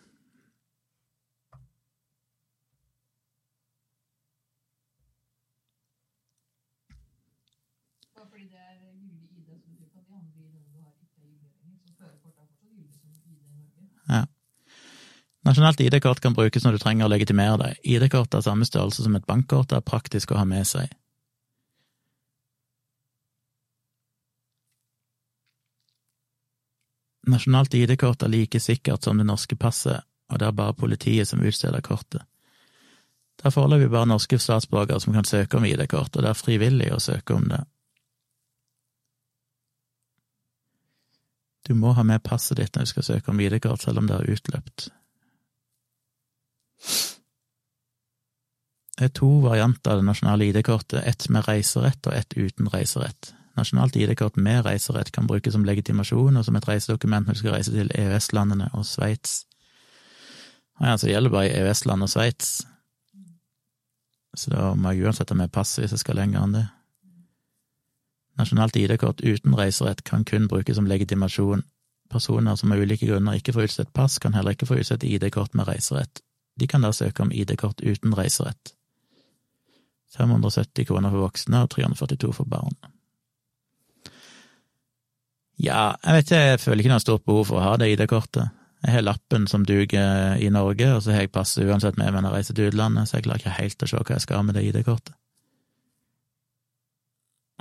Ja. 14.08 14.26
Nasjonalt 15.42 15.80
ID-kort 15.80 16.20
kan 16.22 16.34
brukes 16.38 16.62
når 16.64 16.76
du 16.76 16.82
trenger 16.82 17.08
å 17.08 17.10
legitimere 17.10 17.56
deg. 17.58 17.78
ID-kort 17.82 18.34
er 18.34 18.44
samme 18.46 18.66
størrelse 18.66 19.02
som 19.02 19.16
et 19.18 19.26
bankkort 19.26 19.74
er 19.74 19.82
praktisk 19.82 20.30
å 20.30 20.38
ha 20.38 20.44
med 20.46 20.66
seg. 20.68 20.92
Nasjonalt 27.26 27.74
ID-kort 27.74 28.22
er 28.22 28.30
like 28.30 28.60
sikkert 28.62 29.02
som 29.02 29.18
det 29.18 29.26
norske 29.26 29.58
passet, 29.58 30.06
og 30.30 30.38
det 30.38 30.46
er 30.46 30.56
bare 30.58 30.78
politiet 30.78 31.28
som 31.28 31.42
utsteder 31.42 31.82
kortet. 31.82 32.22
Det 33.38 33.48
er 33.48 33.54
foreløpig 33.54 33.90
bare 33.90 34.10
norske 34.10 34.38
statsborgere 34.38 35.02
som 35.02 35.14
kan 35.14 35.26
søke 35.26 35.58
om 35.58 35.66
ID-kort, 35.66 36.14
og 36.14 36.22
det 36.22 36.30
er 36.30 36.38
frivillig 36.38 36.90
å 36.94 37.02
søke 37.02 37.34
om 37.34 37.50
det. 37.50 37.64
Du 41.66 41.74
må 41.78 41.94
ha 41.94 42.02
med 42.06 42.22
passet 42.26 42.58
ditt 42.58 42.74
når 42.74 42.86
du 42.86 42.94
skal 42.94 43.10
søke 43.10 43.30
om 43.30 43.40
ID-kort, 43.42 43.82
selv 43.82 44.02
om 44.02 44.10
det 44.10 44.18
er 44.18 44.34
utløpt. 44.34 44.90
Det 48.98 49.08
er 49.08 49.14
to 49.16 49.28
varianter 49.42 49.94
av 49.94 50.02
det 50.02 50.06
nasjonale 50.06 50.50
ID-kortet, 50.50 51.00
ett 51.04 51.28
med 51.32 51.46
reiserett 51.48 52.06
og 52.06 52.14
ett 52.14 52.36
uten 52.36 52.68
reiserett. 52.70 53.32
Nasjonalt 53.56 53.96
ID-kort 53.96 54.36
med 54.36 54.64
reiserett 54.66 55.10
kan 55.12 55.26
brukes 55.26 55.56
som 55.56 55.64
legitimasjon 55.64 56.36
og 56.36 56.44
som 56.44 56.56
et 56.56 56.68
reisedokument 56.68 57.26
når 57.26 57.36
du 57.36 57.40
skal 57.40 57.56
reise 57.56 57.72
til 57.72 57.90
EØS-landene 57.94 58.70
og 58.72 58.86
Sveits. 58.88 59.42
Ja, 60.80 60.96
så 60.96 61.06
det 61.06 61.14
gjelder 61.14 61.34
bare 61.34 61.50
EØS-land 61.52 62.04
og 62.06 62.10
Sveits, 62.12 62.62
så 64.36 64.50
da 64.50 64.70
må 64.74 64.92
jeg 64.92 65.04
uansett 65.04 65.32
ha 65.32 65.36
med 65.36 65.52
pass 65.52 65.74
hvis 65.78 65.92
jeg 65.92 66.00
skal 66.00 66.16
lenger 66.16 66.40
enn 66.40 66.56
det. 66.56 66.64
Nasjonalt 68.40 68.76
ID-kort 68.80 69.20
uten 69.20 69.56
reiserett 69.58 70.00
kan 70.08 70.24
kun 70.24 70.48
brukes 70.48 70.78
som 70.78 70.88
legitimasjon. 70.88 71.66
Personer 72.12 72.56
som 72.56 72.72
av 72.72 72.80
ulike 72.80 73.08
grunner 73.08 73.36
ikke 73.36 73.52
får 73.52 73.68
utstedt 73.68 73.92
pass, 73.96 74.18
kan 74.18 74.32
heller 74.36 74.56
ikke 74.56 74.68
få 74.68 74.80
utstedt 74.80 75.04
ID-kort 75.04 75.56
med 75.56 75.68
reiserett. 75.68 76.22
De 76.60 76.68
kan 76.68 76.84
da 76.84 76.92
søke 76.92 77.24
om 77.24 77.32
ID-kort 77.32 77.80
uten 77.80 78.14
reiserett. 78.16 78.74
570 80.16 80.86
kroner 80.88 81.12
for 81.12 81.24
voksne 81.24 81.62
og 81.64 81.70
342 81.72 82.32
for 82.36 82.48
barn. 82.48 82.74
Ja, 85.62 85.94
jeg 86.02 86.18
vet 86.18 86.26
ikke, 86.26 86.42
jeg 86.42 86.60
føler 86.60 86.82
ikke 86.82 86.92
noe 86.92 87.04
stort 87.04 87.24
behov 87.28 87.46
for 87.48 87.60
å 87.60 87.64
ha 87.64 87.78
det 87.80 87.92
ID-kortet. 87.94 88.52
Jeg 88.82 88.96
har 88.96 89.04
lappen 89.04 89.46
som 89.46 89.64
duger 89.64 90.36
i 90.42 90.48
Norge, 90.50 90.88
og 90.96 91.04
så 91.04 91.14
har 91.14 91.22
jeg 91.22 91.32
passet 91.32 91.68
uansett 91.68 91.98
med 92.00 92.10
meg 92.10 92.24
når 92.24 92.32
jeg 92.32 92.40
reiser 92.40 92.56
til 92.58 92.70
utlandet, 92.72 93.08
så 93.08 93.16
jeg 93.16 93.26
klarer 93.28 93.44
ikke 93.44 93.58
helt 93.60 93.84
å 93.84 93.88
se 93.88 94.00
hva 94.00 94.16
jeg 94.16 94.24
skal 94.24 94.46
med 94.48 94.58
det 94.58 94.64
ID-kortet. 94.66 95.14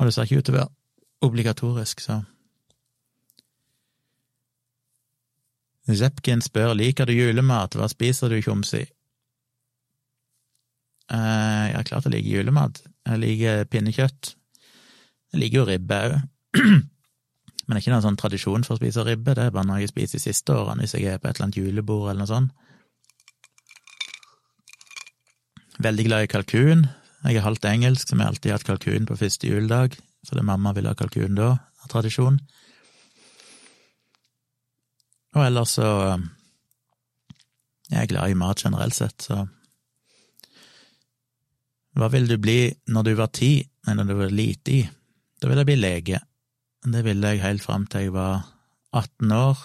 Og 0.02 0.08
det 0.08 0.16
ser 0.16 0.26
ikke 0.26 0.42
ut 0.42 0.48
til 0.50 0.56
å 0.56 0.58
være 0.58 1.30
obligatorisk, 1.30 2.02
så 2.02 2.24
Zepkin 5.90 6.44
spør 6.46 6.76
liker 6.78 7.10
du 7.10 7.16
julemat, 7.16 7.76
hva 7.76 7.88
spiser 7.90 8.30
du, 8.30 8.38
Tjomsi? 8.44 8.84
Eh, 11.12 11.68
er 11.74 11.88
klart 11.88 12.06
jeg 12.08 12.14
liker 12.14 12.38
julemat. 12.38 12.84
Jeg 13.10 13.20
liker 13.20 13.66
pinnekjøtt. 13.72 14.36
Jeg 15.34 15.42
liker 15.42 15.62
jo 15.62 15.68
ribbe 15.68 16.00
òg. 16.06 16.18
Men 16.62 17.76
det 17.76 17.80
er 17.80 17.84
ikke 17.84 17.94
noen 17.94 18.06
sånn 18.06 18.20
tradisjon 18.20 18.66
for 18.68 18.76
å 18.76 18.80
spise 18.82 19.04
ribbe, 19.08 19.36
det 19.38 19.48
er 19.48 19.54
bare 19.56 19.68
noe 19.68 19.80
jeg 19.80 19.92
spiser 19.92 20.20
de 20.20 20.26
siste 20.26 20.54
årene 20.54 20.84
hvis 20.84 20.96
jeg 20.98 21.08
er 21.08 21.22
på 21.22 21.30
et 21.30 21.38
eller 21.38 21.48
annet 21.48 21.60
julebord 21.62 22.10
eller 22.10 22.24
noe 22.24 22.32
sånt. 22.32 22.52
Veldig 25.82 26.06
glad 26.06 26.26
i 26.26 26.30
kalkun. 26.30 26.84
Jeg 27.24 27.38
er 27.38 27.46
halvt 27.46 27.68
engelsk, 27.70 28.10
så 28.10 28.18
vi 28.18 28.22
har 28.22 28.34
alltid 28.34 28.54
hatt 28.54 28.68
kalkun 28.68 29.08
på 29.10 29.18
første 29.18 29.50
juledag, 29.50 29.96
fordi 30.28 30.44
mamma 30.46 30.74
ville 30.78 30.92
ha 30.92 30.98
kalkun 30.98 31.38
da, 31.38 31.54
av 31.82 31.94
tradisjon. 31.94 32.42
Og 35.36 35.46
ellers 35.46 35.78
så 35.80 35.88
Jeg 37.92 38.04
er 38.04 38.08
glad 38.08 38.32
i 38.32 38.40
mat 38.40 38.64
generelt 38.64 38.96
sett, 38.96 39.28
så 39.28 39.46
Hva 41.96 42.08
ville 42.12 42.28
du 42.28 42.40
bli 42.40 42.72
når 42.88 43.04
du 43.04 43.14
var 43.20 43.32
ti, 43.36 43.58
nei, 43.88 43.96
når 43.96 44.08
du 44.08 44.16
var 44.16 44.32
lite 44.32 44.72
i? 44.72 44.82
Da 45.42 45.50
ville 45.50 45.64
jeg 45.66 45.72
bli 45.74 45.82
lege. 45.82 46.22
Det 46.88 47.02
ville 47.04 47.34
jeg 47.34 47.44
helt 47.44 47.64
fram 47.66 47.84
til 47.92 48.08
jeg 48.08 48.14
var 48.16 48.46
18 48.96 49.32
år, 49.36 49.60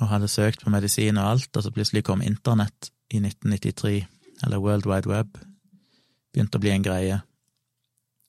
og 0.00 0.08
hadde 0.08 0.28
søkt 0.28 0.64
på 0.64 0.72
medisin 0.72 1.20
og 1.20 1.30
alt, 1.30 1.50
og 1.56 1.64
så 1.64 1.72
plutselig 1.72 2.04
kom 2.04 2.24
internett 2.24 2.90
i 3.12 3.20
1993, 3.20 4.06
eller 4.44 4.60
World 4.60 4.88
Wide 4.88 5.08
Web, 5.08 5.38
begynte 6.32 6.58
å 6.58 6.64
bli 6.64 6.72
en 6.74 6.84
greie. 6.84 7.20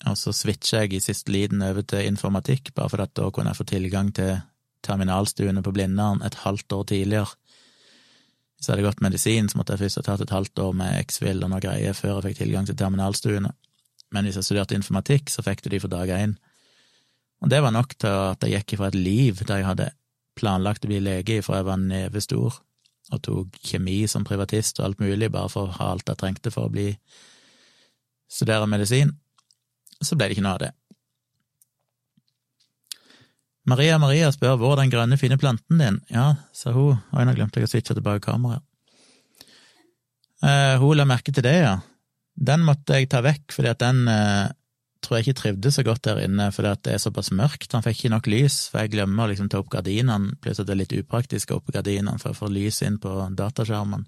Og 0.08 0.20
så 0.20 0.32
switcha 0.36 0.84
jeg 0.84 0.96
i 0.96 1.04
siste 1.04 1.34
liten 1.34 1.64
over 1.66 1.84
til 1.88 2.08
informatikk, 2.08 2.74
bare 2.76 2.94
for 2.94 3.04
at 3.04 3.16
da 3.18 3.32
kunne 3.32 3.52
jeg 3.52 3.60
få 3.60 3.68
tilgang 3.68 4.14
til 4.16 4.38
terminalstuene 4.86 5.64
på 5.64 5.74
Blindern 5.76 6.24
et 6.26 6.40
halvt 6.44 6.74
år 6.74 6.84
tidligere. 6.92 7.36
Hvis 8.58 8.68
jeg 8.68 8.74
hadde 8.74 8.88
gått 8.88 9.04
medisin, 9.06 9.50
så 9.50 9.60
måtte 9.60 9.76
jeg 9.76 9.86
først 9.86 10.02
ha 10.02 10.06
tatt 10.08 10.26
et 10.26 10.34
halvt 10.34 10.60
år 10.64 10.76
med 10.78 10.98
X-Fill 11.06 11.44
og 11.46 11.52
noe 11.54 11.62
greier 11.62 11.94
før 11.98 12.18
jeg 12.18 12.30
fikk 12.30 12.44
tilgang 12.44 12.66
til 12.66 12.78
terminalstuene. 12.80 13.52
Men 14.16 14.26
hvis 14.26 14.40
jeg 14.40 14.48
studerte 14.48 14.78
informatikk, 14.78 15.30
så 15.30 15.44
fikk 15.46 15.62
du 15.64 15.70
de 15.74 15.82
for 15.84 15.92
dag 15.92 16.10
én. 16.16 16.38
Og 17.44 17.52
det 17.54 17.62
var 17.62 17.74
nok 17.76 17.94
til 18.00 18.10
at 18.32 18.44
jeg 18.44 18.64
gikk 18.64 18.78
ifra 18.78 18.90
et 18.90 18.98
liv 18.98 19.44
der 19.44 19.62
jeg 19.62 19.68
hadde 19.68 19.92
planlagt 20.38 20.86
å 20.86 20.90
bli 20.90 21.02
lege 21.04 21.40
ifra 21.42 21.60
jeg 21.60 21.68
var 21.68 21.82
nevestor, 21.82 22.58
og 23.14 23.22
tok 23.24 23.60
kjemi 23.64 24.02
som 24.10 24.26
privatist 24.28 24.82
og 24.82 24.90
alt 24.90 25.04
mulig 25.04 25.30
bare 25.32 25.50
for 25.52 25.70
å 25.70 25.78
ha 25.78 25.92
alt 25.94 26.10
jeg 26.10 26.20
trengte 26.20 26.52
for 26.54 26.68
å 26.68 26.74
bli 26.74 26.90
studere 28.28 28.68
medisin, 28.68 29.14
så 30.02 30.18
ble 30.18 30.28
det 30.28 30.38
ikke 30.38 30.46
noe 30.46 30.58
av 30.58 30.64
det. 30.66 30.72
Maria 33.68 33.98
Maria 34.00 34.30
spør 34.32 34.56
hvor 34.62 34.76
er 34.76 34.86
den 34.86 34.94
grønne, 34.94 35.20
fine 35.20 35.38
planten 35.40 35.82
din? 35.82 36.00
Ja, 36.14 36.30
sa 36.56 36.72
hun, 36.76 37.02
og 37.12 37.28
nå 37.28 37.36
glemte 37.36 37.60
jeg 37.60 37.68
å 37.68 37.72
switche 37.72 37.98
tilbake 37.98 38.24
kameraet. 38.24 38.64
Eh, 40.46 40.76
hun 40.80 40.96
la 40.96 41.08
merke 41.10 41.34
til 41.34 41.44
det, 41.44 41.58
ja. 41.66 41.76
Den 42.38 42.64
måtte 42.64 42.96
jeg 42.96 43.10
ta 43.12 43.24
vekk, 43.26 43.50
fordi 43.52 43.72
at 43.74 43.82
den 43.82 44.04
eh, 44.12 44.46
tror 45.04 45.18
jeg 45.18 45.28
ikke 45.28 45.40
trivdes 45.42 45.80
så 45.80 45.84
godt 45.86 46.04
der 46.06 46.22
inne 46.24 46.48
fordi 46.54 46.70
at 46.70 46.84
det 46.86 46.94
er 46.96 47.02
såpass 47.02 47.32
mørkt. 47.36 47.74
Han 47.74 47.84
fikk 47.84 48.04
ikke 48.04 48.14
nok 48.14 48.30
lys, 48.32 48.60
for 48.72 48.86
jeg 48.86 48.94
glemmer 48.94 49.26
å 49.26 49.32
liksom 49.34 49.50
ta 49.52 49.60
opp 49.60 49.72
gardinene, 49.74 50.38
plutselig 50.40 50.68
er 50.68 50.70
det 50.72 50.78
litt 50.84 50.96
upraktisk 51.02 51.52
å 51.52 51.60
oppe 51.60 51.76
gardinene 51.76 52.22
for 52.22 52.32
å 52.32 52.38
få 52.38 52.52
lys 52.54 52.80
inn 52.88 53.02
på 53.04 53.16
dataskjermen. 53.36 54.06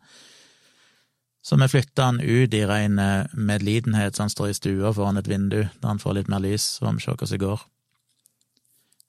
Så 1.44 1.58
vi 1.60 1.68
flytta 1.72 2.06
han 2.06 2.22
ut 2.22 2.54
i 2.54 2.64
ren 2.68 3.00
medlidenhet, 3.34 4.16
så 4.16 4.26
han 4.28 4.32
står 4.32 4.52
i 4.52 4.58
stua 4.58 4.94
foran 4.94 5.20
et 5.20 5.28
vindu 5.32 5.62
der 5.64 5.88
han 5.88 6.00
får 6.00 6.20
litt 6.20 6.32
mer 6.32 6.44
lys, 6.44 6.76
så 6.78 6.92
vi 6.92 7.04
se 7.04 7.16
hvordan 7.16 7.32
det 7.32 7.44
går. 7.44 7.68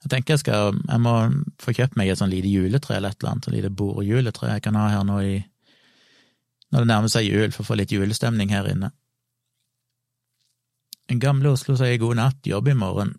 Jeg 0.01 0.09
tenker 0.09 0.33
jeg 0.33 0.41
skal, 0.41 0.77
jeg 0.87 1.01
må 1.03 1.13
få 1.61 1.73
kjøpt 1.77 1.97
meg 1.99 2.09
et 2.09 2.17
sånn 2.17 2.31
lite 2.31 2.49
juletre 2.49 2.95
eller 2.97 3.13
et 3.13 3.21
eller 3.21 3.35
annet, 3.35 3.47
et 3.47 3.57
lite 3.59 3.73
bordjuletre 3.77 4.49
jeg 4.55 4.63
kan 4.65 4.79
ha 4.79 4.87
her 4.89 5.05
nå 5.05 5.19
i 5.21 5.35
når 6.71 6.85
det 6.85 6.87
nærmer 6.87 7.11
seg 7.11 7.27
jul, 7.27 7.51
for 7.51 7.65
å 7.65 7.67
få 7.67 7.75
litt 7.75 7.91
julestemning 7.91 8.53
her 8.55 8.69
inne. 8.71 8.93
En 11.11 11.19
gamle 11.19 11.51
Oslo 11.51 11.75
sier 11.75 11.99
god 11.99 12.15
natt, 12.21 12.47
jobb 12.47 12.69
i 12.71 12.77
morgen. 12.79 13.17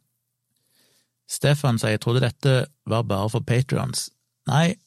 Stefan 1.28 1.76
sier 1.80 1.94
jeg 1.94 2.02
trodde 2.04 2.24
dette 2.24 2.54
var 2.88 3.04
bare 3.08 3.28
for 3.32 3.44
patrons. 3.44 4.06
Nei, 4.48 4.78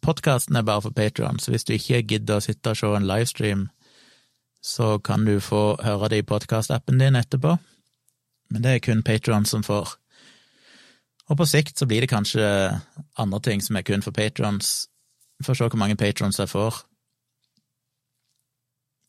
podkasten 0.00 0.56
er 0.56 0.64
bare 0.64 0.86
for 0.86 0.96
patrons, 0.96 1.50
hvis 1.52 1.68
du 1.68 1.74
ikke 1.76 2.00
gidder 2.14 2.40
å 2.40 2.44
sitte 2.44 2.72
og 2.72 2.80
se 2.80 2.94
en 2.96 3.08
livestream, 3.08 3.68
så 4.64 4.98
kan 5.04 5.24
du 5.28 5.38
få 5.44 5.76
høre 5.84 6.10
det 6.12 6.22
i 6.22 6.26
podkastappen 6.32 7.00
din 7.00 7.16
etterpå, 7.16 7.58
men 8.50 8.64
det 8.64 8.74
er 8.74 8.84
kun 8.84 9.04
patrons 9.04 9.52
som 9.52 9.64
får. 9.64 9.94
Og 11.30 11.38
på 11.38 11.46
sikt 11.46 11.78
så 11.78 11.86
blir 11.86 12.02
det 12.02 12.10
kanskje 12.10 12.44
andre 13.20 13.40
ting 13.46 13.62
som 13.62 13.78
er 13.78 13.86
kun 13.86 14.02
for 14.02 14.14
patrons. 14.14 14.88
Får 15.46 15.56
se 15.56 15.68
hvor 15.70 15.80
mange 15.80 15.98
patrons 15.98 16.40
jeg 16.42 16.50
får. 16.50 16.82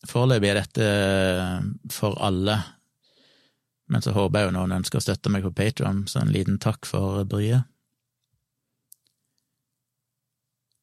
Foreløpig 0.10 0.50
er 0.50 0.62
dette 0.62 0.86
for 1.94 2.18
alle, 2.26 2.56
men 3.92 4.02
så 4.02 4.14
håper 4.16 4.40
jeg 4.40 4.50
jo 4.50 4.56
noen 4.56 4.78
ønsker 4.80 5.02
å 5.02 5.04
støtte 5.04 5.30
meg 5.30 5.44
på 5.46 5.54
Patron, 5.54 6.06
så 6.08 6.22
en 6.22 6.32
liten 6.34 6.58
takk 6.64 6.88
for 6.90 7.22
bryet. 7.30 7.68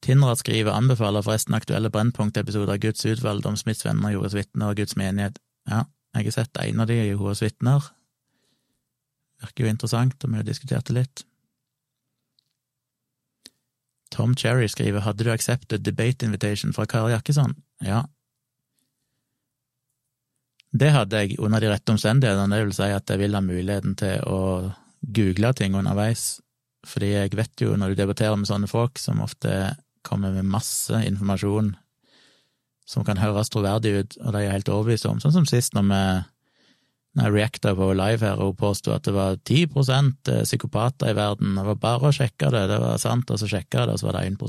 Tindrat 0.05 0.39
skriver 0.39 0.77
anbefaler 0.77 1.25
forresten 1.27 1.57
aktuelle 1.59 1.91
Brennpunkt-episoder 1.91 2.77
av 2.77 2.83
Guds 2.85 3.03
utvalg 3.09 3.47
om 3.49 3.57
Smiths 3.59 3.83
venner, 3.85 4.13
Jehovas 4.15 4.37
vitner 4.39 4.71
og 4.71 4.79
Guds 4.79 4.95
menighet. 5.01 5.41
Ja, 5.69 5.83
jeg 6.15 6.29
har 6.29 6.37
sett 6.37 6.61
en 6.63 6.85
av 6.85 6.87
de, 6.89 7.01
Jehovas 7.09 7.43
vitner. 7.43 7.91
Virker 9.43 9.65
jo 9.65 9.73
interessant, 9.73 10.17
og 10.25 10.33
vi 10.33 10.41
har 10.41 10.47
diskutert 10.47 10.89
det 10.89 10.97
litt. 10.97 11.25
Tom 14.15 14.35
Cherry 14.39 14.69
skriver 14.73 15.05
hadde 15.05 15.27
du 15.27 15.33
accepted 15.33 15.85
debate 15.85 16.27
invitation 16.27 16.73
fra 16.75 16.87
Kari 16.89 17.13
Jakkesson? 17.13 17.55
Ja. 17.85 18.07
Det 20.73 20.91
hadde 20.93 21.23
jeg 21.23 21.39
under 21.41 21.63
de 21.63 21.71
rette 21.71 21.93
omstendighetene, 21.93 22.57
det 22.57 22.67
vil 22.67 22.77
si 22.77 22.91
at 22.93 23.09
jeg 23.09 23.21
vil 23.23 23.37
ha 23.37 23.43
muligheten 23.45 23.97
til 24.01 24.25
å 24.29 24.41
google 25.15 25.53
ting 25.57 25.77
underveis, 25.79 26.41
fordi 26.87 27.13
jeg 27.15 27.37
vet 27.39 27.63
jo 27.63 27.77
når 27.79 27.93
du 27.93 28.01
debatterer 28.03 28.37
med 28.37 28.49
sånne 28.51 28.69
folk, 28.71 28.99
som 29.01 29.23
ofte 29.25 29.77
kommer 30.07 30.33
med 30.35 30.49
masse 30.49 30.95
informasjon 31.05 31.75
som 32.89 33.05
kan 33.05 33.21
høres 33.21 33.53
troverdig 33.53 33.95
ut, 33.99 34.19
og 34.25 34.33
de 34.33 34.43
er 34.43 34.55
helt 34.55 34.71
overbevist 34.73 35.09
om, 35.09 35.21
sånn 35.21 35.35
som 35.35 35.49
sist 35.49 35.75
når 35.77 35.89
vi 35.91 36.03
jeg 37.23 37.35
reacta 37.35 37.75
på 37.77 37.91
live 37.97 38.25
her 38.27 38.41
og 38.43 38.57
påsto 38.61 38.93
at 38.95 39.07
det 39.07 39.15
var 39.17 39.39
10 39.43 39.65
eh, 39.65 40.43
psykopater 40.45 41.13
i 41.13 41.17
verden, 41.19 41.57
det 41.59 41.65
var 41.67 41.81
bare 41.83 42.11
å 42.11 42.15
sjekke 42.15 42.51
det, 42.55 42.67
det 42.71 42.79
var 42.83 43.01
sant, 43.03 43.31
og 43.31 43.41
så 43.41 43.51
sjekka 43.51 43.83
jeg 43.83 43.91
det, 43.91 43.97
og 43.97 44.03
så 44.03 44.09
var 44.09 44.19
det 44.19 44.27
1 44.29 44.43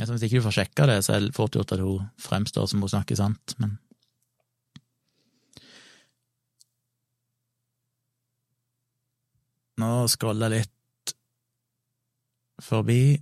altså, 0.00 0.12
Hvis 0.12 0.26
ikke 0.26 0.40
du 0.40 0.46
får 0.46 0.58
sjekka 0.58 0.86
det, 0.90 0.98
så 1.04 1.16
er 1.16 1.26
det 1.26 1.34
fort 1.36 1.56
gjort 1.56 1.74
at 1.76 1.82
hun 1.82 2.06
fremstår 2.20 2.68
som 2.70 2.84
hun 2.84 2.92
snakker 2.92 3.20
sant, 3.20 3.56
men 3.58 3.78
Nå 9.82 10.06
scroller 10.06 10.52
jeg 10.54 10.68
litt 10.68 11.14
forbi. 12.62 13.16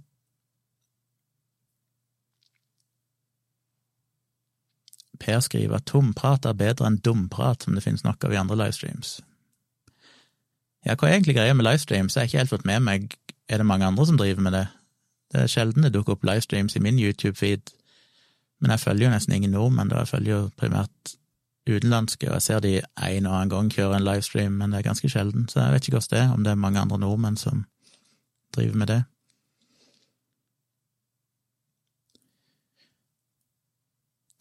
Per 5.22 5.40
skriver 5.44 5.78
at 5.78 5.86
tomprat 5.86 6.46
er 6.48 6.58
bedre 6.58 6.88
enn 6.88 6.98
dumprat, 7.04 7.62
som 7.62 7.76
det 7.76 7.84
finnes 7.84 8.04
nok 8.04 8.24
av 8.26 8.34
i 8.34 8.40
andre 8.40 8.58
livestreams. 8.58 9.20
Ja, 10.82 10.96
hva 10.96 11.08
er 11.08 11.16
egentlig 11.16 11.36
greia 11.36 11.54
med 11.54 11.66
livestreams? 11.66 12.16
Jeg 12.16 12.22
har 12.22 12.30
ikke 12.30 12.42
helt 12.42 12.54
fått 12.56 12.66
med 12.66 12.82
meg 12.82 13.12
Er 13.50 13.58
det 13.58 13.66
mange 13.66 13.84
andre 13.84 14.06
som 14.06 14.16
driver 14.16 14.40
med 14.40 14.54
det? 14.54 14.66
Det 15.32 15.40
er 15.42 15.50
sjelden 15.50 15.84
det 15.84 15.92
dukker 15.92 16.14
opp 16.14 16.22
livestreams 16.24 16.76
i 16.76 16.80
min 16.80 16.98
YouTube-feed, 16.98 17.72
men 18.62 18.70
jeg 18.70 18.80
følger 18.80 19.06
jo 19.06 19.10
nesten 19.12 19.34
ingen 19.34 19.52
nordmenn, 19.52 19.90
da 19.90 19.98
jeg 20.02 20.08
følger 20.08 20.32
jo 20.32 20.50
primært 20.56 21.12
utenlandske, 21.68 22.28
og 22.28 22.38
jeg 22.38 22.42
ser 22.42 22.62
de 22.64 22.72
en 22.78 23.26
og 23.26 23.34
annen 23.34 23.50
gang 23.52 23.70
kjøre 23.74 23.98
en 23.98 24.06
livestream, 24.06 24.56
men 24.56 24.72
det 24.72 24.78
er 24.78 24.88
ganske 24.88 25.10
sjelden, 25.10 25.48
så 25.48 25.60
jeg 25.60 25.74
vet 25.74 25.88
ikke 25.88 25.98
hvordan 25.98 26.14
det 26.14 26.20
er, 26.22 26.32
om 26.32 26.44
det 26.44 26.50
er 26.50 26.62
mange 26.64 26.80
andre 26.80 26.98
nordmenn 27.02 27.36
som 27.36 27.64
driver 28.54 28.78
med 28.78 28.86
det. 28.86 29.00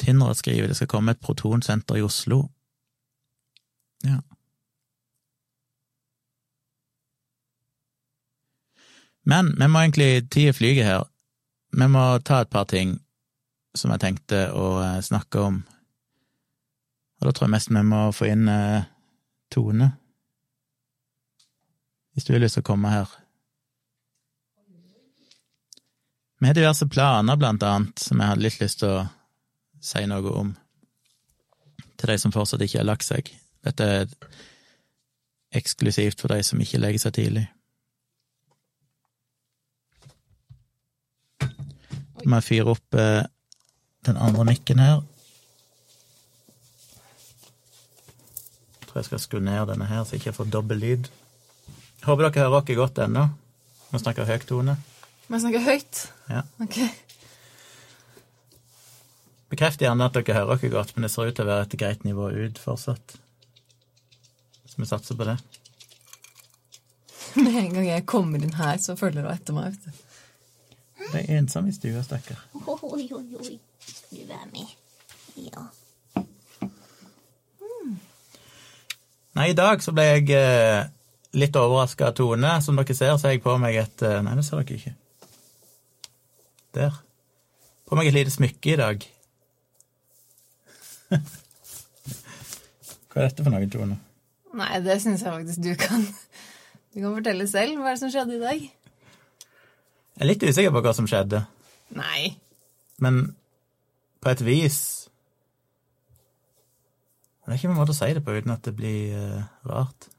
Tindra 0.02 0.34
skriver 0.34 0.72
det 0.72 0.80
skal 0.80 0.90
komme 0.90 1.14
et 1.14 1.22
protonsenter 1.22 2.00
i 2.00 2.06
Oslo. 2.06 2.44
Ja. 4.04 4.18
Men 9.24 9.54
vi 9.60 9.68
må 9.70 9.84
egentlig 9.84 10.30
Tida 10.34 10.54
flyger 10.58 10.88
her. 10.88 11.04
Vi 11.78 11.88
må 11.88 12.04
ta 12.26 12.42
et 12.42 12.50
par 12.50 12.66
ting 12.66 12.98
som 13.78 13.94
jeg 13.94 14.02
tenkte 14.02 14.48
å 14.58 14.82
eh, 14.82 15.00
snakke 15.06 15.46
om. 15.46 15.62
Og 17.22 17.28
da 17.28 17.32
tror 17.32 17.48
jeg 17.48 17.54
mest 17.54 17.72
vi 17.72 17.84
må 17.86 18.02
få 18.16 18.32
inn 18.34 18.50
eh, 18.50 18.90
Tone. 19.54 19.92
Hvis 22.12 22.26
du 22.28 22.34
har 22.34 22.42
lyst 22.44 22.58
til 22.58 22.66
å 22.66 22.72
komme 22.74 22.92
her. 22.92 23.14
Vi 26.42 26.50
har 26.50 26.58
diverse 26.58 26.88
planer, 26.90 27.38
blant 27.38 27.64
annet, 27.64 28.02
som 28.02 28.20
jeg 28.20 28.34
hadde 28.34 28.44
litt 28.48 28.60
lyst 28.64 28.82
til 28.82 28.90
å 28.90 29.02
si 29.82 30.04
noe 30.10 30.36
om 30.38 30.54
til 32.02 32.10
de 32.10 32.18
som 32.18 32.34
fortsatt 32.34 32.62
ikke 32.66 32.80
har 32.82 32.88
lagt 32.90 33.06
seg. 33.06 33.30
Dette 33.66 33.86
er 33.86 34.14
eksklusivt 35.58 36.22
for 36.22 36.34
de 36.34 36.42
som 36.46 36.62
ikke 36.62 36.80
legger 36.82 37.04
seg 37.04 37.14
tidlig. 37.18 37.46
Må 42.26 42.38
jeg 42.38 42.48
fyre 42.48 42.74
opp 42.76 42.98
eh, 42.98 43.24
den 44.06 44.18
andre 44.22 44.46
mikken 44.50 44.82
her. 44.82 45.02
Jeg 48.82 48.90
tror 48.90 49.02
jeg 49.02 49.10
skal 49.10 49.24
skru 49.24 49.40
ned 49.42 49.70
denne 49.72 49.88
her, 49.90 50.04
så 50.04 50.16
jeg 50.16 50.22
ikke 50.22 50.36
får 50.38 50.52
dobbel 50.54 50.82
lyd. 50.82 51.10
Håper 52.06 52.28
dere 52.28 52.46
hører 52.46 52.60
oss 52.62 52.76
godt 52.82 53.02
ennå. 53.06 53.28
Vi 53.92 54.02
snakker 54.02 54.30
høyt 54.30 54.46
tone. 54.50 54.78
Må 55.28 55.38
jeg 55.38 55.46
snakke 55.46 55.64
høyt? 55.66 56.06
Ja. 56.30 56.44
Ok. 56.64 56.78
Bekreft 59.52 59.82
gjerne 59.84 60.08
at 60.08 60.16
dere 60.16 60.38
hører 60.38 60.62
dere 60.62 60.72
godt, 60.78 60.94
men 60.96 61.04
det 61.04 61.12
ser 61.12 61.28
ut 61.28 61.36
til 61.36 61.44
å 61.44 61.52
være 61.52 61.68
et 61.68 61.80
greit 61.82 62.06
nivå 62.08 62.30
ut 62.32 62.62
fortsatt. 62.62 63.18
Så 64.72 64.80
vi 64.80 64.88
satser 64.88 65.18
på 65.20 65.28
det. 65.28 65.36
Med 67.36 67.58
en 67.60 67.74
gang 67.76 67.90
jeg 67.90 68.06
kommer 68.08 68.40
inn 68.40 68.56
her, 68.56 68.80
så 68.80 68.96
følger 69.00 69.28
hun 69.28 69.34
etter 69.34 69.56
meg. 69.56 69.76
vet 69.76 69.92
du. 69.92 70.08
Det 71.12 71.20
er 71.26 71.42
ensom 71.42 71.68
i 71.68 71.76
stua, 71.76 72.04
stakkar. 72.08 72.40
Oi, 72.62 73.10
oi, 73.12 73.26
oi. 73.42 73.60
Du 74.12 74.24
være 74.30 74.48
med? 74.54 74.72
Ja. 75.36 75.68
Nei, 79.36 79.52
i 79.52 79.56
dag 79.56 79.84
så 79.84 79.94
ble 79.96 80.08
jeg 80.08 80.28
eh, 80.36 80.88
litt 81.40 81.56
overraska 81.60 82.12
av 82.12 82.18
Tone. 82.20 82.58
Som 82.64 82.80
dere 82.80 82.96
ser, 82.96 83.16
så 83.16 83.28
har 83.28 83.36
jeg 83.36 83.44
på 83.44 83.56
meg 83.60 83.80
et 83.84 84.04
eh, 84.08 84.20
Nei, 84.24 84.36
det 84.40 84.48
ser 84.48 84.64
dere 84.64 84.80
ikke. 84.80 84.96
Der. 86.80 87.02
På 87.88 88.00
meg 88.00 88.12
et 88.12 88.16
lite 88.16 88.32
smykke 88.32 88.76
i 88.76 88.80
dag. 88.80 89.11
Hva 93.12 93.20
er 93.20 93.28
dette 93.28 93.44
for 93.44 93.52
noe, 93.52 93.68
Tone? 93.72 93.98
Nei, 94.56 94.72
det 94.84 94.98
syns 95.04 95.24
jeg 95.24 95.32
faktisk 95.32 95.64
du 95.64 95.74
kan 95.80 96.06
Du 96.92 97.00
kan 97.00 97.14
fortelle 97.16 97.48
selv. 97.48 97.80
Hva 97.80 97.92
er 97.92 97.96
det 97.96 98.04
som 98.04 98.12
skjedde 98.12 98.38
i 98.38 98.42
dag? 98.42 98.64
Jeg 100.12 100.26
er 100.26 100.28
litt 100.28 100.44
usikker 100.44 100.74
på 100.76 100.82
hva 100.86 100.92
som 100.94 101.08
skjedde, 101.10 101.40
Nei. 101.98 102.36
men 103.02 103.22
på 104.22 104.30
et 104.30 104.44
vis 104.46 104.76
Det 107.42 107.50
er 107.50 107.58
ikke 107.58 107.72
noen 107.72 107.80
måte 107.80 107.96
å 107.96 107.98
si 107.98 108.12
det 108.14 108.22
på 108.24 108.36
uten 108.36 108.54
at 108.54 108.68
det 108.68 108.74
blir 108.78 109.16
uh, 109.18 109.48
rart. 109.72 110.12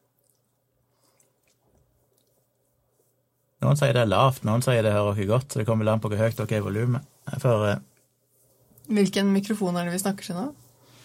Noen 3.62 3.78
sier 3.78 3.94
det 3.94 4.02
er 4.02 4.10
lavt, 4.10 4.42
noen 4.48 4.64
sier 4.64 4.82
det 4.82 4.92
hører 4.96 5.14
ikke 5.14 5.30
godt, 5.30 5.52
så 5.52 5.60
det 5.60 5.68
kommer 5.68 5.86
vel 5.86 5.92
an 5.94 6.02
på 6.02 6.10
hvor 6.10 6.18
høyt 6.18 6.40
dere 6.40 6.58
er 6.58 6.64
i 6.64 6.66
volumet. 6.66 7.06
For 7.38 7.68
uh, 7.68 7.78
Hvilken 8.90 9.30
mikrofon 9.32 9.78
er 9.78 9.86
det 9.86 9.94
vi 9.94 10.02
snakker 10.02 10.26
til 10.26 10.40
nå? 10.40 10.48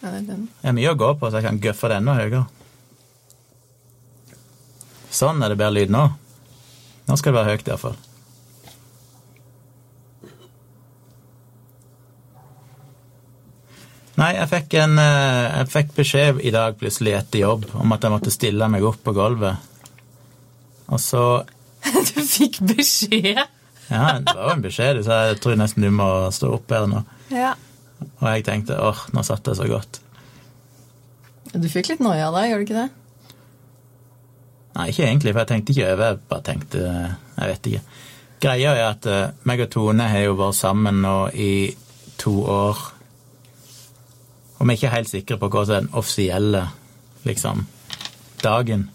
Ja, 0.02 0.11
det 0.11 0.18
er 0.19 0.28
den. 0.28 0.48
jeg 0.61 0.69
har 0.69 0.78
mye 0.78 0.94
å 0.94 0.99
gå 0.99 1.14
på, 1.19 1.30
så 1.30 1.40
jeg 1.40 1.48
kan 1.48 1.61
gøffe 1.64 1.90
det 1.91 1.99
enda 2.02 2.18
høyere. 2.19 2.44
Sånn 5.18 5.41
er 5.41 5.49
det 5.53 5.57
bedre 5.57 5.80
lyd 5.80 5.94
nå. 5.94 6.03
Nå 7.07 7.18
skal 7.18 7.34
det 7.34 7.40
være 7.40 7.56
høyt, 7.56 7.72
iallfall. 7.72 7.98
Nei, 14.18 14.32
jeg 14.34 14.49
fikk, 14.49 14.74
en, 14.82 14.98
eh, 14.98 15.44
jeg 15.60 15.69
fikk 15.69 15.91
beskjed 15.99 16.40
i 16.41 16.52
dag 16.53 16.78
plutselig 16.80 17.14
etter 17.19 17.44
jobb 17.44 17.68
om 17.78 17.91
at 17.94 18.02
jeg 18.02 18.14
måtte 18.15 18.34
stille 18.34 18.69
meg 18.74 18.86
opp 18.90 19.03
på 19.06 19.14
gulvet. 19.14 19.61
Og 20.90 21.02
så 21.03 21.24
Du 22.10 22.18
fikk 22.26 22.60
beskjed! 22.65 23.44
Ja, 23.88 24.18
det 24.19 24.34
var 24.34 24.49
jo 24.49 24.56
en 24.56 24.64
beskjed, 24.65 25.03
så 25.06 25.19
jeg 25.30 25.38
tror 25.44 25.60
nesten 25.61 25.86
du 25.86 25.91
må 25.94 26.10
stå 26.34 26.49
opp 26.57 26.74
her 26.74 26.90
nå. 26.90 27.03
Ja. 27.32 27.53
Og 28.06 28.28
jeg 28.30 28.45
tenkte 28.48 28.78
åh, 28.82 29.07
nå 29.14 29.24
satt 29.26 29.45
det 29.48 29.57
så 29.57 29.68
godt. 29.69 30.02
Du 31.53 31.68
fikk 31.72 31.94
litt 31.94 32.03
noia 32.03 32.30
da, 32.34 32.44
gjør 32.48 32.61
du 32.61 32.68
ikke 32.68 32.82
det? 32.82 32.90
Nei, 34.78 34.90
ikke 34.91 35.07
egentlig, 35.07 35.34
for 35.34 35.41
jeg 35.41 35.49
tenkte 35.49 35.74
ikke 35.74 35.88
over, 35.94 36.03
jeg 36.11 36.19
bare 36.30 36.45
tenkte 36.45 36.82
Jeg 36.84 37.52
vet 37.52 37.69
ikke. 37.72 37.82
Greia 38.44 38.74
er 38.78 38.84
at 38.91 39.07
uh, 39.10 39.22
meg 39.49 39.64
og 39.65 39.72
Tone 39.74 40.10
har 40.11 40.28
jo 40.28 40.36
vært 40.38 40.60
sammen 40.60 41.02
nå 41.02 41.15
i 41.34 41.53
to 42.22 42.34
år. 42.53 42.84
Og 44.57 44.61
vi 44.61 44.74
er 44.74 44.78
ikke 44.78 44.94
helt 44.94 45.10
sikre 45.10 45.40
på 45.41 45.49
hva 45.53 45.64
som 45.65 45.74
er 45.74 45.82
den 45.86 45.98
offisielle 45.98 46.61
liksom, 47.26 47.65
dagen. 48.44 48.88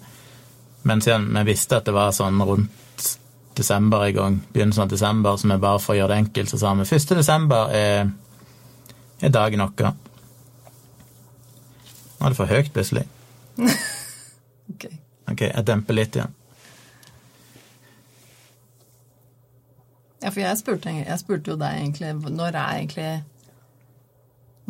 Men 0.86 1.02
siden 1.02 1.30
vi 1.34 1.44
visste 1.50 1.78
at 1.78 1.86
det 1.86 1.94
var 1.94 2.14
sånn 2.14 2.38
rundt 2.42 3.08
desember 3.58 4.06
i 4.06 4.14
gang, 4.16 4.40
begynnelsen 4.52 4.86
av 4.86 4.90
desember, 4.90 5.36
så 5.36 5.48
vi 5.50 5.58
bare 5.60 5.80
for 5.82 5.94
å 5.94 5.98
gjøre 5.98 6.14
det 6.14 6.20
enkelt, 6.22 6.50
så 6.50 6.58
sa 6.62 6.72
vi 6.78 6.86
1. 6.86 7.10
desember 7.18 7.74
er, 7.76 8.08
er 9.28 9.34
dagen 9.34 9.62
vår. 9.62 9.92
Nå 12.18 12.26
er 12.26 12.32
det 12.32 12.38
for 12.38 12.50
høyt 12.50 12.72
plutselig. 12.74 13.06
Ok. 14.72 14.86
Ok, 15.28 15.40
jeg 15.42 15.64
demper 15.68 15.96
litt 15.96 16.16
igjen. 16.16 16.30
Ja, 20.22 20.30
for 20.30 20.40
jeg 20.40 20.58
spurte, 20.60 20.92
jeg 20.94 21.18
spurte 21.20 21.52
jo 21.52 21.58
deg 21.58 21.80
egentlig 21.80 22.12
når 22.30 22.54
er 22.54 22.78
egentlig 22.78 23.10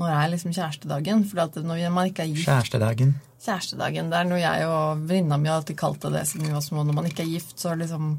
Når 0.01 0.15
er 0.17 0.31
liksom 0.33 0.55
kjærestedagen? 0.57 1.27
For 1.29 1.63
når 1.63 1.91
man 1.93 2.09
ikke 2.09 2.25
er 2.25 2.31
gift 2.33 2.49
Kjærestedagen. 2.49 3.13
Kjærestedagen, 3.45 4.09
det 4.11 4.19
er 4.19 4.29
noe 4.31 4.41
jeg 4.41 4.67
og 4.67 5.03
venninna 5.11 5.37
mi 5.37 5.51
har 5.51 5.61
alltid 5.61 5.77
kalt 5.79 6.01
det 6.07 6.15
det 6.15 6.23
siden 6.31 6.49
vi 6.49 6.55
var 6.57 6.65
små. 6.65 6.87
Når 6.89 6.97
man 6.97 7.09
ikke 7.11 7.27
er 7.27 7.35
gift, 7.35 7.59
så 7.61 7.69
er 7.69 7.77
det 7.77 7.85
liksom 7.91 8.15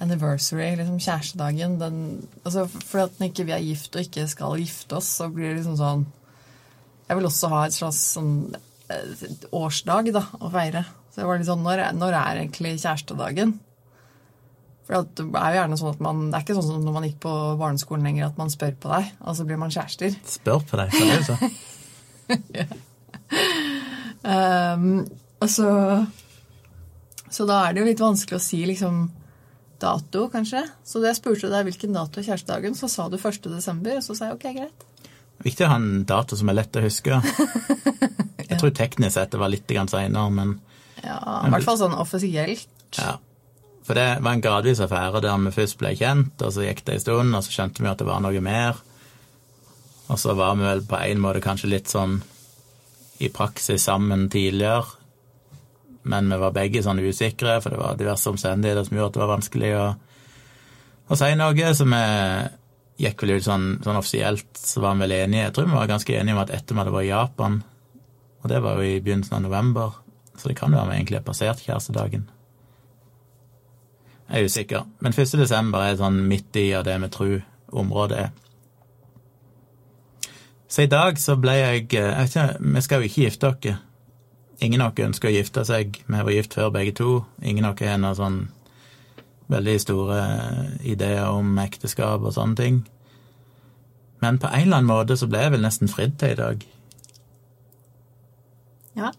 anniversary, 0.00 0.72
liksom 0.78 0.98
kjærestedagen. 1.00 1.78
Den, 1.80 2.00
altså, 2.44 2.66
for 2.66 3.04
at 3.04 3.20
vi 3.20 3.30
ikke 3.30 3.46
vi 3.48 3.56
er 3.56 3.64
gift 3.64 3.96
og 3.96 4.06
ikke 4.06 4.26
skal 4.30 4.58
gifte 4.60 4.98
oss, 4.98 5.10
så 5.20 5.28
blir 5.32 5.50
det 5.50 5.60
liksom 5.60 5.78
sånn 5.80 6.08
Jeg 7.10 7.18
vil 7.18 7.26
også 7.26 7.50
ha 7.50 7.64
et 7.66 7.74
slags 7.74 8.00
sånn 8.16 8.34
eh, 8.54 9.24
årsdag 9.56 10.12
da, 10.14 10.24
å 10.40 10.52
feire. 10.52 10.84
Så 11.10 11.22
jeg 11.22 11.30
var 11.30 11.40
litt 11.40 11.50
sånn 11.50 11.66
Når, 11.66 11.84
når 11.98 12.16
er 12.16 12.44
egentlig 12.44 12.76
kjærestedagen? 12.78 13.56
For 14.86 15.06
det 15.06 15.22
er 15.38 15.52
jo 15.54 15.58
gjerne 15.60 15.76
sånn 15.78 15.92
at 15.94 16.00
man, 16.02 16.22
det 16.30 16.38
er 16.38 16.44
ikke 16.46 16.56
sånn 16.58 16.66
som 16.66 16.82
når 16.82 16.94
man 16.96 17.04
gikk 17.06 17.20
på 17.22 17.34
barneskolen 17.60 18.06
lenger, 18.08 18.30
at 18.30 18.40
man 18.40 18.50
spør 18.50 18.72
på 18.82 18.90
deg, 18.90 19.12
og 19.22 19.36
så 19.38 19.46
blir 19.46 19.60
man 19.60 19.70
kjærester. 19.70 20.16
Spør 20.26 20.64
på 20.66 20.80
deg, 20.80 20.96
seriøst? 20.96 21.30
er 22.30 22.40
det 22.56 22.66
sa? 22.66 22.86
Um, 24.20 25.06
og 25.40 25.48
så 25.48 25.70
Så 27.30 27.46
da 27.48 27.62
er 27.62 27.72
det 27.72 27.80
jo 27.80 27.86
litt 27.86 28.02
vanskelig 28.02 28.36
å 28.36 28.42
si 28.42 28.58
liksom 28.68 29.04
dato, 29.82 30.26
kanskje. 30.32 30.62
Så 30.86 31.00
da 31.02 31.10
jeg 31.10 31.18
spurte 31.20 31.50
deg 31.52 31.66
hvilken 31.68 31.96
dato 31.96 32.20
er 32.20 32.26
kjærestedagen, 32.28 32.76
så 32.78 32.88
sa 32.90 33.08
du 33.10 33.16
1. 33.18 33.48
desember, 33.52 33.96
og 34.00 34.04
så 34.06 34.16
sa 34.18 34.28
jeg 34.30 34.38
ok, 34.38 34.46
greit. 34.56 34.86
Viktig 35.44 35.64
å 35.64 35.70
ha 35.72 35.78
en 35.80 36.04
dato 36.08 36.36
som 36.36 36.50
er 36.52 36.58
lett 36.60 36.76
å 36.76 36.82
huske. 36.84 37.16
Jeg 38.50 38.58
tror 38.58 38.72
teknisk 38.74 39.14
sett 39.14 39.30
det 39.30 39.38
var 39.40 39.48
litt 39.52 39.70
seinere, 39.70 40.30
men 40.34 40.56
Ja, 41.04 41.16
I 41.46 41.50
hvert 41.54 41.64
fall 41.64 41.78
sånn 41.80 41.94
offisielt. 41.96 42.68
ja. 42.98 43.16
For 43.86 43.96
det 43.96 44.20
var 44.22 44.36
en 44.36 44.42
gradvis 44.44 44.78
affære 44.84 45.22
der 45.24 45.38
vi 45.46 45.50
først 45.54 45.78
ble 45.80 45.94
kjent, 45.96 46.42
og 46.44 46.52
så 46.52 46.62
gikk 46.66 46.84
det 46.84 46.94
en 46.94 47.00
stund, 47.00 47.34
og 47.34 47.42
så 47.42 47.50
skjønte 47.54 47.82
vi 47.82 47.88
at 47.90 47.98
det 47.98 48.06
var 48.06 48.20
noe 48.22 48.42
mer. 48.44 48.76
Og 50.12 50.18
så 50.20 50.34
var 50.38 50.58
vi 50.58 50.66
vel 50.66 50.82
på 50.86 50.98
en 51.00 51.22
måte 51.22 51.40
kanskje 51.42 51.70
litt 51.72 51.88
sånn 51.90 52.18
i 53.18 53.30
praksis 53.32 53.88
sammen 53.88 54.28
tidligere, 54.30 54.84
men 56.02 56.30
vi 56.32 56.38
var 56.40 56.54
begge 56.56 56.82
sånn 56.84 57.02
usikre, 57.02 57.58
for 57.60 57.74
det 57.74 57.80
var 57.80 57.98
diverse 57.98 58.30
omstendigheter 58.30 58.86
som 58.86 58.96
gjorde 58.96 59.10
at 59.10 59.16
det 59.16 59.22
var 59.22 59.34
vanskelig 59.34 59.70
å, 59.76 59.84
å 61.10 61.18
si 61.18 61.30
noe, 61.36 61.74
så 61.76 61.86
vi 61.88 62.02
gikk 63.04 63.24
vel 63.24 63.36
ut 63.38 63.46
sånn, 63.46 63.68
sånn 63.84 63.98
offisielt, 64.00 64.50
så 64.56 64.82
var 64.84 64.96
vi 64.96 65.06
vel 65.06 65.16
enige. 65.22 65.46
Jeg 65.46 65.54
tror 65.56 65.70
vi 65.70 65.78
var 65.78 65.90
ganske 65.90 66.16
enige 66.16 66.36
om 66.36 66.42
at 66.42 66.52
etter 66.56 66.76
vi 66.76 66.82
hadde 66.82 66.96
vært 66.96 67.08
i 67.08 67.12
Japan, 67.12 67.62
og 68.40 68.52
det 68.52 68.60
var 68.64 68.80
jo 68.80 68.88
i 68.88 69.00
begynnelsen 69.00 69.38
av 69.38 69.46
november, 69.46 69.96
så 70.36 70.48
det 70.50 70.56
kan 70.56 70.72
jo 70.72 70.80
være 70.80 70.92
vi 70.92 70.98
egentlig 71.00 71.20
har 71.20 71.26
passert 71.26 71.64
kjærestedagen. 71.64 72.28
Jeg 74.30 74.38
er 74.38 74.46
usikker, 74.46 74.84
men 75.02 75.16
1. 75.16 75.32
desember 75.40 75.82
er 75.82 75.98
sånn 75.98 76.20
midt 76.30 76.56
i 76.60 76.70
av 76.78 76.84
det 76.86 76.94
vi 77.02 77.10
tror 77.12 77.40
området 77.82 78.20
er. 78.28 78.30
Så 80.70 80.84
i 80.84 80.90
dag 80.90 81.18
så 81.18 81.34
ble 81.40 81.56
jeg 81.56 81.86
jeg 81.90 82.04
vet 82.14 82.30
ikke, 82.30 82.44
Vi 82.60 82.80
skal 82.80 83.00
jo 83.00 83.08
ikke 83.08 83.24
gifte 83.24 83.48
oss. 83.48 83.80
Ingen 84.60 84.82
av 84.84 84.92
oss 84.92 85.04
ønsker 85.06 85.30
å 85.30 85.34
gifte 85.34 85.64
seg. 85.64 86.02
Vi 86.06 86.22
var 86.22 86.34
gift 86.34 86.56
før 86.56 86.72
begge 86.74 86.92
to. 86.98 87.12
Ingen 87.42 87.64
av 87.64 87.78
oss 87.78 87.86
har 87.88 88.00
noen 88.00 88.18
sånn 88.18 88.40
veldig 89.50 89.76
store 89.82 90.18
ideer 90.86 91.26
om 91.32 91.56
ekteskap 91.58 92.22
og 92.22 92.34
sånne 92.36 92.58
ting. 92.58 92.82
Men 94.20 94.38
på 94.38 94.50
en 94.50 94.66
eller 94.66 94.82
annen 94.82 94.90
måte 94.90 95.16
så 95.16 95.26
ble 95.30 95.40
jeg 95.42 95.54
vel 95.56 95.64
nesten 95.64 95.90
fridd 95.90 96.18
til 96.20 96.34
i 96.34 96.38
dag. 96.38 96.66
Ja. 99.00 99.12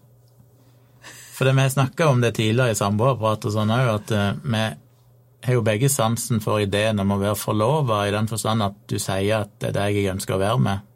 For 1.32 1.48
det 1.48 1.56
vi 1.58 1.66
snakka 1.74 2.06
om 2.08 2.22
det 2.22 2.36
tidligere 2.38 2.76
i 2.76 2.78
samboerprat 2.78 3.48
og 3.48 3.54
sånn 3.54 3.72
òg, 3.74 3.88
at 3.96 4.14
eh, 4.14 4.28
vi 4.44 4.62
har 5.48 5.56
jo 5.56 5.64
begge 5.66 5.90
sansen 5.90 6.38
for 6.44 6.62
ideen 6.62 7.02
om 7.02 7.16
å 7.16 7.18
være 7.18 7.40
forlova, 7.40 8.04
i 8.06 8.14
den 8.14 8.30
forstand 8.30 8.62
at 8.62 8.78
du 8.86 8.98
sier 9.02 9.42
at 9.42 9.56
det 9.58 9.72
er 9.72 9.78
deg 9.80 9.98
jeg 9.98 10.12
ønsker 10.14 10.36
å 10.36 10.42
være 10.42 10.62
med. 10.62 10.88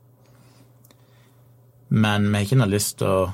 Men 1.90 2.30
vi 2.30 2.38
har 2.38 2.46
ikke 2.46 2.60
noe 2.60 2.70
lyst 2.70 2.98
til 3.00 3.10
å 3.10 3.26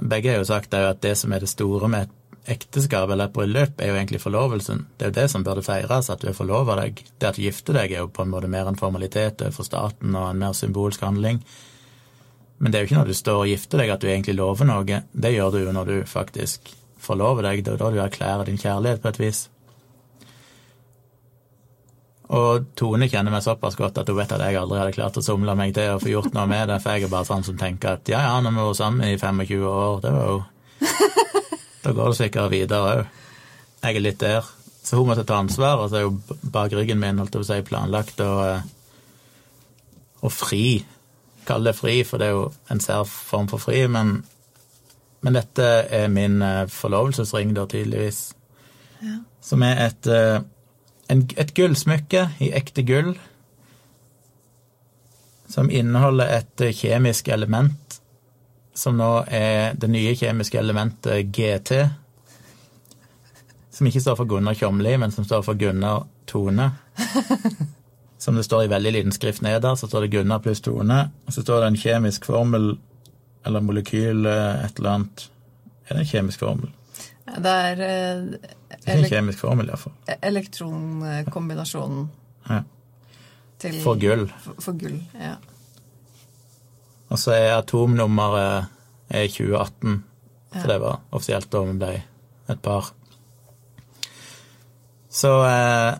Begge 0.00 0.32
har 0.32 0.42
jo 0.42 0.48
sagt 0.48 0.74
at 0.76 1.00
det 1.02 1.16
som 1.18 1.32
er 1.32 1.44
det 1.44 1.50
store 1.52 1.88
med 1.88 2.08
et 2.08 2.16
ekteskap 2.50 3.10
eller 3.10 3.28
et 3.28 3.34
bryllup, 3.34 3.80
er 3.80 3.92
jo 3.92 3.96
egentlig 3.98 4.20
forlovelsen. 4.22 4.86
Det 4.96 5.06
er 5.06 5.10
jo 5.12 5.18
det 5.20 5.26
som 5.30 5.44
burde 5.44 5.64
feires, 5.64 6.10
at 6.10 6.22
du 6.22 6.30
er 6.30 6.36
forlova 6.36 6.76
deg. 6.80 7.02
Det 7.18 7.28
at 7.28 7.38
du 7.38 7.44
gifter 7.44 7.76
deg, 7.76 7.92
er 7.92 8.04
jo 8.04 8.12
på 8.12 8.24
en 8.24 8.32
måte 8.32 8.50
mer 8.50 8.68
en 8.68 8.78
formalitet 8.80 9.44
overfor 9.44 9.68
staten 9.68 10.16
og 10.16 10.30
en 10.30 10.40
mer 10.40 10.56
symbolsk 10.56 11.04
handling. 11.04 11.42
Men 12.60 12.72
det 12.72 12.78
er 12.78 12.84
jo 12.84 12.90
ikke 12.90 12.98
når 12.98 13.12
du 13.12 13.16
står 13.16 13.44
og 13.44 13.48
gifter 13.48 13.80
deg 13.80 13.94
at 13.94 14.02
du 14.02 14.10
egentlig 14.10 14.36
lover 14.36 14.68
noe. 14.68 15.00
Det 15.12 15.32
gjør 15.32 15.54
du 15.54 15.62
jo 15.62 15.72
når 15.76 15.92
du 15.92 15.96
faktisk 16.08 16.72
forlover 17.00 17.46
deg. 17.48 17.64
Det 17.64 17.74
er 17.74 17.80
da 17.80 17.90
du 17.92 18.00
erklærer 18.02 18.48
din 18.48 18.60
kjærlighet 18.60 19.00
på 19.00 19.12
et 19.12 19.20
vis. 19.22 19.46
Og 22.30 22.68
Tone 22.78 23.08
kjenner 23.10 23.34
meg 23.34 23.42
såpass 23.42 23.74
godt 23.78 23.98
at 23.98 24.10
hun 24.10 24.18
vet 24.20 24.30
at 24.36 24.42
jeg 24.44 24.58
aldri 24.60 24.78
hadde 24.78 24.94
klart 24.94 25.18
å 25.18 25.24
somle 25.24 25.54
meg 25.58 25.72
til 25.74 25.96
å 25.96 26.02
få 26.02 26.12
gjort 26.12 26.34
noe 26.36 26.46
med 26.50 26.68
det, 26.70 26.78
for 26.82 26.94
jeg 26.94 27.08
er 27.08 27.12
bare 27.12 27.26
sånn 27.26 27.46
som 27.46 27.56
tenker 27.58 27.96
at 27.96 28.10
ja, 28.12 28.20
ja, 28.22 28.36
når 28.44 28.54
vi 28.54 28.66
var 28.68 28.76
sammen 28.78 29.08
i 29.08 29.16
25 29.18 29.64
år, 29.66 29.98
det 30.04 30.12
var 30.14 30.30
jo 30.30 30.38
Da 31.82 31.94
går 31.96 32.12
det 32.12 32.18
sikkert 32.18 32.52
videre 32.52 32.92
òg. 32.92 33.20
Jeg 33.80 33.96
er 33.96 34.04
litt 34.04 34.20
der. 34.20 34.46
Så 34.84 34.98
hun 34.98 35.08
måtte 35.08 35.24
ta 35.24 35.38
ansvar, 35.40 35.80
og 35.80 35.90
så 35.90 35.98
er 35.98 36.04
jo 36.04 36.38
bak 36.52 36.72
ryggen 36.76 37.00
min 37.00 37.18
holdt 37.20 37.34
jeg 37.34 37.40
på 37.40 37.46
å 37.46 37.48
si, 37.48 37.66
planlagt 37.66 38.20
å, 38.24 38.30
og 40.20 40.34
fri. 40.34 40.82
Kall 41.48 41.64
det 41.64 41.74
fri, 41.78 42.00
for 42.04 42.20
det 42.20 42.28
er 42.28 42.36
jo 42.36 42.46
en 42.72 42.82
sær 42.84 43.08
form 43.08 43.48
for 43.50 43.62
fri, 43.62 43.82
men, 43.88 44.18
men 45.24 45.36
dette 45.36 45.68
er 45.88 46.12
min 46.12 46.40
eh, 46.44 46.66
forlovelsesring, 46.70 47.56
da, 47.56 47.64
tydeligvis. 47.70 48.22
Som 49.44 49.64
er 49.64 49.84
et 49.86 50.10
eh, 50.12 50.42
en, 51.10 51.26
et 51.36 51.54
gullsmykke 51.56 52.28
i 52.40 52.52
ekte 52.56 52.84
gull 52.86 53.14
som 55.50 55.70
inneholder 55.70 56.36
et 56.38 56.66
eh, 56.66 56.76
kjemisk 56.76 57.28
element 57.34 58.00
som 58.80 58.96
nå 58.96 59.08
er 59.26 59.74
det 59.78 59.90
nye 59.90 60.14
kjemiske 60.16 60.58
elementet 60.58 61.32
GT. 61.34 61.72
Som 63.74 63.88
ikke 63.88 64.02
står 64.02 64.16
for 64.20 64.30
Gunnar 64.30 64.56
Tjomli, 64.56 64.94
men 65.00 65.12
som 65.12 65.26
står 65.26 65.42
for 65.46 65.58
Gunnar 65.58 66.06
Tone. 66.30 66.70
Som 68.20 68.36
det 68.36 68.44
står 68.44 68.66
i 68.66 68.68
veldig 68.68 68.90
liten 68.92 69.12
skrift 69.16 69.40
nederst, 69.40 69.80
så 69.80 69.88
står 69.88 70.04
det 70.04 70.10
Gunnar 70.12 70.42
pluss 70.44 70.60
Tone. 70.60 70.98
Og 71.24 71.32
så 71.32 71.40
står 71.40 71.62
det 71.62 71.68
en 71.70 71.78
kjemisk 71.80 72.26
formel 72.28 72.74
eller 73.48 73.64
molekyl, 73.64 74.26
eh, 74.28 74.64
et 74.66 74.76
eller 74.76 74.90
annet. 74.90 75.22
Er 75.88 75.96
det 75.96 76.02
en 76.02 76.10
kjemisk 76.10 76.42
formel? 76.44 76.68
Det 77.30 77.54
er 77.70 77.80
eh, 77.86 78.52
Det 78.70 78.88
er 78.94 78.98
en 79.02 79.08
kjemisk 79.10 79.38
formel, 79.42 79.66
iallfall. 79.68 79.92
elektronkombinasjonen 80.22 82.10
Ja. 82.50 82.60
til 83.58 83.80
For 83.82 83.98
gull. 84.00 84.28
For, 84.44 84.54
for 84.60 84.72
gull, 84.78 85.00
ja. 85.20 85.34
Og 87.10 87.18
så 87.18 87.32
er 87.34 87.56
atomnummeret 87.58 88.66
er 89.10 89.26
2018, 89.26 90.04
for 90.52 90.58
Ja. 90.60 90.72
det 90.72 90.80
var 90.80 91.00
offisielt 91.12 91.50
da 91.52 91.58
vi 91.64 91.72
ble 91.78 92.02
et 92.50 92.62
par. 92.62 92.92
Så 95.10 95.32
eh, 95.46 95.94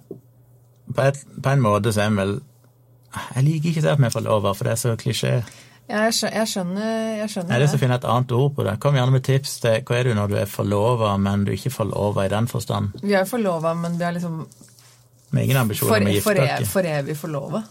på, 0.94 1.02
et, 1.02 1.18
på 1.42 1.50
en 1.50 1.60
måte 1.64 1.92
så 1.92 2.02
er 2.04 2.10
vi 2.10 2.16
vel 2.22 2.40
Jeg 3.34 3.44
liker 3.44 3.68
ikke 3.72 3.82
det 3.82 3.90
at 3.90 3.98
vi 3.98 4.04
er 4.06 4.10
forlova, 4.14 4.52
for 4.54 4.64
det 4.64 4.72
er 4.72 4.76
så 4.78 4.92
klisjé. 4.96 5.42
Ja, 5.90 6.04
jeg 6.06 6.14
skjønner, 6.14 6.36
jeg 6.38 6.50
skjønner, 6.52 6.90
jeg 7.18 7.30
skjønner 7.32 7.50
Jeg 7.50 7.56
har 7.56 7.62
lyst 7.64 7.72
til 7.74 7.80
å 7.80 7.82
finne 7.82 7.96
et 7.98 8.04
annet 8.12 8.32
ord 8.36 8.52
på 8.54 8.66
det. 8.66 8.74
Kom 8.82 8.94
gjerne 8.94 9.14
med 9.16 9.24
tips 9.26 9.56
til 9.64 9.80
hva 9.88 9.96
er 9.98 10.06
du 10.06 10.12
når 10.14 10.30
du 10.30 10.36
er 10.38 10.50
forlova, 10.50 11.16
men 11.18 11.42
du 11.46 11.50
er 11.50 11.56
ikke 11.56 11.72
forlova 11.74 12.26
i 12.28 12.30
den 12.30 12.46
forstand. 12.50 13.00
Vi 13.02 13.16
er 13.18 13.26
forlova, 13.26 13.72
men 13.74 13.98
vi 13.98 14.06
er 14.06 14.14
liksom 14.14 14.36
Med 15.34 15.44
ingen 15.48 15.58
ambisjoner 15.64 15.90
for, 15.90 16.04
om 16.04 16.10
å 16.10 16.14
gifte 16.14 16.46
oss? 16.46 16.70
for 16.70 16.90
evig 16.92 17.18
forlova. 17.18 17.64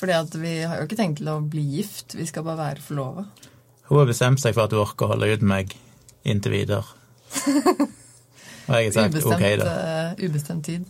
Fordi 0.00 0.16
at 0.16 0.36
vi 0.42 0.56
har 0.64 0.80
jo 0.80 0.88
ikke 0.88 0.98
tenkt 0.98 1.20
til 1.20 1.30
å 1.30 1.38
bli 1.52 1.62
gift, 1.76 2.16
vi 2.18 2.26
skal 2.26 2.46
bare 2.46 2.58
være 2.58 2.84
forlova. 2.88 3.26
Hun 3.90 3.98
har 4.00 4.10
bestemt 4.10 4.42
seg 4.42 4.56
for 4.56 4.66
at 4.66 4.74
hun 4.74 4.82
orker 4.82 5.06
å 5.06 5.14
holde 5.14 5.30
ut 5.30 5.46
meg 5.46 5.74
inntil 6.26 6.58
videre. 6.58 6.82
Og 8.70 8.76
jeg 8.78 8.90
har 8.90 8.94
sagt 8.94 9.14
Ubestemt, 9.14 9.34
ok, 9.34 9.48
da. 9.60 9.72
Uh, 9.74 10.24
ubestemt 10.26 10.66
tid. 10.66 10.86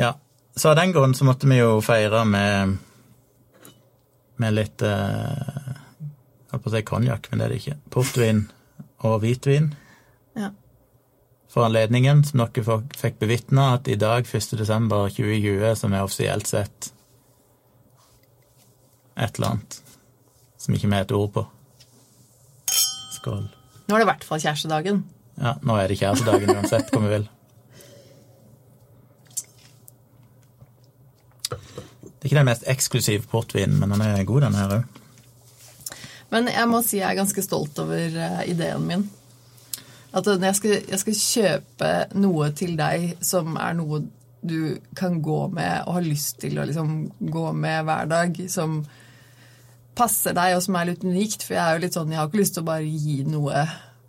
Ja, 0.00 0.14
så 0.56 0.72
av 0.72 0.80
den 0.80 0.92
grunn 0.96 1.16
så 1.16 1.26
måtte 1.28 1.48
vi 1.48 1.60
jo 1.60 1.80
feire 1.84 2.24
med 2.28 2.78
med 4.40 4.56
litt 4.56 4.82
eh, 4.86 5.76
Jeg 6.50 6.62
på 6.64 6.70
å 6.70 6.72
si 6.74 6.82
konjakk, 6.86 7.28
men 7.30 7.40
det 7.40 7.46
er 7.46 7.52
det 7.52 7.60
ikke. 7.60 7.76
Portvin 7.94 8.40
og 9.06 9.20
hvitvin. 9.22 9.70
Ja. 10.38 10.50
For 11.50 11.66
anledningen, 11.66 12.24
som 12.26 12.42
dere 12.42 12.80
fikk 12.98 13.20
bevitne, 13.22 13.68
at 13.76 13.90
i 13.90 13.98
dag, 14.00 14.26
1. 14.26 14.56
desember 14.58 15.06
2020, 15.12 15.62
som 15.78 15.94
er 15.94 16.06
offisielt 16.06 16.50
sett 16.50 16.90
et 19.20 19.36
eller 19.36 19.52
annet 19.52 19.80
som 20.60 20.76
ikke 20.76 20.90
vi 20.90 20.96
har 20.96 21.06
et 21.06 21.16
ord 21.16 21.32
på. 21.34 21.46
Skål. 23.16 23.46
Nå 23.88 23.96
er 23.96 24.02
det 24.02 24.06
i 24.06 24.10
hvert 24.10 24.26
fall 24.28 24.42
kjærestedagen. 24.42 25.02
Ja, 25.40 25.54
nå 25.64 25.76
er 25.80 25.88
det 25.88 25.98
kjærestedagen 26.00 26.52
uansett 26.52 26.92
hvor 26.92 27.04
vi 27.06 27.14
vil. 27.14 27.28
Det 32.20 32.26
er 32.26 32.30
ikke 32.30 32.40
den 32.42 32.50
mest 32.50 32.66
eksklusive 32.68 33.24
portvinen, 33.32 33.78
men 33.80 33.94
den 33.94 34.04
er 34.04 34.26
god, 34.28 34.44
den 34.44 34.58
her 34.58 34.74
òg. 34.76 35.00
Men 36.30 36.50
jeg 36.52 36.68
må 36.70 36.82
si 36.84 37.00
jeg 37.00 37.08
er 37.08 37.18
ganske 37.18 37.42
stolt 37.42 37.78
over 37.82 37.96
eh, 37.96 38.42
ideen 38.52 38.84
min. 38.86 39.06
At 40.12 40.26
jeg 40.26 40.56
skal, 40.58 40.76
jeg 40.90 41.00
skal 41.00 41.16
kjøpe 41.16 41.90
noe 42.18 42.50
til 42.58 42.76
deg 42.78 43.14
som 43.24 43.56
er 43.56 43.76
noe 43.78 44.02
du 44.40 44.78
kan 44.96 45.20
gå 45.22 45.40
med 45.52 45.84
og 45.86 45.98
har 45.98 46.06
lyst 46.06 46.40
til 46.42 46.58
å 46.58 46.64
liksom 46.68 47.10
gå 47.20 47.46
med 47.52 47.84
hver 47.88 48.08
dag, 48.10 48.38
som 48.52 48.80
passer 49.96 50.36
deg, 50.36 50.56
og 50.56 50.64
som 50.64 50.78
er 50.80 50.90
litt 50.90 51.04
unikt. 51.04 51.44
For 51.44 51.56
jeg 51.56 51.62
er 51.62 51.76
jo 51.76 51.84
litt 51.84 51.96
sånn, 51.98 52.12
jeg 52.12 52.20
har 52.20 52.30
ikke 52.30 52.40
lyst 52.40 52.56
til 52.56 52.64
å 52.64 52.70
bare 52.70 52.88
gi 52.88 53.20
noe 53.28 53.64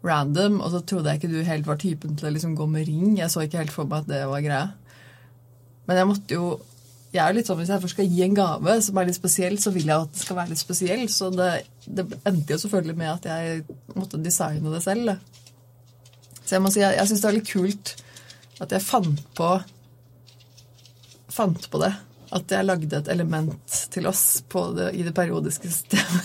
random, 0.08 0.60
og 0.64 0.74
så 0.74 0.82
trodde 0.88 1.12
jeg 1.12 1.22
ikke 1.22 1.32
du 1.34 1.42
helt 1.46 1.68
var 1.68 1.82
typen 1.82 2.16
til 2.18 2.30
å 2.30 2.34
liksom 2.36 2.56
gå 2.58 2.68
med 2.70 2.88
ring. 2.88 3.18
Jeg 3.20 3.32
så 3.34 3.46
ikke 3.46 3.62
helt 3.62 3.76
for 3.76 3.90
meg 3.90 4.06
at 4.06 4.12
det 4.14 4.22
var 4.32 4.46
greia. 4.46 4.68
Men 5.90 6.00
jeg 6.00 6.10
måtte 6.10 6.38
jo 6.38 6.52
jeg 7.12 7.22
er 7.26 7.36
litt 7.36 7.50
sånn, 7.50 7.60
Hvis 7.60 7.72
jeg 7.74 7.84
først 7.84 7.96
skal 7.98 8.08
gi 8.08 8.22
en 8.24 8.38
gave 8.38 8.78
som 8.86 8.98
er 8.98 9.10
litt 9.10 9.18
spesiell, 9.18 9.58
så 9.60 9.74
vil 9.76 9.90
jeg 9.90 10.06
at 10.06 10.14
det 10.14 10.22
skal 10.24 10.38
være 10.38 10.54
litt 10.54 10.62
spesiell. 10.62 11.04
Så 11.12 11.28
det, 11.36 11.50
det 11.86 12.06
endte 12.24 12.56
jo 12.56 12.62
selvfølgelig 12.64 12.98
med 13.02 13.12
at 13.12 13.28
jeg 13.28 13.66
måtte 13.98 14.22
designe 14.24 14.72
det 14.72 14.84
selv. 14.86 15.18
Så 16.46 16.56
jeg 16.56 16.64
må 16.64 16.72
si, 16.72 16.80
jeg, 16.84 16.96
jeg 16.96 17.10
syns 17.10 17.24
det 17.24 17.30
er 17.30 17.38
litt 17.38 17.52
kult 17.52 17.94
at 18.62 18.74
jeg 18.76 18.86
fant 18.86 19.22
på 19.36 19.50
fant 21.32 21.70
på 21.72 21.82
det. 21.82 21.92
At 22.32 22.52
jeg 22.52 22.64
lagde 22.64 22.96
et 22.96 23.10
element 23.12 23.80
til 23.92 24.08
oss 24.08 24.44
det, 24.76 24.92
i 24.96 25.04
det 25.04 25.14
periodiske 25.16 25.68
systemet. 25.68 26.24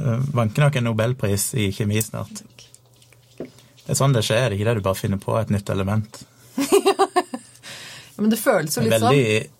Vanker 0.34 0.64
nok 0.64 0.76
en 0.80 0.88
nobelpris 0.88 1.52
i 1.54 1.70
kjemi 1.74 2.02
snart. 2.02 2.42
Det 3.38 3.94
er 3.94 3.98
sånn 3.98 4.14
det 4.14 4.24
skjer, 4.26 4.48
er 4.48 4.52
ikke 4.56 4.66
det 4.68 4.78
du 4.80 4.86
bare 4.86 4.98
finner 4.98 5.20
på 5.22 5.38
et 5.38 5.50
nytt 5.54 5.70
element. 5.70 6.22
Men 8.20 8.30
det 8.32 8.38
føles 8.40 8.76
jo 8.76 8.84
litt 8.84 8.92
Veldig 8.98 9.24
sånn. 9.40 9.56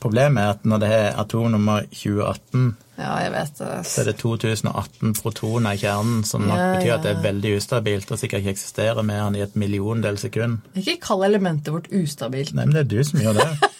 Problemet 0.00 0.40
er 0.40 0.52
at 0.54 0.62
når 0.70 0.80
det 0.80 0.88
er 0.96 1.16
atomnummer 1.20 1.82
2018, 1.90 2.68
Ja, 3.00 3.14
jeg 3.24 3.32
vet 3.34 3.58
det. 3.58 3.70
så 3.90 4.00
er 4.00 4.06
det 4.10 4.14
2018 4.20 5.14
protoner 5.18 5.74
i 5.76 5.80
kjernen, 5.82 6.22
som 6.24 6.44
nok 6.46 6.56
Ja, 6.60 6.68
betyr 6.76 6.94
at 6.94 7.02
det 7.04 7.10
er 7.16 7.22
veldig 7.24 7.52
ustabilt 7.58 8.12
og 8.14 8.20
sikkert 8.20 8.44
ikke 8.44 8.54
eksisterer 8.54 9.02
mer 9.04 9.26
enn 9.26 9.36
i 9.36 9.42
et 9.44 9.56
milliondel 9.60 10.16
sekund. 10.20 10.62
Ikke 10.78 10.96
kall 11.02 11.26
elementet 11.26 11.72
vårt 11.74 11.90
ustabilt. 11.92 12.54
Nei, 12.54 12.68
men 12.68 12.76
det 12.78 12.84
er 12.86 12.90
du 12.92 13.04
som 13.04 13.20
gjør 13.20 13.40
det. 13.42 13.50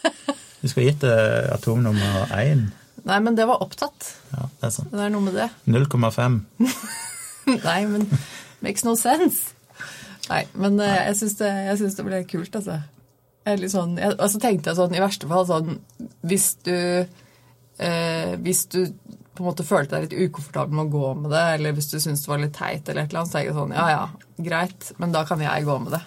Du 0.60 0.68
skal 0.68 0.84
gitt 0.90 1.00
det 1.00 1.14
atomnummer 1.54 2.26
1. 2.36 2.66
Nei, 3.08 3.18
men 3.24 3.36
det 3.38 3.46
var 3.48 3.62
opptatt. 3.64 4.10
Ja, 4.34 4.44
det 4.60 4.66
er 4.68 4.74
sånn. 4.74 4.90
Det 4.92 5.06
er 5.06 5.12
noe 5.14 5.24
med 5.24 5.38
det. 5.38 5.46
0,5. 5.64 6.34
Nei, 7.64 7.78
men 7.88 8.04
makes 8.60 8.84
no 8.84 8.92
sense. 8.98 9.54
Nei, 10.28 10.42
men 10.52 10.76
Nei. 10.76 10.90
jeg 11.08 11.16
syns 11.22 11.38
det, 11.40 11.52
det 11.96 12.04
ble 12.04 12.20
kult, 12.28 12.58
altså. 12.60 12.76
Sånn, 13.70 13.96
jeg, 14.00 14.14
og 14.16 14.28
så 14.32 14.40
tenkte 14.42 14.70
jeg 14.70 14.78
sånn, 14.78 14.94
i 14.94 15.02
verste 15.02 15.28
fall 15.30 15.46
sånn 15.48 15.78
Hvis 16.26 16.52
du 16.66 16.76
eh, 16.76 18.32
Hvis 18.44 18.66
du 18.72 18.80
på 19.40 19.44
en 19.44 19.48
måte 19.48 19.64
følte 19.64 19.96
deg 19.96 20.08
litt 20.08 20.28
ukomfortabel 20.28 20.76
med 20.76 20.88
å 20.88 20.92
gå 20.92 21.10
med 21.22 21.32
det, 21.32 21.44
eller 21.56 21.72
hvis 21.72 21.88
du 21.88 21.96
syntes 21.96 22.26
det 22.26 22.28
var 22.28 22.40
litt 22.42 22.56
teit, 22.56 22.88
eller 22.90 23.06
et 23.06 23.12
eller 23.12 23.22
annet, 23.22 23.30
så 23.30 23.38
tenkte 23.38 23.48
jeg 23.48 23.56
sånn 23.56 23.76
Ja 23.76 23.86
ja, 23.88 24.02
greit, 24.50 24.88
men 25.00 25.14
da 25.14 25.22
kan 25.28 25.44
jeg 25.44 25.64
gå 25.64 25.76
med 25.80 25.94
det. 25.96 26.02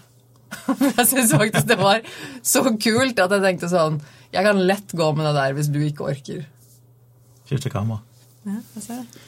jeg 0.99 1.06
syns 1.10 1.34
faktisk 1.34 1.70
det 1.72 1.80
var 1.80 2.03
så 2.45 2.61
kult 2.78 3.22
at 3.24 3.34
jeg 3.34 3.45
tenkte 3.48 3.72
sånn 3.72 3.98
Jeg 4.36 4.45
kan 4.45 4.61
lett 4.61 4.94
gå 4.94 5.07
med 5.18 5.26
det 5.26 5.34
der 5.40 5.57
hvis 5.57 5.72
du 5.74 5.80
ikke 5.82 6.11
orker. 6.11 6.45
Skifte 7.49 7.74
kamera. 7.74 8.03
Ja, 8.45 8.60
jeg 8.76 8.86
ser 8.86 9.02
det. 9.02 9.24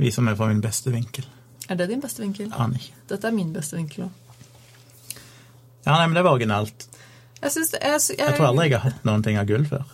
Viser 0.00 0.24
meg 0.24 0.36
fra 0.38 0.48
min 0.50 0.62
beste 0.64 0.92
vinkel. 0.92 1.26
Er 1.70 1.78
det 1.78 1.90
din 1.90 2.00
beste 2.02 2.22
vinkel? 2.24 2.48
Aner 2.56 2.80
ikke. 2.80 2.96
Dette 3.12 3.28
er 3.28 3.34
min 3.36 3.52
beste 3.54 3.76
vinkel 3.78 4.08
òg. 4.08 4.16
Ja, 5.84 5.94
nei, 5.94 6.06
men 6.08 6.16
det 6.18 6.24
var 6.26 6.36
originalt. 6.36 6.86
Jeg, 7.42 7.52
synes 7.52 7.72
jeg, 7.72 7.80
jeg, 7.82 8.18
Jeg 8.18 8.36
tror 8.36 8.46
aldri 8.50 8.66
jeg 8.68 8.78
har 8.80 8.90
hatt 8.90 9.04
noen 9.08 9.22
ting 9.24 9.38
av 9.40 9.46
gull 9.48 9.64
før. 9.68 9.84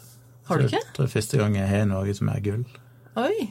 Har 0.49 0.59
du 0.59 0.67
ikke? 0.67 0.81
Så 0.95 1.03
det 1.03 1.05
er 1.09 1.13
første 1.15 1.39
gang 1.39 1.55
jeg 1.59 1.69
har 1.71 1.85
noe 1.91 2.15
som 2.15 2.29
er 2.33 2.41
gull. 2.43 2.65
Oi. 3.17 3.47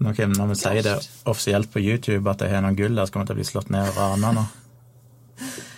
Når, 0.00 0.14
jeg- 0.16 0.28
når 0.32 0.46
vi 0.48 0.54
sier 0.56 0.82
det 0.82 1.08
offisielt 1.28 1.68
på 1.72 1.80
YouTube 1.84 2.30
at 2.30 2.40
jeg 2.40 2.50
har 2.54 2.62
noen 2.64 2.76
gull 2.76 2.94
der, 2.96 3.04
så 3.04 3.12
kommer 3.12 3.26
jeg 3.26 3.34
til 3.34 3.36
å 3.36 3.40
bli 3.40 3.48
slått 3.50 3.70
ned 3.70 3.88
og 3.88 3.96
rana 3.98 4.32
nå. 4.32 4.44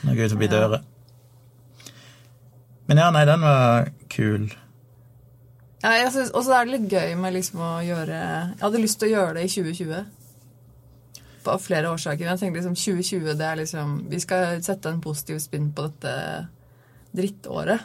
Når 0.07 0.21
ut 0.25 0.31
forbi 0.37 0.47
Ja. 0.47 0.51
døra. 0.53 0.79
Men 2.87 2.99
ja, 2.99 3.11
nei, 3.11 3.25
den 3.25 3.41
var 3.41 3.89
kul. 4.11 4.47
Ja, 5.83 5.91
jeg 5.91 6.13
synes, 6.13 6.31
og 6.31 6.45
så 6.45 6.55
er 6.61 6.65
det 6.67 6.81
litt 6.81 6.91
gøy 6.93 7.17
med 7.19 7.35
liksom 7.35 7.59
å 7.59 7.71
gjøre 7.83 8.07
Jeg 8.55 8.61
hadde 8.61 8.79
lyst 8.83 9.01
til 9.01 9.09
å 9.09 9.13
gjøre 9.17 9.35
det 9.35 9.45
i 9.45 9.49
2020. 9.63 10.07
Av 11.51 11.59
flere 11.63 11.91
årsaker. 11.91 12.27
Jeg 12.29 12.39
tenkte 12.39 12.61
liksom 12.61 12.75
2020, 12.79 13.33
det 13.39 13.47
er 13.47 13.57
liksom 13.63 13.97
Vi 14.11 14.21
skal 14.23 14.63
sette 14.63 14.91
en 14.93 15.01
positiv 15.01 15.39
spinn 15.43 15.73
på 15.75 15.89
dette 15.89 16.13
drittåret. 17.17 17.81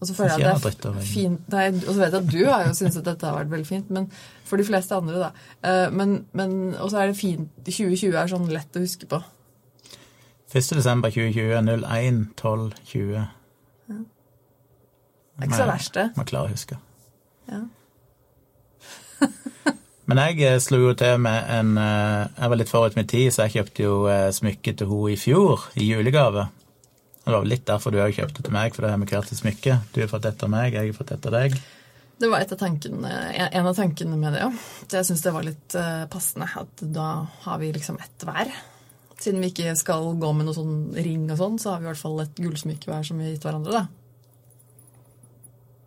Og 0.00 0.06
så 0.08 0.14
føler 0.16 0.38
jeg 0.40 0.54
at 0.54 0.62
det 0.64 0.88
er 0.88 1.04
fint 1.04 1.48
Nei, 1.52 1.66
og 1.76 1.90
så 1.92 1.98
vet 2.00 2.14
jeg 2.14 2.22
at 2.22 2.30
du 2.32 2.38
har 2.48 2.62
jo 2.64 2.72
syntes 2.78 2.96
at 2.96 3.04
dette 3.04 3.26
har 3.28 3.36
vært 3.36 3.50
veldig 3.52 3.66
fint, 3.68 3.90
men 3.92 4.06
for 4.48 4.56
de 4.56 4.64
fleste 4.64 4.96
andre, 4.96 5.18
da. 5.26 5.30
Eh, 5.62 5.90
Men, 5.92 6.26
men 6.32 6.74
Og 6.80 6.90
så 6.90 7.02
er 7.02 7.06
det 7.10 7.18
fint 7.20 7.50
2020 7.68 8.16
er 8.16 8.26
sånn 8.32 8.48
lett 8.48 8.76
å 8.76 8.80
huske 8.80 9.06
på. 9.10 9.20
1. 10.54 10.72
desember 10.74 11.12
2020, 11.12 11.84
01, 11.84 12.24
12, 12.36 12.72
20. 12.84 13.26
Det 13.90 15.46
er 15.46 15.46
ikke 15.46 15.60
så 15.60 15.66
verst, 15.68 15.94
det. 15.94 16.06
Man 16.16 16.26
klarer 16.26 16.48
å 16.48 16.56
huske. 16.56 16.76
Ja. 17.48 17.60
Men 20.10 20.18
jeg 20.24 20.40
eh, 20.42 20.56
slo 20.58 20.80
jo 20.88 20.94
til 20.98 21.20
med 21.22 21.50
en 21.54 21.76
eh, 21.78 22.30
Jeg 22.34 22.50
var 22.50 22.58
litt 22.58 22.70
forut 22.70 22.96
med 22.98 23.06
tid, 23.10 23.28
så 23.30 23.46
jeg 23.46 23.60
kjøpte 23.60 23.84
jo 23.84 23.98
eh, 24.10 24.30
smykke 24.34 24.72
til 24.74 24.90
henne 24.90 25.12
i 25.12 25.18
fjor, 25.20 25.68
i 25.78 25.86
julegave. 25.86 26.48
Det 27.20 27.30
var 27.30 27.44
vel 27.44 27.52
litt 27.52 27.68
derfor 27.68 27.94
du 27.94 28.00
òg 28.02 28.16
kjøpte 28.16 28.42
til 28.42 28.56
meg, 28.56 28.74
for 28.74 28.82
det 28.82 28.90
har 28.90 28.98
vi 28.98 29.06
hvert 29.06 29.30
et 29.30 29.38
smykke. 29.38 29.76
Du 29.94 30.00
har 30.02 30.10
fått 30.10 30.26
ett 30.26 30.42
av 30.42 30.50
meg, 30.50 30.74
jeg 30.74 30.90
har 30.90 30.98
fått 30.98 31.14
ett 31.14 31.30
av 31.30 31.36
deg. 31.36 31.54
Det 32.20 32.28
var 32.28 32.42
et 32.42 32.50
av 32.52 32.58
tankene, 32.58 33.12
en 33.46 33.70
av 33.70 33.78
tankene 33.78 34.18
med 34.18 34.34
det, 34.34 34.42
ja. 34.42 34.50
Jeg 34.96 35.08
syns 35.08 35.22
det 35.24 35.32
var 35.36 35.46
litt 35.46 35.76
passende 36.12 36.50
at 36.58 36.82
da 36.96 37.06
har 37.46 37.62
vi 37.62 37.70
liksom 37.76 38.00
ett 38.02 38.26
hver. 38.26 38.50
Siden 39.20 39.40
vi 39.44 39.52
ikke 39.54 39.76
skal 39.78 40.10
gå 40.20 40.32
med 40.34 40.48
noen 40.48 40.58
sånn 40.58 40.76
ring 40.98 41.30
og 41.30 41.38
sånn, 41.38 41.58
så 41.62 41.74
har 41.74 41.80
vi 41.80 41.86
i 41.86 41.92
hvert 41.92 42.02
fall 42.02 42.24
et 42.24 42.40
gullsmykke 42.40 42.90
hver 42.90 43.06
som 43.06 43.20
vi 43.20 43.28
har 43.28 43.36
gitt 43.36 43.46
hverandre, 43.46 43.84
da. 43.84 43.84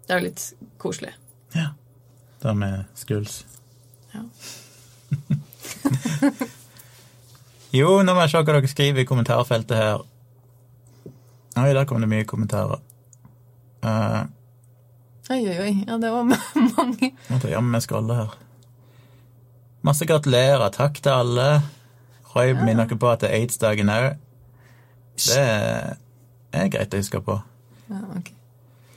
Det 0.07 0.15
er 0.15 0.21
jo 0.21 0.29
litt 0.29 0.47
koselig. 0.81 1.13
Ja. 1.57 1.73
det 2.41 2.55
med 2.61 2.85
skuls. 2.97 3.43
Ja. 4.13 4.21
Jo, 7.73 7.95
nå 8.05 8.13
må 8.13 8.21
jeg 8.25 8.33
se 8.33 8.39
hva 8.41 8.45
dere 8.53 8.69
skriver 8.69 9.01
i 9.03 9.07
kommentarfeltet 9.09 9.77
her. 9.79 10.03
Oi, 11.57 11.69
der 11.73 11.85
kom 11.89 12.01
det 12.01 12.09
mye 12.11 12.25
kommentarer. 12.29 12.81
Uh, 13.83 14.23
Oi, 15.31 15.39
oi, 15.47 15.55
oi. 15.63 15.71
Ja, 15.87 15.95
det 16.01 16.09
var 16.11 16.25
mange. 16.77 17.13
Måtte 17.31 17.49
jammen 17.51 17.71
meg 17.73 17.83
scrolle 17.85 18.17
her. 18.17 18.33
Masse 19.87 20.05
gratulerer. 20.07 20.67
Takk 20.75 20.99
til 21.03 21.13
alle. 21.15 21.47
Roy 22.33 22.51
minner 22.57 22.85
dere 22.89 22.97
på 22.99 23.09
at 23.11 23.23
det 23.23 23.29
er 23.31 23.37
aids-dagen 23.41 23.91
òg. 23.93 24.09
Det 25.23 25.39
er 25.43 26.69
greit 26.73 26.93
å 26.95 26.99
huske 27.01 27.21
på. 27.23 27.37
Ja, 27.89 28.01
ok. 28.17 28.29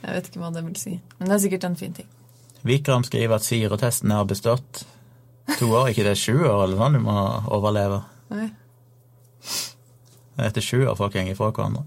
Jeg 0.03 0.13
vet 0.17 0.29
ikke 0.29 0.41
hva 0.43 0.51
det 0.55 0.63
vil 0.67 0.77
si. 0.79 0.93
Men 1.17 1.29
det 1.31 1.35
er 1.37 1.43
sikkert 1.45 1.67
en 1.69 1.79
fin 1.79 1.95
ting. 1.97 2.07
Vikram 2.67 3.05
skriver 3.07 3.37
at 3.39 3.45
syretesten 3.47 4.11
har 4.13 4.27
bestått. 4.29 4.83
To 5.61 5.69
år, 5.79 5.91
ikke 5.93 6.03
det 6.07 6.13
er 6.15 6.19
sju 6.19 6.35
år 6.43 6.65
eller 6.65 6.79
sånn 6.81 6.97
du 6.99 7.03
må 7.05 7.17
overleve. 7.55 8.01
Oi. 8.35 8.49
Er 10.37 10.49
etter 10.51 10.61
sju 10.61 10.83
år 10.85 10.97
folk 10.99 11.13
går 11.13 11.31
ifra 11.33 11.51
hverandre. 11.51 11.85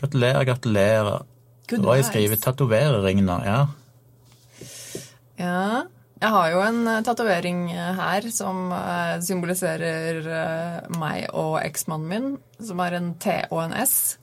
Gratulerer, 0.00 0.44
gratulerer. 0.48 1.22
Good 1.68 1.84
Roy 1.86 2.02
skriver 2.02 2.36
'tatovere-ring' 2.36 3.22
nå. 3.24 3.40
Ja. 3.44 3.60
Ja. 5.36 5.86
Jeg 6.20 6.34
har 6.34 6.50
jo 6.52 6.60
en 6.60 6.80
eh, 6.84 7.00
tatovering 7.00 7.60
eh, 7.72 7.92
her 7.96 8.26
som 8.34 8.68
eh, 8.76 9.14
symboliserer 9.24 10.26
meg 11.00 11.30
og 11.32 11.54
eksmannen 11.62 12.10
min, 12.10 12.26
som 12.60 12.82
er 12.84 12.98
en 12.98 13.14
T 13.16 13.38
og 13.48 13.62
en 13.64 13.72
S. 13.80 14.18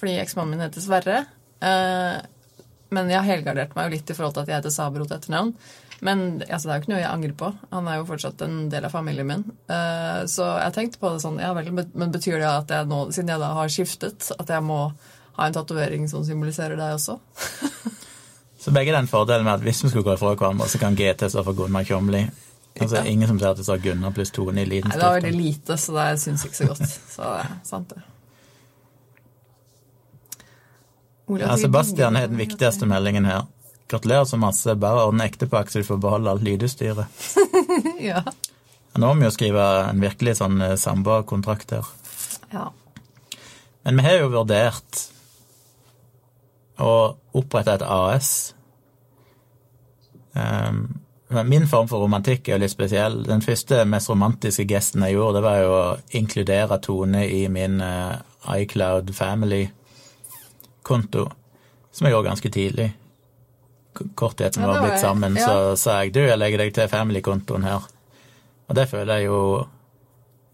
Fordi 0.00 0.16
eksmannen 0.22 0.56
min 0.56 0.64
heter 0.64 0.84
Sverre. 0.84 1.18
Men 1.64 3.10
jeg 3.10 3.16
har 3.16 3.28
helgardert 3.28 3.76
meg 3.76 3.86
jo 3.86 3.92
litt 3.94 4.10
i 4.10 4.16
forhold 4.16 4.34
til 4.34 4.42
at 4.42 4.50
jeg 4.50 4.58
heter 4.58 4.72
Sabro 4.74 5.06
til 5.06 5.16
etternavn. 5.16 5.52
Men 6.00 6.42
altså, 6.48 6.66
det 6.66 6.72
er 6.72 6.78
jo 6.78 6.82
ikke 6.82 6.92
noe 6.92 7.02
jeg 7.02 7.10
angrer 7.10 7.34
på. 7.38 7.50
Han 7.70 7.88
er 7.88 7.98
jo 8.00 8.06
fortsatt 8.08 8.44
en 8.46 8.56
del 8.72 8.86
av 8.88 8.94
familien 8.94 9.28
min. 9.28 9.44
Uh, 9.70 10.24
så 10.30 10.48
jeg 10.60 10.76
tenkte 10.76 11.02
på 11.02 11.12
det 11.14 11.22
sånn 11.22 11.40
Ja 11.42 11.52
vel, 11.56 11.70
men 11.72 12.14
betyr 12.14 12.40
det 12.40 12.50
at 12.50 12.72
jeg 12.74 12.90
nå, 12.90 13.04
siden 13.14 13.34
jeg 13.34 13.42
da 13.42 13.52
har 13.58 13.72
skiftet, 13.72 14.30
at 14.38 14.54
jeg 14.56 14.64
må 14.66 14.80
ha 15.34 15.46
en 15.48 15.56
tatovering 15.56 16.08
som 16.10 16.24
symboliserer 16.26 16.78
deg 16.78 16.96
også? 16.96 17.18
Så 18.64 18.72
begge 18.72 18.94
den 18.94 19.06
fordelen 19.10 19.44
med 19.44 19.58
at 19.58 19.60
hvis 19.60 19.82
vi 19.84 19.90
skulle 19.90 20.06
gå 20.06 20.14
ifra 20.16 20.30
hverandre, 20.32 20.64
så 20.72 20.78
kan 20.80 20.94
GT 20.96 21.26
stå 21.28 21.42
for 21.44 21.52
Gunnar 21.52 21.84
Kjomli. 21.84 22.22
Altså, 22.80 22.96
Ja. 22.96 23.04
Ingen 23.04 23.28
som 23.28 23.38
sier 23.38 23.50
at 23.50 23.58
det 23.60 23.66
står 23.66 23.82
Gunnar 23.84 24.14
pluss 24.16 24.30
Tone 24.32 24.62
i 24.62 24.64
liten 24.64 24.88
Nei, 24.88 24.96
det 24.96 25.04
var 25.04 25.20
veldig 25.20 25.36
lite, 25.36 25.76
så 25.76 25.92
det 25.92 26.20
syns 26.22 26.44
ikke 26.46 26.56
så 26.56 26.68
godt. 26.70 26.88
Så 26.88 27.22
det 27.22 27.42
er 27.42 27.50
sant, 27.68 27.92
det. 27.92 28.00
Ja, 31.40 31.56
Sebastian 31.56 32.16
er 32.16 32.20
har 32.20 32.28
den 32.28 32.40
viktigste 32.40 32.86
meldingen 32.86 33.24
her. 33.24 33.46
Gratulerer 33.90 34.24
så 34.24 34.38
masse. 34.40 34.74
Bare 34.80 35.04
ordne 35.08 35.26
ektepakk, 35.28 35.70
så 35.70 35.82
du 35.82 35.88
får 35.88 36.00
beholde 36.02 36.30
alt 36.30 36.46
lydutstyret. 36.46 37.06
Ja. 38.04 38.20
Nå 38.94 39.08
må 39.10 39.14
vi 39.18 39.26
jo 39.26 39.34
skrive 39.34 39.62
en 39.88 40.02
virkelig 40.02 40.36
sånn 40.38 40.60
eh, 40.62 40.76
samboerkontrakt 40.78 41.72
her. 41.74 41.86
ja. 42.52 42.68
Men 43.84 43.98
vi 43.98 44.04
har 44.06 44.14
jo 44.16 44.28
vurdert 44.32 45.00
å 46.80 46.92
opprette 47.36 47.74
et 47.74 47.82
AS. 47.84 48.54
Um, 50.32 51.04
min 51.28 51.66
form 51.68 51.88
for 51.90 51.98
romantikk 52.00 52.48
er 52.48 52.52
jo 52.56 52.62
litt 52.62 52.72
spesiell. 52.72 53.22
Den 53.26 53.42
første, 53.44 53.84
mest 53.88 54.08
romantiske 54.10 54.64
gesten 54.70 55.02
jeg 55.04 55.14
gjorde, 55.18 55.36
det 55.38 55.44
var 55.44 55.56
jo 55.60 55.70
å 55.76 55.96
inkludere 56.16 56.78
Tone 56.84 57.22
i 57.28 57.48
min 57.52 57.80
eh, 57.84 58.16
iCloud 58.62 59.14
Family-konto, 59.16 59.72
som 61.90 62.06
jeg 62.06 62.12
gjorde 62.14 62.30
ganske 62.30 62.50
tidlig. 62.54 62.88
Kort 63.94 64.36
tid 64.38 64.48
etter 64.48 64.60
vi 64.60 64.66
Ja, 64.66 64.72
var 64.72 64.86
blitt 64.86 65.02
sammen, 65.02 65.36
ja. 65.38 65.46
så 65.46 65.76
sa 65.78 66.00
jeg 66.02 66.14
du, 66.16 66.20
jeg 66.26 66.38
legger 66.40 66.64
deg 66.64 66.72
til 66.76 66.88
Family-kontoen 66.90 67.66
her. 67.66 67.86
Og 68.68 68.78
det 68.78 68.88
føler 68.90 69.20
jeg 69.20 69.28
jo 69.28 69.40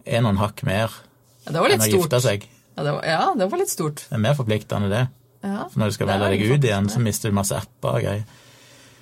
er 0.05 0.25
noen 0.25 0.41
hakk 0.41 0.63
mer 0.67 0.91
ja. 0.91 1.53
Det 1.53 1.61
var 1.61 1.73
enn 1.73 1.81
litt 1.81 1.95
å 1.95 2.01
gifte 2.01 2.21
stort. 2.21 2.27
seg. 2.27 2.45
Ja 2.77 2.85
det, 2.85 2.93
var, 2.97 3.05
ja, 3.09 3.23
det 3.37 3.49
var 3.53 3.61
litt 3.63 3.73
stort. 3.73 4.05
Det 4.09 4.17
er 4.17 4.23
mer 4.23 4.37
forpliktende, 4.37 4.91
det. 4.93 5.07
Ja. 5.41 5.65
For 5.73 5.81
når 5.81 5.91
du 5.91 5.97
skal 5.97 6.11
melde 6.11 6.31
deg 6.35 6.45
ut 6.51 6.67
igjen, 6.69 6.91
så 6.93 7.01
mister 7.01 7.33
du 7.33 7.37
masse 7.39 7.57
apper 7.57 7.97
og 7.97 8.05
greier. 8.05 8.25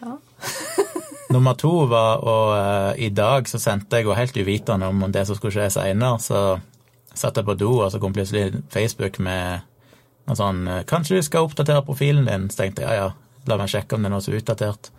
Ja. 0.04 0.16
Nummer 1.34 1.54
to 1.60 1.72
var 1.90 2.22
og 2.24 2.52
uh, 2.56 2.92
I 2.96 3.10
dag 3.12 3.48
så 3.50 3.60
sendte 3.60 4.00
jeg, 4.00 4.08
og 4.08 4.16
helt 4.16 4.36
uvitende 4.36 4.88
om 4.88 5.02
det 5.12 5.26
som 5.28 5.36
skulle 5.36 5.52
skje 5.52 5.68
seinere, 5.76 6.20
så 6.22 6.60
satt 7.18 7.36
jeg 7.36 7.44
på 7.44 7.56
do, 7.58 7.72
og 7.82 7.90
så 7.92 8.00
kom 8.00 8.14
plutselig 8.14 8.62
Facebook 8.72 9.18
med 9.18 9.66
noe 10.28 10.36
sånn 10.38 10.60
eh, 10.68 10.84
'Kanskje 10.86 11.18
du 11.18 11.24
skal 11.26 11.48
oppdatere 11.48 11.82
profilen 11.82 12.28
din?' 12.28 12.50
Så 12.52 12.60
tenkte 12.60 12.84
jeg 12.84 12.94
ja, 12.94 13.08
ja, 13.08 13.10
la 13.48 13.58
meg 13.60 13.70
sjekke 13.72 13.96
om 13.96 14.04
det 14.04 14.10
er 14.10 14.14
noe 14.14 14.24
som 14.24 14.34
er 14.34 14.42
utdatert. 14.42 14.90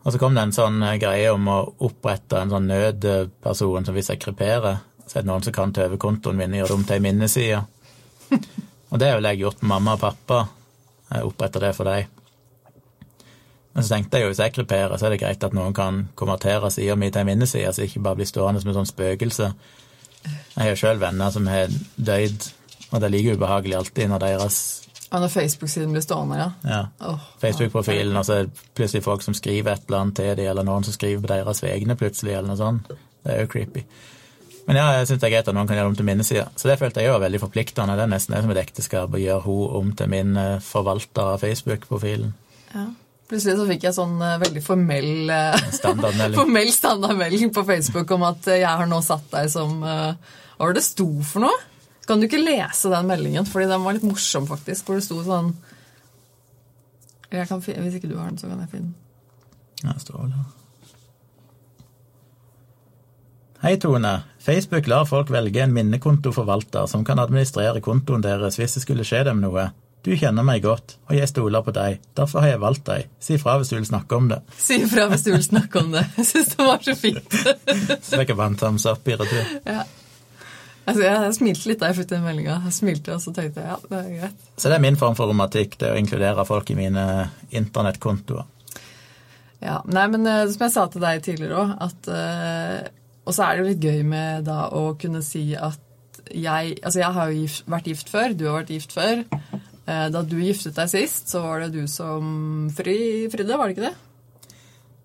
Og 0.00 0.12
så 0.12 0.20
kom 0.20 0.36
det 0.36 0.46
en 0.46 0.54
sånn 0.56 0.78
eh, 0.82 0.96
greie 1.00 1.32
om 1.34 1.48
å 1.52 1.58
opprette 1.86 2.40
en 2.40 2.52
sånn 2.52 2.70
nødperson 2.70 3.88
som 3.88 3.96
hvis 3.96 4.12
jeg 4.12 4.22
kryperer, 4.22 4.80
så 5.04 5.18
er 5.18 5.26
det 5.26 5.30
noen 5.32 5.44
som 5.44 5.54
kan 5.54 5.74
ta 5.74 5.84
over 5.88 6.00
kontoen 6.00 6.38
min 6.38 6.54
og 6.54 6.62
gjøre 6.62 6.70
det 6.70 6.78
om 6.78 6.86
til 6.88 6.96
ei 6.96 7.04
minneside. 7.04 7.60
Og 8.90 8.98
det 8.98 9.10
har 9.10 9.20
jeg 9.22 9.42
gjort 9.42 9.60
med 9.62 9.72
mamma 9.74 9.96
og 9.98 10.02
pappa. 10.02 10.40
Jeg 11.10 11.26
oppretter 11.26 11.66
det 11.66 11.74
for 11.76 11.90
dem. 11.90 12.08
Men 13.72 13.86
så 13.86 13.94
tenkte 13.94 14.18
jeg 14.18 14.26
jo 14.26 14.30
hvis 14.32 14.40
jeg 14.42 14.54
kryperer, 14.54 14.96
så 14.98 15.06
er 15.06 15.14
det 15.14 15.20
greit 15.22 15.44
at 15.46 15.54
noen 15.54 15.74
kan 15.74 16.00
konvertere 16.18 16.72
sida 16.74 16.96
mi 16.98 17.10
til 17.10 17.22
ei 17.22 17.28
minneside, 17.28 17.70
så 17.74 17.86
ikke 17.86 18.02
bare 18.02 18.18
blir 18.18 18.30
stående 18.30 18.62
som 18.62 18.72
et 18.72 18.78
sånt 18.78 18.90
spøkelse. 18.90 19.50
Jeg 20.24 20.72
har 20.72 20.78
sjøl 20.78 20.98
venner 21.00 21.30
som 21.34 21.46
har 21.50 21.70
døyd, 21.96 22.48
og 22.90 22.98
det 22.98 23.06
er 23.06 23.14
like 23.14 23.36
ubehagelig 23.38 23.78
alltid 23.78 24.10
når 24.10 24.24
deres 24.24 24.58
Ja, 25.10 25.18
når 25.18 25.32
Facebook-siden 25.32 25.90
blir 25.90 26.04
stående, 26.04 26.36
ja. 26.38 26.50
ja, 26.70 26.82
Oh, 27.02 27.18
Facebook-profilen, 27.42 28.14
og 28.16 28.24
så 28.26 28.36
er 28.36 28.46
det 28.46 28.68
plutselig 28.78 29.02
folk 29.02 29.24
som 29.26 29.34
skriver 29.34 29.72
et 29.72 29.88
eller 29.88 30.04
annet 30.04 30.16
til 30.20 30.36
dem, 30.38 30.46
eller 30.52 30.66
noen 30.66 30.86
som 30.86 30.94
skriver 30.94 31.24
på 31.24 31.32
deres 31.32 31.62
vegne 31.64 31.96
plutselig, 31.98 32.36
eller 32.36 32.52
noe 32.52 32.60
sånt. 32.60 32.92
Det 33.24 33.34
er 33.34 33.42
jo 33.42 33.50
creepy. 33.50 33.82
Men 34.68 34.78
ja, 34.78 34.86
jeg 35.00 35.08
syns 35.08 35.18
det 35.18 35.26
er 35.26 35.32
greit 35.34 35.48
at 35.50 35.56
noen 35.56 35.66
kan 35.66 35.74
gjøre 35.74 35.88
det 35.88 35.90
om 35.90 35.98
til 35.98 36.06
minnesider. 36.06 36.50
Så 36.54 36.68
det 36.70 36.78
følte 36.78 37.02
jeg 37.02 37.10
var 37.10 37.24
veldig 37.24 37.40
forpliktende. 37.42 37.96
Det 37.98 38.04
er 38.04 38.12
nesten 38.12 38.36
det 38.36 38.42
som 38.44 38.52
et 38.54 38.60
ekteskap 38.62 39.16
å 39.16 39.18
gjøre 39.18 39.42
hun 39.48 39.76
om 39.80 39.88
til 39.98 40.10
min 40.12 40.36
eh, 40.38 40.60
forvalter 40.62 41.32
av 41.32 41.42
Facebook-profilen. 41.42 42.30
Ja. 42.70 42.84
Plutselig 43.30 43.56
så 43.58 43.66
fikk 43.66 43.88
jeg 43.88 43.96
sånn 43.96 44.14
eh, 44.22 44.36
veldig 44.44 44.62
formell 44.62 45.32
eh, 45.34 45.58
Standardmelding. 45.74 46.38
formell 46.44 46.70
standardmelding 46.76 47.50
på 47.56 47.66
Facebook 47.66 48.14
om 48.14 48.28
at 48.30 48.46
jeg 48.52 48.62
har 48.68 48.86
nå 48.90 49.00
satt 49.02 49.26
deg 49.34 49.50
som 49.50 49.80
Hva 49.82 50.14
var 50.60 50.74
det 50.74 50.84
det 50.84 50.86
sto 50.86 51.08
for 51.26 51.48
noe? 51.48 51.58
Kan 52.10 52.18
du 52.22 52.26
ikke 52.26 52.42
lese 52.42 52.90
den 52.90 53.06
meldingen? 53.06 53.46
Fordi 53.46 53.68
den 53.70 53.84
var 53.86 53.94
litt 53.94 54.06
morsom, 54.06 54.48
faktisk. 54.50 54.88
Hvor 54.90 54.98
det 54.98 55.04
sto 55.06 55.20
sånn 55.26 55.52
jeg 57.30 57.46
kan, 57.46 57.60
fi- 57.62 57.76
Hvis 57.78 57.94
ikke 58.00 58.08
du 58.10 58.16
har 58.18 58.26
den, 58.32 58.38
så 58.42 58.48
kan 58.50 58.58
jeg 58.64 58.72
finne 58.72 58.88
den. 58.90 58.96
Ja, 59.84 59.92
det 59.94 60.02
står 60.02 60.24
vel 60.24 60.32
her. 60.34 60.48
Hei, 63.62 63.76
Tone. 63.76 64.10
Facebook 64.40 64.86
lar 64.88 65.04
folk 65.04 65.30
velge 65.30 65.60
en 65.62 65.74
minnekontoforvalter 65.76 66.86
som 66.88 67.04
kan 67.04 67.20
administrere 67.20 67.82
kontoen 67.84 68.22
deres 68.24 68.56
hvis 68.58 68.74
det 68.78 68.82
skulle 68.86 69.04
skje 69.04 69.20
dem 69.28 69.42
noe. 69.44 69.66
Du 70.00 70.14
kjenner 70.16 70.42
meg 70.48 70.62
godt, 70.64 70.94
og 71.10 71.14
jeg 71.18 71.28
stoler 71.28 71.60
på 71.62 71.74
deg. 71.76 71.98
Derfor 72.16 72.40
har 72.40 72.54
jeg 72.54 72.62
valgt 72.62 72.86
deg. 72.88 73.10
Si 73.20 73.36
fra 73.38 73.58
hvis 73.60 73.68
du 73.68 73.76
vil 73.76 73.84
snakke 73.90 74.16
om 74.16 74.30
det. 74.32 74.38
Si 74.56 74.78
ifra 74.80 75.04
hvis 75.12 75.26
du 75.26 75.30
vil 75.34 75.44
snakke 75.44 75.82
om 75.84 75.90
det. 75.92 76.06
Jeg 76.16 76.28
syns 76.30 76.54
det 76.56 76.66
var 76.70 76.80
så 76.86 76.94
fint. 76.96 77.36
Så 78.08 78.16
jeg 78.22 78.30
bare 78.32 78.46
en 78.54 78.56
thumbs 78.62 78.86
up 78.88 79.06
i 79.12 79.18
retur. 79.20 79.50
Ja. 79.68 79.82
Altså, 80.88 81.02
jeg, 81.04 81.34
smilte 81.36 81.68
litt 81.68 81.82
da 81.82 81.90
jeg 81.90 82.00
fikk 82.00 82.08
den 82.14 82.24
meldinga. 82.24 82.60
Jeg 82.66 82.76
smilte, 82.76 83.16
og 83.16 83.22
så 83.22 83.34
tenkte 83.36 83.62
jeg 83.62 83.70
ja, 83.70 83.76
det 83.90 83.98
er 83.98 84.14
greit. 84.22 84.46
Så 84.56 84.70
det 84.70 84.78
er 84.78 84.84
min 84.86 84.98
form 85.00 85.18
for 85.18 85.30
romantikk, 85.30 85.76
det 85.82 85.92
å 85.92 85.98
inkludere 86.00 86.46
folk 86.48 86.72
i 86.72 86.78
mine 86.78 87.04
internettkontoer. 87.50 88.48
Ja, 89.60 89.82
nei, 89.84 90.06
men 90.08 90.24
eh, 90.24 90.46
som 90.48 90.64
jeg 90.64 90.72
sa 90.72 90.86
til 90.88 91.04
deg 91.04 91.20
tidligere 91.24 91.60
òg, 91.60 91.72
at 91.84 92.08
eh, 92.08 92.90
Og 93.28 93.34
så 93.36 93.44
er 93.44 93.56
det 93.56 93.60
jo 93.60 93.68
litt 93.68 93.82
gøy 93.84 94.06
med 94.08 94.46
da 94.46 94.70
å 94.72 94.94
kunne 95.00 95.20
si 95.24 95.50
at 95.52 95.82
jeg 96.30 96.78
Altså, 96.78 97.00
jeg 97.02 97.16
har 97.16 97.28
jo 97.28 97.42
gift, 97.42 97.66
vært 97.68 97.90
gift 97.90 98.12
før, 98.12 98.32
du 98.32 98.46
har 98.48 98.56
vært 98.62 98.72
gift 98.72 98.94
før. 98.96 99.20
Eh, 99.90 100.06
da 100.14 100.22
du 100.24 100.38
giftet 100.40 100.78
deg 100.78 100.88
sist, 100.92 101.28
så 101.32 101.42
var 101.44 101.64
det 101.64 101.74
du 101.74 101.84
som 101.90 102.70
fri, 102.76 103.28
fridde, 103.32 103.58
var 103.58 103.68
det 103.68 103.76
ikke 103.76 103.90
det? 103.90 104.56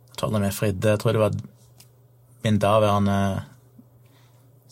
Jeg 0.05 0.19
tror 0.21 0.39
vi 0.39 0.53
fridde. 0.55 0.93
Jeg 0.93 1.03
tror 1.03 1.17
det 1.17 1.23
var 1.25 1.37
min 2.45 2.61
daværende 2.61 3.19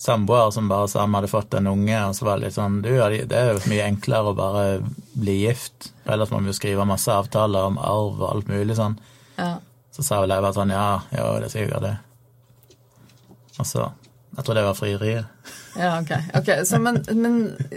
samboer 0.04 0.52
som 0.52 0.68
bare 0.68 0.90
sa 0.92 1.06
vi 1.06 1.16
hadde 1.16 1.32
fått 1.32 1.54
en 1.58 1.70
unge, 1.72 2.00
og 2.06 2.16
så 2.16 2.28
var 2.28 2.40
det 2.40 2.50
litt 2.50 2.58
sånn 2.58 2.82
Du, 2.84 2.92
det 2.92 3.38
er 3.40 3.54
jo 3.54 3.62
mye 3.72 3.88
enklere 3.88 4.34
å 4.34 4.38
bare 4.38 4.66
bli 5.16 5.38
gift. 5.46 5.94
Ellers 6.04 6.34
må 6.34 6.42
vi 6.44 6.52
jo 6.52 6.58
skrive 6.58 6.88
masse 6.88 7.12
avtaler 7.12 7.70
om 7.72 7.80
arv 7.80 8.20
og 8.20 8.30
alt 8.30 8.52
mulig 8.52 8.76
sånn. 8.80 8.98
Ja. 9.38 9.56
Så 9.94 10.04
sa 10.04 10.20
vel 10.24 10.34
jeg 10.34 10.44
bare 10.44 10.58
sånn 10.58 10.74
Ja, 10.74 10.88
jo, 11.14 11.28
det 11.40 11.52
skal 11.52 11.64
jeg 11.64 11.72
gjøre 11.72 11.86
det. 11.88 11.98
Og 13.60 13.68
så 13.70 13.90
Jeg 14.34 14.46
tror 14.46 14.58
det 14.58 14.66
var 14.66 14.78
frieriet. 14.78 15.50
Ja, 15.78 15.90
ok. 16.02 16.12
okay. 16.40 16.64
så, 16.66 16.80
men, 16.82 17.04
men 17.14 17.36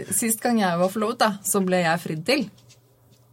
sist 0.09 0.41
gang 0.41 0.59
jeg 0.61 0.79
var 0.79 0.89
forlovet, 0.89 1.19
da, 1.21 1.31
så 1.45 1.61
ble 1.65 1.83
jeg 1.83 2.01
fridd 2.01 2.23
til. 2.25 2.47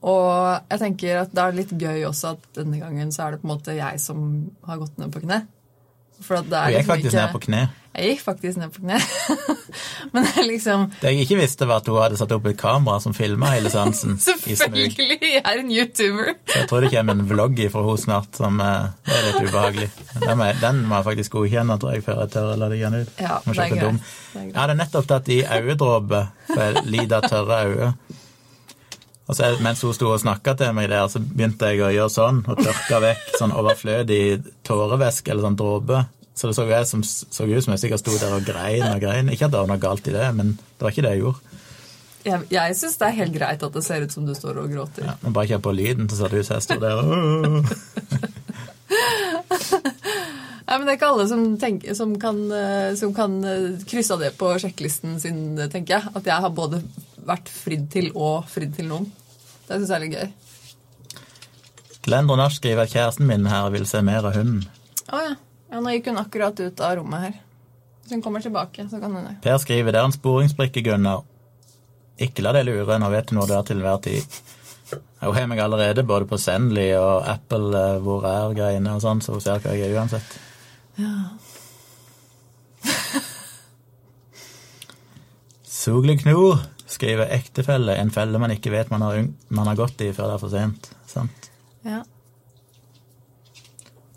Og 0.05 0.69
jeg 0.69 0.81
tenker 0.83 1.23
at 1.23 1.33
det 1.33 1.45
er 1.45 1.57
litt 1.57 1.73
gøy 1.73 2.05
også 2.11 2.35
at 2.35 2.49
denne 2.59 2.81
gangen 2.83 3.13
så 3.13 3.25
er 3.25 3.35
det 3.35 3.41
på 3.41 3.49
en 3.49 3.55
måte 3.55 3.77
jeg 3.77 4.01
som 4.03 4.27
har 4.69 4.81
gått 4.83 5.01
ned 5.01 5.13
på 5.15 5.25
kne. 5.25 5.41
For 6.23 6.43
det 6.43 6.53
er 6.59 6.71
du 6.71 6.77
gikk 6.77 6.79
liksom 6.79 6.95
faktisk 6.95 7.15
ikke- 7.15 7.23
ned 7.25 7.33
på 7.35 7.41
kne. 7.47 7.63
Jeg 7.95 8.09
gikk 8.11 8.23
faktisk 8.25 8.59
ned 8.59 8.71
på 8.75 8.81
kne. 8.83 8.97
men 10.13 10.25
er 10.27 10.47
liksom 10.49 10.87
Det 11.01 11.13
jeg 11.13 11.27
ikke 11.29 11.37
visste, 11.39 11.67
var 11.71 11.77
at 11.83 11.87
hun 11.87 12.01
hadde 12.03 12.17
satt 12.19 12.33
opp 12.35 12.47
et 12.51 12.59
kamera 12.59 12.99
som 13.01 13.15
filma 13.15 13.53
hele 13.53 13.71
seansen. 13.71 14.17
Selvfølgelig! 14.25 15.19
Jeg 15.23 15.43
er 15.45 15.61
en 15.63 15.71
YouTuber. 15.71 16.33
Så 16.51 16.59
jeg 16.59 16.69
tror 16.71 16.81
det 16.81 16.91
kommer 16.91 17.15
en 17.15 17.29
vlogg 17.31 17.63
fra 17.71 17.85
henne 17.87 18.03
snart 18.03 18.41
som 18.41 18.59
eh, 18.61 18.91
er 19.15 19.29
litt 19.29 19.47
ubehagelig. 19.47 19.89
Den 20.19 20.39
må, 20.39 20.49
jeg, 20.51 20.59
den 20.65 20.83
må 20.91 20.99
jeg 20.99 21.09
faktisk 21.11 21.39
godkjenne, 21.39 21.79
tror 21.79 21.95
jeg, 21.95 22.03
før 22.09 22.21
jeg 22.25 22.35
tør 22.35 22.51
å 22.51 22.59
la 22.59 22.73
det 22.73 22.81
gå 22.83 22.91
ut. 22.97 23.15
Ja, 23.23 23.39
det 23.47 23.59
er 23.59 23.77
greit. 23.77 24.13
Jeg 24.35 24.59
hadde 24.59 24.79
nettopp 24.83 25.07
tatt 25.15 25.31
i 25.31 25.41
øyedråper, 25.47 26.31
for 26.51 26.67
jeg 26.67 26.87
lider 26.91 27.21
av 27.21 27.31
tørre 27.31 27.63
øyne. 27.69 27.93
Og 29.25 29.37
så 29.37 29.55
mens 29.65 29.81
hun 29.85 29.95
sto 29.97 30.11
og 30.13 30.21
snakka 30.21 30.53
til 30.61 30.75
meg 30.77 30.91
der, 30.93 31.07
så 31.09 31.21
begynte 31.23 31.71
jeg 31.73 31.81
å 31.81 31.93
gjøre 31.95 32.13
sånn, 32.13 32.43
og 32.45 32.61
tørka 32.61 32.99
vekk 33.01 33.39
sånn 33.41 33.55
overflødig 33.57 34.25
tårevæske 34.69 35.33
eller 35.33 35.47
sånn 35.47 35.57
dråpe. 35.61 36.03
Så 36.35 36.51
det 36.51 36.57
så, 36.59 36.67
ut 36.67 36.91
som, 36.91 37.03
så 37.07 37.47
ut 37.47 37.65
som 37.65 37.73
jeg 37.73 37.85
sikkert 37.85 38.03
sto 38.03 38.13
der 38.19 38.35
og 38.37 38.45
grein 38.45 38.85
og 38.91 39.01
grein. 39.01 39.31
Ikke 39.33 39.47
at 39.47 39.55
det 39.55 39.61
var 39.63 39.71
noe 39.71 39.81
galt 39.81 40.09
i 40.11 40.15
det, 40.15 40.27
men 40.37 40.57
det 40.59 40.83
var 40.83 40.93
ikke 40.93 41.07
det 41.07 41.15
jeg 41.15 41.23
gjorde. 41.23 41.61
Jeg, 42.25 42.41
jeg 42.53 42.77
syns 42.79 42.97
det 43.01 43.07
er 43.07 43.19
helt 43.21 43.35
greit 43.37 43.65
at 43.65 43.75
det 43.77 43.85
ser 43.85 44.05
ut 44.05 44.13
som 44.13 44.27
du 44.27 44.35
står 44.37 44.61
og 44.63 44.71
gråter. 44.73 45.07
Ja, 45.07 45.15
men 45.23 45.37
bare 45.37 45.49
kjør 45.53 45.63
på 45.69 45.75
lyden, 45.77 46.09
så 46.11 46.17
ser 46.19 46.33
det 46.33 46.41
ut 46.43 46.49
som 46.49 46.57
jeg 46.59 46.67
står 46.67 46.81
der 46.85 46.97
og 47.01 47.09
Nei, 50.65 50.79
men 50.79 50.87
Det 50.87 50.93
er 50.95 50.97
ikke 50.97 51.09
alle 51.13 51.27
som, 51.29 51.43
tenker, 51.61 51.95
som 51.97 52.15
kan, 52.21 52.39
eh, 52.57 52.95
som 52.97 53.13
kan 53.15 53.35
eh, 53.45 53.75
krysse 53.89 54.17
av 54.17 54.23
det 54.25 54.33
på 54.41 54.49
sjekklisten 54.63 55.19
sin, 55.21 55.43
tenker 55.71 55.99
jeg. 55.99 56.13
At 56.17 56.25
jeg 56.27 56.41
har 56.41 56.55
både 56.57 56.81
vært 57.29 57.51
fridd 57.53 57.87
til 57.93 58.11
og 58.15 58.49
fridd 58.51 58.75
til 58.77 58.91
noen. 58.91 59.09
Det 59.65 59.79
syns 59.79 59.91
jeg 59.91 59.97
er 59.97 60.05
litt 60.05 60.17
gøy. 60.19 60.29
Glenn 62.05 62.29
Ronach 62.29 62.59
skriver 62.59 62.85
at 62.85 62.93
kjæresten 62.93 63.29
min 63.29 63.47
her 63.49 63.71
vil 63.73 63.87
se 63.89 64.03
mer 64.05 64.27
av 64.29 64.37
hunden. 64.37 64.65
Å 65.09 65.23
ja. 65.25 65.35
ja. 65.73 65.81
Nå 65.81 65.95
gikk 65.95 66.11
hun 66.13 66.21
akkurat 66.21 66.61
ut 66.61 66.83
av 66.85 66.99
rommet 66.99 67.25
her. 67.25 67.39
Hvis 68.03 68.13
hun 68.13 68.25
kommer 68.25 68.45
tilbake, 68.45 68.85
så 68.91 69.01
kan 69.01 69.15
hun 69.17 69.25
det. 69.25 69.39
Per 69.45 69.57
skriver 69.63 69.95
det 69.95 70.03
er 70.03 70.11
en 70.11 70.13
sporingsbrikke, 70.13 70.85
Gunnar. 70.85 71.25
Ikke 72.21 72.45
la 72.45 72.53
deg 72.55 72.69
lure, 72.69 72.99
nå 73.01 73.09
vet 73.11 73.31
du 73.31 73.39
hvor 73.39 73.49
du 73.49 73.57
er 73.57 73.65
til 73.67 73.81
enhver 73.81 74.03
tid. 74.05 74.37
Hun 75.25 75.35
har 75.35 75.49
meg 75.49 75.63
allerede 75.65 76.05
både 76.05 76.29
på 76.29 76.37
Sendly 76.39 76.91
og 76.99 77.25
Apple 77.27 77.73
eh, 77.79 78.03
hvor 78.05 78.27
er-greiene 78.29 78.93
og 78.93 79.01
sånn, 79.03 79.25
så 79.25 79.33
hun 79.33 79.43
ser 79.43 79.65
hva 79.65 79.73
jeg 79.73 79.89
er 79.89 79.97
uansett. 79.97 80.29
Sogli 85.85 86.19
Knor 86.21 86.61
skriver 86.95 87.33
ektefelle, 87.35 87.97
en 88.01 88.13
felle 88.15 88.41
man 88.41 88.55
ikke 88.55 88.73
vet 88.75 88.91
man 88.93 89.05
har, 89.05 89.21
man 89.49 89.71
har 89.71 89.79
gått 89.79 90.01
i 90.05 90.13
før 90.15 90.31
det 90.31 90.39
er 90.39 90.43
for 90.43 90.55
sent. 90.55 90.91
Sant? 91.11 91.51
Ja. 91.85 92.01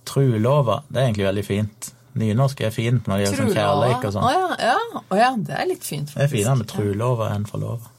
Trulova, 0.08 0.82
det 0.88 1.02
er 1.02 1.10
egentlig 1.10 1.28
veldig 1.28 1.46
fint. 1.46 1.92
Nynorsk 2.18 2.64
er 2.66 2.74
fint 2.74 3.06
når 3.06 3.20
det 3.20 3.26
gjelder 3.26 3.44
sånn 3.44 3.54
kjærleik 3.58 4.00
og 4.00 4.08
Å 4.08 4.16
sånn. 4.16 4.32
ja, 4.34 4.72
ja. 4.72 5.04
Å 5.04 5.20
ja, 5.20 5.30
det 5.50 5.60
er 5.60 5.70
litt 5.70 5.86
fint, 5.86 6.14
Det 6.16 6.26
er 6.26 6.32
finere 6.32 6.58
med 6.64 6.72
trulova 6.72 7.30
enn 7.36 7.46
forlova. 7.50 7.94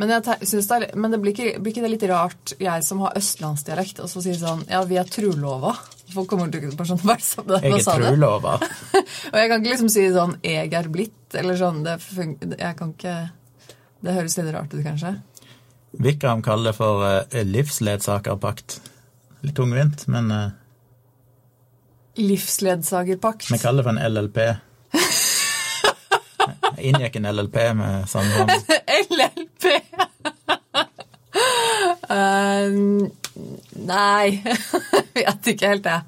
Men, 0.00 0.08
jeg 0.08 0.24
det, 0.24 0.62
er, 0.72 0.86
men 0.96 1.12
det 1.12 1.18
blir, 1.20 1.34
ikke, 1.36 1.60
blir 1.60 1.74
ikke 1.74 1.82
det 1.84 1.90
litt 1.92 2.04
rart, 2.08 2.54
jeg 2.58 2.84
som 2.86 3.02
har 3.04 3.18
østlandsdialekt, 3.18 4.00
og 4.00 4.08
så 4.08 4.22
sier 4.24 4.38
sånn 4.40 4.64
Ja, 4.70 4.80
vi 4.88 4.96
er 4.96 5.04
trulova. 5.06 5.74
Folk 6.14 6.30
kommer 6.32 6.48
til 6.52 6.72
å 6.72 6.86
sånn 6.88 7.02
Hva 7.06 7.18
sa 7.20 7.44
du? 7.44 7.52
Jeg 7.60 7.82
er 7.82 8.00
trulova. 8.00 8.56
Og 9.32 9.36
jeg 9.36 9.52
kan 9.52 9.60
ikke 9.60 9.74
liksom 9.74 9.92
si 9.92 10.06
sånn 10.14 10.38
'jeg 10.40 10.72
er 10.80 10.88
blitt', 10.92 11.36
eller 11.36 11.60
sånn. 11.60 11.84
Det 11.84 11.98
jeg 12.56 12.76
kan 12.78 12.96
ikke 12.96 13.16
Det 14.02 14.14
høres 14.16 14.36
litt 14.38 14.54
rart 14.54 14.74
ut, 14.74 14.82
kanskje. 14.84 15.12
Vikram 16.02 16.42
kaller 16.42 16.70
det 16.70 16.76
for 16.78 17.04
uh, 17.04 17.42
livsledsagerpakt. 17.46 18.80
Litt 19.42 19.56
tungvint, 19.58 20.06
men 20.10 20.30
uh, 20.32 20.50
Livsledsagerpakt. 22.16 23.50
vi 23.50 23.58
kaller 23.58 23.82
det 23.82 23.88
for 23.88 23.96
en 23.96 24.12
LLP. 24.12 24.38
Jeg 26.72 26.84
inngikk 26.90 27.16
en 27.20 27.28
LLP 27.30 27.56
med 27.78 27.92
Sandholm. 28.10 28.48
LLP! 29.12 29.64
uh, 32.12 32.68
nei, 33.86 34.26
vet 35.16 35.46
ikke 35.54 35.70
helt 35.72 35.86
det. 35.86 36.00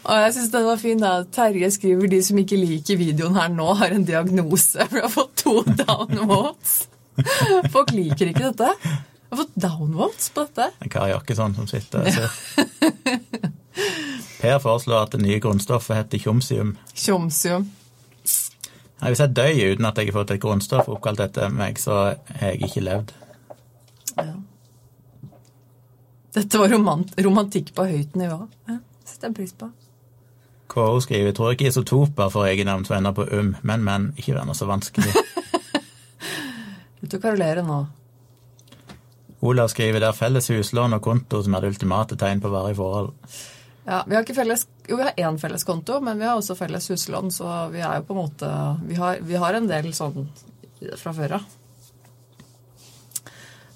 Og 0.00 0.14
jeg 0.24 0.32
syns 0.34 0.52
den 0.52 0.66
var 0.66 0.78
fin. 0.80 1.00
da. 1.00 1.10
Terje 1.32 1.70
skriver 1.72 2.06
de 2.10 2.22
som 2.24 2.38
ikke 2.40 2.58
liker 2.58 2.96
videoen 3.00 3.36
her 3.38 3.48
nå, 3.52 3.68
har 3.80 3.90
en 3.94 4.06
diagnose. 4.08 4.78
For 4.80 4.96
jeg 4.98 5.06
har 5.06 5.14
fått 5.14 5.34
to 5.44 5.54
downvotes. 5.84 6.89
Folk 7.74 7.92
liker 7.94 8.30
ikke 8.30 8.50
dette. 8.50 8.70
Jeg 8.84 9.36
har 9.36 9.42
fått 9.42 9.58
downvotes 9.62 10.30
på 10.34 10.44
dette. 10.46 10.70
En 10.82 10.92
Kari 10.92 11.12
Jakkesson 11.12 11.54
som 11.58 11.68
sitter 11.70 12.02
og 12.02 12.12
ser. 12.14 13.50
Per 14.40 14.56
foreslår 14.62 15.04
at 15.04 15.14
det 15.14 15.20
nye 15.22 15.40
grunnstoffet 15.42 16.00
heter 16.00 16.22
tjomsium. 16.24 16.74
Tjomsium. 16.96 17.68
Hvis 19.00 19.20
jeg 19.22 19.32
dør 19.36 19.72
uten 19.72 19.88
at 19.88 19.98
jeg 19.98 20.10
har 20.10 20.18
fått 20.18 20.32
et 20.34 20.42
grunnstoff 20.42 20.88
oppkalt 20.92 21.20
etter 21.24 21.52
meg, 21.52 21.78
så 21.80 21.98
har 22.40 22.50
jeg 22.50 22.64
ikke 22.68 22.84
levd. 22.84 23.12
Ja. 24.16 24.32
Dette 26.36 26.60
var 26.60 26.70
romant 26.70 27.14
romantikk 27.18 27.72
på 27.74 27.86
høyt 27.90 28.16
nivå. 28.18 28.44
Ja, 28.68 28.80
Setter 29.04 29.30
jeg 29.30 29.38
pris 29.40 29.54
på. 29.56 29.70
KO 30.70 31.00
skriver 31.02 31.32
tror 31.34 31.54
ikke 31.54 31.66
isotoper 31.66 32.30
får 32.30 32.52
egennavn 32.52 32.84
som 32.86 33.00
ender 33.00 33.14
på 33.16 33.26
um, 33.32 33.56
men, 33.66 33.82
men, 33.82 34.12
ikke 34.16 34.36
vær 34.36 34.52
så 34.54 34.68
vanskelig. 34.70 35.10
Ut 37.00 37.14
og 37.16 37.22
karolere 37.22 37.64
nå. 37.64 37.78
Olav 39.40 39.70
skriver 39.72 40.02
det 40.02 40.10
er 40.10 40.16
felles 40.16 40.50
huslån 40.52 40.98
og 40.98 41.02
konto 41.04 41.40
som 41.42 41.54
er 41.56 41.64
det 41.64 41.72
ultimate 41.72 42.18
tegn 42.20 42.42
på 42.42 42.50
varig 42.52 42.76
forhold. 42.76 43.14
Ja, 43.86 44.02
Vi 44.06 44.14
har 44.14 44.22
ikke 44.26 44.36
felles, 44.36 44.66
jo, 44.88 44.98
vi 44.98 45.06
har 45.06 45.16
én 45.16 45.38
felles 45.40 45.64
konto, 45.64 46.00
men 46.04 46.18
vi 46.20 46.26
har 46.28 46.36
også 46.36 46.54
felles 46.58 46.90
huslån, 46.92 47.32
så 47.32 47.70
vi 47.72 47.80
er 47.80 48.00
jo 48.00 48.04
på 48.08 48.16
en 48.16 48.20
måte 48.20 48.50
Vi 48.86 48.98
har, 49.00 49.18
vi 49.20 49.40
har 49.40 49.56
en 49.56 49.66
del 49.70 49.92
sånn 49.96 50.28
fra 51.00 51.12
før 51.16 51.38
av. 51.40 51.48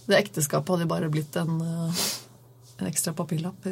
Det 0.05 0.18
ekteskapet 0.20 0.74
hadde 0.74 0.88
bare 0.88 1.09
blitt 1.09 1.36
en, 1.40 1.60
eh, 1.60 2.05
en 2.78 2.86
ekstra 2.86 3.14
papirlapp. 3.16 3.64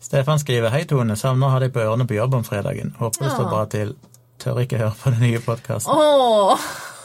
Stefan 0.00 0.38
skriver 0.38 0.70
hei 0.70 0.84
Tone, 0.84 1.16
savner 1.16 1.48
å 1.48 1.50
ha 1.50 1.58
deg 1.58 1.72
på 1.74 1.82
ørene 1.82 2.06
på 2.06 2.14
jobb 2.14 2.34
om 2.34 2.44
fredagen. 2.46 2.94
Håper 2.98 3.24
det 3.24 3.32
står 3.34 3.50
bra 3.50 3.64
til. 3.66 3.94
Tør 4.38 4.60
ikke 4.62 4.78
høre 4.78 4.94
på 5.00 5.10
den 5.14 5.20
nye 5.20 5.40
podkasten. 5.40 5.90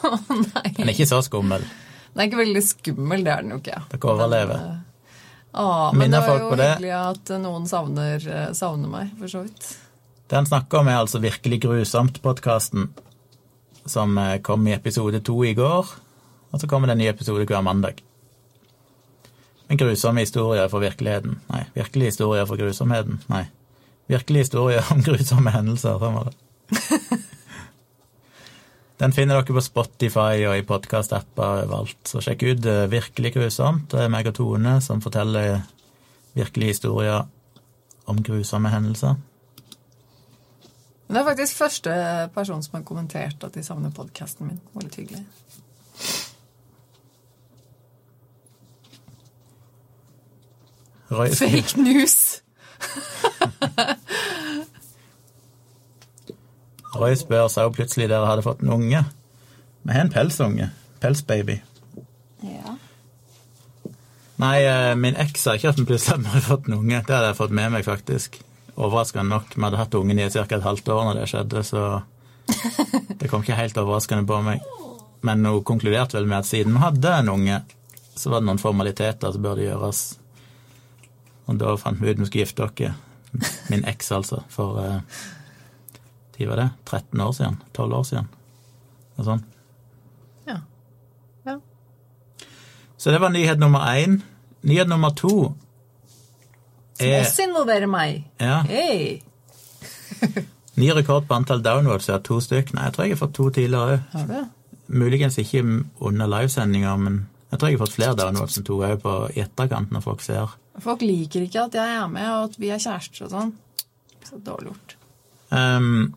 Åh, 0.04 0.30
nei. 0.30 0.72
Den 0.78 0.88
er 0.88 0.94
ikke 0.94 1.10
så 1.10 1.22
skummel. 1.26 1.66
Den 2.14 2.24
er 2.24 2.30
ikke 2.30 2.42
veldig 2.42 2.64
skummel, 2.66 3.26
det 3.26 3.34
er 3.34 3.46
den 3.46 3.54
jo 3.56 3.60
ikke. 3.62 3.82
Dere 3.92 4.14
overlever. 4.14 4.64
Men, 4.64 4.86
Åh, 5.52 5.86
men 5.94 6.02
Minner 6.04 6.22
det 6.22 6.28
var 6.28 6.42
jo 6.42 6.50
hyggelig 6.56 6.92
at 6.98 7.32
noen 7.42 7.70
savner, 7.70 8.26
eh, 8.30 8.50
savner 8.58 8.92
meg, 8.92 9.14
for 9.20 9.32
så 9.32 9.44
vidt. 9.46 9.70
Det 10.30 10.38
han 10.38 10.46
snakker 10.46 10.84
om, 10.84 10.90
er 10.92 11.00
altså 11.02 11.22
Virkelig 11.24 11.62
grusomt-podkasten, 11.66 12.90
som 13.90 14.18
eh, 14.22 14.38
kom 14.46 14.68
i 14.70 14.76
episode 14.78 15.24
to 15.26 15.40
i 15.46 15.56
går. 15.58 15.96
Og 16.50 16.62
så 16.62 16.70
kommer 16.70 16.90
det 16.90 16.98
en 16.98 17.02
ny 17.04 17.10
episode 17.10 17.46
hver 17.50 17.66
mandag. 17.66 18.04
Men 19.70 19.78
grusomme 19.78 20.22
historier 20.26 20.70
for 20.70 20.82
virkeligheten. 20.82 21.38
Nei, 21.50 21.64
virkelige 21.76 22.16
historier 22.16 22.46
for 22.50 22.58
grusomheten. 22.58 23.22
Nei. 23.30 23.44
Virkelige 24.10 24.48
historier 24.48 24.86
om 24.94 25.04
grusomme 25.08 25.54
hendelser. 25.54 25.98
Sånn 26.02 26.18
var 26.18 26.32
det. 26.32 27.36
Den 29.00 29.14
finner 29.16 29.40
dere 29.40 29.56
på 29.56 29.62
Spotify 29.64 30.42
og 30.44 30.58
i 30.60 30.66
podkast-apper 30.68 31.64
overalt. 31.64 32.02
Så 32.04 32.20
sjekk 32.24 32.44
ut 32.50 32.66
eh, 32.68 32.88
Virkelig 32.92 33.32
grusomt. 33.38 33.88
Det 33.94 34.02
er 34.04 34.12
meg 34.12 34.28
og 34.28 34.36
Tone 34.36 34.82
som 34.84 35.00
forteller 35.00 35.62
virkelige 36.36 36.76
historier 36.76 37.24
om 38.12 38.20
grusomme 38.24 38.72
hendelser. 38.74 39.16
Men 41.08 41.16
det 41.16 41.22
er 41.22 41.30
faktisk 41.30 41.62
første 41.62 41.94
person 42.36 42.64
som 42.64 42.76
har 42.76 42.84
kommentert 42.84 43.44
at 43.44 43.56
de 43.56 43.64
savner 43.64 43.96
podkasten 43.96 44.48
min. 44.50 44.60
Det 44.60 44.76
var 44.76 44.84
litt 44.84 45.00
hyggelig. 45.00 45.24
Fake 51.40 51.82
news! 51.82 52.44
Roy 56.96 57.16
spør 57.18 57.48
sa 57.52 57.68
jo 57.68 57.74
plutselig 57.76 58.10
dere 58.10 58.28
hadde 58.28 58.46
fått 58.46 58.64
en 58.66 58.74
unge. 58.74 59.04
Vi 59.84 59.94
har 59.94 60.06
en 60.06 60.14
pelsunge. 60.14 60.70
Pelsbaby. 61.00 61.60
Ja. 62.44 62.76
Nei, 64.40 64.58
eh, 64.64 64.96
min 64.96 65.18
eks 65.20 65.46
har 65.46 65.60
ikke 65.60 65.74
at 65.74 65.80
vi 65.80 65.88
plutselig 65.90 66.26
hadde 66.26 66.46
fått 66.52 66.70
en 66.70 66.80
unge. 66.80 67.02
Det 67.06 67.16
hadde 67.16 67.32
jeg 67.32 67.40
fått 67.40 67.56
med 67.56 67.74
meg, 67.76 67.86
faktisk. 67.88 68.40
Overraskende 68.76 69.28
nok. 69.30 69.56
Vi 69.56 69.66
hadde 69.66 69.82
hatt 69.82 69.98
ungen 70.00 70.20
i 70.20 70.30
ca. 70.32 70.46
et 70.48 70.64
halvt 70.64 70.94
år 70.96 71.04
når 71.08 71.20
det 71.20 71.28
skjedde, 71.32 71.64
så 71.68 71.84
det 73.20 73.30
kom 73.30 73.44
ikke 73.44 73.60
helt 73.60 73.78
overraskende 73.78 74.28
på 74.28 74.40
meg. 74.46 74.64
Men 75.28 75.44
hun 75.46 75.64
konkluderte 75.68 76.18
vel 76.18 76.30
med 76.32 76.40
at 76.40 76.48
siden 76.48 76.78
vi 76.78 76.86
hadde 76.86 77.18
en 77.18 77.34
unge, 77.36 77.60
så 78.16 78.32
var 78.32 78.42
det 78.42 78.50
noen 78.50 78.62
formaliteter 78.62 79.36
som 79.36 79.44
burde 79.44 79.68
gjøres. 79.68 80.04
Og 81.50 81.60
da 81.60 81.76
fant 81.82 82.00
vi 82.00 82.12
ut 82.12 82.22
vi 82.22 82.30
skulle 82.30 82.46
gifte 82.46 82.66
oss. 82.66 82.96
Min 83.70 83.84
eks, 83.88 84.12
altså. 84.16 84.42
For 84.50 84.80
Tid 86.40 86.48
var 86.48 86.62
det? 86.64 86.70
13 86.88 87.22
år 87.22 87.32
siden? 87.36 87.58
12 87.76 87.96
år 88.00 88.04
siden? 88.08 88.28
Noe 89.20 89.26
sånn. 89.28 89.42
Ja. 90.48 90.60
ja. 91.50 91.56
Så 92.98 93.12
det 93.12 93.20
var 93.20 93.34
nyhet 93.36 93.60
nummer 93.60 93.84
én. 93.92 94.22
Nyhet 94.64 94.88
nummer 94.92 95.12
to 95.20 95.34
Som 97.00 97.08
er 97.08 97.22
også 97.26 97.44
involverer 97.48 97.88
meg. 97.92 98.24
ja, 98.40 98.62
Hey. 98.68 99.20
ny 100.80 100.90
rekord 100.96 101.28
på 101.28 101.36
antall 101.36 101.62
downloads. 101.64 102.08
Har 102.12 102.24
to 102.24 102.40
stykk. 102.44 102.74
Nei, 102.76 102.88
jeg 102.88 102.96
tror 102.96 103.06
jeg 103.08 103.14
har 103.18 103.22
fått 103.26 103.36
to 103.36 103.50
tidligere 103.56 104.00
òg. 104.16 104.48
Muligens 104.90 105.38
ikke 105.40 105.62
under 106.00 106.28
livesendinger, 106.28 106.96
men 107.00 107.20
jeg 107.52 107.60
tror 107.60 107.70
jeg 107.70 107.78
har 107.78 107.84
fått 107.86 107.96
flere 107.98 108.16
downloads 108.20 108.58
enn 108.60 108.66
to 108.68 108.80
òg 108.84 109.00
på 109.04 109.16
etterkant, 109.36 109.92
når 109.96 110.04
folk 110.08 110.24
ser. 110.24 110.56
Folk 110.80 111.04
liker 111.04 111.44
ikke 111.46 111.68
at 111.68 111.76
jeg 111.76 111.98
er 112.00 112.08
med, 112.12 112.28
og 112.32 112.50
at 112.50 112.60
vi 112.60 112.72
er 112.72 112.80
kjærester 112.80 113.28
og 113.28 113.32
sånn. 113.36 113.54
Så 114.28 114.40
dårlig 114.44 114.72
gjort. 114.72 114.96
Um, 115.52 116.16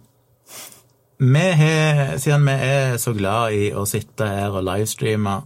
vi 1.23 1.53
har, 1.53 2.19
siden 2.19 2.47
vi 2.47 2.53
er 2.53 2.97
så 2.99 3.13
glad 3.15 3.55
i 3.55 3.67
å 3.75 3.85
sitte 3.87 4.27
her 4.27 4.57
og 4.59 4.65
livestreame, 4.67 5.37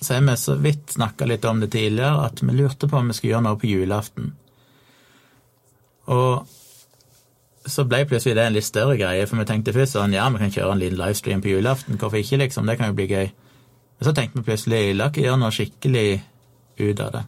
så 0.00 0.14
har 0.14 0.22
vi 0.24 0.36
så 0.40 0.54
vidt 0.56 0.94
snakka 0.94 1.26
litt 1.28 1.44
om 1.44 1.60
det 1.60 1.68
tidligere, 1.74 2.24
at 2.24 2.40
vi 2.40 2.54
lurte 2.56 2.88
på 2.88 2.96
om 2.96 3.10
vi 3.10 3.16
skulle 3.18 3.34
gjøre 3.34 3.44
noe 3.44 3.58
på 3.60 3.68
julaften. 3.68 4.30
Og 6.08 6.48
så 7.68 7.84
ble 7.84 8.06
plutselig 8.08 8.38
det 8.38 8.46
en 8.46 8.56
litt 8.56 8.64
større 8.64 8.96
greie, 8.96 9.26
for 9.28 9.36
vi 9.36 9.44
tenkte 9.50 9.74
først 9.76 9.98
sånn 9.98 10.16
ja, 10.16 10.24
vi 10.32 10.40
kan 10.40 10.54
kjøre 10.54 10.72
en 10.72 10.80
liten 10.80 11.00
livestream 11.02 11.44
på 11.44 11.52
julaften, 11.52 12.00
hvorfor 12.00 12.22
ikke, 12.22 12.40
liksom, 12.40 12.70
det 12.70 12.78
kan 12.80 12.88
jo 12.88 12.96
bli 12.96 13.08
gøy. 13.10 13.28
Men 14.00 14.08
så 14.08 14.14
tenkte 14.16 14.40
vi 14.40 14.46
plutselig 14.48 14.80
la 14.96 15.10
oss 15.10 15.20
gjøre 15.20 15.42
noe 15.42 15.52
skikkelig 15.52 16.06
ut 16.80 17.04
av 17.04 17.12
det. 17.18 17.22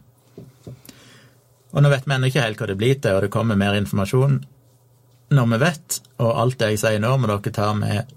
Og 1.73 1.85
nå 1.85 1.93
vet 1.93 2.09
vi 2.09 2.17
ennå 2.17 2.33
ikke 2.33 2.47
helt 2.47 2.57
hva 2.57 2.71
det 2.73 2.79
blir 2.81 2.97
til, 2.97 3.13
og 3.13 3.27
det 3.27 3.31
kommer 3.33 3.59
mer 3.59 3.77
informasjon 3.77 4.41
når 5.33 5.49
vi 5.53 5.61
vet, 5.63 5.99
og 6.21 6.37
alt 6.43 6.59
det 6.61 6.73
jeg 6.73 6.83
sier 6.83 7.01
nå, 7.01 7.15
må 7.17 7.29
dere 7.29 7.53
ta 7.53 7.71
med 7.77 8.11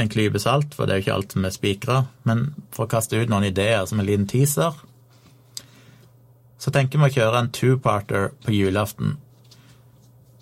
en 0.00 0.08
klype 0.08 0.40
salt, 0.40 0.74
for 0.74 0.86
det 0.86 0.94
er 0.94 1.00
jo 1.00 1.04
ikke 1.06 1.16
alt 1.16 1.34
som 1.34 1.46
er 1.46 1.54
spikra, 1.54 1.98
men 2.28 2.46
for 2.74 2.86
å 2.86 2.90
kaste 2.90 3.18
ut 3.20 3.30
noen 3.30 3.48
ideer 3.50 3.84
som 3.88 4.00
en 4.00 4.08
liten 4.08 4.28
teaser, 4.30 4.76
så 6.60 6.72
tenker 6.72 7.00
vi 7.00 7.08
å 7.08 7.14
kjøre 7.14 7.40
en 7.40 7.52
two-parter 7.56 8.30
på 8.44 8.52
julaften. 8.52 9.16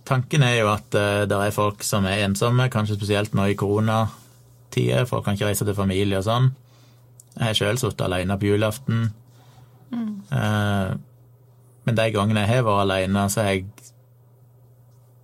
Tanken 0.09 0.43
er 0.43 0.57
jo 0.61 0.71
at 0.73 0.95
uh, 0.97 1.27
det 1.29 1.37
er 1.37 1.55
folk 1.55 1.85
som 1.87 2.07
er 2.09 2.25
ensomme, 2.25 2.71
kanskje 2.73 2.97
spesielt 2.99 3.37
nå 3.37 3.51
i 3.51 3.59
koronatida, 3.59 5.05
folk 5.11 5.27
kan 5.27 5.39
ikke 5.39 5.51
reise 5.51 5.67
til 5.69 5.79
familie 5.79 6.19
og 6.19 6.27
sånn. 6.27 6.51
Jeg 7.37 7.45
har 7.45 7.59
sjøl 7.59 7.79
sittet 7.79 8.07
alene 8.07 8.39
på 8.39 8.51
julaften. 8.51 9.11
Mm. 9.89 10.19
men 11.89 11.97
de 11.97 12.05
gangene 12.13 12.43
jeg 12.43 12.59
har 12.59 12.65
vært 12.67 12.83
alene, 12.83 13.23
så 13.33 13.41
har 13.41 13.55
jeg 13.55 13.63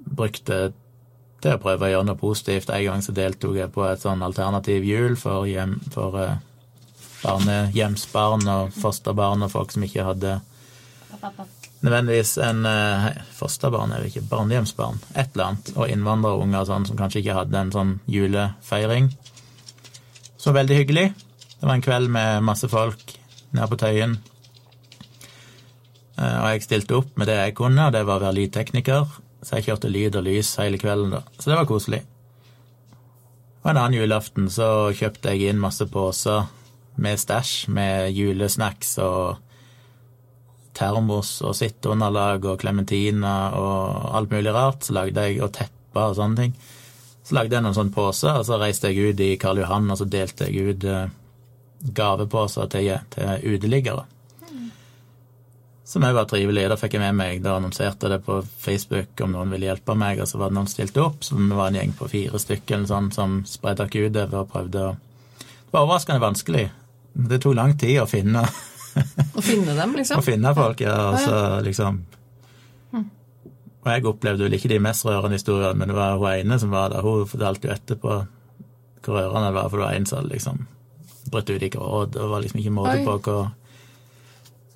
brukt 0.04 0.44
det 0.46 0.62
til 1.44 1.54
å 1.56 1.60
prøve 1.60 1.86
å 1.86 1.92
gjøre 1.92 2.08
noe 2.08 2.20
positivt. 2.20 2.70
En 2.72 2.84
gang 2.86 3.04
så 3.04 3.12
deltok 3.16 3.58
jeg 3.58 3.72
på 3.74 3.84
et 3.88 4.02
sånn 4.04 4.24
alternativ 4.24 4.84
jul 4.88 5.16
for, 5.20 5.48
hjem, 5.48 5.76
for 5.92 6.18
eh, 6.22 6.36
barnehjemsbarn 7.24 8.48
og 8.52 8.74
fosterbarn 8.76 9.44
og 9.46 9.52
folk 9.52 9.74
som 9.74 9.84
ikke 9.86 10.06
hadde 10.08 10.38
nødvendigvis 11.84 12.38
en 12.40 12.64
fosterbarn 12.64 13.20
fosterbarn, 13.36 13.92
det 13.92 14.08
ikke 14.08 14.28
barnehjemsbarn, 14.30 15.00
et 15.14 15.34
eller 15.34 15.50
annet, 15.50 15.70
og 15.76 15.90
innvandrerunger 15.92 16.66
sånn 16.68 16.86
som 16.88 16.96
kanskje 16.96 17.20
ikke 17.20 17.36
hadde 17.36 17.60
en 17.60 17.72
sånn 17.74 17.92
julefeiring. 18.08 19.10
Så 20.40 20.52
veldig 20.52 20.76
hyggelig. 20.76 21.06
Det 21.60 21.68
var 21.68 21.74
en 21.78 21.84
kveld 21.84 22.12
med 22.12 22.44
masse 22.44 22.68
folk 22.68 23.14
nede 23.56 23.68
på 23.70 23.78
Tøyen. 23.80 24.18
Eh, 26.18 26.36
Og 26.40 26.48
jeg 26.52 26.64
stilte 26.66 26.98
opp 26.98 27.16
med 27.16 27.30
det 27.30 27.38
jeg 27.38 27.56
kunne, 27.60 27.86
og 27.86 27.92
det 27.94 28.04
var 28.04 28.20
å 28.20 28.26
være 28.26 28.38
lydtekniker. 28.40 29.06
Så 29.44 29.58
jeg 29.58 29.68
kjørte 29.68 29.92
lyd 29.92 30.16
og 30.16 30.24
lys 30.26 30.54
hele 30.60 30.80
kvelden, 30.80 31.12
da. 31.18 31.22
Så 31.38 31.50
det 31.50 31.58
var 31.58 31.68
koselig. 31.68 32.02
Og 33.64 33.70
en 33.70 33.80
annen 33.80 33.96
julaften 33.96 34.50
så 34.52 34.90
kjøpte 34.96 35.32
jeg 35.32 35.52
inn 35.52 35.60
masse 35.60 35.86
poser 35.88 36.48
med 37.00 37.20
stæsj, 37.20 37.68
med 37.74 38.12
julesnacks 38.14 38.96
og 39.02 39.40
termos 40.74 41.36
og 41.46 41.54
sitteunderlag 41.56 42.44
og 42.50 42.60
klementiner 42.60 43.56
og 43.58 44.16
alt 44.18 44.32
mulig 44.34 44.54
rart. 44.54 44.84
Så 44.84 44.96
lagde 44.96 45.28
jeg, 45.28 45.40
og 45.44 45.52
tepper 45.56 46.10
og 46.10 46.16
sånne 46.18 46.40
ting. 46.40 46.56
Så 47.24 47.38
lagde 47.38 47.56
jeg 47.56 47.64
noen 47.64 47.76
sånne 47.76 47.94
poser, 47.94 48.36
og 48.36 48.44
så 48.44 48.58
reiste 48.60 48.90
jeg 48.92 49.14
ut 49.14 49.22
i 49.24 49.34
Karl 49.40 49.62
Johan, 49.62 49.88
og 49.92 50.00
så 50.00 50.08
delte 50.12 50.50
jeg 50.50 50.74
ut 50.74 50.84
eh, 50.84 51.12
gaveposer 51.96 52.68
til, 52.72 52.90
til 53.14 53.54
uteliggere. 53.54 54.04
Som 55.84 56.04
òg 56.08 56.14
var 56.16 56.28
trivelig. 56.28 56.64
Da 56.72 56.78
fikk 56.80 56.96
jeg 56.96 57.02
med 57.02 57.16
meg, 57.18 57.42
da 57.44 57.58
annonserte 57.58 58.08
det 58.08 58.22
på 58.24 58.38
Facebook 58.60 59.20
om 59.24 59.34
noen 59.34 59.52
ville 59.52 59.68
hjelpe 59.68 59.96
meg, 59.98 60.22
og 60.24 60.30
så 60.30 60.40
var 60.40 60.52
det 60.52 60.56
noen 60.56 60.70
stilte 60.70 61.02
opp, 61.04 61.20
så 61.26 61.36
vi 61.36 61.50
var 61.52 61.68
en 61.68 61.76
gjeng 61.76 61.92
på 61.98 62.08
fire 62.08 62.40
stykker 62.40 62.86
sånn, 62.88 63.10
som 63.12 63.42
spredde 63.48 63.84
oss 63.84 63.92
utover 63.92 64.38
og 64.40 64.48
prøvde 64.52 64.86
å 64.88 64.94
Det 64.94 65.76
var 65.76 65.84
overraskende 65.84 66.22
vanskelig. 66.22 66.64
Det 67.14 67.40
tok 67.42 67.56
lang 67.58 67.76
tid 67.78 68.00
å 68.00 68.06
finne, 68.06 68.44
Å 68.94 69.42
finne 69.42 69.74
dem, 69.74 69.96
liksom? 69.98 70.18
å 70.20 70.24
finne 70.24 70.54
folk, 70.54 70.80
ja, 70.80 70.94
og 71.10 71.18
så 71.18 71.38
liksom 71.66 71.98
Og 72.94 73.90
jeg 73.90 74.06
opplevde 74.06 74.46
vel 74.46 74.54
ikke 74.56 74.70
de 74.70 74.78
mest 74.80 75.04
rørende 75.04 75.36
historiene, 75.36 75.74
men 75.76 75.90
det 75.90 75.98
var 75.98 76.16
hun 76.16 76.30
ene 76.30 76.58
som 76.62 76.70
var 76.72 76.94
der. 76.94 77.04
Hun 77.04 77.26
fortalte 77.28 77.68
jo 77.68 77.74
etterpå 77.74 78.14
hvor 79.04 79.18
rørende 79.18 79.50
det 79.50 79.56
var, 79.58 79.68
for 79.68 79.76
det 79.76 79.84
var 79.84 79.98
en 79.98 80.06
som 80.08 80.30
liksom 80.30 80.62
brøt 81.28 81.50
ut 81.50 81.62
i 81.62 81.68
gråt. 81.68 82.14
Det 82.14 82.30
var 82.30 82.40
liksom 82.40 82.62
ikke 82.62 82.72
måte 82.72 82.96
på 83.04 83.18
hvor, 83.26 83.50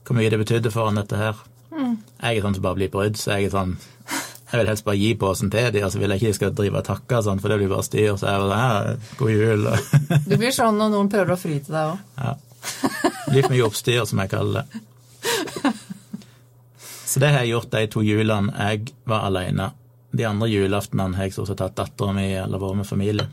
hvor 0.09 0.17
mye 0.17 0.33
det 0.33 0.41
betydde 0.41 0.73
for 0.73 0.89
han, 0.89 0.99
dette 0.99 1.21
her. 1.21 1.39
Jeg 1.69 2.39
er 2.39 2.43
sånn 2.43 2.57
som 2.57 2.65
bare 2.65 2.79
blir 2.81 2.91
brydd, 2.91 3.19
så 3.21 3.37
jeg 3.37 3.49
er 3.49 3.55
sånn 3.55 3.77
Jeg 4.49 4.63
vil 4.63 4.71
helst 4.71 4.85
bare 4.87 4.97
gi 4.97 5.11
posen 5.21 5.51
til 5.53 5.67
dem, 5.75 5.85
og 5.85 5.93
så 5.93 6.01
vil 6.01 6.15
jeg 6.15 6.23
ikke 6.23 6.31
de 6.33 6.37
skal 6.39 6.53
drive 6.57 6.81
og 6.81 6.87
takke 6.87 7.19
sånn, 7.23 7.41
for 7.43 7.53
det 7.53 7.59
blir 7.61 7.69
bare 7.69 7.85
styr. 7.85 8.15
Så 8.17 8.31
jeg 8.31 8.47
sånn 8.49 9.03
god 9.21 9.33
jul. 9.35 9.67
Du 10.25 10.37
blir 10.41 10.55
sånn 10.57 10.79
når 10.81 10.95
noen 10.95 11.11
prøver 11.13 11.35
å 11.35 11.41
fri 11.41 11.59
til 11.61 11.77
deg 11.77 11.91
òg. 11.93 11.99
ja. 12.23 12.37
Litt 13.29 13.51
mye 13.53 13.67
oppstyr, 13.67 14.07
som 14.09 14.23
jeg 14.23 14.33
kaller 14.33 14.65
det. 14.65 15.75
Så 17.09 17.21
det 17.21 17.29
har 17.33 17.45
jeg 17.45 17.53
gjort 17.53 17.71
de 17.73 17.85
to 17.93 18.03
julene 18.05 18.53
jeg 18.57 18.95
var 19.09 19.29
alene. 19.29 19.71
De 20.17 20.25
andre 20.25 20.49
julaftenene 20.49 21.17
har 21.17 21.29
jeg 21.29 21.37
stort 21.37 21.53
sett 21.53 21.63
hatt 21.65 21.77
dattera 21.77 22.17
mi 22.17 22.27
eller 22.33 22.61
vært 22.61 22.81
med 22.81 22.89
familien. 22.89 23.31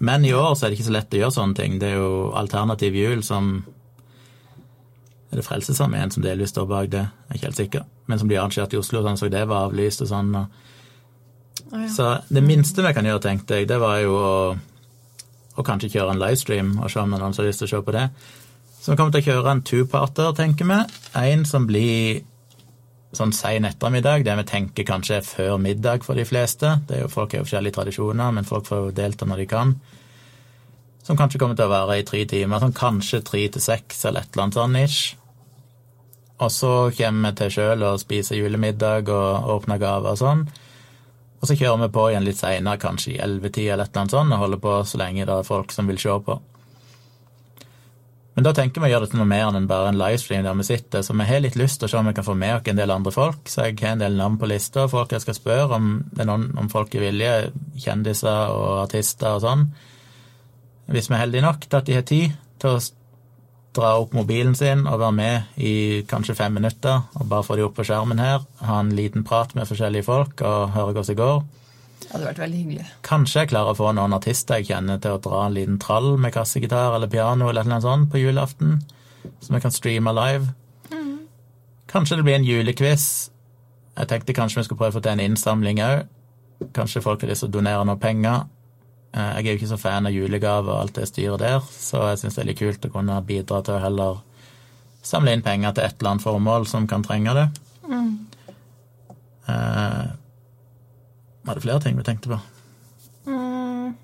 Men 0.00 0.24
i 0.24 0.32
år 0.36 0.54
så 0.56 0.66
er 0.66 0.72
det 0.72 0.78
ikke 0.78 0.88
så 0.88 0.94
lett 0.96 1.16
å 1.16 1.20
gjøre 1.20 1.36
sånne 1.36 1.56
ting. 1.56 1.80
Det 1.80 1.90
er 1.90 1.98
jo 2.00 2.30
alternativ 2.36 2.96
jul 2.96 3.24
som 3.24 3.52
Er 5.30 5.38
det 5.38 5.46
Frelsesarmeen 5.46 6.10
som 6.10 6.24
delvis 6.24 6.50
står 6.50 6.66
bak 6.66 6.90
det? 6.90 7.04
Jeg 7.06 7.30
er 7.30 7.38
ikke 7.38 7.46
helt 7.46 7.60
sikker. 7.62 7.86
Men 8.10 8.18
som 8.18 8.30
blir 8.30 8.40
arrangerte 8.40 8.76
i 8.76 8.80
Oslo, 8.80 9.02
sånn 9.04 9.20
så 9.20 9.30
det 9.30 9.44
var 9.46 9.68
avlyst 9.68 10.02
og 10.02 10.10
sånn. 10.10 10.34
Og 10.34 11.90
så 11.94 12.08
det 12.28 12.42
minste 12.42 12.82
vi 12.82 12.94
kan 12.96 13.06
gjøre, 13.06 13.22
tenkte 13.22 13.60
jeg, 13.60 13.68
det 13.70 13.78
var 13.78 14.00
jo 14.02 14.16
å, 14.18 14.32
å 15.54 15.66
kanskje 15.66 15.92
kjøre 15.92 16.16
en 16.16 16.22
livestream 16.22 16.72
og 16.80 16.90
se 16.90 17.02
om 17.02 17.12
noen 17.12 17.30
har 17.30 17.46
lyst 17.46 17.62
til 17.62 17.70
å 17.70 17.74
se 17.76 17.82
på 17.86 17.94
det. 17.94 18.08
Så 18.80 18.90
vi 18.90 18.98
kommer 18.98 19.14
til 19.14 19.22
å 19.22 19.28
kjøre 19.28 19.54
en 19.54 19.62
two-parter, 19.66 20.32
tenker 20.34 20.66
vi. 20.66 20.80
En 21.20 21.46
som 21.46 21.68
blir 21.68 22.24
sånn 23.14 23.34
sein 23.34 23.66
ettermiddag, 23.66 24.24
det 24.26 24.34
vi 24.38 24.46
tenker 24.48 24.86
kanskje 24.88 25.18
er 25.18 25.26
før 25.26 25.58
middag 25.62 26.06
for 26.06 26.18
de 26.18 26.24
fleste. 26.26 26.76
Det 26.88 26.96
er 26.96 27.04
jo, 27.04 27.10
folk 27.12 27.34
har 27.34 27.42
jo 27.42 27.48
forskjellige 27.48 27.76
tradisjoner, 27.76 28.34
men 28.34 28.48
folk 28.48 28.68
får 28.70 28.84
jo 28.84 28.92
delta 28.96 29.28
når 29.28 29.42
de 29.42 29.48
kan. 29.50 29.74
Som 31.06 31.18
kanskje 31.18 31.40
kommer 31.42 31.58
til 31.58 31.66
å 31.66 31.74
være 31.74 32.00
i 32.00 32.06
tre 32.06 32.22
timer, 32.30 32.62
sånn 32.62 32.76
kanskje 32.76 33.22
tre 33.26 33.46
til 33.52 33.64
seks 33.64 34.04
eller 34.08 34.24
et 34.24 34.32
eller 34.32 34.46
annet 34.46 34.60
sånn 34.60 34.78
ish. 34.80 35.19
Og 36.40 36.50
så 36.52 36.72
kommer 36.96 37.30
vi 37.30 37.40
til 37.40 37.54
sjøl 37.56 37.84
og 37.84 38.00
spiser 38.00 38.40
julemiddag 38.40 39.10
og 39.12 39.50
åpner 39.56 39.80
gaver 39.80 40.14
og 40.14 40.20
sånn. 40.20 40.44
Og 41.40 41.48
så 41.48 41.56
kjører 41.56 41.86
vi 41.86 41.94
på 41.94 42.06
igjen 42.10 42.26
litt 42.26 42.40
seinere, 42.40 42.80
kanskje 42.80 43.14
i 43.14 43.20
ellevetida 43.24 43.74
eller 43.74 43.88
et 43.88 43.94
eller 43.94 44.04
annet 44.04 44.14
sånt, 44.16 44.34
og 44.36 44.42
holder 44.44 44.60
på 44.60 44.78
så 44.88 45.00
lenge 45.00 45.26
det 45.28 45.36
er 45.36 45.48
folk 45.48 45.72
som 45.72 45.88
vil 45.88 46.00
se 46.00 46.16
på. 46.26 46.36
Men 48.36 48.46
da 48.46 48.52
tenker 48.56 48.80
vi 48.80 48.88
å 48.88 48.90
gjøre 48.92 49.04
det 49.04 49.12
til 49.12 49.20
noe 49.20 49.28
mer 49.28 49.56
enn 49.56 49.66
bare 49.68 49.90
en 49.90 49.98
livestream 49.98 50.44
der 50.46 50.56
vi 50.56 50.64
sitter, 50.68 51.02
så 51.04 51.16
vi 51.16 51.26
har 51.28 51.42
litt 51.42 51.58
lyst 51.58 51.80
til 51.80 51.88
å 51.88 51.92
se 51.92 51.98
om 51.98 52.06
vi 52.08 52.14
kan 52.16 52.24
få 52.24 52.36
med 52.38 52.54
oss 52.56 52.70
en 52.70 52.78
del 52.78 52.92
andre 52.94 53.12
folk. 53.12 53.40
Så 53.50 53.66
jeg 53.66 53.80
har 53.82 53.96
en 53.96 54.04
del 54.04 54.16
navn 54.16 54.38
på 54.40 54.48
lista, 54.48 54.86
folk 54.88 55.12
jeg 55.12 55.24
skal 55.24 55.36
spørre 55.36 55.76
om 55.76 55.90
det 56.12 56.22
er 56.24 56.30
noen 56.30 56.46
om 56.60 56.70
folk 56.72 56.94
er 56.94 57.04
villige, 57.08 57.50
kjendiser 57.84 58.54
og 58.54 58.84
artister 58.84 59.34
og 59.34 59.42
sånn. 59.44 59.66
Hvis 60.88 61.10
vi 61.10 61.18
er 61.18 61.24
heldige 61.24 61.44
nok 61.44 61.66
til 61.66 61.80
at 61.80 61.90
de 61.90 61.98
har 61.98 62.06
tid 62.06 62.38
til 62.62 62.76
å 62.76 62.80
dra 63.76 63.94
opp 64.00 64.14
mobilen 64.16 64.56
sin 64.58 64.86
og 64.88 64.98
være 65.00 65.14
med 65.14 65.62
i 65.62 66.02
kanskje 66.10 66.36
fem 66.38 66.56
minutter, 66.58 67.04
og 67.14 67.28
bare 67.30 67.46
få 67.46 67.56
de 67.58 67.64
opp 67.66 67.76
på 67.78 67.86
skjermen 67.86 68.22
her, 68.22 68.44
ha 68.66 68.78
en 68.82 68.92
liten 68.96 69.24
prat 69.26 69.54
med 69.54 69.68
forskjellige 69.70 70.08
folk 70.08 70.42
og 70.42 70.72
høre 70.74 70.90
hvordan 70.90 71.10
det 71.10 71.18
går. 71.20 71.42
Det 72.00 72.14
hadde 72.14 72.26
vært 72.26 72.40
veldig 72.42 72.60
hyggelig. 72.62 72.86
Kanskje 73.06 73.42
jeg 73.44 73.50
klarer 73.52 73.74
å 73.74 73.78
få 73.78 73.92
noen 73.94 74.16
artister 74.16 74.58
jeg 74.58 74.72
kjenner 74.72 74.98
til 75.02 75.14
å 75.14 75.22
dra 75.22 75.44
en 75.46 75.54
liten 75.54 75.76
trall 75.82 76.16
med 76.18 76.34
kassegitar 76.34 76.96
eller 76.96 77.12
piano 77.12 77.50
eller 77.50 77.68
noe 77.68 77.84
sånt 77.84 78.10
på 78.10 78.22
julaften, 78.22 78.80
som 79.38 79.54
jeg 79.54 79.62
kan 79.66 79.74
streame 79.74 80.14
live. 80.16 80.50
Kanskje 81.90 82.20
det 82.20 82.24
blir 82.26 82.38
en 82.38 82.46
julequiz. 82.46 83.04
Jeg 83.98 84.08
tenkte 84.10 84.34
kanskje 84.34 84.60
vi 84.60 84.66
skulle 84.68 84.78
prøve 84.78 84.94
å 84.94 84.98
få 84.98 85.04
til 85.04 85.16
en 85.16 85.22
innsamling 85.24 85.80
òg. 85.82 86.04
Kanskje 86.76 87.02
folk 87.02 87.22
har 87.24 87.32
lyst 87.32 87.42
til 87.44 87.50
å 87.50 87.54
donere 87.56 87.86
noe 87.88 87.98
penger. 87.98 88.44
Eh, 89.12 89.30
Jeg 89.40 89.46
er 89.46 89.50
jo 89.50 89.58
ikke 89.58 89.72
så 89.72 89.78
fan 89.80 90.06
av 90.06 90.14
julegaver 90.14 90.70
og 90.74 90.80
alt 90.84 90.98
det 91.00 91.08
styret 91.10 91.42
der, 91.42 91.60
så 91.60 92.04
jeg 92.12 92.22
syns 92.22 92.36
det 92.38 92.44
er 92.44 92.50
litt 92.52 92.60
kult 92.60 92.86
å 92.86 92.92
kunne 92.94 93.16
bidra 93.26 93.62
til 93.66 93.74
å 93.74 93.82
heller 93.82 94.20
samle 95.02 95.32
inn 95.34 95.42
penger 95.42 95.72
til 95.74 95.84
et 95.86 95.96
eller 95.98 96.10
annet 96.14 96.26
formål 96.26 96.66
som 96.68 96.86
kan 96.86 97.02
trenge 97.02 97.34
det. 97.34 97.48
Eh, 99.50 100.06
var 101.42 101.54
det 101.54 101.64
flere 101.64 101.80
ting 101.82 101.96
vi 101.98 102.04
tenkte 102.06 102.30
på? 102.30 102.38
Mm. 103.26 103.94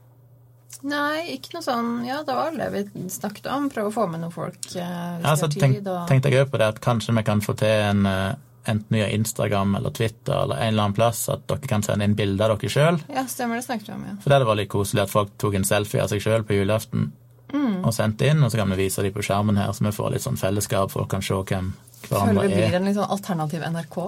Nei, 0.86 1.36
ikke 1.36 1.54
noe 1.56 1.64
sånn 1.64 1.88
Ja, 2.06 2.18
det 2.26 2.34
var 2.36 2.52
det 2.54 2.66
vi 2.74 3.08
snakket 3.10 3.46
om. 3.52 3.68
Prøve 3.72 3.90
å 3.90 3.94
få 3.94 4.06
med 4.10 4.20
noen 4.22 4.34
folk 4.34 4.58
eh, 4.74 5.20
Ja, 5.22 5.36
så 5.38 5.48
tenk. 5.52 5.78
Og... 5.86 6.02
tenkte 6.10 6.32
jeg 6.32 6.44
òg 6.44 6.50
på 6.52 6.60
det 6.60 6.68
at 6.74 6.82
kanskje 6.84 7.14
vi 7.16 7.24
kan 7.26 7.42
få 7.44 7.54
til 7.58 7.86
en 7.90 8.06
eh, 8.10 8.34
enten 8.68 8.96
via 8.96 9.08
Instagram 9.14 9.74
eller 9.78 9.90
Twitter 9.90 10.34
eller 10.42 10.56
en 10.56 10.68
eller 10.74 10.82
annen 10.88 10.94
plass 10.96 11.28
at 11.32 11.46
dere 11.48 11.68
kan 11.70 11.82
sende 11.86 12.04
inn 12.04 12.14
bilder 12.18 12.50
av 12.54 12.58
dere 12.62 12.70
sjøl. 12.72 12.98
Ja, 13.12 13.26
stemmer 13.30 13.56
det 13.60 13.64
snakket 13.66 13.88
vi 13.88 13.94
om, 13.94 14.04
ja. 14.08 14.16
For 14.22 14.28
det 14.30 14.38
hadde 14.40 14.48
vært 14.50 14.60
litt 14.64 14.72
koselig 14.72 15.02
at 15.06 15.10
folk 15.12 15.30
tok 15.38 15.54
en 15.54 15.64
selfie 15.68 16.02
av 16.02 16.08
seg 16.12 16.20
sjøl 16.24 16.44
på 16.48 16.58
julaften 16.58 17.12
Mm. 17.54 17.84
og 17.86 17.92
sendte 17.94 18.26
inn, 18.26 18.40
og 18.42 18.50
så 18.50 18.58
kan 18.58 18.68
vi 18.74 18.76
vise 18.82 19.02
dem 19.06 19.12
på 19.14 19.22
skjermen 19.22 19.56
her, 19.56 19.70
så 19.72 19.84
vi 19.86 19.92
får 19.94 20.10
litt 20.16 20.22
sånn 20.24 20.36
fellesskap, 20.36 20.90
folk 20.90 21.06
kan 21.12 21.22
se 21.22 21.32
hvem 21.32 21.46
hverandre 21.46 22.08
Føler 22.10 22.18
hverandre 22.18 22.42
det 22.48 22.56
blir 22.56 22.66
er. 22.66 22.74
en 22.80 22.84
litt 22.88 22.96
sånn 22.96 23.12
alternativ 23.14 23.62
NRK. 23.70 23.98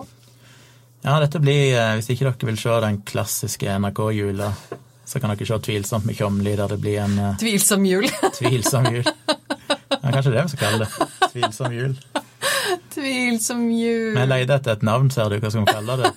Ja, 1.05 1.21
dette 1.23 1.39
blir, 1.41 1.77
eh, 1.79 1.93
hvis 2.01 2.09
ikke 2.11 2.27
dere 2.33 2.49
vil 2.51 2.57
se 2.59 2.81
den 2.83 2.99
klassiske 3.07 3.71
NRK-jula, 3.79 4.51
så 5.07 5.21
kan 5.23 5.31
dere 5.31 5.47
se 5.47 5.59
Tvilsomt 5.69 6.05
med 6.05 6.17
Kjomli, 6.19 6.57
der 6.59 6.67
det 6.75 6.81
blir 6.83 6.99
en 7.05 7.15
eh, 7.19 7.37
Tvilsom 7.39 7.87
jul. 7.87 8.09
tvilsom 8.41 8.91
jul. 8.93 9.05
Ja, 9.07 10.11
kanskje 10.11 10.33
det 10.35 10.43
vi 10.43 10.49
skal 10.57 10.65
kalle 10.67 10.79
det. 10.89 11.09
Tvilsom 11.33 11.73
jul. 11.79 11.95
Tvilsom 12.95 13.69
jul. 13.73 14.15
Vi 14.17 14.25
leter 14.27 14.55
etter 14.59 14.77
et 14.77 14.87
navn, 14.87 15.11
ser 15.15 15.31
du. 15.33 15.39
Hva 15.43 15.51
skal 15.53 15.65
vi 15.65 15.75
kalle 15.75 15.99
det? 16.03 16.13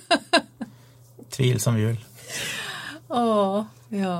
Tvilsom 1.36 1.78
jul. 1.80 2.00
Åh, 3.12 3.64
ja. 3.90 4.16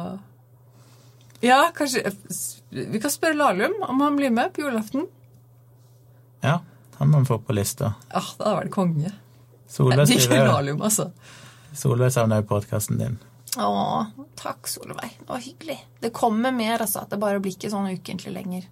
Ja, 1.42 1.72
kanskje 1.76 2.12
Vi 2.70 3.00
kan 3.02 3.12
spørre 3.12 3.34
Lahlum 3.40 3.74
om 3.88 4.02
han 4.02 4.16
blir 4.20 4.30
med 4.30 4.54
på 4.54 4.62
julaften. 4.66 5.08
Ja, 6.42 6.60
han 6.98 7.10
må 7.12 7.22
vi 7.24 7.30
få 7.32 7.40
på 7.40 7.54
lista. 7.56 7.94
Ah, 8.10 8.28
det 8.38 8.46
hadde 8.46 8.58
vært 8.64 8.74
konge. 8.74 9.14
Solveig 9.72 10.08
skriver 10.10 10.48
Lahlum, 10.50 10.82
altså. 10.86 11.12
Solveig 11.78 12.12
savner 12.14 12.42
jo 12.42 12.50
podkasten 12.52 13.00
din. 13.00 13.18
Å, 13.60 13.72
takk, 14.40 14.68
Solveig. 14.72 15.16
Det 15.20 15.28
var 15.30 15.44
hyggelig. 15.44 15.78
Det 16.04 16.14
kommer 16.16 16.54
mer, 16.56 16.84
altså. 16.84 17.06
Det 17.10 17.20
bare 17.22 17.42
blir 17.44 17.56
ikke 17.56 17.72
sånn 17.74 17.90
ukentlig 17.92 18.36
lenger. 18.36 18.70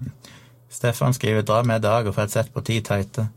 Stefan 0.70 1.14
skriver 1.14 1.42
'dra 1.42 1.62
med 1.62 1.82
Dag 1.82 2.06
og 2.06 2.14
få 2.14 2.26
et 2.26 2.34
sett 2.34 2.52
på 2.52 2.62
ti 2.64 2.80
teite'. 2.80 3.28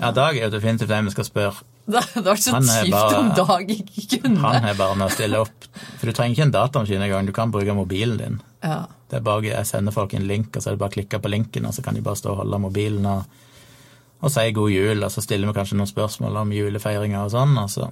Ja, 0.00 0.10
Dag 0.10 0.36
er 0.36 0.48
jo 0.48 0.50
definitivt 0.50 0.90
den 0.90 1.04
vi 1.04 1.14
skal 1.14 1.24
spørre. 1.24 1.62
Det 1.86 2.00
hadde 2.00 2.30
vært 2.30 2.42
så 2.42 2.58
kjipt 2.58 3.16
om 3.18 3.30
Dag 3.36 3.70
ikke 3.70 4.22
kunne. 4.24 4.40
Han 4.40 4.64
er 4.64 4.74
bare 4.74 4.96
med 4.96 5.06
å 5.06 5.14
stille 5.14 5.40
opp. 5.44 5.68
For 6.00 6.06
du 6.06 6.12
trenger 6.16 6.34
ikke 6.34 6.46
en 6.48 6.54
datamaskin 6.54 7.02
engang, 7.02 7.26
du 7.26 7.32
kan 7.36 7.52
bruke 7.52 7.74
mobilen 7.76 8.18
din. 8.18 8.42
Ja. 8.64 8.86
Det 9.10 9.20
er 9.20 9.24
bare, 9.26 9.44
Jeg 9.46 9.66
sender 9.66 9.92
folk 9.92 10.14
en 10.14 10.26
link, 10.26 10.56
og 10.56 10.62
så 10.62 10.70
er 10.70 10.74
det 10.74 10.80
bare 10.80 10.94
å 10.94 10.96
klikke 10.96 11.20
på 11.20 11.30
linken, 11.30 11.66
og 11.66 11.74
så 11.74 11.82
kan 11.84 11.94
de 11.94 12.00
bare 12.02 12.16
stå 12.16 12.32
og 12.32 12.40
holde 12.42 12.58
mobilen 12.58 13.06
og, 13.06 13.24
og 14.24 14.32
sier 14.32 14.54
god 14.56 14.72
jul, 14.72 15.04
og 15.04 15.12
så 15.12 15.22
stiller 15.24 15.50
vi 15.50 15.56
kanskje 15.58 15.76
noen 15.76 15.90
spørsmål 15.90 16.40
om 16.40 16.52
julefeiringer 16.56 17.26
og 17.26 17.32
sånn. 17.34 17.54
Altså. 17.60 17.90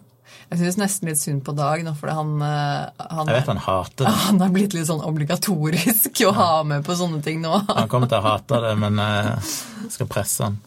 Jeg 0.52 0.60
synes 0.60 0.78
nesten 0.80 1.08
litt 1.10 1.20
synd 1.20 1.44
på 1.46 1.54
Dag 1.56 1.84
nå, 1.84 1.92
fordi 1.98 2.14
han, 2.16 2.32
eh, 2.44 3.06
han, 3.12 3.28
Jeg 3.28 3.38
vet 3.38 3.50
han 3.52 3.62
hater 3.66 4.06
det. 4.06 4.12
han 4.26 4.42
er 4.44 4.54
blitt 4.54 4.76
litt 4.76 4.88
sånn 4.88 5.04
obligatorisk 5.04 6.22
å 6.28 6.34
ha 6.36 6.50
med 6.68 6.86
på 6.86 6.96
sånne 6.98 7.22
ting 7.24 7.42
nå. 7.44 7.52
Han 7.68 7.90
kommer 7.92 8.10
til 8.10 8.20
å 8.20 8.26
hate 8.26 8.60
det, 8.64 8.72
men 8.80 9.00
eh, 9.02 9.52
jeg 9.84 9.94
skal 9.98 10.10
presse 10.12 10.48
han. 10.48 10.58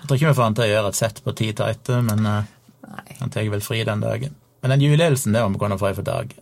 Jeg 0.00 0.08
tror 0.08 0.18
ikke 0.18 0.32
vi 0.32 0.38
får 0.40 0.48
han 0.48 0.58
til 0.58 0.66
å 0.66 0.70
gjøre 0.72 0.92
et 0.92 0.98
sett 0.98 1.22
på 1.24 1.36
ti 1.38 1.52
teite, 1.56 2.00
men 2.04 2.26
eh, 2.28 2.50
Nei. 2.88 3.18
han 3.20 3.32
tar 3.32 3.52
vel 3.52 3.64
fri 3.64 3.84
den 3.88 4.02
dagen. 4.04 4.34
Men 4.62 4.74
den 4.76 4.84
julehilsen, 4.84 5.34
det 5.34 5.44
må 5.44 5.54
vi 5.56 5.62
kunne 5.62 5.80
få 5.80 5.92
for 5.96 6.06
Dag. 6.06 6.34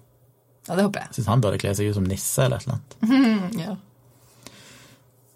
Ja, 0.68 0.76
det 0.76 0.86
håper. 0.86 1.06
Jeg 1.08 1.18
syns 1.18 1.30
han 1.32 1.42
burde 1.44 1.60
kle 1.60 1.72
seg 1.76 1.90
ut 1.90 1.96
som 1.98 2.06
nisse 2.06 2.44
eller 2.46 2.60
et 2.60 2.68
eller 2.68 2.78
annet. 2.78 3.54
Ja. 3.64 3.76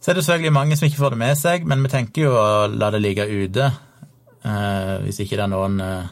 Så 0.05 0.11
er 0.11 0.19
det 0.19 0.27
selvfølgelig 0.27 0.53
mange 0.53 0.77
som 0.77 0.85
ikke 0.85 1.01
får 1.01 1.15
det 1.15 1.19
med 1.23 1.39
seg, 1.41 1.63
men 1.65 1.81
vi 1.81 1.89
tenker 1.89 2.27
jo 2.27 2.33
å 2.37 2.67
la 2.69 2.91
det 2.93 2.99
ligge 3.01 3.25
ute. 3.25 3.71
Eh, 4.45 4.91
hvis 5.01 5.23
ikke 5.25 5.39
det 5.39 5.47
er 5.47 5.49
noen 5.49 5.81
eh, 5.81 6.11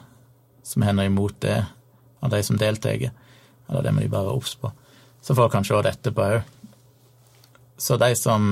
som 0.64 0.86
hender 0.86 1.10
imot 1.10 1.36
det, 1.44 1.58
av 2.24 2.32
de 2.32 2.40
som 2.46 2.56
deltar. 2.56 3.04
Eller 3.68 3.84
det 3.84 3.92
må 3.92 4.00
de 4.00 4.08
bare 4.08 4.30
være 4.30 4.40
obs 4.40 4.56
på. 4.56 4.72
Så 5.20 5.36
får 5.36 5.52
kan 5.52 5.68
se 5.68 5.82
det 5.84 5.92
etterpå 5.92 6.24
òg. 6.38 6.48
Så 7.76 8.00
de 8.00 8.10
som 8.16 8.48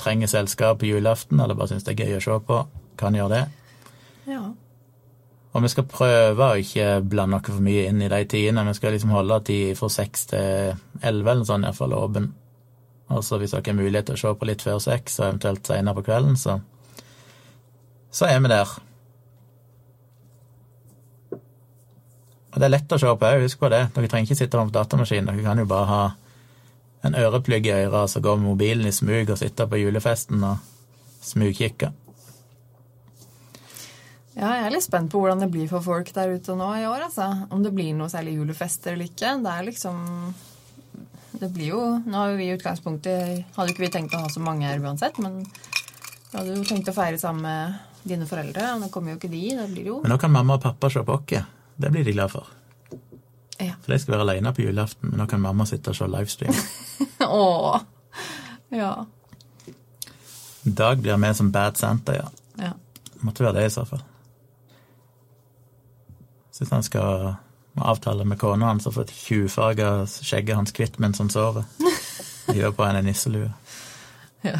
trenger 0.00 0.32
selskap 0.32 0.80
på 0.80 0.88
julaften, 0.88 1.36
eller 1.36 1.58
bare 1.58 1.74
syns 1.74 1.84
det 1.84 1.98
er 1.98 2.06
gøy 2.06 2.16
å 2.22 2.24
se 2.24 2.40
på, 2.48 2.64
kan 2.96 3.20
gjøre 3.20 3.36
det. 3.36 3.44
Ja. 4.32 4.46
Og 5.52 5.66
vi 5.66 5.76
skal 5.76 5.90
prøve 5.92 6.54
å 6.54 6.60
ikke 6.62 7.02
blande 7.04 7.36
noe 7.36 7.52
for 7.52 7.60
mye 7.60 7.84
inn 7.90 8.00
i 8.00 8.08
de 8.08 8.24
tidene. 8.24 8.64
Vi 8.70 8.80
skal 8.80 8.96
liksom 8.96 9.12
holde 9.12 9.42
tid 9.44 9.76
fra 9.76 9.92
seks 9.92 10.30
til 10.32 10.78
elleve 11.04 11.36
eller 11.36 11.50
sånn, 11.52 11.68
iallfall 11.68 12.00
åpen. 12.00 12.32
Altså 13.12 13.38
hvis 13.40 13.52
dere 13.54 13.66
har 13.66 13.78
mulighet 13.78 14.08
til 14.08 14.16
å 14.16 14.22
se 14.22 14.32
på 14.38 14.48
litt 14.48 14.64
før 14.64 14.80
seks, 14.82 15.18
og 15.20 15.28
eventuelt 15.28 15.68
senere 15.68 15.98
på 15.98 16.06
kvelden, 16.06 16.38
så, 16.40 16.58
så 18.10 18.28
er 18.30 18.40
vi 18.40 18.52
der. 18.52 18.74
Og 22.52 22.58
det 22.60 22.68
er 22.68 22.74
lett 22.74 22.92
å 22.92 23.00
se 23.00 23.08
på 23.08 23.28
òg, 23.28 23.46
husk 23.46 23.62
på 23.62 23.70
det. 23.72 23.86
Dere 23.94 24.12
trenger 24.12 24.28
ikke 24.28 24.42
sitte 24.42 24.60
på 24.60 24.74
datamaskinen. 24.74 25.30
Dere 25.30 25.46
kan 25.46 25.62
jo 25.62 25.68
bare 25.68 25.88
ha 25.88 26.02
en 27.02 27.16
øreplugg 27.18 27.66
i 27.66 27.74
øret, 27.74 28.10
så 28.12 28.20
gå 28.22 28.36
med 28.36 28.50
mobilen 28.50 28.86
i 28.86 28.94
smug 28.94 29.32
og 29.32 29.40
sitte 29.40 29.66
på 29.66 29.80
julefesten 29.80 30.44
og 30.46 30.60
smugkikke. 31.24 31.90
Ja, 34.32 34.48
jeg 34.56 34.64
er 34.64 34.72
litt 34.72 34.84
spent 34.86 35.10
på 35.12 35.20
hvordan 35.20 35.42
det 35.42 35.50
blir 35.52 35.68
for 35.68 35.84
folk 35.84 36.08
der 36.16 36.32
ute 36.32 36.54
nå 36.56 36.68
i 36.78 36.86
år. 36.88 37.08
Altså. 37.08 37.26
Om 37.52 37.64
det 37.64 37.74
blir 37.76 37.92
noe 37.96 38.08
særlig 38.12 38.38
julefester 38.38 38.94
eller 38.94 39.10
ikke. 39.10 39.34
Det 39.44 39.52
er 39.52 39.66
liksom 39.66 39.98
Det 41.32 41.48
blir 41.52 41.72
jo 41.72 41.82
Nå 42.04 42.18
har 42.18 42.32
jo 42.32 42.40
vi 42.40 42.48
i 42.50 42.56
utgangspunktet 42.56 43.56
Hadde 43.56 43.72
ikke 43.72 43.86
vi 43.86 43.92
tenkt 43.94 44.16
å 44.16 44.20
ha 44.24 44.28
så 44.32 44.42
mange 44.44 44.68
her 44.68 44.82
uansett, 44.82 45.18
men 45.22 45.42
vi 45.42 46.38
hadde 46.38 46.56
jo 46.56 46.64
tenkt 46.64 46.88
å 46.88 46.94
feire 46.96 47.18
sammen 47.20 47.44
med 47.44 47.80
dine 48.08 48.26
foreldre, 48.26 48.64
og 48.74 48.80
nå 48.80 48.88
kommer 48.90 49.12
jo 49.12 49.18
ikke 49.18 49.28
de. 49.30 49.42
Da 49.58 49.66
blir 49.68 49.84
det 49.84 49.90
jo 49.90 49.98
Men 50.02 50.14
nå 50.14 50.16
kan 50.18 50.32
mamma 50.32 50.56
og 50.56 50.62
pappa 50.64 50.88
se 50.90 51.02
på 51.04 51.16
oss. 51.18 51.34
Det 51.76 51.90
blir 51.92 52.06
de 52.06 52.14
glad 52.16 52.32
for. 52.32 52.48
Ja. 53.60 53.76
For 53.84 53.92
de 53.92 53.98
skal 54.00 54.16
være 54.16 54.24
alene 54.24 54.52
på 54.56 54.64
julaften, 54.64 55.10
men 55.10 55.20
nå 55.20 55.26
kan 55.30 55.42
mamma 55.44 55.66
sitte 55.68 55.92
og 55.92 55.98
se 55.98 56.08
livestream. 56.08 56.56
Åh. 57.28 57.82
Ja. 58.72 58.94
Dag 60.62 61.04
blir 61.04 61.20
med 61.20 61.36
som 61.36 61.52
Bad 61.52 61.76
Santa, 61.76 62.16
ja. 62.16 62.26
ja. 62.58 62.72
Måtte 63.20 63.44
være 63.44 63.60
det 63.60 63.68
i 63.68 63.74
så 63.76 63.84
fall. 63.86 64.02
Syns 66.52 66.72
han 66.72 66.84
skal 66.86 67.34
må 67.78 67.86
avtale 67.88 68.24
med 68.28 68.38
kona 68.40 68.66
hans 68.72 68.86
og 68.86 68.94
få 68.98 69.04
tjuvfarga 69.08 70.04
skjegget 70.10 70.56
hans 70.58 70.72
kvitt 70.76 70.98
mens 71.00 71.18
han 71.22 71.30
sover. 71.32 71.64
Gjør 72.52 72.74
på 72.76 72.84
henne 72.84 73.00
en 73.02 73.08
nisselue. 73.08 73.52
ja. 74.42 74.58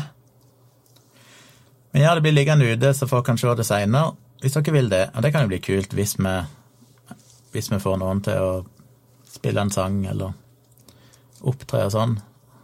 Men 1.93 2.03
ja, 2.03 2.15
det 2.15 2.23
blir 2.25 2.33
liggende 2.33 2.65
ute, 2.73 2.95
så 2.97 3.05
folk 3.09 3.27
kan 3.27 3.37
se 3.39 3.51
det 3.55 3.67
seinere, 3.69 4.15
hvis 4.41 4.55
dere 4.57 4.73
vil 4.73 4.87
det. 4.89 5.03
Og 5.15 5.23
det 5.23 5.33
kan 5.35 5.43
jo 5.45 5.51
bli 5.51 5.59
kult 5.61 5.93
hvis 5.93 6.15
vi, 6.17 6.31
hvis 7.53 7.69
vi 7.69 7.81
får 7.83 7.99
noen 8.01 8.23
til 8.25 8.39
å 8.41 8.55
spille 9.29 9.61
en 9.61 9.71
sang 9.75 9.99
eller 10.09 10.33
opptre 11.45 11.83
og 11.85 11.93
sånn. 11.93 12.15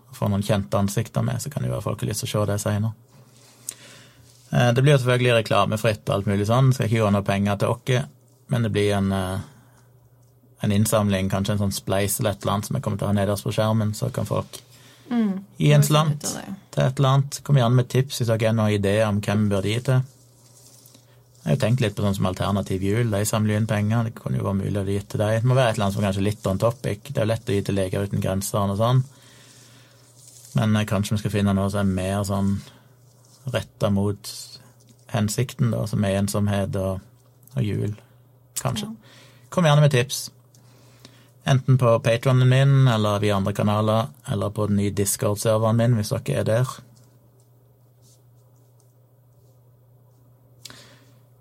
Og 0.08 0.16
får 0.16 0.32
noen 0.32 0.46
kjente 0.46 0.80
ansikter 0.80 1.26
med, 1.26 1.42
så 1.44 1.52
kan 1.52 1.60
det 1.62 1.68
jo 1.68 1.74
være 1.76 1.84
folk 1.90 2.00
har 2.06 2.08
lyst 2.08 2.24
til 2.24 2.30
å 2.30 2.32
se 2.32 2.46
det 2.52 2.58
seinere. 2.64 2.94
Eh, 4.50 4.72
Det 4.72 4.80
blir 4.82 4.94
jo 4.96 5.02
selvfølgelig 5.02 5.36
reklamefritt 5.42 6.08
og 6.08 6.14
alt 6.16 6.26
mulig 6.32 6.46
sånn, 6.48 6.72
skal 6.72 6.88
ikke 6.88 7.00
gjøre 7.02 7.12
noe 7.18 7.26
penger 7.28 7.60
til 7.60 7.68
oss, 7.74 8.08
men 8.48 8.62
det 8.64 8.72
blir 8.72 8.94
en, 8.96 9.12
eh, 9.12 9.38
en 10.62 10.72
innsamling, 10.74 11.28
kanskje 11.30 11.52
en 11.56 11.58
sånn 11.66 11.72
spleis 11.76 12.18
eller 12.20 12.30
et 12.34 12.42
eller 12.42 12.52
annet 12.56 12.66
som 12.66 12.76
jeg 12.76 12.82
kommer 12.82 12.98
til 12.98 13.06
å 13.06 13.12
ha 13.12 13.16
nederst 13.18 13.44
på 13.46 13.52
skjermen, 13.54 13.94
så 13.94 14.10
kan 14.12 14.26
folk 14.26 14.62
Mm. 15.10 15.38
gi 15.56 15.70
en 15.72 15.82
slant 15.82 16.20
til 16.20 16.82
et 16.84 16.98
eller 16.98 17.08
annet. 17.08 17.40
Kom 17.42 17.56
gjerne 17.56 17.74
med 17.78 17.88
tips 17.88 18.18
hvis 18.20 18.28
dere 18.28 18.46
har 18.50 18.52
noen 18.58 18.74
ideer 18.74 19.06
om 19.08 19.20
hvem 19.24 19.44
vi 19.46 19.54
burde 19.54 19.68
gi 19.70 19.80
til. 19.80 20.02
Jeg 20.02 21.44
har 21.46 21.56
jo 21.56 21.60
tenkt 21.62 21.80
litt 21.80 21.94
på 21.96 22.02
sånn 22.04 22.14
som 22.18 22.26
Alternativ 22.26 22.82
jul, 22.82 23.10
de 23.10 23.24
samler 23.24 23.56
inn 23.56 23.66
penger. 23.66 24.04
Det 24.04 24.14
kunne 24.18 24.36
jo 24.36 24.44
være 24.44 24.58
mulig 24.58 24.82
å 24.82 24.84
gi 24.84 24.98
til 25.08 25.18
dem. 25.22 25.30
Det 25.40 25.44
må 25.48 25.54
være 25.56 25.70
et 25.70 25.74
eller 25.78 25.86
annet 25.86 25.94
som 25.94 26.04
kanskje 26.04 26.20
er 26.20 26.26
litt 26.28 26.46
on 26.46 26.58
topic. 26.58 27.00
Det 27.08 27.16
er 27.16 27.24
jo 27.24 27.30
lett 27.32 27.48
å 27.48 27.54
gi 27.56 27.62
til 27.62 27.74
Leger 27.78 28.04
uten 28.04 28.20
grenser 28.20 28.58
og 28.74 28.76
sånn. 28.76 29.00
Men 30.58 30.76
eh, 30.76 30.84
kanskje 30.84 31.14
vi 31.16 31.22
skal 31.22 31.30
finne 31.38 31.54
noe 31.56 31.70
som 31.72 31.80
er 31.86 31.94
mer 31.94 32.24
sånn 32.28 32.52
retta 33.54 33.88
mot 33.90 34.28
hensikten, 35.14 35.70
da, 35.72 35.86
som 35.88 36.04
er 36.04 36.18
ensomhet 36.20 36.76
og, 36.76 37.00
og 37.56 37.62
jul. 37.64 37.94
Kanskje. 38.60 38.90
Kom 39.48 39.64
gjerne 39.64 39.80
med 39.86 39.94
tips. 39.94 40.26
Enten 41.48 41.78
på 41.80 41.94
patronen 42.04 42.48
min 42.48 42.88
eller 42.88 43.20
via 43.22 43.36
andre 43.36 43.54
kanaler, 43.56 44.06
eller 44.28 44.50
på 44.50 44.66
den 44.68 44.76
nye 44.76 44.92
Discord-serveren 44.92 45.78
min, 45.80 45.94
hvis 45.96 46.10
dere 46.12 46.42
er 46.42 46.44
der. 46.44 46.72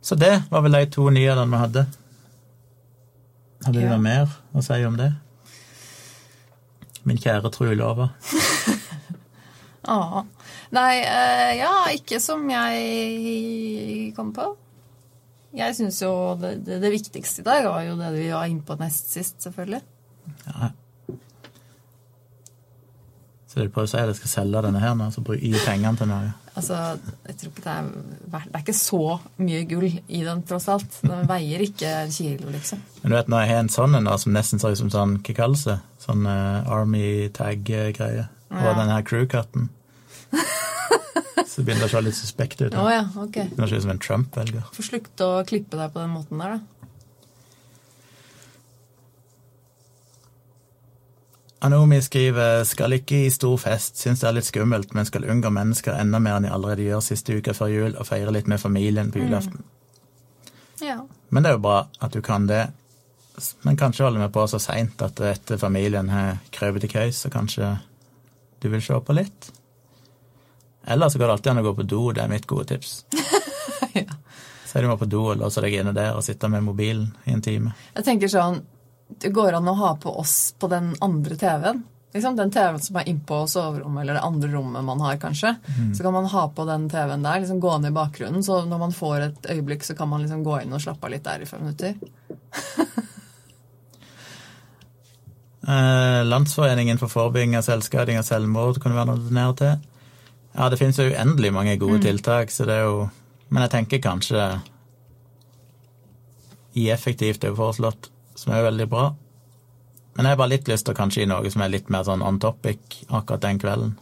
Så 0.01 0.15
det 0.15 0.43
var 0.49 0.63
vel 0.63 0.77
de 0.77 0.85
to 0.95 1.09
nyhetene 1.11 1.51
vi 1.51 1.59
hadde. 1.59 1.83
Hadde 3.65 3.81
du 3.81 3.89
noe 3.89 3.99
mer 3.99 4.31
å 4.55 4.63
si 4.63 4.77
om 4.87 4.95
det? 4.95 5.09
Min 7.03 7.19
kjære 7.19 7.51
Trulova. 7.51 8.07
ah. 9.83 10.23
Nei, 10.77 10.93
uh, 11.03 11.51
ja, 11.55 11.73
ikke 11.95 12.21
som 12.23 12.47
jeg 12.51 14.15
kom 14.15 14.31
på. 14.35 14.47
Jeg 15.55 15.75
syns 15.75 15.99
jo 16.03 16.13
det, 16.39 16.57
det, 16.63 16.79
det 16.83 16.95
viktigste 16.95 17.43
i 17.43 17.47
dag 17.47 17.67
var 17.67 17.83
jo 17.87 17.99
det 17.99 18.15
vi 18.15 18.31
var 18.31 18.47
inne 18.47 18.63
på 18.67 18.79
nest 18.79 19.11
sist, 19.11 19.39
selvfølgelig. 19.43 19.83
Ja. 20.47 20.71
Så 23.47 23.63
det 23.63 23.71
prøver 23.73 23.87
å 23.87 23.89
si 23.89 23.97
at 23.97 24.09
jeg 24.11 24.19
skal 24.19 24.29
selge 24.33 24.61
denne 24.67 24.81
her 24.83 24.93
nå, 24.99 25.07
så 25.13 25.23
gi 25.39 25.53
pengene 25.65 25.97
til 25.97 26.09
noe? 26.11 26.33
Altså, 26.57 26.77
jeg 27.29 27.37
tror 27.37 27.51
ikke 27.51 27.63
det 27.63 27.73
er 27.73 27.87
verdt 28.33 28.49
Det 28.49 28.57
er 28.57 28.63
ikke 28.65 28.75
så 28.77 28.99
mye 29.45 29.61
gull 29.69 29.85
i 29.87 30.21
den, 30.25 30.41
tross 30.49 30.67
alt. 30.73 30.97
Den 31.05 31.27
veier 31.29 31.63
ikke 31.65 31.91
en 32.03 32.13
kilo, 32.13 32.49
liksom. 32.53 32.81
Men 33.03 33.13
du 33.13 33.15
vet, 33.17 33.29
når 33.31 33.43
jeg 33.43 33.51
har 33.51 33.61
en 33.63 33.71
sånn 33.73 33.97
en 33.97 34.09
da, 34.09 34.15
som 34.21 34.33
nesten 34.35 34.61
ser 34.61 34.73
ut 34.73 34.81
som 34.81 34.91
sånn, 34.93 35.15
hva 35.25 35.35
kalles 35.37 35.65
det? 35.69 35.77
Sånn 36.01 36.25
uh, 36.29 36.69
Army 36.73 37.29
tag-greie. 37.33 38.27
Og 38.49 38.63
Ja. 38.63 38.73
den 38.77 38.93
her 38.93 39.03
crew-cutten. 39.05 39.69
Så 41.47 41.63
begynner 41.65 41.85
det 41.85 41.89
å 41.89 41.93
se 41.95 42.01
litt 42.05 42.17
suspekt 42.17 42.61
ut. 42.61 42.73
Å 42.73 42.83
da. 42.83 42.89
ja, 42.93 43.03
ok. 43.17 43.37
Begynner 43.37 43.65
å 43.65 43.71
se 43.71 43.79
ut 43.79 43.85
som 43.85 43.93
en 43.95 44.01
Trump-velger. 44.05 44.65
Får 44.77 44.89
slutte 44.91 45.25
å 45.29 45.43
klippe 45.47 45.77
deg 45.79 45.93
på 45.93 46.03
den 46.03 46.13
måten 46.13 46.41
der, 46.41 46.57
da. 46.57 46.76
Anomi 51.59 51.97
skriver 52.01 52.63
skal 52.69 52.93
ikke 52.99 53.23
i 53.25 53.29
stor 53.33 53.57
fest, 53.57 53.97
syns 53.97 54.21
det 54.21 54.27
er 54.29 54.35
litt 54.37 54.45
skummelt, 54.45 54.91
men 54.93 55.07
skal 55.09 55.25
unngå 55.25 55.49
mennesker 55.53 55.97
enda 55.97 56.19
mer 56.21 56.37
enn 56.37 56.45
de 56.45 56.51
allerede 56.53 56.85
gjør 56.85 57.01
siste 57.01 57.33
uka 57.39 57.55
før 57.57 57.71
jul, 57.73 57.95
og 57.97 58.05
feire 58.05 58.33
litt 58.33 58.49
med 58.51 58.61
familien 58.61 59.09
på 59.13 59.23
julaften. 59.23 59.63
Ja. 60.85 60.99
Men 61.33 61.43
det 61.43 61.49
er 61.49 61.57
jo 61.57 61.63
bra 61.65 61.79
at 61.97 62.13
du 62.13 62.21
kan 62.21 62.45
det. 62.49 62.67
Men 63.65 63.77
kanskje 63.77 64.05
holder 64.05 64.27
vi 64.27 64.29
på 64.37 64.45
så 64.49 64.61
seint 64.61 65.01
at 65.01 65.19
etter 65.25 65.57
familien 65.61 66.09
har 66.13 66.37
krøpet 66.53 66.85
i 66.85 66.91
køys, 66.93 67.23
så 67.25 67.33
kanskje 67.33 67.73
du 68.61 68.69
vil 68.69 68.81
se 68.81 69.01
på 69.01 69.17
litt? 69.17 69.49
Eller 70.87 71.09
så 71.09 71.17
går 71.17 71.25
det 71.25 71.33
alltid 71.39 71.51
an 71.51 71.61
å 71.63 71.67
gå 71.67 71.73
på 71.81 71.89
do, 71.89 72.03
det 72.13 72.23
er 72.23 72.31
mitt 72.31 72.49
gode 72.49 72.69
tips. 72.75 72.99
Ja. 73.97 74.13
Si 74.67 74.81
du 74.83 74.85
må 74.85 74.97
på 74.99 75.07
do 75.09 75.23
og 75.31 75.39
låse 75.39 75.61
deg 75.63 75.73
inne 75.79 75.93
der 75.95 76.13
og 76.13 76.21
sitte 76.25 76.49
med 76.51 76.61
mobilen 76.61 77.07
i 77.25 77.31
en 77.33 77.41
time. 77.41 77.71
Jeg 77.95 78.05
tenker 78.05 78.29
sånn 78.29 78.59
Det 79.07 79.29
går 79.33 79.57
an 79.57 79.67
å 79.71 79.77
ha 79.79 79.95
på 79.95 80.11
oss 80.19 80.53
på 80.59 80.67
den 80.71 80.95
andre 81.01 81.35
TV-en. 81.39 81.83
Liksom 82.13 82.35
Den 82.35 82.51
TV-en 82.51 82.81
som 82.81 82.95
er 82.99 83.09
innpå 83.11 83.39
soverommet, 83.47 84.01
eller 84.01 84.17
det 84.17 84.25
andre 84.25 84.49
rommet 84.51 84.83
man 84.83 85.01
har, 85.03 85.17
kanskje. 85.21 85.55
Så 85.95 86.03
kan 86.03 86.13
man 86.13 86.25
ha 86.31 86.47
på 86.49 86.65
den 86.65 86.89
TV-en 86.89 87.23
der, 87.23 87.39
liksom 87.39 87.59
gå 87.59 87.77
ned 87.77 87.91
i 87.91 87.97
bakgrunnen, 87.97 88.43
så 88.43 88.61
når 88.65 88.79
man 88.79 88.95
får 88.95 89.25
et 89.25 89.49
øyeblikk, 89.55 89.83
så 89.83 89.95
kan 89.95 90.09
man 90.09 90.23
liksom 90.23 90.43
gå 90.43 90.61
inn 90.61 90.73
og 90.73 90.81
slappe 90.81 91.05
av 91.05 91.13
litt 91.13 91.25
der 91.27 91.43
i 91.43 91.49
fem 91.49 91.63
minutter. 91.65 91.95
Eh, 95.67 96.21
Landsforeningen 96.23 96.95
for 96.95 97.11
forebygging 97.11 97.57
av 97.59 97.63
selvskading 97.65 98.15
og 98.21 98.23
selvmord 98.23 98.77
kunne 98.79 98.95
det 98.95 99.01
være 99.01 99.09
noe 99.09 99.23
donere 99.25 99.55
til. 99.59 99.73
Ja, 100.55 100.69
det 100.71 100.79
finnes 100.79 100.99
jo 101.01 101.09
uendelig 101.09 101.51
mange 101.51 101.73
gode 101.81 101.99
tiltak, 102.05 102.53
så 102.55 102.63
det 102.65 102.77
er 102.77 102.85
jo 102.87 103.09
Men 103.49 103.63
jeg 103.63 103.71
tenker 103.71 103.99
kanskje 104.03 104.45
i 106.75 106.89
effektivt 106.91 107.43
er 107.43 107.53
foreslått, 107.55 108.09
som 108.37 108.53
er 108.53 108.67
veldig 108.67 108.87
bra. 108.91 109.07
Men 110.17 110.25
jeg 110.25 110.33
har 110.33 110.39
bare 110.39 110.53
litt 110.55 110.69
lyst 110.69 110.87
til 110.87 110.95
å 110.95 110.97
kanskje 110.97 111.23
gi 111.23 111.29
noe 111.29 111.49
som 111.53 111.61
er 111.65 111.73
litt 111.73 111.89
mer 111.93 112.05
sånn 112.07 112.23
on 112.25 112.39
topic 112.41 113.01
akkurat 113.07 113.43
den 113.43 113.59
kvelden. 113.61 113.97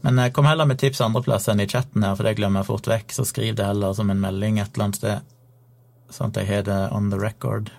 Men 0.00 0.18
jeg 0.18 0.32
kom 0.34 0.46
heller 0.46 0.66
med 0.68 0.78
tips 0.80 1.00
andreplass 1.04 1.48
enn 1.48 1.62
i 1.62 1.68
chatten 1.70 2.04
her, 2.04 2.16
for 2.18 2.26
det 2.26 2.36
glemmer 2.38 2.62
jeg 2.62 2.68
fort 2.68 2.88
vekk. 2.90 3.14
Så 3.14 3.26
skriv 3.28 3.56
det 3.58 3.66
heller 3.66 3.94
som 3.96 4.10
en 4.10 4.20
melding 4.22 4.58
et 4.58 4.70
eller 4.74 4.88
annet 4.88 5.00
sted, 5.00 5.36
sånn 6.12 6.32
at 6.32 6.40
jeg 6.40 6.50
har 6.50 6.66
det 6.68 6.80
on 6.94 7.10
the 7.12 7.20
record. 7.20 7.72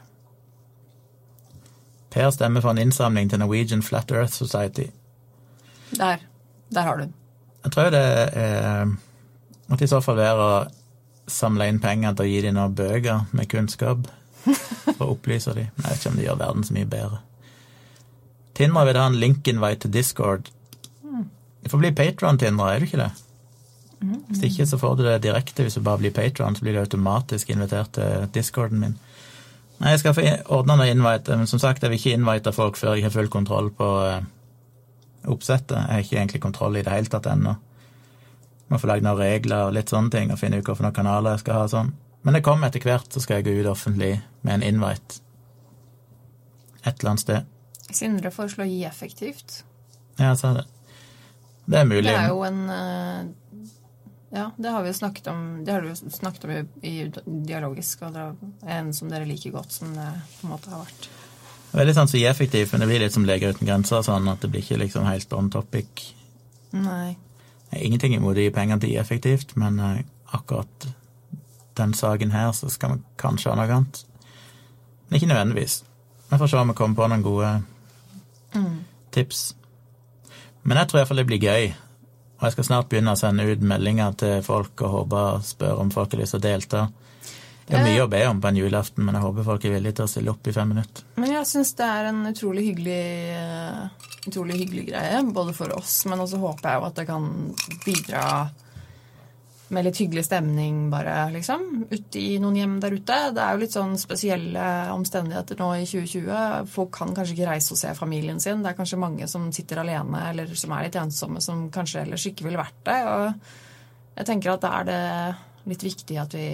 Per 2.10 2.32
stemmer 2.34 2.64
for 2.66 2.74
en 2.74 2.82
innsamling 2.82 3.30
til 3.30 3.42
Norwegian 3.44 3.86
Flat 3.86 4.12
Earth 4.12 4.34
Society. 4.34 4.90
Der. 5.98 6.26
Der 6.74 6.86
har 6.86 6.98
du 6.98 7.06
den. 7.06 7.14
Jeg 7.64 7.72
tror 7.76 7.90
det 7.94 8.06
er, 8.40 8.94
måtte 9.68 9.86
i 9.86 9.92
så 9.92 10.00
fall 10.02 10.18
være 10.18 10.46
å 10.46 10.60
samle 11.30 11.68
inn 11.70 11.82
penger 11.84 12.16
til 12.16 12.26
å 12.26 12.30
gi 12.30 12.42
dem 12.46 12.56
noen 12.58 12.76
bøker 12.78 13.28
med 13.36 13.50
kunnskap 13.52 14.08
for 14.98 15.06
å 15.06 15.14
opplyse 15.16 15.56
de. 15.58 15.68
Jeg 15.70 15.86
vet 15.86 16.00
ikke 16.00 16.14
om 16.14 16.20
det 16.20 16.28
gjør 16.28 16.40
verden 16.44 16.68
så 16.68 16.76
mye 16.78 16.90
bedre. 16.90 17.24
Tindra 18.60 18.86
vil 18.88 19.00
ha 19.00 19.08
en 19.08 19.20
link-invite 19.20 19.86
til 19.86 19.94
Discord. 19.94 20.50
Det 21.60 21.72
får 21.72 21.82
bli 21.84 21.92
patron, 21.96 22.40
Tindra, 22.40 22.74
er 22.74 22.82
du 22.82 22.90
ikke 22.90 23.04
det? 23.04 23.12
Hvis 24.00 24.44
ikke 24.48 24.66
så 24.68 24.78
får 24.80 24.96
du 24.96 25.04
det 25.04 25.22
direkte. 25.24 25.64
Hvis 25.64 25.76
du 25.76 25.84
bare 25.84 26.00
blir 26.00 26.16
patron, 26.16 26.56
så 26.56 26.64
blir 26.64 26.76
du 26.76 26.80
automatisk 26.80 27.50
invitert 27.50 27.92
til 27.98 28.28
discorden 28.34 28.80
min. 28.80 28.98
Nei, 29.80 29.94
jeg 29.94 30.02
skal 30.02 30.16
få 30.16 30.26
ordna 30.56 30.76
noe 30.76 30.92
invite, 30.92 31.36
men 31.40 31.48
som 31.48 31.60
sagt, 31.60 31.84
jeg 31.84 31.92
vil 31.92 32.00
ikke 32.00 32.18
invite 32.18 32.52
folk 32.52 32.78
før 32.80 32.98
jeg 32.98 33.08
har 33.08 33.16
full 33.16 33.30
kontroll 33.32 33.70
på 33.72 33.88
eh, 34.04 34.26
oppsettet. 35.32 35.78
Jeg 35.78 35.94
har 35.94 36.04
ikke 36.04 36.18
egentlig 36.18 36.42
kontroll 36.44 36.76
i 36.76 36.84
det 36.84 36.92
hele 36.92 37.12
tatt 37.12 37.30
ennå. 37.32 37.56
Må 38.70 38.80
få 38.80 38.90
lagd 38.92 39.08
noen 39.08 39.20
regler 39.20 39.70
og 39.70 39.78
litt 39.78 39.92
sånne 39.92 40.12
ting, 40.12 40.34
og 40.34 40.40
finne 40.40 40.60
ut 40.60 40.68
hvilke 40.68 40.92
kanaler 40.96 41.38
jeg 41.38 41.46
skal 41.46 41.62
ha 41.62 41.70
sånn. 41.72 41.94
Men 42.22 42.36
det 42.36 42.44
kommer 42.44 42.68
etter 42.68 42.84
hvert, 42.84 43.08
så 43.14 43.22
skal 43.24 43.40
jeg 43.40 43.48
gå 43.48 43.62
ut 43.62 43.72
offentlig 43.72 44.18
med 44.42 44.60
en 44.60 44.66
invite. 44.74 45.22
Et 46.84 46.92
eller 46.92 47.14
annet 47.14 47.24
sted. 47.24 47.48
Sindre 47.90 48.32
foreslår 48.32 48.70
gi 48.70 48.84
effektivt. 48.88 49.64
Ja, 50.20 50.34
jeg 50.34 50.42
sa 50.42 50.54
det. 50.60 50.66
Det 51.70 51.80
er 51.80 51.88
mulig. 51.88 52.10
Det 52.10 52.18
er 52.18 52.32
jo 52.34 52.44
en 52.48 52.62
eh, 52.74 53.68
Ja, 54.34 54.50
det 54.58 54.74
har 54.74 54.84
vi 54.86 54.92
jo 54.92 54.98
snakket 54.98 55.28
om 55.32 55.40
Det 55.66 55.74
har 55.74 55.82
du 55.82 55.90
jo 55.90 55.96
snakket 55.96 56.44
om 56.46 56.52
i, 56.52 56.60
i 56.86 56.94
dialogisk, 57.26 58.04
og 58.06 58.14
det 58.14 58.26
er 58.66 58.76
en 58.80 58.92
som 58.94 59.10
dere 59.10 59.28
liker 59.30 59.54
godt, 59.56 59.74
som 59.80 59.96
det 59.96 60.10
på 60.40 60.48
en 60.48 60.54
måte 60.54 60.74
har 60.74 60.84
vært. 60.84 61.10
Veldig 61.70 61.96
sånn 61.96 62.10
så 62.10 62.22
effektivt, 62.26 62.72
men 62.74 62.82
det 62.82 62.90
blir 62.90 63.04
litt 63.04 63.14
som 63.14 63.26
Leger 63.30 63.54
uten 63.54 63.70
grenser, 63.70 64.02
sånn 64.06 64.30
at 64.32 64.42
det 64.42 64.50
blir 64.50 64.66
ikke 64.66 64.82
liksom 64.82 65.06
helt 65.06 65.34
on 65.38 65.52
topic. 65.54 66.08
Nei. 66.74 67.18
Ingenting 67.78 68.16
imot 68.18 68.38
å 68.38 68.42
gi 68.42 68.54
penger 68.54 68.82
til 68.82 68.96
effektivt, 68.98 69.54
men 69.62 69.78
eh, 69.86 70.02
akkurat 70.34 70.90
den 71.80 71.96
saken 71.98 72.32
her, 72.36 72.52
så 72.56 72.70
skal 72.72 72.98
vi 72.98 73.04
kanskje 73.20 73.52
ha 73.52 73.58
noe 73.58 73.70
annet. 73.80 74.04
Men 75.08 75.18
ikke 75.18 75.32
nødvendigvis. 75.32 75.82
Vi 76.30 76.38
får 76.38 76.52
se 76.52 76.62
om 76.62 76.72
vi 76.72 76.78
kommer 76.78 77.00
på 77.00 77.08
noen 77.10 77.26
gode 77.26 77.54
tips. 79.16 79.56
Men 80.62 80.78
jeg 80.78 80.90
tror 80.90 81.02
iallfall 81.02 81.24
det 81.24 81.30
blir 81.30 81.42
gøy. 81.42 81.72
Og 82.40 82.48
jeg 82.48 82.56
skal 82.56 82.68
snart 82.70 82.90
begynne 82.92 83.16
å 83.16 83.20
sende 83.20 83.48
ut 83.50 83.64
meldinger 83.66 84.16
til 84.20 84.44
folk 84.46 84.80
og 84.86 84.94
håpe 84.96 85.24
spørre 85.48 85.84
om 85.84 85.90
folk 85.92 86.14
har 86.14 86.22
lyst 86.22 86.38
til 86.38 86.42
å 86.42 86.46
delta. 86.46 86.84
Det 87.70 87.78
er 87.78 87.84
mye 87.86 88.02
å 88.02 88.10
be 88.10 88.22
om 88.26 88.40
på 88.42 88.50
en 88.50 88.58
julaften, 88.58 89.04
men 89.06 89.14
jeg 89.14 89.22
håper 89.22 89.46
folk 89.46 89.66
er 89.68 89.76
villige 89.76 90.00
til 90.00 90.08
å 90.08 90.10
stille 90.10 90.32
opp 90.32 90.48
i 90.50 90.54
fem 90.56 90.72
minutter. 90.74 91.04
Men 91.22 91.34
jeg 91.36 91.46
syns 91.46 91.76
det 91.78 91.86
er 91.86 92.08
en 92.10 92.24
utrolig 92.32 92.64
hyggelig, 92.66 93.04
eh, 93.36 94.08
utrolig 94.26 94.58
hyggelig 94.64 94.86
greie, 94.88 95.20
både 95.36 95.54
for 95.54 95.76
oss, 95.76 96.00
men 96.10 96.24
også 96.24 96.40
håper 96.42 96.66
jeg 96.66 96.80
jo 96.80 96.88
at 96.88 96.98
det 96.98 97.06
kan 97.12 97.28
bidra 97.84 98.24
med 99.74 99.86
litt 99.86 100.00
hyggelig 100.02 100.26
stemning, 100.26 100.88
bare, 100.92 101.30
liksom, 101.34 101.66
ute 101.92 102.22
i 102.22 102.40
noen 102.42 102.58
hjem 102.58 102.76
der 102.84 102.96
ute. 102.98 103.18
Det 103.36 103.44
er 103.44 103.54
jo 103.56 103.62
litt 103.62 103.76
sånn 103.76 103.96
spesielle 104.02 104.66
omstendigheter 104.94 105.60
nå 105.62 105.70
i 105.78 105.86
2020. 105.90 106.70
Folk 106.74 106.92
kan 106.98 107.14
kanskje 107.18 107.36
ikke 107.38 107.50
reise 107.52 107.76
og 107.76 107.82
se 107.82 107.94
familien 107.98 108.42
sin. 108.42 108.64
Det 108.64 108.72
er 108.72 108.80
kanskje 108.80 109.02
mange 109.02 109.30
som 109.32 109.48
sitter 109.56 109.84
alene, 109.84 110.26
eller 110.32 110.52
som 110.58 110.74
er 110.76 110.88
litt 110.88 111.00
ensomme, 111.00 111.44
som 111.46 111.68
kanskje 111.74 112.04
ellers 112.04 112.28
ikke 112.32 112.48
ville 112.48 112.62
vært 112.62 112.84
det. 112.90 113.00
Og 113.14 114.20
jeg 114.20 114.30
tenker 114.32 114.56
at 114.56 114.66
da 114.66 114.76
er 114.80 114.90
det 114.90 115.02
litt 115.70 115.86
viktig 115.86 116.18
at 116.22 116.34
vi 116.38 116.50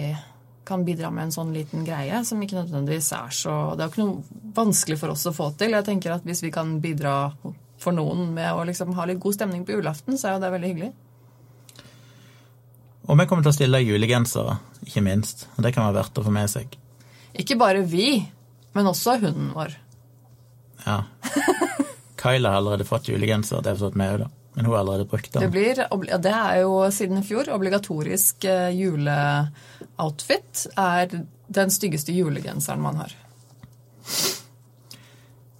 kan 0.66 0.82
bidra 0.84 1.12
med 1.14 1.28
en 1.28 1.34
sånn 1.34 1.52
liten 1.54 1.84
greie, 1.86 2.20
som 2.26 2.40
ikke 2.42 2.58
nødvendigvis 2.58 3.12
er 3.14 3.30
så 3.30 3.52
Det 3.76 3.84
er 3.84 3.86
jo 3.86 3.92
ikke 3.94 4.04
noe 4.04 4.40
vanskelig 4.56 4.98
for 4.98 5.14
oss 5.14 5.28
å 5.30 5.34
få 5.36 5.52
til. 5.58 5.76
Jeg 5.78 5.86
tenker 5.86 6.16
at 6.16 6.26
hvis 6.26 6.42
vi 6.42 6.50
kan 6.54 6.80
bidra 6.82 7.16
for 7.80 7.94
noen 7.94 8.32
med 8.34 8.50
å 8.52 8.64
liksom 8.66 8.94
ha 8.96 9.06
litt 9.06 9.22
god 9.22 9.36
stemning 9.38 9.64
på 9.66 9.76
julaften, 9.76 10.18
så 10.18 10.28
er 10.28 10.36
jo 10.36 10.42
det 10.42 10.52
veldig 10.56 10.70
hyggelig. 10.72 10.92
Og 13.06 13.18
vi 13.18 13.26
kommer 13.30 13.46
til 13.46 13.52
å 13.52 13.56
stille 13.56 13.82
julegensere, 13.84 14.56
ikke 14.86 15.02
minst. 15.06 15.46
Og 15.54 15.62
det 15.62 15.72
kan 15.74 15.86
være 15.86 16.00
verdt 16.00 16.18
å 16.18 16.24
få 16.26 16.32
med 16.34 16.50
seg. 16.50 16.72
Ikke 17.38 17.58
bare 17.60 17.84
vi, 17.86 18.18
men 18.74 18.88
også 18.90 19.18
hunden 19.22 19.52
vår. 19.54 19.76
Ja. 20.86 21.02
Kyla 22.20 22.50
har 22.50 22.56
allerede 22.62 22.86
fått 22.88 23.10
julegenser, 23.12 23.62
det 23.62 23.74
har 23.74 23.80
fått 23.84 23.98
med 23.98 24.24
da. 24.24 24.30
Men 24.56 24.64
hun 24.64 24.72
har 24.72 24.80
allerede 24.80 25.04
brukt 25.04 25.34
Det, 25.36 25.48
blir, 25.52 25.82
ja, 26.08 26.18
det 26.18 26.32
er 26.32 26.62
jo 26.62 26.78
siden 26.90 27.20
i 27.20 27.24
fjor 27.28 27.50
obligatorisk 27.52 28.46
eh, 28.48 28.70
juleoutfit 28.72 30.62
er 30.80 31.10
den 31.46 31.70
styggeste 31.74 32.14
julegenseren 32.16 32.80
man 32.80 33.02
har. 33.02 33.12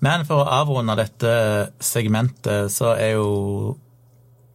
Men 0.00 0.24
for 0.28 0.40
å 0.40 0.48
avrunde 0.62 0.96
dette 0.96 1.34
segmentet, 1.76 2.72
så 2.72 2.94
er 2.96 3.18
jo 3.18 3.76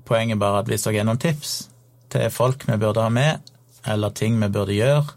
poenget 0.09 0.41
bare 0.41 0.63
at 0.63 0.71
hvis 0.71 0.87
dere 0.87 1.03
har 1.03 1.07
noen 1.07 1.21
tips 1.21 1.70
til 2.11 2.27
folk 2.33 2.67
vi 2.67 2.77
burde 2.81 3.03
ha 3.03 3.11
med, 3.13 3.51
eller 3.87 4.13
ting 4.15 4.37
vi 4.41 4.51
burde 4.51 4.75
gjøre, 4.75 5.15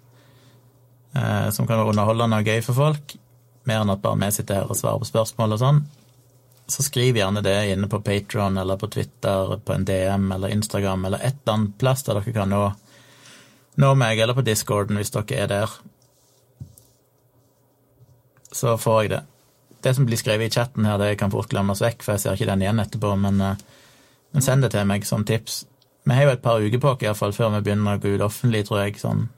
eh, 1.16 1.50
som 1.50 1.66
kan 1.66 1.80
være 1.80 1.92
underholdende 1.92 2.40
og 2.40 2.48
gøy 2.48 2.62
for 2.64 2.78
folk, 2.78 3.16
mer 3.68 3.82
enn 3.82 3.92
at 3.94 4.02
bare 4.04 4.20
vi 4.20 4.30
sitter 4.36 4.62
her 4.62 4.70
og 4.70 4.78
svarer 4.78 5.02
på 5.02 5.10
spørsmål 5.10 5.56
og 5.56 5.62
sånn, 5.62 5.84
så 6.66 6.84
skriv 6.84 7.18
gjerne 7.18 7.42
det 7.44 7.56
inne 7.74 7.88
på 7.92 8.00
Patron 8.00 8.56
eller 8.58 8.78
på 8.80 8.88
Twitter, 8.92 9.58
på 9.60 9.74
en 9.74 9.84
DM 9.84 10.30
eller 10.32 10.54
Instagram 10.54 11.04
eller 11.04 11.20
et 11.20 11.36
eller 11.42 11.58
annet 11.58 11.76
plass 11.80 12.06
der 12.06 12.16
dere 12.16 12.32
kan 12.32 12.48
nå, 12.52 12.62
nå 13.80 13.92
meg, 14.00 14.20
eller 14.20 14.36
på 14.36 14.46
Discorden 14.46 14.96
hvis 15.00 15.12
dere 15.12 15.42
er 15.42 15.50
der. 15.50 15.76
Så 18.54 18.78
får 18.78 19.02
jeg 19.02 19.12
det. 19.12 19.22
Det 19.84 19.92
som 19.92 20.06
blir 20.08 20.16
skrevet 20.16 20.48
i 20.48 20.54
chatten 20.56 20.86
her, 20.88 20.96
det 20.96 21.18
kan 21.20 21.32
fort 21.32 21.50
glemmes 21.52 21.82
vekk, 21.84 22.00
for 22.04 22.14
jeg 22.14 22.22
ser 22.22 22.38
ikke 22.38 22.48
den 22.48 22.62
igjen 22.64 22.80
etterpå, 22.80 23.12
men, 23.20 23.40
eh, 23.44 23.60
men 24.32 24.44
send 24.46 24.64
det 24.64 24.72
til 24.72 24.86
meg 24.88 25.04
som 25.04 25.26
tips. 25.28 25.64
Vi 26.04 26.12
har 26.12 26.26
jo 26.26 26.34
et 26.34 26.42
par 26.44 26.60
uker 26.60 26.80
på 26.80 26.90
oss 26.92 27.02
iallfall 27.04 27.32
før 27.32 27.54
vi 27.56 27.62
begynner 27.64 27.96
å 27.96 28.00
gå 28.02 28.12
ut 28.14 28.24
offentlig, 28.26 28.66
tror 28.68 28.82
jeg, 28.84 28.98
sånn 29.00 29.28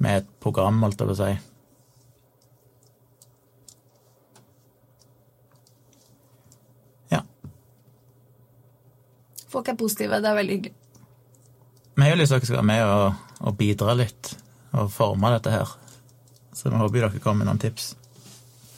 med 0.00 0.22
et 0.22 0.28
program, 0.40 0.78
holdt 0.84 1.02
jeg 1.02 1.08
på 1.10 1.14
å 1.14 1.18
si. 1.18 1.32
Ja. 7.12 7.20
Folk 9.50 9.68
er 9.68 9.76
positive, 9.80 10.22
det 10.22 10.30
er 10.30 10.38
veldig 10.38 10.56
hyggelig. 10.56 10.76
Vi 11.98 12.06
har 12.06 12.14
jo 12.14 12.20
lyst 12.22 12.32
til 12.32 12.38
at 12.38 12.44
dere 12.44 12.48
skal 12.48 12.60
være 12.62 12.70
med 12.70 12.82
og, 12.88 13.24
og 13.44 13.56
bidra 13.58 13.96
litt 13.98 14.34
og 14.70 14.92
forme 14.94 15.34
dette 15.34 15.52
her. 15.52 15.74
Så 16.54 16.70
vi 16.70 16.78
håper 16.80 17.02
dere 17.02 17.20
kommer 17.20 17.42
med 17.42 17.50
noen 17.50 17.60
tips. 17.60 17.90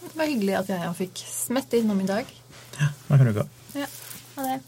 Det 0.03 0.17
var 0.17 0.29
hyggelig 0.33 0.57
at 0.59 0.73
jeg 0.73 0.95
fikk 1.05 1.23
smette 1.29 1.79
innom 1.79 2.01
i 2.03 2.09
dag. 2.09 2.33
Ja, 2.81 2.89
nå 3.09 3.21
kan 3.21 3.29
du 3.29 3.37
gå. 3.37 3.47
Ja, 3.79 3.87
ha 4.39 4.49
det. 4.49 4.59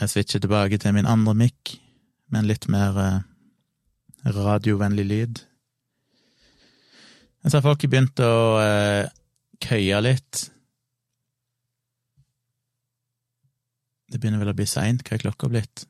Jeg 0.00 0.10
switcher 0.10 0.42
tilbake 0.42 0.78
til 0.78 0.94
min 0.94 1.06
andre 1.06 1.34
mic, 1.38 1.76
med 2.30 2.42
en 2.42 2.48
litt 2.50 2.66
mer 2.72 2.96
eh, 2.98 3.20
radiovennlig 4.34 5.04
lyd. 5.06 5.42
Jeg 7.44 7.52
ser 7.52 7.62
folk 7.62 7.84
begynt 7.86 8.22
å 8.24 8.34
eh, 8.58 9.12
køye 9.62 10.00
litt. 10.02 10.46
Det 14.10 14.18
begynner 14.18 14.42
vel 14.42 14.54
å 14.54 14.56
bli 14.56 14.66
seint. 14.66 15.04
Hva 15.04 15.16
er 15.16 15.22
klokka 15.26 15.50
blitt? 15.52 15.84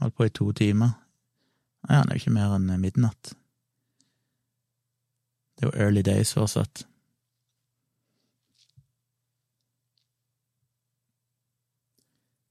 Holdt 0.00 0.16
på 0.16 0.28
i 0.28 0.34
to 0.34 0.50
timer. 0.56 0.94
Ja, 1.88 2.02
det 2.04 2.12
er 2.12 2.18
jo 2.18 2.22
ikke 2.22 2.36
mer 2.36 2.54
enn 2.56 2.70
midnatt. 2.82 3.32
Det 5.56 5.66
er 5.66 5.70
jo 5.70 5.86
early 5.86 6.04
days 6.06 6.34
fortsatt. 6.36 6.84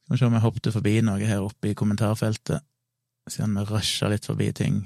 Skal 0.10 0.16
vi 0.16 0.20
se 0.24 0.26
om 0.26 0.34
jeg 0.34 0.42
hoppet 0.42 0.68
forbi 0.74 0.92
noe 1.06 1.22
her 1.22 1.44
oppe 1.46 1.70
i 1.70 1.76
kommentarfeltet, 1.78 2.64
siden 3.30 3.52
vi 3.54 3.64
rusha 3.70 4.08
litt 4.10 4.26
forbi 4.26 4.48
ting. 4.58 4.80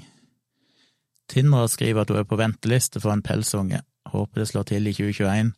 Tindra 1.32 1.62
skriver 1.64 2.02
at 2.02 2.10
hun 2.12 2.18
er 2.20 2.26
på 2.28 2.36
venteliste 2.36 3.00
for 3.00 3.08
en 3.14 3.22
pelsunge. 3.24 3.78
Håper 4.12 4.42
det 4.42 4.50
slår 4.50 4.66
til 4.68 4.84
i 4.84 4.92
2021. 4.92 5.52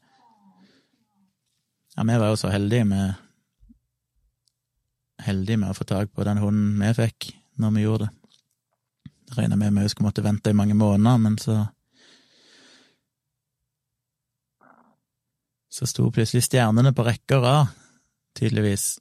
Ja, 1.96 2.04
vi 2.06 2.18
var 2.22 2.30
jo 2.30 2.36
så 2.38 2.52
heldige 2.54 2.84
med 2.86 3.14
Heldige 5.26 5.58
med 5.58 5.72
å 5.72 5.74
få 5.74 5.86
tak 5.88 6.12
på 6.14 6.22
den 6.28 6.38
hunden 6.38 6.76
vi 6.78 6.90
fikk 6.94 7.30
når 7.58 7.72
vi 7.74 7.82
gjorde 7.82 8.06
det. 8.06 8.12
Regna 9.34 9.56
med 9.58 9.80
vi 9.80 9.88
skulle 9.90 10.12
måtte 10.12 10.22
vente 10.22 10.52
i 10.52 10.58
mange 10.60 10.76
måneder, 10.78 11.18
men 11.18 11.38
så 11.42 11.64
Så 15.74 15.90
sto 15.90 16.06
plutselig 16.14 16.46
stjernene 16.46 16.94
på 16.94 17.04
rekke 17.04 17.36
og 17.36 17.42
rad, 17.42 17.74
tydeligvis. 18.38 19.00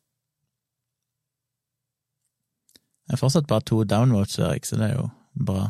Det 3.06 3.14
er 3.14 3.22
fortsatt 3.22 3.48
bare 3.48 3.62
to 3.62 3.84
downvotes, 3.84 4.40
Erik, 4.40 4.66
så 4.66 4.80
det 4.80 4.90
er 4.90 4.96
jo 4.96 5.10
bra. 5.46 5.70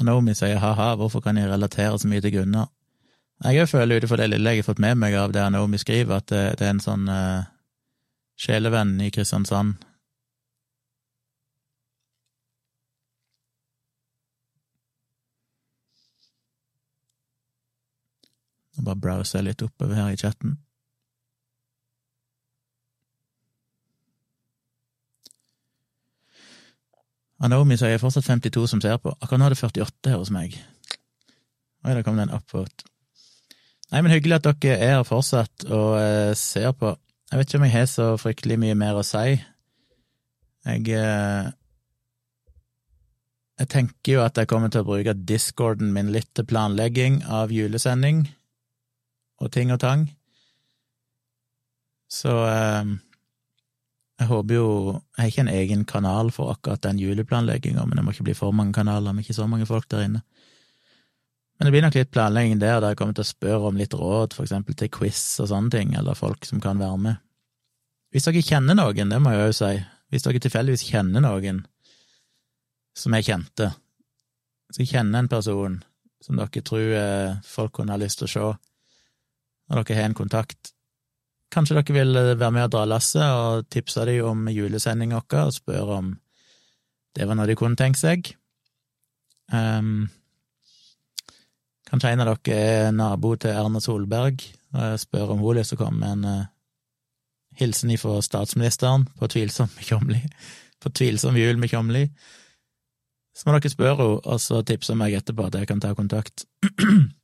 Anomi 0.00 0.34
sier 0.36 0.60
ha-ha, 0.60 0.94
hvorfor 1.00 1.24
kan 1.24 1.36
jeg 1.36 1.48
relatere 1.48 1.98
så 1.98 2.08
mye 2.08 2.20
til 2.24 2.34
Gunnar? 2.36 2.68
Jeg 3.42 3.68
føler 3.68 3.96
ut 3.96 4.04
ifra 4.06 4.20
det 4.20 4.28
lille 4.30 4.52
jeg 4.54 4.62
har 4.62 4.68
fått 4.68 4.82
med 4.82 5.00
meg 5.00 5.16
av 5.18 5.32
det 5.34 5.42
Naomi 5.50 5.80
skriver, 5.80 6.20
at 6.20 6.28
det, 6.30 6.42
det 6.60 6.66
er 6.66 6.76
en 6.76 6.82
sånn 6.84 7.08
uh, 7.10 7.48
sjelevenn 8.38 9.00
i 9.02 9.10
Kristiansand. 9.10 9.80
Nå 18.76 18.86
bare 18.86 19.02
browser 19.02 19.40
jeg 19.40 19.50
litt 19.50 19.64
oppover 19.66 19.98
her 19.98 20.14
i 20.14 20.20
chatten. 20.20 20.60
Naomi 27.50 27.74
sier 27.78 27.98
fortsatt 27.98 28.28
52 28.28 28.68
som 28.70 28.80
ser 28.82 29.00
på. 29.02 29.14
Akkurat 29.18 29.40
nå 29.40 29.48
er 29.48 29.54
det 29.54 29.62
48 29.62 30.12
her 30.12 30.20
hos 30.20 30.30
meg. 30.30 30.54
Oi, 31.82 31.94
da 31.96 32.02
kom 32.06 32.18
den 32.18 32.28
en 32.30 32.36
upvote. 32.36 32.86
Nei, 33.90 34.00
men 34.00 34.12
hyggelig 34.14 34.38
at 34.38 34.46
dere 34.46 34.76
er 34.78 34.94
her 34.96 35.06
fortsatt 35.08 35.66
og 35.68 35.96
eh, 35.98 36.34
ser 36.38 36.70
på. 36.78 36.94
Jeg 37.32 37.40
vet 37.40 37.50
ikke 37.50 37.58
om 37.58 37.66
jeg 37.66 37.74
har 37.74 37.88
så 37.90 38.06
fryktelig 38.20 38.58
mye 38.62 38.76
mer 38.78 39.00
å 39.00 39.02
si. 39.06 39.34
Jeg 40.68 40.94
eh, 40.94 41.50
Jeg 43.60 43.68
tenker 43.68 44.14
jo 44.16 44.22
at 44.24 44.38
jeg 44.38 44.48
kommer 44.50 44.70
til 44.72 44.82
å 44.82 44.88
bruke 44.88 45.12
discorden 45.14 45.92
min 45.94 46.08
litt 46.14 46.30
til 46.34 46.46
planlegging 46.48 47.20
av 47.30 47.52
julesending 47.52 48.24
og 49.42 49.52
ting 49.54 49.70
og 49.74 49.78
tang. 49.82 50.06
Så 52.10 52.32
eh, 52.48 52.94
jeg 54.22 54.30
håper 54.30 54.54
jo 54.54 54.68
Jeg 55.16 55.20
har 55.20 55.30
ikke 55.30 55.42
en 55.42 55.52
egen 55.52 55.84
kanal 55.88 56.30
for 56.34 56.52
akkurat 56.52 56.82
den 56.84 57.00
juleplanlegginga, 57.02 57.84
men 57.86 57.98
det 57.98 58.04
må 58.04 58.14
ikke 58.14 58.28
bli 58.30 58.38
for 58.38 58.54
mange 58.54 58.74
kanaler 58.76 59.12
med 59.12 59.24
ikke 59.24 59.36
så 59.40 59.48
mange 59.50 59.66
folk 59.66 59.88
der 59.90 60.06
inne. 60.06 60.22
Men 61.58 61.66
det 61.68 61.72
blir 61.74 61.84
nok 61.84 61.94
litt 61.94 62.10
planlegging 62.10 62.58
der, 62.58 62.80
der 62.80 62.92
jeg 62.92 62.98
kommer 62.98 63.14
til 63.14 63.22
å 63.22 63.28
spørre 63.28 63.68
om 63.68 63.76
litt 63.78 63.94
råd, 63.94 64.34
for 64.34 64.46
eksempel 64.46 64.74
til 64.78 64.90
quiz 64.90 65.20
og 65.42 65.50
sånne 65.50 65.70
ting, 65.70 65.92
eller 65.98 66.18
folk 66.18 66.46
som 66.48 66.62
kan 66.62 66.80
være 66.80 66.98
med. 66.98 67.20
Hvis 68.10 68.26
dere 68.26 68.42
kjenner 68.42 68.78
noen, 68.78 69.12
det 69.12 69.20
må 69.22 69.34
jeg 69.34 69.44
jo 69.46 69.54
si, 69.60 69.70
hvis 70.10 70.26
dere 70.26 70.42
tilfeldigvis 70.42 70.84
kjenner 70.88 71.24
noen 71.24 71.62
som 72.98 73.14
er 73.14 73.24
kjente, 73.24 73.70
så 74.72 74.88
kjenner 74.88 75.22
en 75.22 75.30
person 75.32 75.78
som 76.22 76.38
dere 76.40 76.64
tror 76.66 76.96
eh, 76.98 77.38
folk 77.46 77.76
kunne 77.78 77.94
ha 77.94 78.00
lyst 78.00 78.20
til 78.20 78.28
å 78.28 78.32
se, 78.32 78.44
og 79.72 79.78
dere 79.78 79.98
har 80.00 80.10
en 80.10 80.18
kontakt, 80.18 80.74
kanskje 81.52 81.76
dere 81.78 81.96
vil 81.98 82.16
eh, 82.18 82.32
være 82.38 82.54
med 82.56 82.66
og 82.66 82.72
dra 82.74 82.86
lasset 82.88 83.22
og 83.22 83.68
tipse 83.72 84.06
dem 84.08 84.24
om 84.26 84.48
julesendinga 84.52 85.20
vår 85.22 85.46
og 85.46 85.54
spørre 85.56 86.00
om 86.00 86.10
det 87.12 87.28
var 87.28 87.36
noe 87.36 87.48
de 87.50 87.56
kunne 87.60 87.76
tenke 87.76 88.00
seg. 88.00 88.32
Um, 89.52 90.08
Kanskje 91.92 92.08
en 92.14 92.22
av 92.24 92.30
dere 92.40 92.56
er 92.56 92.92
nabo 92.96 93.34
til 93.36 93.52
Erna 93.52 93.80
Solberg, 93.84 94.40
og 94.72 94.94
spør 94.96 95.34
om 95.34 95.42
hun 95.44 95.58
lyst 95.58 95.74
til 95.74 95.76
å 95.76 95.82
komme 95.82 96.00
med 96.00 96.14
en 96.14 96.24
uh, 96.24 96.46
hilsen 97.60 97.92
ifra 97.92 98.16
statsministeren 98.24 99.04
på 99.18 99.28
tvilsom 99.28 99.68
på 100.82 100.92
tvilsom 100.96 101.36
jul 101.36 101.60
med 101.60 101.68
Kjomli. 101.68 102.06
Så 103.36 103.44
må 103.44 103.58
dere 103.58 103.72
spørre 103.74 103.98
henne, 104.00 104.22
og 104.24 104.40
så 104.40 104.62
tipse 104.64 104.96
meg 104.96 105.18
etterpå 105.20 105.50
at 105.50 105.60
jeg 105.60 105.68
kan 105.68 105.84
ta 105.84 105.92
kontakt. 105.98 106.46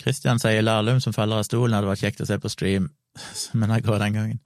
Kristian 0.00 0.40
sier 0.40 0.64
Lahlum 0.64 1.00
som 1.02 1.14
faller 1.16 1.42
av 1.42 1.46
stolen 1.48 1.76
hadde 1.76 1.90
vært 1.90 2.04
kjekt 2.04 2.22
å 2.24 2.28
se 2.28 2.38
på 2.40 2.52
stream, 2.52 2.88
men 3.58 3.74
jeg 3.76 3.86
går 3.86 4.00
den 4.04 4.16
gangen. 4.16 4.40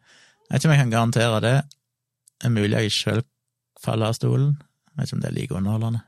Jeg 0.45 0.51
vet 0.51 0.61
ikke 0.61 0.71
om 0.71 0.75
jeg 0.75 0.83
kan 0.83 0.95
garantere 0.95 1.45
det. 1.45 1.55
Det 2.41 2.49
er 2.51 2.57
mulig 2.57 2.83
jeg 2.83 2.95
sjøl 2.95 3.23
faller 3.81 4.11
av 4.11 4.19
stolen. 4.19 4.51
Jeg 4.91 4.99
vet 4.99 5.09
ikke 5.09 5.17
om 5.17 5.23
det 5.23 5.31
er 5.31 5.39
like 5.39 5.57
underholdende. 5.59 6.03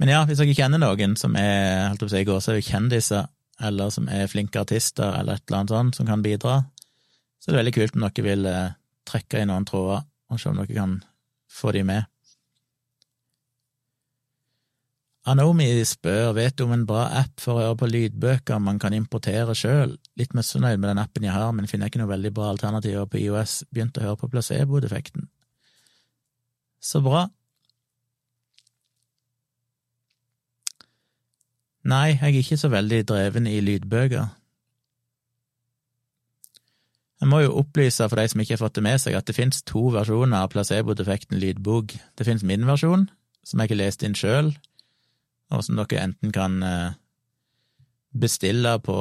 Men 0.00 0.08
ja, 0.08 0.22
hvis 0.24 0.40
dere 0.40 0.56
kjenner 0.56 0.80
noen 0.80 1.14
som 1.20 1.34
er 1.36 1.90
holdt 1.90 2.00
på 2.00 2.08
å 2.08 2.12
si, 2.14 2.22
gåsehud 2.24 2.64
kjendiser, 2.64 3.26
eller 3.60 3.90
som 3.92 4.06
er 4.08 4.30
flinke 4.32 4.62
artister, 4.62 5.12
eller 5.18 5.36
et 5.36 5.44
eller 5.44 5.58
annet 5.58 5.74
sånt, 5.74 5.98
som 5.98 6.08
kan 6.08 6.22
bidra, 6.24 6.62
så 7.36 7.50
er 7.50 7.52
det 7.52 7.60
veldig 7.60 7.74
kult 7.76 7.98
om 7.98 8.06
dere 8.06 8.24
vil 8.24 8.48
eh, 8.48 8.72
trekke 9.10 9.42
i 9.42 9.48
noen 9.50 9.66
tråder, 9.68 10.06
og 10.32 10.40
se 10.40 10.48
om 10.48 10.56
dere 10.62 10.72
kan 10.72 10.96
få 11.52 11.74
de 11.76 11.84
med. 11.84 12.08
Anomi 15.28 15.68
spør 15.84 16.32
vet 16.32 16.56
du 16.56 16.64
om 16.64 16.70
en 16.72 16.86
bra 16.88 17.02
app 17.20 17.42
for 17.42 17.58
å 17.58 17.64
høre 17.64 17.76
på 17.82 17.88
lydbøker 17.90 18.60
man 18.62 18.78
kan 18.80 18.94
importere 18.96 19.52
sjøl. 19.58 19.98
Litt 20.16 20.32
misfornøyd 20.36 20.80
med 20.80 20.88
den 20.88 21.02
appen 21.02 21.26
jeg 21.26 21.34
har, 21.34 21.50
men 21.52 21.68
finner 21.68 21.90
ikke 21.90 22.00
noe 22.00 22.08
veldig 22.14 22.32
bra 22.36 22.48
alternativer 22.54 23.04
på 23.04 23.20
IOS. 23.20 23.58
Begynte 23.68 24.00
å 24.00 24.08
høre 24.08 24.20
på 24.22 24.30
placebo-defekten. 24.32 25.28
Så 26.80 27.02
bra. 27.04 27.26
Nei, 31.84 32.14
jeg 32.14 32.24
er 32.30 32.40
ikke 32.40 32.60
så 32.60 32.72
veldig 32.72 33.02
dreven 33.08 33.48
i 33.48 33.58
lydbøker. 33.64 34.32
Jeg 37.20 37.28
må 37.28 37.42
jo 37.44 37.52
opplyse 37.60 38.06
for 38.08 38.16
de 38.16 38.24
som 38.32 38.40
ikke 38.40 38.56
har 38.56 38.62
fått 38.62 38.78
det 38.78 38.86
med 38.88 39.00
seg, 39.02 39.12
at 39.16 39.28
det 39.28 39.36
finnes 39.36 39.60
to 39.68 39.90
versjoner 39.92 40.40
av 40.40 40.48
placebo-defekten 40.54 41.36
lydbok. 41.40 41.92
Det 42.16 42.24
finnes 42.24 42.44
min 42.48 42.64
versjon, 42.68 43.10
som 43.44 43.60
jeg 43.60 43.68
ikke 43.68 43.80
lest 43.82 44.04
inn 44.06 44.16
sjøl, 44.16 44.54
og 45.50 45.64
som 45.66 45.78
dere 45.78 46.04
enten 46.04 46.32
kan 46.34 46.62
eh, 46.62 46.96
bestille 48.10 48.76
på 48.84 48.96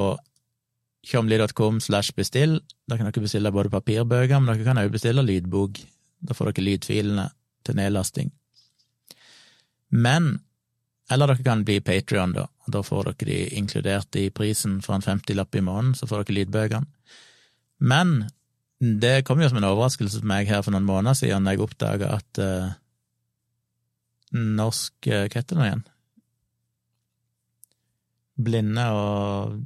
tjomli.com 1.05 1.79
slash 1.81 2.15
bestill. 2.17 2.59
Da 2.89 2.97
kan 2.97 3.09
dere 3.09 3.23
bestille 3.23 3.53
både 3.53 3.71
papirbøker, 3.73 4.39
men 4.39 4.51
dere 4.51 4.67
kan 4.67 4.81
også 4.81 4.95
bestille 4.97 5.25
lydbok. 5.25 5.79
Da 6.25 6.35
får 6.35 6.51
dere 6.51 6.67
lydfilene 6.67 7.29
til 7.65 7.79
nedlasting. 7.79 8.31
Men 9.89 10.39
eller 11.09 11.31
dere 11.31 11.45
kan 11.45 11.63
bli 11.65 11.79
Patrion, 11.81 12.35
da. 12.37 12.45
Da 12.69 12.83
får 12.85 13.11
dere 13.11 13.29
de 13.29 13.37
inkludert 13.57 14.17
i 14.19 14.27
prisen 14.29 14.77
for 14.85 14.97
en 14.97 15.05
50-lapp 15.05 15.55
i 15.57 15.63
måneden, 15.65 15.95
så 15.97 16.09
får 16.09 16.23
dere 16.23 16.37
lydbøkene. 16.37 16.85
Men 17.79 18.29
det 18.79 19.23
kom 19.27 19.41
jo 19.41 19.49
som 19.49 19.59
en 19.59 19.67
overraskelse 19.71 20.21
for 20.21 20.29
meg 20.29 20.49
her 20.51 20.61
for 20.63 20.75
noen 20.75 20.87
måneder 20.87 21.17
siden 21.17 21.47
da 21.47 21.55
jeg 21.55 21.63
oppdaga 21.63 22.13
at 22.19 22.39
uh, 22.43 22.69
norsk 24.31 25.09
Hva 25.09 25.25
heter 25.33 25.57
det 25.57 25.65
igjen? 25.65 25.87
Blinde 28.43 28.85
og 28.95 29.57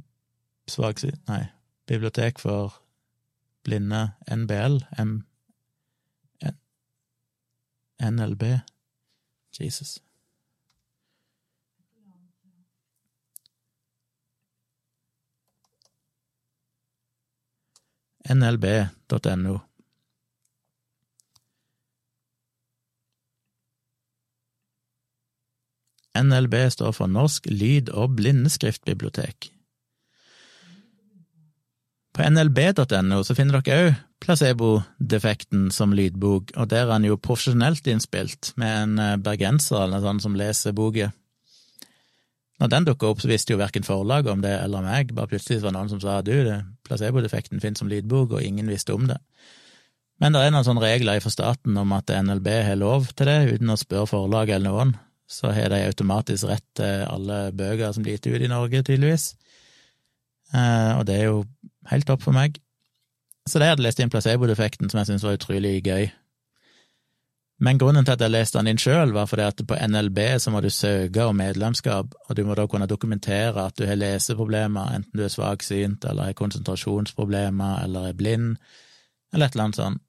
svaksyn... 0.68 1.20
Nei, 1.28 1.44
Bibliotek 1.86 2.38
for 2.40 2.80
blinde, 3.64 4.10
NBL, 4.28 4.80
M... 5.04 5.20
NLB 8.02 8.42
Jesus. 9.60 9.98
nlb.no. 18.34 19.73
NLB 26.14 26.54
står 26.70 26.94
for 26.94 27.10
Norsk 27.10 27.48
lyd- 27.50 27.90
og 27.90 28.16
blindeskriftbibliotek. 28.18 29.50
På 32.14 32.22
nlb.no 32.30 33.22
så 33.26 33.34
finner 33.34 33.58
dere 33.58 33.78
òg 33.88 33.96
placebo-defekten 34.24 35.66
som 35.74 35.92
lydbok, 35.92 36.54
og 36.56 36.70
der 36.70 36.86
er 36.86 36.92
den 36.94 37.08
jo 37.10 37.18
profesjonelt 37.20 37.86
innspilt, 37.90 38.54
med 38.60 38.76
en 38.78 39.02
eh, 39.02 39.16
bergenser 39.20 39.82
eller 39.82 39.98
noe 39.98 40.06
sånt 40.06 40.24
som 40.24 40.38
leser 40.38 40.76
boka. 40.76 41.10
Når 42.62 42.70
den 42.70 42.86
dukka 42.86 43.10
opp, 43.10 43.20
så 43.20 43.28
visste 43.28 43.52
jo 43.52 43.60
verken 43.60 43.84
forlaget 43.84 44.30
om 44.32 44.44
det 44.44 44.54
eller 44.62 44.84
meg, 44.86 45.10
bare 45.16 45.32
plutselig 45.32 45.60
var 45.60 45.74
det 45.74 45.76
noen 45.80 45.90
som 45.90 46.00
sa 46.00 46.20
du, 46.24 46.36
placebo-defekten 46.86 47.60
finnes 47.60 47.82
som 47.82 47.90
lydbok, 47.90 48.38
og 48.38 48.46
ingen 48.46 48.70
visste 48.70 48.94
om 48.94 49.08
det. 49.10 49.18
Men 50.22 50.32
det 50.32 50.44
er 50.44 50.54
noen 50.54 50.64
sånne 50.64 50.84
regler 50.86 51.18
fra 51.20 51.32
staten 51.34 51.76
om 51.76 51.92
at 51.96 52.14
NLB 52.14 52.48
har 52.70 52.78
lov 52.78 53.10
til 53.18 53.28
det, 53.28 53.40
uten 53.56 53.74
å 53.74 53.80
spørre 53.80 54.12
forlaget 54.14 54.60
eller 54.60 54.70
noen. 54.70 54.94
Så 55.34 55.50
har 55.54 55.72
de 55.72 55.82
automatisk 55.88 56.46
rett 56.46 56.66
til 56.78 57.06
alle 57.10 57.48
bøker 57.56 57.94
som 57.94 58.04
blir 58.06 58.18
gitt 58.18 58.30
ut 58.30 58.44
i 58.44 58.50
Norge, 58.50 58.84
tydeligvis. 58.86 59.32
Eh, 60.54 60.92
og 60.98 61.06
det 61.08 61.16
er 61.18 61.24
jo 61.32 61.40
helt 61.90 62.06
topp 62.06 62.22
for 62.22 62.36
meg. 62.36 62.60
Så 63.48 63.60
det 63.60 63.72
hadde 63.72 63.84
lest 63.84 64.00
inn 64.00 64.12
placebo-defekten, 64.12 64.88
som 64.88 65.00
jeg 65.00 65.10
syntes 65.10 65.26
var 65.26 65.36
utrolig 65.36 65.80
gøy. 65.84 66.06
Men 67.64 67.78
grunnen 67.78 68.04
til 68.04 68.16
at 68.16 68.22
jeg 68.24 68.32
leste 68.32 68.58
den 68.58 68.72
inn 68.72 68.80
sjøl, 68.80 69.12
var 69.14 69.28
fordi 69.30 69.44
at 69.46 69.60
på 69.68 69.76
NLB 69.78 70.18
så 70.42 70.50
må 70.50 70.60
du 70.64 70.70
søke 70.74 71.26
om 71.28 71.36
medlemskap, 71.38 72.16
og 72.26 72.36
du 72.36 72.42
må 72.46 72.56
da 72.58 72.66
kunne 72.70 72.88
dokumentere 72.90 73.68
at 73.68 73.76
du 73.78 73.84
har 73.86 73.98
leseproblemer, 74.00 74.96
enten 74.96 75.18
du 75.18 75.22
er 75.24 75.32
svaksynt 75.32 76.04
eller 76.08 76.30
har 76.30 76.38
konsentrasjonsproblemer 76.38 77.84
eller 77.84 78.10
er 78.10 78.18
blind, 78.18 78.56
eller 79.32 79.46
et 79.46 79.54
eller 79.54 79.68
annet 79.68 79.80
sånt. 79.80 80.02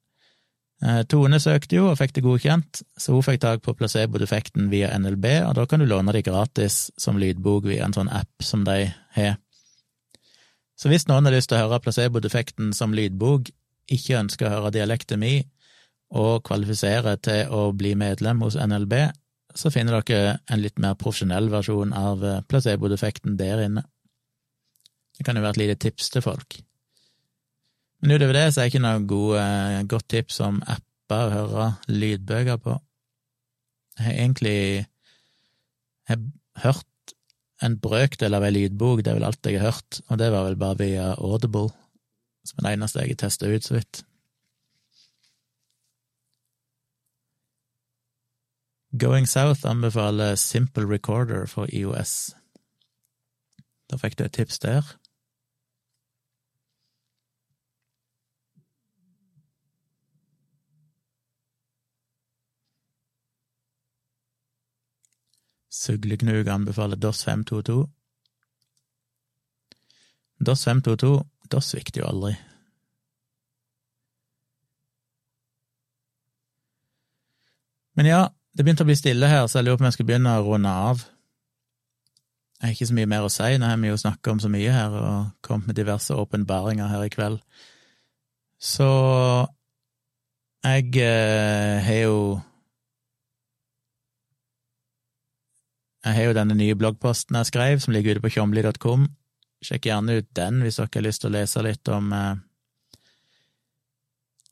Eh, 0.84 1.02
Tone 1.08 1.38
søkte 1.40 1.78
jo 1.78 1.86
og 1.88 1.96
fikk 1.96 2.12
det 2.18 2.24
godkjent, 2.26 2.82
så 3.00 3.14
hun 3.14 3.24
fikk 3.24 3.40
tak 3.40 3.62
på 3.64 3.72
placebo-defekten 3.78 4.68
via 4.72 4.90
NLB, 4.98 5.24
og 5.48 5.54
da 5.56 5.64
kan 5.68 5.80
du 5.80 5.88
låne 5.88 6.12
det 6.12 6.26
gratis 6.26 6.90
som 7.00 7.16
lydbok 7.20 7.64
via 7.70 7.86
en 7.86 7.96
sånn 7.96 8.12
app 8.12 8.44
som 8.44 8.66
de 8.66 8.90
har. 9.16 9.38
Så 10.76 10.92
hvis 10.92 11.06
noen 11.08 11.24
har 11.24 11.32
lyst 11.32 11.48
til 11.48 11.56
å 11.56 11.64
høre 11.64 11.80
placebo-defekten 11.80 12.74
som 12.76 12.92
lydbok, 12.96 13.48
ikke 13.88 14.18
ønsker 14.20 14.48
å 14.48 14.56
høre 14.58 14.74
dialekten 14.76 15.22
min, 15.22 15.46
og 16.12 16.44
kvalifiserer 16.46 17.16
til 17.24 17.48
å 17.50 17.70
bli 17.74 17.96
medlem 17.98 18.44
hos 18.44 18.58
NLB, 18.60 18.94
så 19.56 19.72
finner 19.72 20.04
dere 20.04 20.36
en 20.52 20.60
litt 20.60 20.78
mer 20.78 20.94
profesjonell 21.00 21.48
versjon 21.50 21.96
av 21.96 22.22
eh, 22.24 22.42
placebo-defekten 22.46 23.40
der 23.40 23.64
inne. 23.64 23.86
Det 25.16 25.24
kan 25.24 25.38
jo 25.38 25.42
være 25.42 25.56
et 25.56 25.62
lite 25.62 25.80
tips 25.86 26.12
til 26.12 26.22
folk. 26.22 26.58
Men 28.06 28.20
utover 28.20 28.36
det 28.38 28.44
så 28.54 28.60
er 28.62 28.68
det 28.68 28.70
ikke 28.70 28.84
noe 28.84 29.06
god, 29.10 29.30
eh, 29.40 29.84
godt 29.90 30.04
tips 30.12 30.36
om 30.46 30.60
apper 30.62 31.24
å 31.26 31.32
høre 31.32 31.64
lydbøker 31.90 32.60
på. 32.62 32.74
Jeg 33.98 34.04
har 34.06 34.18
egentlig 34.22 34.58
jeg 36.06 36.12
har 36.12 36.20
hørt 36.62 37.14
en 37.66 37.74
brøkdel 37.82 38.36
av 38.38 38.44
ei 38.46 38.52
lydbok, 38.52 39.02
det 39.02 39.10
er 39.10 39.16
vel 39.18 39.26
alt 39.26 39.48
jeg 39.50 39.58
har 39.58 39.72
hørt, 39.72 39.98
og 40.06 40.20
det 40.20 40.28
var 40.30 40.46
vel 40.46 40.58
bare 40.60 40.78
via 40.78 41.06
Audible, 41.18 41.72
som 42.46 42.60
er 42.60 42.68
det 42.68 42.74
eneste 42.76 43.02
jeg 43.02 43.16
har 43.16 43.18
testa 43.24 43.50
ut, 43.50 43.66
så 43.66 43.74
vidt. 43.74 44.02
Going 49.02 49.26
South 49.26 49.66
anbefaler 49.66 50.38
Simple 50.38 50.86
Recorder 50.86 51.50
for 51.50 51.66
IOS. 51.74 52.36
Da 53.90 53.98
fikk 53.98 54.14
du 54.14 54.24
et 54.28 54.38
tips 54.38 54.62
der. 54.62 54.94
Sugleknug 65.76 66.48
anbefaler 66.48 66.96
DOS 66.96 67.24
522. 67.26 67.84
DOS 70.46 70.64
522 70.64 71.24
DOS 71.52 71.72
svikter 71.72 72.02
jo 72.02 72.08
aldri. 72.08 72.32
Men 77.96 78.08
ja, 78.08 78.22
det 78.56 78.64
begynte 78.64 78.84
å 78.84 78.88
bli 78.88 78.96
stille 78.96 79.28
her, 79.28 79.46
så 79.48 79.60
jeg 79.60 79.68
lurer 79.68 79.78
på 79.78 79.84
om 79.84 79.90
jeg 79.90 79.96
skal 79.96 80.08
begynne 80.08 80.32
å 80.36 80.44
runde 80.44 80.72
av. 80.72 81.04
Jeg 82.56 82.64
har 82.64 82.74
ikke 82.74 82.88
så 82.88 82.96
mye 82.96 83.08
mer 83.12 83.24
å 83.24 83.32
si, 83.32 83.52
nå 83.60 83.68
har 83.68 83.80
vi 83.80 83.92
jo 83.92 84.00
snakka 84.00 84.32
om 84.32 84.40
så 84.40 84.50
mye 84.52 84.72
her 84.72 84.96
og 84.96 85.32
kommet 85.44 85.70
med 85.70 85.76
diverse 85.76 86.16
åpenbaringer 86.16 86.88
her 86.88 87.04
i 87.04 87.12
kveld. 87.12 87.40
Så 88.56 88.88
jeg 90.64 90.96
eh, 91.04 91.84
har 91.84 92.00
jo 92.00 92.20
Jeg 96.06 96.14
har 96.14 96.28
jo 96.28 96.34
denne 96.36 96.54
nye 96.54 96.76
bloggposten 96.78 97.34
jeg 97.40 97.48
skrev, 97.48 97.80
som 97.82 97.94
ligger 97.94 98.14
ute 98.14 98.22
på 98.22 98.30
tjomli.com. 98.36 99.08
Sjekk 99.66 99.88
gjerne 99.88 100.20
ut 100.20 100.28
den 100.38 100.60
hvis 100.62 100.78
dere 100.78 100.92
har 100.94 101.06
lyst 101.08 101.24
til 101.24 101.32
å 101.32 101.34
lese 101.34 101.62
litt 101.66 101.90
om 101.90 102.12
eh, 102.14 102.36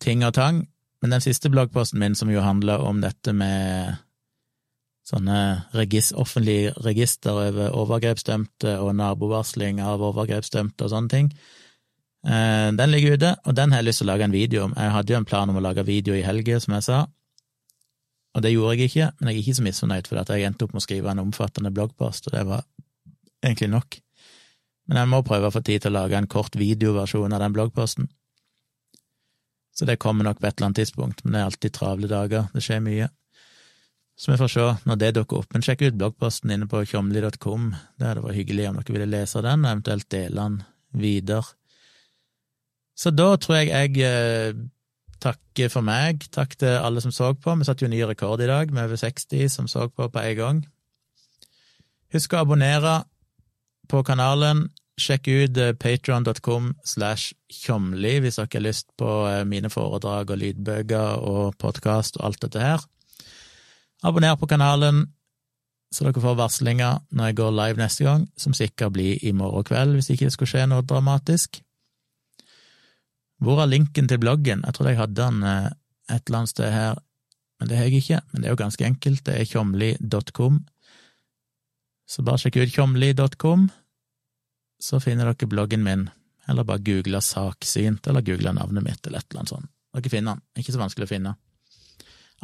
ting 0.02 0.24
og 0.26 0.35
tang. 0.35 0.64
Men 1.05 1.14
den 1.14 1.22
siste 1.22 1.52
bloggposten 1.52 2.01
min, 2.01 2.16
som 2.18 2.32
jo 2.32 2.43
handler 2.43 2.82
om 2.82 3.02
dette 3.05 3.35
med 3.36 4.01
sånne 5.05 5.39
regis, 5.76 6.10
offentlige 6.16 6.72
register 6.82 7.36
over 7.36 7.74
overgrepsdømte 7.76 8.78
og 8.81 8.94
nabovarsling 8.97 9.82
av 9.85 10.02
overgrepsdømte 10.09 10.86
og 10.86 10.90
sånne 10.90 11.12
ting, 11.12 11.28
eh, 12.26 12.70
den 12.74 12.90
ligger 12.90 13.18
ute, 13.18 13.35
og 13.44 13.55
den 13.55 13.70
har 13.70 13.85
jeg 13.85 13.93
lyst 13.93 14.02
til 14.02 14.09
å 14.09 14.12
lage 14.14 14.26
en 14.26 14.35
video 14.35 14.64
om. 14.64 14.74
Jeg 14.74 14.94
hadde 14.97 15.12
jo 15.12 15.20
en 15.20 15.28
plan 15.28 15.52
om 15.52 15.60
å 15.60 15.66
lage 15.68 15.86
video 15.86 16.16
i 16.16 16.24
helga, 16.24 16.59
som 16.59 16.74
jeg 16.78 16.89
sa, 16.89 17.05
og 18.35 18.43
det 18.43 18.51
gjorde 18.51 18.74
jeg 18.74 18.90
ikke, 18.90 19.11
men 19.19 19.31
jeg 19.31 19.36
er 19.36 19.43
ikke 19.44 19.56
så 19.59 19.66
misfornøyd, 19.69 20.09
for 20.11 20.20
at 20.20 20.32
jeg 20.35 20.47
endte 20.48 20.66
opp 20.66 20.74
med 20.74 20.82
å 20.82 20.86
skrive 20.89 21.12
en 21.12 21.23
omfattende 21.23 21.70
bloggpost, 21.74 22.27
og 22.28 22.35
det 22.35 22.43
var 22.48 22.65
egentlig 23.44 23.70
nok. 23.70 23.98
Men 24.90 25.01
jeg 25.01 25.11
må 25.12 25.23
prøve 25.24 25.48
å 25.48 25.55
få 25.55 25.62
tid 25.65 25.85
til 25.85 25.94
å 25.94 26.01
lage 26.01 26.19
en 26.19 26.31
kort 26.31 26.59
videoversjon 26.59 27.32
av 27.32 27.44
den 27.44 27.55
bloggposten. 27.55 28.11
Så 29.74 29.86
det 29.89 30.01
kommer 30.02 30.27
nok 30.27 30.40
på 30.40 30.48
et 30.48 30.59
eller 30.59 30.70
annet 30.70 30.82
tidspunkt, 30.82 31.23
men 31.24 31.35
det 31.35 31.40
er 31.40 31.48
alltid 31.51 31.74
travle 31.74 32.11
dager, 32.11 32.51
det 32.55 32.62
skjer 32.62 32.82
mye. 32.85 33.09
Så 34.19 34.31
vi 34.31 34.39
får 34.39 34.51
se 34.52 34.66
når 34.86 34.98
det 35.01 35.15
dukker 35.16 35.40
opp. 35.40 35.48
Men 35.55 35.65
sjekk 35.66 35.89
ut 35.89 35.97
bloggposten 35.98 36.52
inne 36.55 36.69
på 36.70 36.85
tjomli.com, 36.86 37.73
det 37.98 38.06
hadde 38.06 38.23
vært 38.23 38.39
hyggelig 38.39 38.69
om 38.69 38.78
dere 38.78 38.94
ville 38.94 39.11
lese 39.11 39.43
den, 39.43 39.65
og 39.65 39.73
eventuelt 39.73 40.11
dele 40.15 40.44
den 40.44 40.61
videre. 40.94 41.55
Så 42.94 43.11
da 43.11 43.32
tror 43.43 43.59
jeg 43.59 43.73
jeg 43.98 44.55
eh, 45.24 45.32
takker 45.32 45.72
for 45.72 45.86
meg. 45.86 46.28
Takk 46.34 46.56
til 46.60 46.76
alle 46.76 47.01
som 47.01 47.12
så 47.12 47.32
på. 47.34 47.56
Vi 47.59 47.66
satte 47.66 47.86
jo 47.86 47.90
ny 47.90 48.02
rekord 48.05 48.42
i 48.44 48.51
dag, 48.51 48.72
med 48.72 48.84
over 48.84 49.01
60 49.01 49.48
som 49.48 49.68
så 49.68 49.88
på 49.88 50.09
på 50.09 50.20
en 50.20 50.36
gang. 50.36 50.62
Husk 52.14 52.34
å 52.34 52.44
abonnere 52.44 53.02
på 53.88 54.02
kanalen. 54.06 54.68
Sjekk 54.94 55.26
ut 55.26 55.56
patreon.com 55.59 55.80
patron.com 55.82 56.68
slash 56.86 57.32
tjomli 57.51 58.20
hvis 58.22 58.36
dere 58.38 58.46
har 58.52 58.62
lyst 58.62 58.92
på 58.96 59.09
eh, 59.26 59.42
mine 59.44 59.70
foredrag 59.70 60.30
og 60.30 60.38
lydbøker 60.38 61.24
og 61.26 61.56
podkast 61.59 62.20
og 62.20 62.28
alt 62.28 62.44
dette 62.46 62.62
her. 62.62 62.84
Abonner 64.06 64.36
på 64.38 64.46
kanalen, 64.46 65.09
så 65.90 66.06
dere 66.06 66.22
får 66.22 66.38
varslinger 66.38 67.02
når 67.10 67.26
jeg 67.26 67.38
går 67.42 67.56
live 67.59 67.82
neste 67.82 68.06
gang, 68.06 68.28
som 68.38 68.55
sikkert 68.55 68.94
blir 68.94 69.18
i 69.26 69.32
morgen 69.34 69.66
kveld 69.66 69.98
hvis 69.98 70.12
ikke 70.14 70.28
det 70.28 70.36
skulle 70.36 70.52
skje 70.52 70.68
noe 70.70 70.86
dramatisk. 70.86 71.63
Hvor 73.43 73.62
er 73.62 73.70
linken 73.70 74.09
til 74.09 74.20
bloggen? 74.23 74.62
Jeg 74.65 74.77
trodde 74.77 74.94
jeg 74.94 75.01
hadde 75.01 75.19
den 75.19 75.43
eh, 75.43 75.70
et 76.12 76.23
eller 76.28 76.43
annet 76.43 76.52
sted 76.52 76.70
her, 76.73 77.01
men 77.59 77.70
det 77.70 77.78
har 77.78 77.89
jeg 77.89 78.02
ikke. 78.02 78.20
Men 78.31 78.43
det 78.43 78.48
er 78.48 78.55
jo 78.55 78.62
ganske 78.62 78.86
enkelt, 78.86 79.24
det 79.27 79.39
er 79.39 79.48
tjomli.com. 79.48 80.61
Så 82.09 82.24
bare 82.24 82.43
sjekk 82.43 82.61
ut 82.61 82.74
tjomli.com, 82.74 83.70
så 84.82 85.01
finner 85.01 85.31
dere 85.31 85.48
bloggen 85.48 85.85
min, 85.86 86.09
eller 86.51 86.66
bare 86.69 86.85
google 86.85 87.23
saksynt, 87.24 88.06
eller 88.06 88.24
google 88.27 88.52
navnet 88.52 88.85
mitt, 88.85 89.06
eller 89.06 89.23
et 89.23 89.31
eller 89.31 89.44
annet 89.44 89.55
sånt. 89.55 89.70
Dere 89.94 90.12
finner 90.12 90.36
den, 90.36 90.44
ikke 90.61 90.74
så 90.74 90.82
vanskelig 90.82 91.09
å 91.09 91.12
finne. 91.15 91.35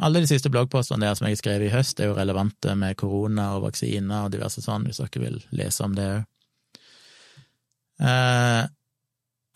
Alle 0.01 0.23
de 0.23 0.29
siste 0.29 0.49
bloggpostene 0.49 1.05
der 1.05 1.17
som 1.17 1.27
jeg 1.27 1.35
har 1.35 1.41
skrevet 1.43 1.67
i 1.67 1.73
høst, 1.75 1.99
er 1.99 2.09
jo 2.09 2.17
relevante 2.17 2.73
med 2.79 2.97
korona 2.97 3.51
og 3.57 3.67
vaksiner 3.67 4.25
og 4.25 4.33
diverse 4.33 4.63
sånn, 4.63 4.87
hvis 4.87 5.01
dere 5.03 5.21
vil 5.21 5.37
lese 5.53 5.85
om 5.85 5.93
det 5.97 6.07
òg. 6.15 6.27
Eh, 8.01 8.63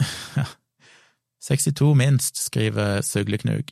62 1.45 1.91
minst, 1.97 2.39
skriver 2.41 3.01
Sugleknug. 3.05 3.69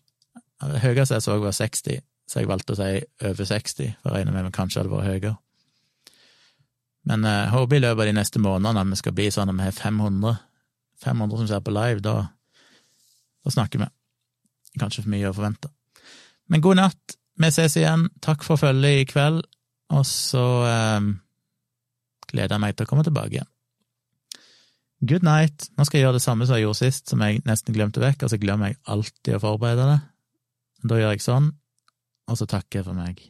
Det 0.64 0.82
høyeste 0.84 1.18
jeg 1.18 1.26
så 1.26 1.38
var 1.42 1.56
60, 1.58 2.04
så 2.30 2.40
jeg 2.40 2.50
valgte 2.50 2.76
å 2.76 2.80
si 2.80 2.92
over 3.26 3.50
60, 3.50 3.96
for 4.02 4.12
jeg 4.12 4.20
regner 4.20 4.36
med 4.36 4.52
at 4.52 4.56
kanskje 4.56 4.82
hadde 4.84 4.94
vært 4.94 5.10
høyere. 5.10 5.34
Men 7.10 7.26
jeg 7.28 7.48
uh, 7.50 7.52
håper 7.52 7.78
i 7.78 7.82
løpet 7.84 8.00
av 8.06 8.08
de 8.08 8.16
neste 8.16 8.40
månedene 8.40 8.84
at 8.86 8.94
vi 8.94 9.00
skal 9.02 9.16
bli 9.18 9.26
sånn 9.34 9.52
at 9.52 9.58
vi 9.58 9.66
har 9.66 9.76
500, 9.76 10.38
500 11.04 11.42
som 11.42 11.50
ser 11.50 11.66
på 11.66 11.74
live, 11.76 12.04
da, 12.06 12.16
da 13.44 13.56
snakker 13.58 13.84
vi. 13.84 13.90
Kanskje 14.80 15.04
for 15.04 15.14
mye 15.16 15.32
å 15.32 15.36
forvente. 15.36 15.74
Men 16.54 16.64
god 16.64 16.80
natt, 16.80 17.18
vi 17.42 17.50
ses 17.52 17.76
igjen, 17.80 18.08
takk 18.24 18.46
for 18.46 18.62
følget 18.62 19.02
i 19.02 19.10
kveld, 19.10 19.44
og 19.94 20.06
så 20.08 20.46
eh, 20.70 21.10
gleder 22.30 22.56
jeg 22.56 22.64
meg 22.64 22.78
til 22.78 22.88
å 22.88 22.90
komme 22.90 23.06
tilbake 23.06 23.40
igjen. 23.40 23.53
Good 25.04 25.26
night. 25.28 25.68
Nå 25.76 25.84
skal 25.84 26.00
jeg 26.00 26.06
gjøre 26.06 26.16
det 26.16 26.24
samme 26.24 26.48
som 26.48 26.56
jeg 26.56 26.64
gjorde 26.64 26.80
sist, 26.80 27.10
som 27.12 27.24
jeg 27.26 27.42
nesten 27.48 27.76
glemte 27.76 28.04
vekk. 28.04 28.24
Altså, 28.24 28.40
glemmer 28.40 28.72
jeg 28.72 28.80
alltid 28.94 29.36
å 29.36 29.44
forberede 29.44 29.88
det. 29.90 30.00
Da 30.88 31.00
gjør 31.00 31.16
jeg 31.16 31.24
sånn, 31.26 31.50
og 32.32 32.40
så 32.40 32.48
takker 32.48 32.80
jeg 32.80 32.88
for 32.88 32.96
meg. 32.98 33.24